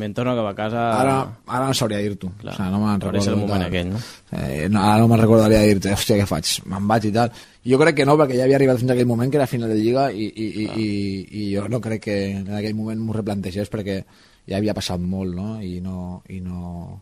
me'n 0.00 0.16
torno 0.16 0.36
cap 0.36 0.50
a 0.50 0.54
casa... 0.58 0.82
Ara, 0.98 1.16
ara 1.46 1.70
no 1.70 1.78
sabria 1.78 2.02
dir-t'ho. 2.04 2.28
O 2.28 2.44
sigui, 2.50 2.68
no 2.74 2.82
me'n 2.82 3.00
ser 3.00 3.08
el 3.08 3.16
recordo 3.16 3.40
moment 3.46 3.66
aquell, 3.68 3.94
no? 3.94 4.02
Eh, 4.32 4.68
no, 4.68 4.84
ara 4.84 5.00
no 5.00 5.08
me'n 5.08 5.24
recordaria 5.24 5.64
dir-te, 5.70 5.96
hòstia, 5.96 6.20
què 6.20 6.28
faig? 6.28 6.52
Me'n 6.68 6.92
vaig 6.92 7.08
i 7.08 7.14
tal. 7.16 7.32
Jo 7.64 7.78
crec 7.78 8.00
que 8.00 8.06
no, 8.08 8.18
perquè 8.18 8.36
ja 8.36 8.44
havia 8.44 8.58
arribat 8.58 8.80
fins 8.82 8.90
a 8.90 8.96
aquell 8.96 9.08
moment 9.08 9.30
que 9.30 9.38
era 9.38 9.46
final 9.46 9.70
de 9.70 9.78
Lliga 9.78 10.08
i, 10.10 10.26
i, 10.26 10.46
i, 10.64 10.68
i, 10.82 10.86
i 11.40 11.48
jo 11.54 11.68
no 11.70 11.80
crec 11.80 12.04
que 12.08 12.16
en 12.40 12.52
aquell 12.58 12.74
moment 12.74 13.00
m'ho 13.00 13.14
replantegés 13.16 13.70
perquè 13.70 14.00
ja 14.48 14.58
havia 14.58 14.74
passat 14.74 15.00
molt, 15.00 15.32
no? 15.38 15.54
I 15.62 15.78
no... 15.80 16.20
I 16.28 16.42
no... 16.44 17.00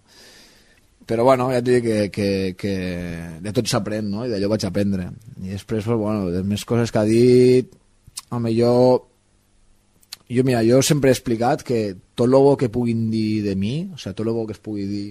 Però 1.10 1.24
bueno, 1.26 1.48
ja 1.50 1.58
et 1.58 1.66
dic 1.66 1.82
que, 1.82 2.00
que, 2.14 2.30
que 2.54 2.72
de 3.42 3.52
tot 3.56 3.66
s'aprèn, 3.66 4.06
no? 4.06 4.22
I 4.22 4.30
d'allò 4.30 4.52
vaig 4.52 4.66
aprendre. 4.68 5.08
I 5.42 5.56
després, 5.56 5.82
pues, 5.82 5.98
bueno, 5.98 6.30
de 6.30 6.44
més 6.46 6.62
coses 6.68 6.92
que 6.94 7.00
ha 7.00 7.08
dit, 7.08 7.72
a 8.30 8.38
millor 8.38 9.08
jo, 10.30 10.44
mira, 10.46 10.62
jo 10.62 10.78
sempre 10.86 11.10
he 11.10 11.16
explicat 11.16 11.64
que 11.66 11.96
tot 12.14 12.28
el 12.28 12.36
bo 12.38 12.54
que 12.56 12.68
puguin 12.70 13.08
dir 13.10 13.42
de 13.42 13.56
mi, 13.58 13.90
o 13.90 13.98
sigui, 13.98 14.14
tot 14.14 14.28
el 14.28 14.36
bo 14.36 14.44
que 14.46 14.54
es 14.54 14.62
pugui 14.62 14.86
dir 14.86 15.06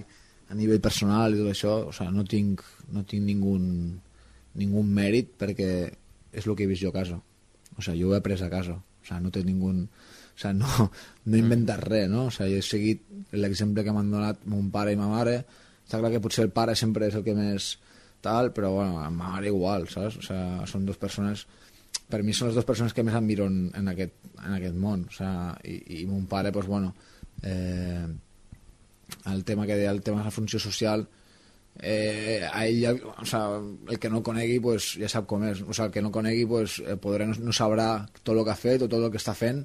a 0.48 0.56
nivell 0.56 0.80
personal 0.80 1.36
i 1.36 1.42
tot 1.42 1.50
això, 1.52 1.74
o 1.90 1.92
sigui, 1.92 2.14
no 2.16 2.24
tinc, 2.24 2.62
no 2.96 3.04
tinc 3.04 3.26
ningú, 3.26 3.58
ningú 4.56 4.84
mèrit 4.86 5.34
perquè 5.36 5.68
és 6.32 6.46
el 6.46 6.56
que 6.56 6.64
he 6.64 6.70
vist 6.70 6.80
jo 6.80 6.94
a 6.94 6.96
casa. 6.96 7.20
O 7.76 7.84
sigui, 7.84 8.00
jo 8.00 8.08
ho 8.08 8.14
he 8.16 8.22
après 8.22 8.40
a 8.40 8.48
casa. 8.48 8.78
O 8.80 9.04
sigui, 9.04 9.20
no 9.26 9.34
té 9.34 9.44
ningú... 9.44 9.74
O 9.76 10.40
sigui, 10.40 10.56
no, 10.62 10.88
no 11.26 11.36
he 11.36 11.42
inventat 11.44 11.84
res, 11.84 12.08
no? 12.08 12.30
O 12.30 12.32
sigui, 12.32 12.56
jo 12.56 12.64
he 12.64 12.68
seguit 12.70 13.04
l'exemple 13.36 13.84
que 13.84 13.92
m'han 13.92 14.08
donat 14.16 14.48
mon 14.48 14.72
pare 14.72 14.96
i 14.96 15.00
ma 15.00 15.10
mare. 15.12 15.42
Està 15.90 15.98
clar 15.98 16.12
que 16.14 16.22
potser 16.22 16.44
el 16.46 16.52
pare 16.54 16.76
sempre 16.78 17.10
és 17.10 17.16
el 17.18 17.26
que 17.26 17.34
més 17.34 17.72
tal, 18.22 18.52
però 18.54 18.70
bueno, 18.76 19.00
ma 19.00 19.08
mare 19.10 19.50
igual, 19.50 19.88
saps? 19.90 20.20
O 20.20 20.22
sigui, 20.22 20.68
són 20.70 20.86
dues 20.86 21.00
persones 21.02 21.48
per 22.10 22.22
mi 22.26 22.34
són 22.34 22.50
les 22.50 22.58
dues 22.58 22.66
persones 22.66 22.94
que 22.94 23.04
més 23.06 23.16
admiro 23.18 23.46
en, 23.50 23.70
en, 23.76 23.88
aquest, 23.92 24.14
en 24.42 24.56
aquest 24.56 24.76
món 24.78 25.06
o 25.08 25.14
sea, 25.14 25.54
i, 25.66 25.78
i 26.00 26.06
mon 26.06 26.26
pare 26.30 26.52
pues, 26.54 26.66
bueno, 26.70 26.92
eh, 27.42 28.06
el 29.32 29.42
tema 29.46 29.66
que 29.66 29.78
deia 29.78 29.90
el 29.90 30.02
tema 30.06 30.20
de 30.20 30.28
la 30.28 30.34
funció 30.34 30.60
social 30.62 31.06
eh, 31.78 32.46
a 32.46 32.66
ell, 32.66 33.02
o 33.02 33.26
sea, 33.26 33.60
el 33.88 33.98
que 33.98 34.10
no 34.10 34.24
conegui 34.26 34.58
pues, 34.62 34.94
ja 35.02 35.10
sap 35.10 35.28
com 35.30 35.46
és 35.50 35.62
o 35.62 35.74
sea, 35.74 35.88
el 35.88 35.94
que 35.94 36.02
no 36.02 36.14
conegui 36.14 36.46
pues, 36.50 36.80
podrà, 37.02 37.28
no, 37.30 37.38
no 37.38 37.54
sabrà 37.54 37.92
tot 38.22 38.34
el 38.36 38.44
que 38.44 38.54
ha 38.54 38.58
fet 38.58 38.86
o 38.86 38.90
tot 38.90 39.02
el 39.02 39.14
que 39.14 39.22
està 39.22 39.36
fent 39.38 39.64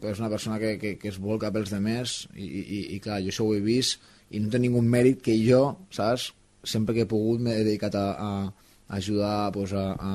però 0.00 0.12
és 0.12 0.22
una 0.22 0.32
persona 0.32 0.58
que, 0.58 0.74
que, 0.80 0.96
que 0.98 1.12
es 1.12 1.20
volca 1.22 1.52
pels 1.54 1.70
demés 1.70 2.22
i, 2.34 2.48
i, 2.48 2.80
i 2.96 3.02
clar, 3.04 3.20
jo 3.22 3.30
això 3.30 3.46
ho 3.46 3.54
he 3.54 3.62
vist 3.62 4.02
i 4.32 4.40
no 4.40 4.50
té 4.52 4.60
ningú 4.62 4.82
mèrit 4.84 5.22
que 5.24 5.36
jo, 5.44 5.62
saps? 5.92 6.30
Sempre 6.64 6.94
que 6.96 7.04
he 7.04 7.10
pogut 7.10 7.42
m'he 7.42 7.58
dedicat 7.60 7.96
a, 7.98 8.06
a, 8.16 8.72
ajudar 8.96 9.50
pues, 9.52 9.72
a, 9.72 9.92
a, 9.92 10.12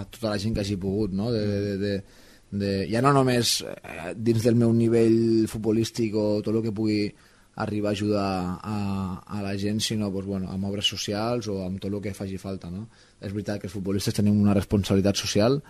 a 0.00 0.04
tota 0.10 0.32
la 0.32 0.40
gent 0.40 0.54
que 0.54 0.64
hagi 0.64 0.76
pogut, 0.80 1.12
no? 1.12 1.30
De, 1.32 1.44
de, 1.46 1.60
de, 1.60 1.76
de, 1.78 1.94
de, 2.64 2.72
ja 2.90 3.02
no 3.04 3.12
només 3.14 3.60
eh, 3.66 4.12
dins 4.16 4.42
del 4.44 4.58
meu 4.58 4.72
nivell 4.74 5.46
futbolístic 5.50 6.16
o 6.16 6.26
tot 6.44 6.54
el 6.54 6.64
que 6.66 6.74
pugui 6.74 7.06
arribar 7.54 7.92
a 7.92 7.94
ajudar 7.94 8.58
a, 8.62 8.78
a 9.26 9.42
la 9.42 9.56
gent, 9.56 9.80
sinó 9.80 10.10
pues, 10.12 10.26
bueno, 10.26 10.50
amb 10.50 10.66
obres 10.66 10.88
socials 10.90 11.48
o 11.48 11.60
amb 11.64 11.80
tot 11.80 11.92
el 11.92 12.00
que 12.02 12.14
faci 12.14 12.38
falta. 12.38 12.70
No? 12.70 12.88
És 13.20 13.32
veritat 13.32 13.62
que 13.62 13.70
els 13.70 13.76
futbolistes 13.76 14.16
tenim 14.16 14.40
una 14.42 14.56
responsabilitat 14.56 15.20
social 15.20 15.60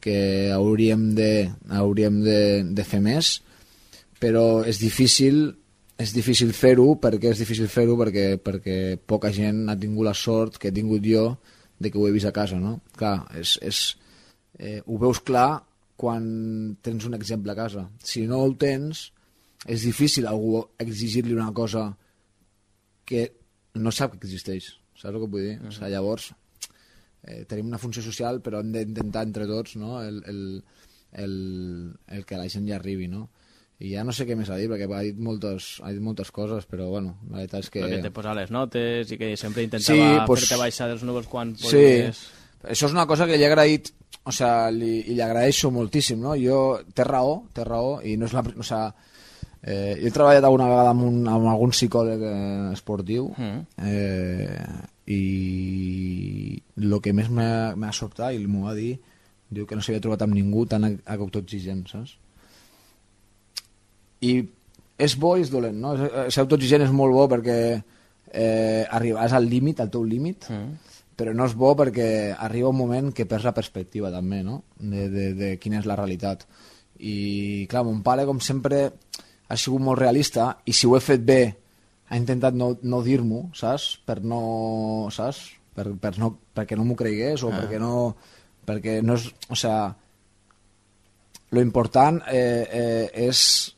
que 0.00 0.52
hauríem 0.52 1.14
de, 1.16 1.48
hauríem 1.72 2.20
de, 2.22 2.40
de 2.76 2.84
fer 2.84 3.00
més, 3.00 3.38
però 4.20 4.62
és 4.68 4.78
difícil 4.80 5.56
és 5.96 6.12
difícil 6.12 6.52
fer-ho 6.52 6.90
perquè 7.00 7.32
és 7.32 7.40
difícil 7.40 7.68
fer-ho 7.72 7.96
perquè, 7.96 8.26
perquè 8.42 8.76
poca 9.08 9.30
gent 9.32 9.64
ha 9.72 9.76
tingut 9.80 10.04
la 10.04 10.14
sort 10.14 10.58
que 10.60 10.68
he 10.68 10.76
tingut 10.76 11.04
jo 11.04 11.30
de 11.78 11.90
que 11.90 11.98
ho 11.98 12.06
he 12.08 12.12
vist 12.12 12.28
a 12.28 12.34
casa, 12.36 12.58
no? 12.60 12.78
Clar, 12.96 13.18
és, 13.36 13.56
és, 13.64 13.80
eh, 14.58 14.80
ho 14.84 14.98
veus 15.00 15.20
clar 15.24 15.62
quan 15.96 16.76
tens 16.84 17.04
un 17.08 17.16
exemple 17.16 17.52
a 17.52 17.56
casa. 17.56 17.86
Si 18.04 18.26
no 18.28 18.42
ho 18.44 18.52
tens, 18.60 19.10
és 19.64 19.84
difícil 19.84 20.28
algú 20.28 20.60
exigir-li 20.80 21.34
una 21.36 21.52
cosa 21.52 21.88
que 23.04 23.28
no 23.74 23.92
sap 23.92 24.16
que 24.16 24.26
existeix. 24.28 24.74
Saps 24.96 25.12
el 25.12 25.20
que 25.22 25.30
vull 25.32 25.46
dir? 25.48 25.56
O 25.64 25.72
sigui, 25.72 25.90
llavors, 25.92 26.30
eh, 27.24 27.44
tenim 27.48 27.72
una 27.72 27.80
funció 27.80 28.04
social, 28.04 28.40
però 28.44 28.60
hem 28.60 28.72
d'intentar 28.74 29.26
entre 29.28 29.48
tots 29.48 29.76
no? 29.80 30.00
el, 30.02 30.22
el, 30.28 30.42
el, 31.24 31.34
el 32.08 32.24
que 32.28 32.40
la 32.40 32.48
gent 32.52 32.68
ja 32.68 32.76
arribi, 32.80 33.08
no? 33.12 33.28
I 33.78 33.90
ja 33.92 34.04
no 34.08 34.12
sé 34.16 34.24
què 34.24 34.32
més 34.38 34.48
ha 34.48 34.56
dit, 34.56 34.70
perquè 34.72 34.86
ha 34.88 35.02
dit 35.04 35.18
moltes, 35.20 35.66
ha 35.84 35.90
dit 35.92 36.00
moltes 36.00 36.30
coses, 36.32 36.64
però 36.64 36.86
bueno, 36.88 37.18
la 37.28 37.42
veritat 37.42 37.66
és 37.66 37.70
que... 37.70 37.82
Però 37.84 37.90
que 37.92 38.02
te 38.06 38.12
posava 38.14 38.38
les 38.40 38.50
notes 38.54 39.10
i 39.12 39.18
que 39.20 39.34
sempre 39.36 39.60
Sí, 39.60 39.68
intentava 39.68 40.22
pues- 40.26 40.46
fer-te 40.46 40.60
baixar 40.62 40.88
dels 40.88 41.02
núvols 41.04 41.28
quan 41.28 41.52
Sí, 41.60 41.66
podies... 41.68 42.22
això 42.64 42.88
és 42.88 42.94
una 42.96 43.04
cosa 43.06 43.26
que 43.28 43.36
li 43.36 43.44
he 43.44 43.50
agraït, 43.50 43.90
o 44.24 44.32
sea, 44.32 44.70
li, 44.72 45.02
li 45.10 45.20
agraeixo 45.20 45.68
moltíssim, 45.70 46.22
no? 46.24 46.32
Jo, 46.40 46.80
té 46.96 47.04
raó, 47.04 47.42
té 47.52 47.64
raó, 47.68 47.98
i 48.02 48.16
no 48.16 48.24
és 48.26 48.32
la... 48.32 48.40
O 48.56 48.64
sea, 48.64 48.86
eh, 49.60 49.98
jo 50.00 50.08
he 50.08 50.14
treballat 50.14 50.44
alguna 50.48 50.70
vegada 50.72 50.94
amb, 50.96 51.04
un, 51.10 51.20
amb 51.28 51.52
algun 51.52 51.70
psicòleg 51.76 52.24
eh, 52.32 52.72
esportiu 52.72 53.28
Mm. 53.36 53.60
eh, 53.84 54.66
i 55.06 56.62
el 56.80 56.96
que 57.04 57.12
més 57.12 57.28
m'ha 57.30 57.92
sobtat, 57.92 58.34
i 58.34 58.46
m'ho 58.48 58.64
va 58.66 58.74
dir, 58.74 58.94
diu 59.52 59.66
que 59.68 59.76
no 59.76 59.82
s'havia 59.84 60.00
trobat 60.02 60.24
amb 60.26 60.34
ningú 60.34 60.64
tan 60.66 60.88
autoexigent, 61.04 61.84
saps? 61.92 62.16
I 64.20 64.48
és 64.98 65.16
bo 65.20 65.34
i 65.36 65.42
és 65.44 65.50
dolent, 65.52 65.76
no? 65.80 65.94
Ser 66.30 66.40
autoexigent 66.44 66.82
és 66.86 66.92
molt 66.94 67.12
bo 67.12 67.26
perquè 67.28 67.56
eh, 68.32 68.84
arribaràs 68.90 69.34
al 69.36 69.48
límit, 69.48 69.80
al 69.80 69.90
teu 69.92 70.04
límit, 70.04 70.48
Mm. 70.50 70.72
però 71.16 71.32
no 71.34 71.44
és 71.46 71.54
bo 71.56 71.74
perquè 71.76 72.34
arriba 72.38 72.68
un 72.68 72.76
moment 72.76 73.12
que 73.12 73.26
perds 73.26 73.44
la 73.44 73.54
perspectiva 73.54 74.10
també, 74.12 74.42
no? 74.42 74.62
De, 74.78 75.08
de, 75.08 75.26
de 75.34 75.50
quina 75.58 75.78
és 75.80 75.86
la 75.86 75.96
realitat. 75.96 76.46
I 76.98 77.66
clar, 77.68 77.84
mon 77.84 78.02
pare, 78.02 78.24
com 78.24 78.40
sempre, 78.40 78.90
ha 79.48 79.56
sigut 79.56 79.80
molt 79.80 79.98
realista 80.00 80.56
i 80.64 80.72
si 80.72 80.86
ho 80.88 80.96
he 80.96 81.00
fet 81.00 81.22
bé 81.24 81.40
ha 82.08 82.16
intentat 82.16 82.54
no, 82.54 82.76
no 82.82 83.02
dir-m'ho, 83.02 83.50
saps? 83.54 83.98
Per 84.06 84.20
no... 84.24 85.08
saps? 85.10 85.40
Per, 85.76 85.90
per 86.00 86.14
no, 86.18 86.32
perquè 86.54 86.76
no 86.78 86.84
m'ho 86.86 86.96
cregués 86.96 87.42
o 87.44 87.50
Ah. 87.52 87.60
perquè 87.60 87.78
no... 87.82 88.16
perquè 88.66 89.02
no 89.02 89.14
és... 89.14 89.28
O 89.50 89.54
sea, 89.56 89.94
lo 91.50 91.60
important 91.60 92.22
eh, 92.28 92.66
eh, 92.70 93.10
és 93.28 93.75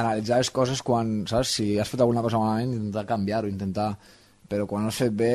analitzar 0.00 0.40
les 0.42 0.50
coses 0.54 0.82
quan, 0.84 1.22
saps, 1.28 1.56
si 1.58 1.66
has 1.80 1.90
fet 1.90 2.02
alguna 2.02 2.22
cosa 2.24 2.40
malament, 2.42 2.76
intentar 2.76 3.06
canviar-ho, 3.08 3.50
intentar... 3.52 3.94
Però 4.46 4.62
quan 4.70 4.84
ho 4.86 4.92
has 4.92 5.00
fet 5.02 5.14
bé, 5.18 5.30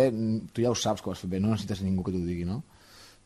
tu 0.56 0.64
ja 0.64 0.70
ho 0.72 0.76
saps 0.80 1.02
que 1.04 1.10
ho 1.10 1.12
has 1.12 1.20
fet 1.20 1.34
bé, 1.34 1.42
no 1.44 1.50
necessites 1.52 1.82
ningú 1.84 2.06
que 2.06 2.14
t'ho 2.14 2.22
digui, 2.24 2.46
no? 2.48 2.62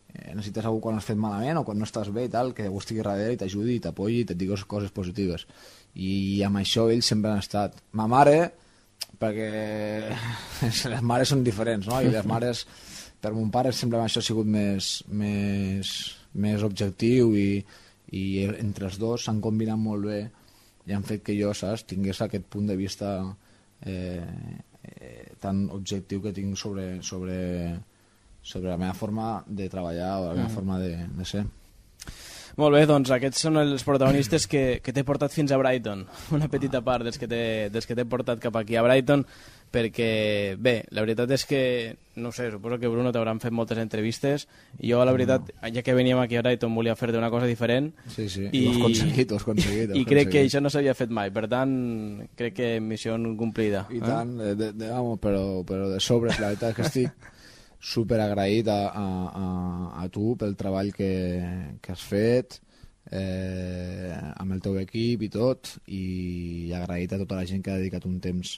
Eh, 0.10 0.32
necessites 0.34 0.66
algú 0.66 0.80
quan 0.82 0.96
has 0.98 1.06
fet 1.06 1.20
malament 1.20 1.60
o 1.60 1.64
quan 1.68 1.78
no 1.78 1.86
estàs 1.86 2.10
bé 2.14 2.24
i 2.26 2.32
tal, 2.34 2.54
que 2.58 2.66
algú 2.66 2.80
estigui 2.82 3.04
darrere 3.06 3.36
i 3.36 3.38
t'ajudi 3.38 3.76
i 3.76 3.84
t'apoyi 3.84 4.24
i 4.24 4.26
et 4.26 4.34
digui 4.34 4.58
coses 4.72 4.94
positives. 4.96 5.46
I 5.94 6.42
amb 6.48 6.58
això 6.64 6.88
ells 6.90 7.12
sempre 7.12 7.36
han 7.36 7.44
estat. 7.44 7.78
Ma 7.94 8.08
mare, 8.10 8.40
perquè 9.22 9.50
les 10.94 11.06
mares 11.06 11.34
són 11.34 11.44
diferents, 11.46 11.86
no? 11.92 12.00
I 12.02 12.10
les 12.14 12.26
mares, 12.26 12.66
per 13.22 13.34
mon 13.36 13.52
pare 13.54 13.74
sempre 13.76 14.02
això 14.02 14.24
ha 14.24 14.26
sigut 14.26 14.50
més, 14.50 15.04
més, 15.10 15.94
més 16.34 16.66
objectiu 16.66 17.36
i, 17.38 17.50
i 18.16 18.26
entre 18.48 18.90
els 18.90 18.98
dos 19.02 19.28
s'han 19.28 19.44
combinat 19.44 19.78
molt 19.82 20.10
bé 20.10 20.20
i 20.86 20.94
han 20.94 21.04
fet 21.04 21.24
que 21.26 21.36
jo, 21.38 21.54
saps, 21.54 21.84
tingués 21.90 22.22
aquest 22.22 22.46
punt 22.52 22.68
de 22.70 22.76
vista 22.78 23.12
eh, 23.82 24.22
eh, 24.84 25.34
tan 25.42 25.66
objectiu 25.74 26.22
que 26.22 26.34
tinc 26.34 26.58
sobre, 26.58 27.02
sobre, 27.04 27.38
sobre 28.42 28.70
la 28.70 28.78
meva 28.78 28.94
forma 28.94 29.44
de 29.48 29.70
treballar 29.70 30.20
o 30.22 30.28
la 30.30 30.34
meva 30.38 30.48
Mm. 30.50 30.56
forma 30.56 30.80
de, 30.80 30.96
de 31.18 31.26
ser. 31.26 31.46
Molt 32.56 32.72
bé, 32.72 32.86
doncs 32.88 33.10
aquests 33.12 33.42
són 33.50 33.58
els 33.60 33.84
protagonistes 33.84 34.46
que, 34.48 34.80
que 34.80 34.94
t'he 34.96 35.04
portat 35.04 35.34
fins 35.34 35.52
a 35.52 35.58
Brighton. 35.60 36.06
Una 36.38 36.48
petita 36.48 36.80
part 36.86 37.04
dels 37.04 37.18
que 37.20 37.28
t'he 37.28 37.70
dels 37.74 37.86
que 37.90 37.96
t'he 37.98 38.06
portat 38.08 38.40
cap 38.40 38.56
aquí 38.56 38.78
a 38.80 38.84
Brighton, 38.86 39.26
perquè, 39.72 40.56
bé, 40.62 40.76
la 40.96 41.04
veritat 41.04 41.32
és 41.36 41.44
que, 41.48 41.62
no 42.22 42.32
sé, 42.36 42.48
suposo 42.54 42.78
que 42.80 42.90
Bruno 42.92 43.12
t'hauran 43.12 43.42
fet 43.44 43.54
moltes 43.56 43.80
entrevistes, 43.82 44.48
i 44.80 44.92
jo, 44.94 45.02
la 45.06 45.14
veritat, 45.16 45.52
ja 45.74 45.84
que 45.84 45.96
veníem 45.98 46.22
aquí 46.22 46.40
a 46.40 46.44
Brighton, 46.46 46.74
volia 46.76 46.96
fer 46.96 47.12
una 47.18 47.30
cosa 47.34 47.50
diferent. 47.50 47.92
Sí, 48.08 48.28
sí, 48.30 48.48
ho 48.48 48.72
has 48.72 48.80
aconseguit, 48.80 49.32
ho 49.32 49.40
has 49.40 49.48
aconseguit, 49.48 49.94
ho 49.94 50.00
I 50.00 50.06
crec 50.08 50.32
que 50.32 50.44
això 50.46 50.64
no 50.64 50.72
s'havia 50.72 50.96
fet 50.98 51.14
mai, 51.14 51.32
per 51.36 51.48
tant, 51.52 51.76
crec 52.40 52.58
que 52.62 52.74
missió 52.80 53.18
complida. 53.38 53.86
I 53.92 54.02
eh? 54.02 54.06
tant, 54.06 54.36
de, 54.40 54.56
de, 54.56 54.72
de, 54.74 54.92
vamos, 54.92 55.20
però, 55.24 55.64
però 55.68 55.90
de 55.92 56.00
sobres, 56.00 56.40
la 56.40 56.54
veritat 56.54 56.72
és 56.72 56.78
que 56.80 56.90
estic 56.90 57.32
super 57.96 58.20
agraït 58.24 58.70
a, 58.72 58.82
a, 58.90 59.08
a, 59.30 59.48
a 60.04 60.08
tu 60.10 60.36
pel 60.40 60.56
treball 60.58 60.94
que, 60.96 61.12
que 61.82 61.94
has 61.94 62.02
fet 62.02 62.60
eh, 63.12 64.14
amb 64.36 64.56
el 64.56 64.62
teu 64.66 64.80
equip 64.82 65.26
i 65.26 65.30
tot 65.30 65.76
i 65.94 66.72
agraït 66.74 67.14
a 67.14 67.20
tota 67.22 67.38
la 67.38 67.46
gent 67.46 67.62
que 67.64 67.74
ha 67.74 67.82
dedicat 67.82 68.08
un 68.10 68.18
temps 68.24 68.58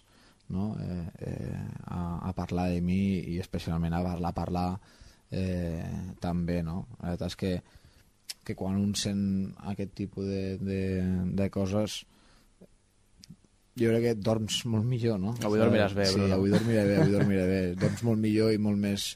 no? 0.54 0.76
eh, 0.80 1.08
eh, 1.28 1.62
a, 1.86 2.30
a 2.30 2.34
parlar 2.38 2.70
de 2.74 2.82
mi 2.82 3.20
i 3.34 3.40
especialment 3.44 3.94
a 3.94 4.04
parlar, 4.06 4.32
a 4.32 4.38
parlar 4.38 4.68
eh, 5.32 6.14
també 6.24 6.62
no? 6.64 6.86
la 7.02 7.14
veritat 7.14 7.34
és 7.34 7.40
que, 7.42 7.54
que 8.48 8.56
quan 8.56 8.80
un 8.80 8.94
sent 8.96 9.24
aquest 9.74 9.96
tipus 9.98 10.28
de, 10.28 10.44
de, 10.62 10.84
de 11.38 11.50
coses 11.54 12.04
jo 13.78 13.92
crec 13.92 14.06
que 14.08 14.14
dorms 14.18 14.64
molt 14.66 14.88
millor, 14.90 15.20
no? 15.22 15.36
Avui 15.46 15.62
dormiràs 15.62 15.94
bé, 15.94 16.08
sí, 16.10 16.18
Bruno. 16.18 16.34
avui 16.40 16.54
dormiré 16.54 16.84
bé, 16.88 16.96
avui 16.98 17.14
dormiré 17.14 17.44
bé. 17.46 17.60
Dorms 17.78 18.02
molt 18.08 18.22
millor 18.24 18.54
i 18.56 18.58
molt 18.62 18.80
més 18.82 19.12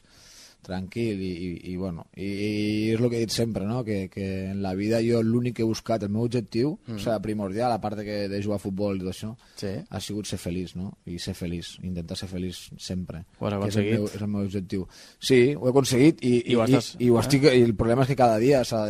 tranquil 0.62 1.20
i, 1.20 1.30
i, 1.32 1.48
i 1.72 1.76
bueno, 1.76 2.06
i, 2.14 2.24
i 2.24 2.90
és 2.94 3.00
el 3.00 3.08
que 3.10 3.16
he 3.18 3.24
dit 3.26 3.34
sempre, 3.34 3.64
no? 3.66 3.82
Que, 3.84 4.08
que 4.08 4.26
en 4.52 4.60
la 4.62 4.72
vida 4.78 5.00
jo 5.02 5.20
l'únic 5.22 5.56
que 5.56 5.62
he 5.64 5.66
buscat, 5.66 6.02
el 6.06 6.10
meu 6.14 6.22
objectiu, 6.22 6.78
Mm. 6.86 6.96
o 6.96 6.98
sigui, 7.02 7.18
primordial, 7.22 7.72
a 7.74 7.80
part 7.82 7.96
de, 7.98 8.04
que, 8.06 8.16
de 8.28 8.40
jugar 8.42 8.56
a 8.60 8.62
futbol 8.62 8.96
i 8.96 9.00
tot 9.02 9.10
això, 9.12 9.32
sí. 9.58 9.72
ha 9.90 10.00
sigut 10.00 10.26
ser 10.30 10.38
feliç, 10.38 10.76
no? 10.78 10.92
I 11.06 11.18
ser 11.18 11.34
feliç, 11.34 11.74
intentar 11.82 12.16
ser 12.16 12.28
feliç 12.30 12.70
sempre. 12.78 13.24
Ho 13.38 13.46
has 13.46 13.52
que 13.54 13.68
és 13.68 13.76
el, 13.76 13.82
aconseguit. 13.82 13.92
meu, 13.98 14.06
és 14.06 14.22
el 14.22 14.28
meu 14.28 14.44
objectiu. 14.46 14.86
Sí, 15.18 15.40
ho 15.54 15.66
he 15.66 15.70
aconseguit 15.70 16.22
i, 16.24 16.32
I 16.52 16.54
ho 16.56 16.64
estàs- 16.64 16.94
i, 16.98 17.04
i, 17.06 17.10
ho 17.10 17.18
eh? 17.18 17.24
estic, 17.26 17.44
i 17.50 17.62
el 17.66 17.74
problema 17.74 18.02
és 18.06 18.08
que 18.14 18.16
cada 18.22 18.38
dia 18.38 18.62
s'ha 18.64 18.86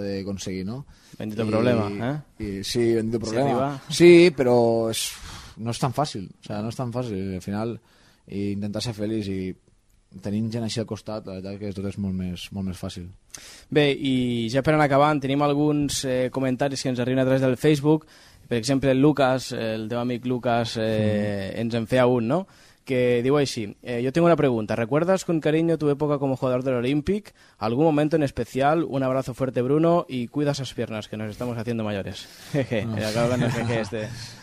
d'aconseguir, 0.00 0.64
no? 0.66 0.84
Bendito 1.18 1.44
I- 1.46 1.50
problema, 1.50 1.88
eh? 2.10 2.44
I, 2.44 2.64
sí, 2.64 2.94
bendito 2.94 3.18
Si 3.20 3.24
problema. 3.24 3.82
Sí, 3.90 4.12
però 4.36 4.90
és, 4.90 5.04
no 5.58 5.70
és 5.70 5.78
tan 5.78 5.92
fàcil, 5.92 6.26
o 6.30 6.42
sigui, 6.46 6.62
no 6.62 6.68
és 6.72 6.76
tan 6.78 6.92
fàcil. 6.92 7.34
Al 7.36 7.42
final, 7.44 7.76
i 8.32 8.52
intentar 8.52 8.82
ser 8.82 8.94
feliç 8.96 9.28
i 9.28 9.40
tenint 10.22 10.50
gent 10.52 10.64
així 10.64 10.80
al 10.80 10.86
costat, 10.86 11.26
la 11.26 11.38
veritat 11.40 11.58
que 11.60 11.72
tot 11.72 11.86
és 11.88 11.98
molt 11.98 12.14
més, 12.14 12.48
molt 12.52 12.68
més 12.68 12.78
fàcil. 12.78 13.06
Bé, 13.70 13.92
i 13.96 14.48
ja 14.52 14.60
per 14.62 14.74
anar 14.74 14.86
acabant, 14.90 15.20
tenim 15.20 15.42
alguns 15.42 16.04
eh, 16.04 16.28
comentaris 16.32 16.82
que 16.82 16.90
ens 16.92 17.00
arriben 17.00 17.22
a 17.22 17.24
través 17.24 17.40
del 17.40 17.56
Facebook. 17.56 18.06
Per 18.48 18.58
exemple, 18.58 18.90
el 18.90 19.00
Lucas, 19.00 19.52
el 19.52 19.88
teu 19.88 20.00
amic 20.02 20.26
Lucas, 20.26 20.76
eh, 20.76 21.54
ens 21.56 21.74
en 21.74 21.86
feia 21.86 22.06
un, 22.06 22.28
¿no? 22.28 22.46
que 22.84 23.20
diu 23.22 23.36
així, 23.38 23.76
eh, 23.86 24.00
yo 24.02 24.10
tengo 24.12 24.26
una 24.26 24.34
pregunta, 24.34 24.74
¿recuerdas 24.74 25.24
con 25.24 25.38
cariño 25.38 25.78
tu 25.78 25.88
época 25.88 26.18
como 26.18 26.36
jugador 26.36 26.64
del 26.64 26.74
Olympic? 26.74 27.32
¿Algún 27.58 27.84
momento 27.84 28.16
en 28.16 28.24
especial? 28.24 28.82
Un 28.82 29.04
abrazo 29.04 29.34
fuerte 29.34 29.62
Bruno 29.62 30.04
y 30.08 30.26
cuida 30.26 30.50
esas 30.50 30.74
piernas 30.74 31.06
que 31.06 31.16
nos 31.16 31.30
estamos 31.30 31.56
haciendo 31.56 31.84
mayores. 31.84 32.26
Jeje, 32.52 32.84
No. 32.84 32.98
eh, 32.98 33.04
acabo 33.06 33.30
con 33.30 33.42
el 33.44 33.52
jeje 33.52 33.80
este. 33.82 34.08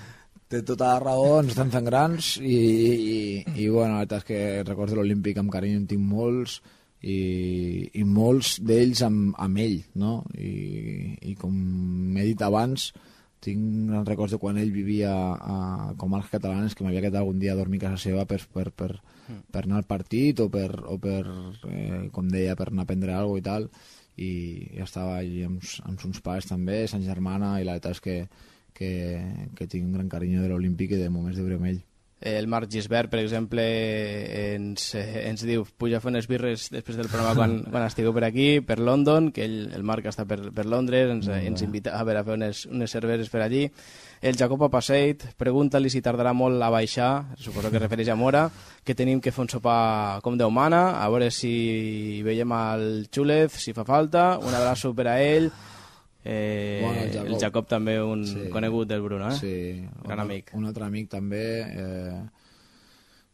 Té 0.50 0.64
tota 0.66 0.96
la 0.96 1.02
raó, 1.04 1.40
ens 1.44 1.52
estem 1.54 1.70
fent 1.70 1.86
grans 1.86 2.32
i, 2.42 2.56
i, 2.58 3.18
i 3.54 3.68
bueno, 3.70 3.94
la 3.94 4.00
veritat 4.02 4.24
és 4.24 4.26
que 4.26 4.40
records 4.66 4.96
de 4.96 4.98
l'Olímpic 4.98 5.38
amb 5.38 5.54
carinyo 5.54 5.84
en 5.84 5.86
tinc 5.92 6.02
molts 6.02 6.56
i, 7.06 7.20
i 7.94 8.04
molts 8.04 8.56
d'ells 8.66 9.04
amb, 9.06 9.36
amb 9.38 9.62
ell, 9.62 9.78
no? 10.02 10.16
I, 10.34 11.14
I 11.30 11.36
com 11.38 11.54
he 12.18 12.26
dit 12.32 12.42
abans, 12.42 12.90
tinc 13.46 13.92
grans 13.92 14.10
records 14.10 14.34
de 14.34 14.42
quan 14.42 14.58
ell 14.58 14.74
vivia 14.74 15.14
a, 15.14 15.60
com 16.02 16.18
als 16.18 16.34
catalanes, 16.34 16.74
que 16.74 16.84
m'havia 16.84 17.06
quedat 17.06 17.22
algun 17.22 17.40
dia 17.40 17.54
a 17.54 17.60
dormir 17.60 17.84
a 17.84 17.88
casa 17.88 18.02
seva 18.10 18.26
per, 18.26 18.42
per, 18.50 18.72
per, 18.74 18.92
per 19.30 19.64
anar 19.64 19.84
al 19.84 19.88
partit 19.88 20.42
o 20.42 20.50
per, 20.52 20.72
o 20.90 20.98
per 21.00 21.24
eh, 21.70 22.08
com 22.16 22.28
deia, 22.34 22.58
per 22.60 22.72
anar 22.72 22.88
a 22.88 22.90
prendre 22.90 23.14
alguna 23.14 23.38
cosa 23.38 23.46
i 23.46 23.50
tal, 23.52 23.70
i 24.20 24.32
ja 24.82 24.90
estava 24.90 25.20
allí 25.22 25.46
amb, 25.46 25.62
amb 25.86 26.10
uns 26.10 26.26
pares 26.26 26.50
també, 26.50 26.88
sa 26.90 27.00
germana, 27.06 27.60
i 27.62 27.68
la 27.68 27.78
veritat 27.78 28.00
és 28.00 28.04
que, 28.04 28.24
que, 28.80 29.20
que 29.56 29.68
tinc 29.68 29.86
un 29.90 30.00
gran 30.00 30.10
carinyo 30.10 30.42
de 30.42 30.50
l'Olímpic 30.54 30.96
i 30.96 31.04
de 31.04 31.12
moments 31.12 31.36
de 31.38 31.44
viure 31.44 31.60
amb 31.60 31.72
ell. 31.74 31.86
El 32.20 32.50
Marc 32.52 32.68
Gisbert, 32.68 33.08
per 33.08 33.22
exemple, 33.22 33.64
ens, 34.56 34.90
ens 34.98 35.44
diu 35.48 35.64
puja 35.80 36.00
a 36.00 36.04
fer 36.04 36.12
unes 36.12 36.28
birres 36.28 36.66
després 36.74 36.98
del 37.00 37.08
programa 37.08 37.32
quan, 37.38 37.54
quan 37.72 37.86
estigueu 37.86 38.12
per 38.16 38.26
aquí, 38.28 38.48
per 38.60 38.76
London, 38.84 39.30
que 39.36 39.46
ell, 39.48 39.70
el 39.76 39.86
Marc 39.88 40.10
està 40.12 40.26
per, 40.28 40.42
per 40.56 40.66
Londres, 40.68 41.14
ens, 41.14 41.30
bé. 41.32 41.40
ens 41.48 41.64
invita 41.64 41.96
a, 41.96 42.04
veure, 42.04 42.20
a 42.20 42.28
fer 42.28 42.36
unes, 42.36 42.66
unes 42.68 42.92
cerveses 42.92 43.32
per 43.32 43.46
allí. 43.46 43.64
El 44.20 44.36
Jacob 44.36 44.68
Apaseit, 44.68 45.30
pregunta-li 45.40 45.92
si 45.92 46.04
tardarà 46.04 46.36
molt 46.36 46.60
a 46.60 46.72
baixar, 46.74 47.38
suposo 47.40 47.72
que 47.72 47.80
refereix 47.80 48.12
a 48.12 48.20
Mora, 48.20 48.50
que 48.84 48.96
tenim 49.00 49.24
que 49.24 49.32
fer 49.32 49.46
un 49.46 49.52
sopar 49.56 50.20
com 50.24 50.36
Déu 50.36 50.52
mana, 50.52 51.00
a 51.00 51.08
veure 51.08 51.32
si 51.32 52.20
veiem 52.28 52.52
al 52.52 52.88
Xúlez, 53.08 53.56
si 53.64 53.72
fa 53.72 53.88
falta, 53.88 54.34
un 54.44 54.52
abraço 54.52 54.92
per 54.96 55.08
a 55.08 55.20
ell, 55.24 55.48
Eh, 56.32 56.82
Bueno, 56.84 57.02
el, 57.02 57.12
Jacob. 57.12 57.28
el 57.34 57.40
Jacob 57.42 57.68
també 57.68 57.96
un 58.04 58.26
Sí. 58.28 58.50
conegut 58.54 58.88
del 58.88 59.02
Bruno, 59.02 59.30
eh? 59.32 59.38
Sí, 59.40 59.82
gran 60.04 60.20
un, 60.20 60.26
amic. 60.26 60.52
Un 60.54 60.66
altre 60.70 60.86
amic 60.86 61.10
també. 61.10 61.42
Eh, 61.66 62.20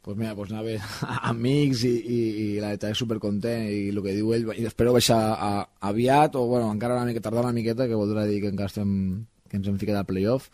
pues 0.01 0.15
mira, 0.17 0.35
pues 0.35 0.51
anava 0.51 0.69
amics 1.31 1.83
i, 1.83 1.91
i, 1.97 2.19
i 2.45 2.59
la 2.61 2.67
veritat 2.71 2.91
és 2.93 2.99
supercontent 3.01 3.65
i 3.67 3.89
el 3.89 4.01
que 4.05 4.13
diu 4.13 4.31
ell, 4.35 4.45
i 4.55 4.65
espero 4.69 4.93
baixar 4.93 5.17
a, 5.33 5.49
aviat 5.89 6.35
o 6.37 6.45
bueno, 6.47 6.69
encara 6.71 6.95
una 6.95 7.05
mica 7.09 7.19
tardar 7.25 7.43
una 7.43 7.53
miqueta 7.57 7.87
que 7.89 7.97
voldrà 7.97 8.23
dir 8.29 8.39
que 8.43 8.51
encara 8.53 8.69
estem 8.69 9.25
que 9.49 9.57
ens 9.57 9.67
hem 9.67 9.79
ficat 9.81 9.97
al 9.97 10.05
playoff 10.05 10.47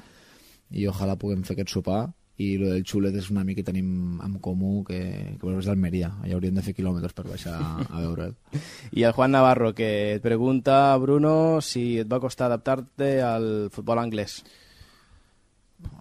i 0.72 0.88
ojalà 0.88 1.18
puguem 1.20 1.44
fer 1.44 1.58
aquest 1.58 1.70
sopar 1.76 2.06
i 2.42 2.58
lo 2.62 2.72
del 2.72 2.86
xulet 2.88 3.16
és 3.20 3.30
un 3.34 3.40
amic 3.42 3.62
que 3.62 3.68
tenim 3.68 4.20
en 4.24 4.38
comú 4.44 4.82
que, 4.88 5.02
que 5.40 5.56
és 5.58 5.70
d'Almeria. 5.70 6.12
Allà 6.24 6.38
hauríem 6.38 6.58
de 6.58 6.66
fer 6.66 6.76
quilòmetres 6.78 7.16
per 7.18 7.28
baixar 7.30 7.56
a 7.60 8.02
veure'l 8.02 8.36
I 8.98 9.06
el 9.08 9.16
Juan 9.18 9.36
Navarro, 9.36 9.74
que 9.78 9.92
et 10.18 10.24
pregunta, 10.26 10.98
Bruno, 11.02 11.34
si 11.62 12.00
et 12.02 12.12
va 12.12 12.22
costar 12.24 12.50
adaptar-te 12.50 13.12
al 13.26 13.50
futbol 13.74 14.02
anglès. 14.02 14.42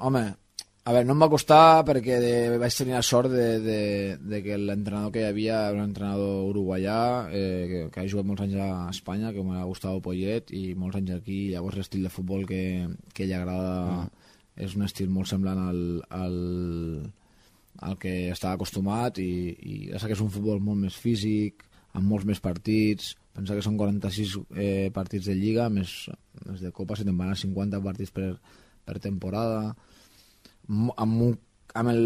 Home, 0.01 0.25
a 0.81 0.93
veure, 0.95 1.07
no 1.07 1.15
em 1.15 1.23
va 1.23 1.29
costar 1.33 1.83
perquè 1.89 2.17
de, 2.23 2.33
vaig 2.61 2.77
tenir 2.77 2.97
la 2.97 3.03
sort 3.05 3.31
de, 3.33 3.49
de, 3.61 3.81
de 4.17 4.41
que 4.45 4.57
l'entrenador 4.57 5.13
que 5.13 5.21
hi 5.23 5.29
havia 5.29 5.59
era 5.69 5.77
un 5.77 5.85
entrenador 5.85 6.49
uruguaià 6.49 7.01
eh, 7.29 7.65
que, 7.71 7.83
que 7.93 8.01
ha 8.01 8.09
jugat 8.09 8.29
molts 8.29 8.47
anys 8.47 8.57
a 8.65 8.71
Espanya, 8.93 9.35
que 9.37 9.45
m'ha 9.45 9.67
gustat 9.69 10.01
Poyet, 10.05 10.55
i 10.57 10.73
molts 10.81 10.97
anys 11.01 11.19
aquí, 11.19 11.43
llavors 11.53 11.77
l'estil 11.79 12.09
de 12.09 12.13
futbol 12.15 12.47
que, 12.49 12.63
que 13.13 13.27
ell 13.27 13.37
agrada 13.37 14.09
és 14.57 14.77
un 14.77 14.85
estil 14.87 15.11
molt 15.13 15.31
semblant 15.31 15.61
al, 15.63 15.83
al, 16.17 16.39
al 17.87 17.99
que 18.01 18.15
estava 18.31 18.59
acostumat 18.59 19.21
i, 19.23 19.31
i 19.55 19.75
ja 19.91 20.01
sé 20.01 20.11
que 20.11 20.17
és 20.19 20.25
un 20.25 20.33
futbol 20.33 20.61
molt 20.65 20.83
més 20.83 20.97
físic, 20.97 21.65
amb 21.97 22.07
molts 22.07 22.27
més 22.29 22.41
partits, 22.43 23.15
pensa 23.35 23.57
que 23.57 23.65
són 23.65 23.79
46 23.79 24.35
eh, 24.55 24.91
partits 24.95 25.31
de 25.31 25.37
Lliga, 25.39 25.69
més, 25.73 25.95
més 26.47 26.61
de 26.63 26.73
Copa 26.75 26.99
se 26.99 27.07
te'n 27.07 27.19
van 27.19 27.33
a 27.33 27.39
50 27.39 27.81
partits 27.85 28.13
per, 28.15 28.35
per 28.87 28.99
temporada, 29.03 29.73
amb, 30.71 31.23
un, 31.27 31.35
amb 31.75 31.93
el 31.93 32.05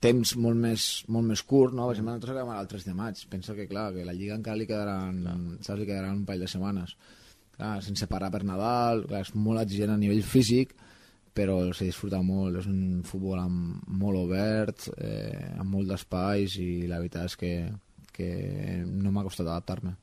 temps 0.00 0.34
molt 0.40 0.56
més, 0.56 0.84
molt 1.12 1.28
més 1.28 1.42
curt, 1.44 1.74
no? 1.76 1.86
Per 1.86 1.94
exemple, 1.94 2.14
nosaltres 2.14 2.36
acabem 2.36 2.52
el 2.56 2.68
3 2.70 2.86
de 2.88 2.94
maig. 2.96 3.24
Pensa 3.32 3.56
que, 3.56 3.66
clar, 3.68 3.90
que 3.92 4.06
la 4.06 4.14
Lliga 4.16 4.36
encara 4.38 4.56
li 4.56 4.68
quedaran, 4.68 5.18
saps, 5.60 5.76
li 5.80 5.88
quedaran 5.88 6.22
un 6.22 6.22
parell 6.28 6.46
de 6.46 6.48
setmanes. 6.48 6.94
Clar, 7.56 7.74
sense 7.84 8.08
parar 8.08 8.30
per 8.32 8.40
Nadal, 8.48 9.04
clar, 9.10 9.20
és 9.26 9.34
molt 9.36 9.60
exigent 9.60 9.92
a 9.92 9.98
nivell 10.00 10.24
físic, 10.24 10.72
però 11.34 11.58
se 11.72 11.86
disfruta 11.86 12.20
molt, 12.26 12.58
és 12.60 12.68
un 12.70 13.02
futbol 13.06 13.38
amb, 13.40 13.80
molt 14.02 14.18
obert, 14.24 14.88
eh, 14.98 15.54
amb 15.58 15.70
molt 15.76 15.90
d'espais 15.90 16.56
i 16.60 16.86
la 16.90 16.98
veritat 17.02 17.30
és 17.30 17.36
que, 17.40 17.52
que 18.16 18.30
no 18.86 19.12
m'ha 19.12 19.26
costat 19.26 19.46
adaptar-me. 19.46 19.94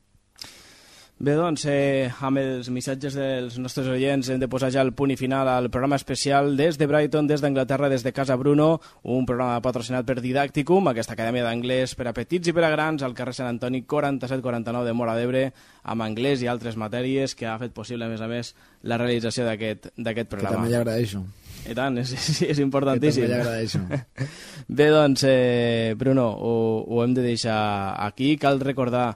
Bé, 1.18 1.34
doncs, 1.34 1.64
eh, 1.66 2.12
amb 2.22 2.38
els 2.38 2.68
missatges 2.70 3.16
dels 3.18 3.56
nostres 3.58 3.88
oients 3.90 4.28
hem 4.30 4.38
de 4.38 4.48
posar 4.48 4.68
ja 4.70 4.84
el 4.86 4.92
punt 4.94 5.10
i 5.10 5.16
final 5.18 5.50
al 5.50 5.72
programa 5.74 5.98
especial 5.98 6.52
des 6.60 6.78
de 6.78 6.86
Brighton, 6.86 7.26
des 7.26 7.42
d'Anglaterra, 7.42 7.90
des 7.90 8.04
de 8.06 8.12
Casa 8.14 8.36
Bruno, 8.38 8.80
un 9.02 9.26
programa 9.26 9.58
patrocinat 9.60 10.06
per 10.06 10.20
Didacticum, 10.22 10.92
aquesta 10.92 11.16
acadèmia 11.18 11.42
d'anglès 11.48 11.96
per 11.98 12.06
a 12.12 12.14
petits 12.14 12.52
i 12.52 12.54
per 12.54 12.68
a 12.68 12.70
grans, 12.70 13.02
al 13.02 13.16
carrer 13.18 13.34
Sant 13.34 13.50
Antoni 13.50 13.82
4749 13.82 14.86
de 14.86 14.94
Mora 14.94 15.16
d'Ebre, 15.18 15.42
amb 15.90 16.06
anglès 16.06 16.44
i 16.46 16.52
altres 16.52 16.78
matèries, 16.78 17.34
que 17.34 17.48
ha 17.50 17.58
fet 17.58 17.74
possible, 17.74 18.06
a 18.06 18.14
més 18.14 18.22
a 18.22 18.28
més, 18.30 18.54
la 18.84 19.00
realització 19.02 19.48
d'aquest 19.48 19.90
programa. 19.98 20.52
Que 20.52 20.60
també 20.60 20.70
li 20.70 20.78
agraeixo. 20.78 21.24
I 21.66 21.74
tant, 21.74 21.98
és, 21.98 22.12
és, 22.14 22.44
és 22.54 22.62
importantíssim. 22.62 23.26
Que 23.26 23.32
també 23.32 23.42
li 23.42 23.50
agraeixo. 23.50 24.30
Bé, 24.84 24.92
doncs, 24.94 25.26
eh, 25.26 25.96
Bruno, 25.98 26.30
ho, 26.30 26.54
ho 26.86 27.02
hem 27.02 27.18
de 27.18 27.26
deixar 27.26 27.58
aquí. 28.06 28.36
Cal 28.38 28.62
recordar 28.62 29.08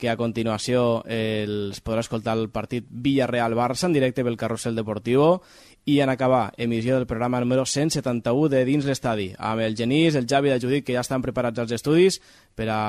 que 0.00 0.08
a 0.10 0.16
continuació 0.16 1.02
eh, 1.04 1.44
els 1.44 1.82
podrà 1.84 2.00
escoltar 2.02 2.38
el 2.38 2.48
partit 2.50 2.86
Villarreal-Barça 2.88 3.86
en 3.86 3.94
directe 3.94 4.24
pel 4.24 4.38
Carrusel 4.40 4.74
Deportivo 4.74 5.42
i 5.84 6.00
en 6.00 6.10
acabar 6.12 6.52
emissió 6.56 6.96
del 6.96 7.06
programa 7.06 7.40
número 7.40 7.64
171 7.66 8.48
de 8.48 8.64
Dins 8.64 8.88
l'Estadi 8.88 9.30
amb 9.38 9.62
el 9.64 9.76
Genís, 9.76 10.16
el 10.16 10.26
Javi 10.28 10.50
i 10.50 10.56
el 10.56 10.60
Judit 10.62 10.86
que 10.86 10.96
ja 10.96 11.04
estan 11.04 11.22
preparats 11.22 11.60
als 11.60 11.76
estudis 11.76 12.20
per 12.56 12.68
a 12.72 12.80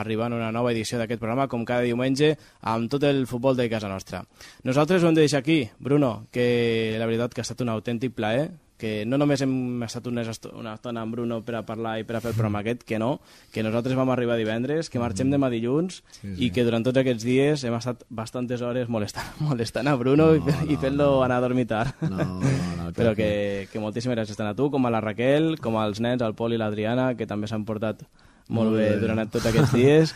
arribar 0.00 0.32
a 0.32 0.36
una 0.36 0.52
nova 0.52 0.72
edició 0.72 0.98
d'aquest 0.98 1.20
programa 1.20 1.48
com 1.48 1.64
cada 1.64 1.86
diumenge 1.86 2.34
amb 2.60 2.90
tot 2.92 3.04
el 3.04 3.26
futbol 3.26 3.56
de 3.56 3.68
casa 3.70 3.88
nostra. 3.92 4.24
Nosaltres 4.64 5.02
ho 5.02 5.08
hem 5.08 5.16
de 5.16 5.24
deixar 5.24 5.44
aquí, 5.44 5.68
Bruno, 5.78 6.26
que 6.32 6.96
la 6.98 7.06
veritat 7.06 7.34
que 7.34 7.44
ha 7.44 7.48
estat 7.48 7.64
un 7.64 7.72
autèntic 7.72 8.16
plaer 8.16 8.50
que 8.76 9.06
no 9.08 9.18
només 9.18 9.40
hem 9.42 9.82
estat 9.86 10.06
una, 10.10 10.22
una 10.52 10.74
estona 10.76 11.02
amb 11.02 11.16
Bruno 11.16 11.40
per 11.44 11.56
a 11.58 11.62
parlar 11.66 11.96
i 12.00 12.04
per 12.08 12.18
a 12.18 12.20
fer 12.20 12.32
el 12.32 12.36
programa 12.38 12.60
aquest, 12.60 12.84
que 12.88 12.98
no, 13.00 13.20
que 13.52 13.64
nosaltres 13.64 13.96
vam 13.98 14.12
arribar 14.12 14.36
divendres, 14.38 14.90
que 14.92 15.00
marxem 15.02 15.32
demà 15.32 15.50
dilluns 15.52 16.02
sí, 16.04 16.20
sí. 16.22 16.34
i 16.46 16.50
que 16.54 16.64
durant 16.66 16.84
tots 16.86 17.00
aquests 17.00 17.26
dies 17.26 17.64
hem 17.64 17.76
estat 17.78 18.04
bastantes 18.08 18.62
hores 18.62 18.92
molestant, 18.92 19.32
molestant 19.48 19.88
a 19.88 19.96
Bruno 19.96 20.30
no, 20.32 20.36
i, 20.36 20.44
no, 20.44 20.56
i 20.68 20.78
fent-lo 20.80 21.10
no. 21.16 21.24
anar 21.26 21.40
a 21.40 21.46
dormir 21.48 21.66
tard. 21.70 21.96
No, 22.04 22.16
no, 22.16 22.54
no, 22.80 22.90
Però 22.96 23.16
que, 23.18 23.68
que 23.72 23.82
moltíssimes 23.82 24.16
gràcies 24.18 24.38
tant 24.38 24.50
a 24.50 24.56
tu, 24.56 24.70
com 24.72 24.86
a 24.86 24.92
la 24.92 25.02
Raquel, 25.04 25.56
com 25.62 25.76
als 25.80 26.00
nens, 26.04 26.24
al 26.24 26.36
Pol 26.38 26.54
i 26.54 26.60
l'Adriana, 26.60 27.14
que 27.16 27.28
també 27.28 27.48
s'han 27.50 27.66
portat 27.68 28.04
molt, 28.48 28.70
molt 28.70 28.76
bé, 28.78 28.90
bé 28.94 29.00
durant 29.02 29.24
tots 29.28 29.48
aquests 29.48 29.74
dies 29.74 30.14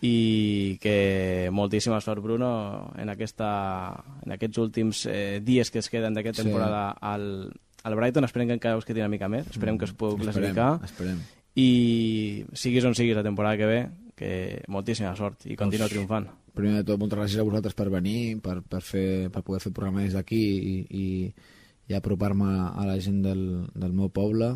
i 0.00 0.78
que 0.80 1.48
moltíssima 1.50 2.00
sort 2.00 2.22
Bruno 2.22 2.92
en, 2.98 3.08
aquesta, 3.10 3.48
en 4.22 4.34
aquests 4.36 4.60
últims 4.62 5.06
eh, 5.10 5.40
dies 5.42 5.72
que 5.74 5.80
es 5.82 5.90
queden 5.90 6.14
d'aquesta 6.14 6.44
temporada 6.46 6.92
sí. 6.92 6.98
al, 7.10 7.24
al 7.88 7.96
Brighton 7.96 8.26
esperem 8.28 8.50
que 8.50 8.58
encara 8.58 8.78
us 8.78 8.86
quedi 8.86 9.00
una 9.00 9.10
mica 9.12 9.30
més, 9.32 9.48
esperem 9.48 9.78
que 9.80 9.88
us 9.88 9.94
pugueu 9.96 10.18
classificar. 10.20 10.74
Esperem. 10.84 11.20
I 11.58 11.70
siguis 12.52 12.84
on 12.86 12.94
siguis 12.94 13.16
la 13.16 13.24
temporada 13.26 13.58
que 13.58 13.68
ve, 13.68 13.78
que 14.18 14.32
moltíssima 14.70 15.14
sort 15.16 15.46
i 15.48 15.56
continua 15.56 15.86
pues, 15.88 15.96
triomfant. 15.96 16.28
Primer 16.58 16.80
de 16.80 16.86
tot, 16.86 17.00
moltes 17.00 17.18
gràcies 17.18 17.40
a 17.40 17.46
vosaltres 17.46 17.76
per 17.78 17.88
venir, 17.90 18.38
per, 18.44 18.58
per, 18.66 18.82
fer, 18.84 19.30
per 19.34 19.44
poder 19.46 19.62
fer 19.64 19.72
programa 19.74 20.04
des 20.04 20.16
d'aquí 20.18 20.42
i, 20.58 20.74
i, 20.90 21.06
i 21.88 21.96
apropar-me 21.96 22.50
a 22.68 22.86
la 22.86 22.98
gent 23.02 23.22
del, 23.24 23.42
del 23.74 23.94
meu 23.96 24.12
poble. 24.14 24.52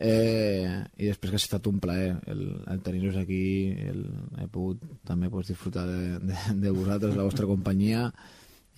Eh, 0.00 0.64
i 0.96 1.10
després 1.10 1.32
que 1.32 1.36
ha 1.36 1.42
estat 1.42 1.66
un 1.68 1.80
plaer 1.82 2.14
el, 2.32 2.44
el 2.72 2.78
tenir-vos 2.80 3.18
aquí 3.20 3.68
el, 3.84 4.06
he 4.40 4.46
pogut 4.48 4.86
també 5.04 5.28
pues, 5.28 5.50
disfrutar 5.52 5.84
de, 5.90 6.20
de, 6.24 6.36
de 6.62 6.72
vosaltres, 6.72 7.18
la 7.18 7.26
vostra 7.26 7.48
companyia 7.50 8.06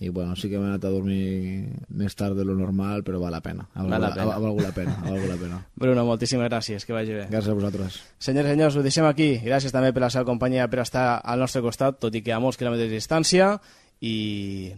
i 0.03 0.09
bueno, 0.09 0.35
sí 0.35 0.49
que 0.51 0.59
m'he 0.59 0.67
anat 0.67 0.83
a 0.83 0.91
dormir 0.91 1.69
més 1.95 2.15
tard 2.19 2.35
de 2.35 2.43
lo 2.43 2.57
normal, 2.57 3.05
però 3.07 3.21
val 3.21 3.31
la 3.31 3.39
pena. 3.45 3.63
Ha, 3.71 3.85
val 3.85 4.01
la 4.03 4.09
pena. 4.11 4.25
Ha, 4.25 4.35
ha 4.35 4.41
valgut 4.43 4.65
la 4.65 4.73
pena, 4.75 4.95
ha 4.99 5.11
valgut 5.13 5.29
la 5.31 5.37
pena. 5.39 5.59
Bruno, 5.83 6.03
moltíssimes 6.09 6.49
gràcies, 6.49 6.83
que 6.83 6.95
vagi 6.95 7.15
bé. 7.15 7.27
Gràcies 7.31 7.53
a 7.53 7.55
vosaltres. 7.55 8.01
Senyors 8.19 8.49
i 8.49 8.55
senyors, 8.57 8.75
ho 8.75 8.83
deixem 8.83 9.07
aquí. 9.07 9.29
Gràcies 9.45 9.75
també 9.75 9.93
per 9.95 10.03
la 10.03 10.11
seva 10.11 10.27
companyia 10.27 10.67
per 10.67 10.81
estar 10.83 11.05
al 11.23 11.39
nostre 11.39 11.63
costat, 11.63 12.01
tot 12.03 12.15
i 12.19 12.23
que 12.25 12.35
a 12.35 12.41
molts 12.43 12.59
quilòmetres 12.59 12.91
de 12.91 12.99
distància. 12.99 13.53
I 14.03 14.17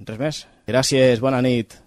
res 0.05 0.21
més. 0.21 0.43
Gràcies, 0.69 1.23
bona 1.23 1.41
nit. 1.41 1.79